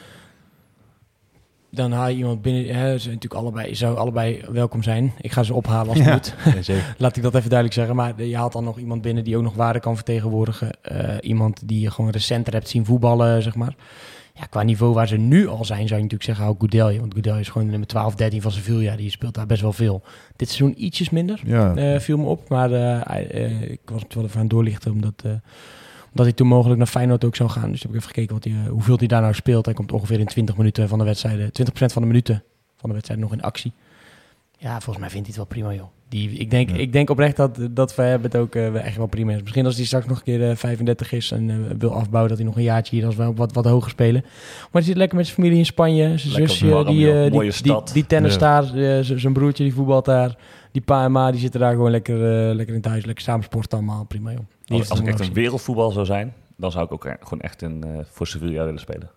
dan 1.71 1.93
haal 1.93 2.09
je 2.09 2.17
iemand 2.17 2.43
binnen. 2.43 2.75
Hè, 2.75 2.99
ze 2.99 3.07
natuurlijk 3.07 3.41
allebei, 3.41 3.69
je 3.69 3.75
zou 3.75 3.97
allebei 3.97 4.43
welkom 4.51 4.83
zijn. 4.83 5.13
Ik 5.21 5.33
ga 5.33 5.43
ze 5.43 5.55
ophalen 5.55 5.89
als 5.89 5.99
het 5.99 6.35
Ja. 6.45 6.51
moet. 6.55 6.67
Ja. 6.67 6.75
Laat 6.99 7.17
ik 7.17 7.23
dat 7.23 7.35
even 7.35 7.49
duidelijk 7.49 7.79
zeggen. 7.79 7.97
Maar 7.97 8.23
je 8.25 8.37
haalt 8.37 8.53
dan 8.53 8.65
nog 8.65 8.79
iemand 8.79 9.03
binnen 9.03 9.25
die 9.25 9.37
ook 9.37 9.43
nog 9.43 9.55
waarde 9.55 9.81
kan 9.81 9.95
vertegenwoordigen. 9.95 10.71
Eh, 10.83 11.17
iemand 11.21 11.69
die 11.69 11.81
je 11.81 11.91
gewoon 11.91 12.11
recenter 12.11 12.53
hebt 12.53 12.69
zien 12.69 12.85
voetballen, 12.85 13.43
zeg 13.43 13.55
maar. 13.55 13.75
Ja, 14.35 14.45
qua 14.47 14.63
niveau 14.63 14.95
waar 14.95 15.09
ze 15.09 15.17
nu 15.17 15.47
al 15.49 15.65
zijn, 15.65 15.87
zou 15.89 16.01
je 16.01 16.03
natuurlijk 16.07 16.23
zeggen, 16.23 16.45
hou 16.45 16.57
Goudelje. 16.59 16.99
Want 17.01 17.13
Goudelje 17.13 17.41
is 17.41 17.49
gewoon 17.49 17.65
de 17.65 17.71
nummer 17.71 17.89
12, 17.89 18.15
13 18.15 18.43
van 18.43 18.51
Sevilla. 18.51 18.97
Die 18.97 19.11
speelt 19.11 19.35
daar 19.35 19.47
best 19.47 19.63
wel 19.63 19.73
veel. 19.73 20.03
Dit 20.37 20.49
seizoen 20.49 20.85
ietsjes 20.85 21.11
minder. 21.11 21.41
Ja, 21.45 21.75
Eh, 21.77 21.99
viel 22.01 22.19
me 22.19 22.25
op, 22.25 22.49
maar 22.49 22.73
eh, 22.73 23.63
ik 23.63 23.81
was 23.85 24.03
het 24.03 24.15
wel 24.15 24.25
even 24.25 24.41
aan 24.41 24.49
doorlichten, 24.49 24.93
omdat, 24.93 25.25
eh, 26.13 26.19
omdat 26.19 26.27
hij 26.27 26.35
toen 26.35 26.47
mogelijk 26.47 26.79
naar 26.79 26.87
Feyenoord 26.87 27.25
ook 27.25 27.37
zou 27.37 27.51
gaan. 27.51 27.71
Dus 27.71 27.83
heb 27.83 27.91
ik 27.91 27.97
even 27.97 28.09
gekeken 28.09 28.35
wat 28.35 28.45
hij, 28.45 28.53
eh, 28.53 28.71
hoeveel 28.71 28.97
hij 28.99 29.07
daar 29.07 29.21
nou 29.23 29.35
speelt. 29.35 29.65
Hij 29.65 29.75
komt 29.75 29.93
ongeveer 29.93 30.21
in 30.21 30.27
20 30.27 30.57
minuten 30.57 30.89
van 30.89 30.99
de 30.99 31.05
wedstrijden, 31.05 31.53
20% 31.53 31.93
van 31.93 32.03
de 32.03 32.09
minuten 32.09 32.43
van 32.77 32.89
de 32.89 32.95
wedstrijd 32.95 33.21
nog 33.21 33.33
in 33.33 33.43
actie. 33.43 33.73
Ja, 34.59 34.81
volgens 34.81 34.99
mij 34.99 35.11
vindt 35.11 35.27
hij 35.27 35.37
het 35.37 35.37
wel 35.37 35.63
prima, 35.63 35.75
joh. 35.81 35.89
Die, 36.09 36.31
ik, 36.31 36.51
denk, 36.51 36.71
Ja. 36.71 36.77
ik 36.77 36.93
denk 36.93 37.11
oprecht 37.11 37.37
dat, 37.37 37.59
dat 37.71 37.95
we 37.95 38.03
hebben 38.03 38.31
het 38.31 38.41
ook 38.41 38.55
eh, 38.55 38.87
echt 38.87 38.97
wel 38.97 39.07
prima 39.07 39.33
is. 39.33 39.41
Misschien 39.43 39.67
als 39.67 39.77
hij 39.77 39.85
straks 39.85 40.07
nog 40.07 40.17
een 40.19 40.23
keer 40.25 40.51
eh, 40.51 40.57
35 40.57 41.13
is 41.13 41.31
en 41.31 41.51
eh, 41.51 41.57
wil 41.79 41.95
afbouwen, 41.95 42.29
dat 42.29 42.39
hij 42.39 42.47
nog 42.47 42.57
een 42.57 42.63
jaartje 42.63 42.97
hier 42.97 43.07
als 43.07 43.17
wel 43.17 43.35
wat, 43.35 43.53
wat 43.53 43.65
hoger 43.65 43.91
spelen. 43.91 44.21
Maar 44.23 44.69
hij 44.73 44.83
zit 44.83 44.97
lekker 44.97 45.17
met 45.17 45.27
zijn 45.27 45.39
familie 45.39 45.59
in 45.59 45.67
Spanje. 45.67 46.19
Zijn 46.19 46.49
zusje, 46.49 46.65
die, 46.67 47.13
eh, 47.13 47.31
die, 47.31 47.53
die, 47.63 47.83
die, 47.93 48.07
tennis 48.07 48.33
Ja. 48.33 48.39
daar, 48.39 48.65
eh, 48.75 48.99
zijn 49.17 49.33
broertje 49.33 49.65
die 49.65 49.75
voetbalt 49.75 50.05
daar. 50.05 50.37
Die 50.73 50.83
pa 50.83 51.05
en 51.05 51.13
ma 51.13 51.31
die 51.31 51.41
zitten 51.41 51.61
daar 51.61 51.73
gewoon 51.73 51.91
lekker, 51.91 52.15
eh, 52.17 52.55
lekker 52.55 52.75
in 52.75 52.81
het 52.81 52.91
huis, 52.91 53.05
lekker 53.05 53.25
samen 53.25 53.45
sporten 53.45 53.79
allemaal. 53.79 54.05
Prima 54.05 54.31
joh. 54.31 54.41
Als, 54.79 54.91
als 54.91 54.99
het 54.99 55.09
ik 55.09 55.15
echt 55.15 55.29
een 55.29 55.35
wereldvoetbal 55.35 55.91
zou 55.91 56.07
zijn, 56.07 56.35
dan 56.57 56.71
zou 56.71 56.85
ik 56.85 56.93
ook 56.93 57.03
gewoon 57.21 57.41
echt 57.41 57.63
in, 57.63 57.85
eh, 57.85 57.91
voor 58.05 58.27
Sevilla 58.27 58.65
willen 58.65 58.81
spelen. 58.81 59.11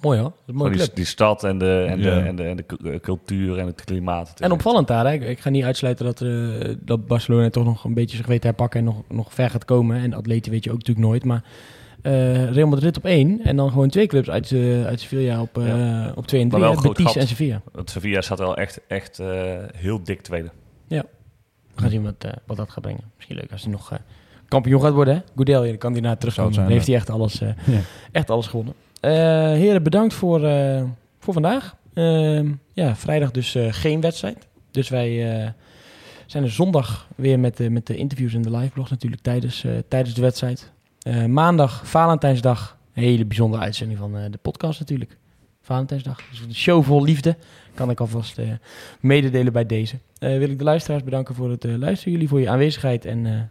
Mooi 0.00 0.20
hoor, 0.20 0.32
Gewoon 0.46 0.68
die, 0.70 0.80
club. 0.80 0.94
die 0.94 1.04
stad 1.04 1.44
en 1.44 1.58
de, 1.58 1.84
en, 1.88 1.98
de, 1.98 2.04
Ja. 2.04 2.24
en, 2.24 2.36
de, 2.36 2.42
en 2.42 2.56
de 2.56 2.66
cu- 2.66 2.98
cultuur 3.00 3.58
en 3.58 3.66
het 3.66 3.84
klimaat. 3.84 4.40
En 4.40 4.52
opvallend 4.52 4.86
daar, 4.88 5.06
hè. 5.06 5.12
Ik- 5.12 5.22
ik 5.28 5.40
ga 5.40 5.50
niet 5.50 5.64
uitsluiten 5.64 6.04
dat, 6.04 6.20
eh, 6.20 6.74
dat 6.80 7.06
Barcelona 7.06 7.50
toch 7.50 7.64
nog 7.64 7.84
een 7.84 7.94
beetje 7.94 8.16
zich 8.16 8.26
weet 8.26 8.40
te 8.40 8.46
herpakken 8.46 8.78
en 8.80 8.84
nog, 8.86 9.02
nog 9.08 9.34
ver 9.34 9.50
gaat 9.50 9.64
komen. 9.64 9.96
En 9.96 10.12
atleten 10.14 10.52
weet 10.52 10.64
je 10.64 10.70
ook 10.70 10.76
natuurlijk 10.78 11.06
nooit, 11.06 11.24
maar 11.24 11.44
eh, 12.02 12.50
Real 12.50 12.68
Madrid 12.68 12.96
op 12.96 13.04
één. 13.04 13.40
En 13.44 13.56
dan 13.56 13.70
gewoon 13.70 13.88
twee 13.88 14.06
clubs 14.06 14.30
uit, 14.30 14.52
eh, 14.52 14.84
uit 14.86 15.00
Sevilla 15.00 15.40
op, 15.40 15.58
eh, 15.58 15.66
Ja. 15.66 16.12
op 16.14 16.26
twee 16.26 16.40
en 16.40 16.48
Maar 16.48 16.60
drie. 16.76 16.88
Betis 16.88 17.04
gat. 17.04 17.16
en 17.16 17.26
Sevilla. 17.28 17.62
Want 17.72 17.90
Sevilla 17.90 18.20
staat 18.20 18.38
wel 18.38 18.56
echt, 18.56 18.80
echt 18.88 19.18
eh, 19.18 19.28
heel 19.74 20.02
dik 20.02 20.20
tweede. 20.22 20.50
We 21.74 21.84
gaan 21.84 21.90
zien 21.92 22.02
wat, 22.02 22.24
eh, 22.24 22.32
wat 22.46 22.56
dat 22.56 22.70
gaat 22.70 22.82
brengen. 22.82 23.02
Misschien 23.16 23.36
leuk 23.36 23.52
als 23.52 23.62
hij 23.62 23.70
nog 23.72 23.92
eh, 23.92 23.98
kampioen 24.48 24.80
gaat 24.80 24.92
worden. 24.92 25.14
Hè? 25.14 25.20
Goodell, 25.36 25.60
ja, 25.62 25.68
dan 25.68 25.78
kan 25.78 25.92
hij 25.92 26.00
naar 26.00 26.18
terugkomen. 26.18 26.54
Zou 26.54 26.66
Dan 26.66 26.74
heeft 26.74 26.86
zijn, 26.86 26.98
hij 26.98 27.06
echt 27.06 27.16
alles, 27.20 27.40
eh, 27.40 27.74
Ja. 27.74 27.80
echt 28.12 28.30
alles 28.30 28.46
gewonnen. 28.46 28.74
Eh, 29.00 29.10
heren, 29.52 29.82
bedankt 29.82 30.14
voor, 30.14 30.44
eh, 30.44 30.82
voor 31.18 31.32
vandaag. 31.32 31.76
Ehm, 31.94 32.52
ja, 32.72 32.96
vrijdag 32.96 33.30
dus 33.30 33.56
geen 33.70 34.00
wedstrijd. 34.00 34.46
Dus 34.70 34.88
wij 34.88 35.54
zijn 36.26 36.44
er 36.44 36.50
zondag 36.50 37.08
weer 37.16 37.38
met, 37.38 37.56
de 37.56 37.70
met 37.70 37.86
de 37.86 37.96
interviews 37.96 38.34
en 38.34 38.42
de 38.42 38.50
liveblog 38.50 38.90
natuurlijk 38.90 39.22
tijdens, 39.22 39.64
tijdens 39.88 40.14
de 40.14 40.20
wedstrijd. 40.20 40.72
Maandag, 41.26 41.88
Valentijnsdag. 41.88 42.76
Een 42.94 43.02
hele 43.02 43.24
bijzondere 43.24 43.62
uitzending 43.62 43.98
van 43.98 44.12
de 44.12 44.38
podcast 44.42 44.78
natuurlijk. 44.80 45.16
Valentijnsdag. 45.62 46.20
Dus 46.30 46.40
een 46.40 46.54
show 46.54 46.84
vol 46.84 47.02
liefde. 47.02 47.36
Kan 47.74 47.90
ik 47.90 48.00
alvast 48.00 48.40
mededelen 49.00 49.52
bij 49.52 49.66
deze. 49.66 49.96
Wil 50.18 50.50
ik 50.50 50.58
de 50.58 50.64
luisteraars 50.64 51.04
bedanken 51.04 51.34
voor 51.34 51.50
het 51.50 51.64
luisteren. 51.64 52.12
Jullie 52.12 52.28
voor 52.28 52.40
je 52.40 52.48
aanwezigheid. 52.48 53.04
En 53.04 53.50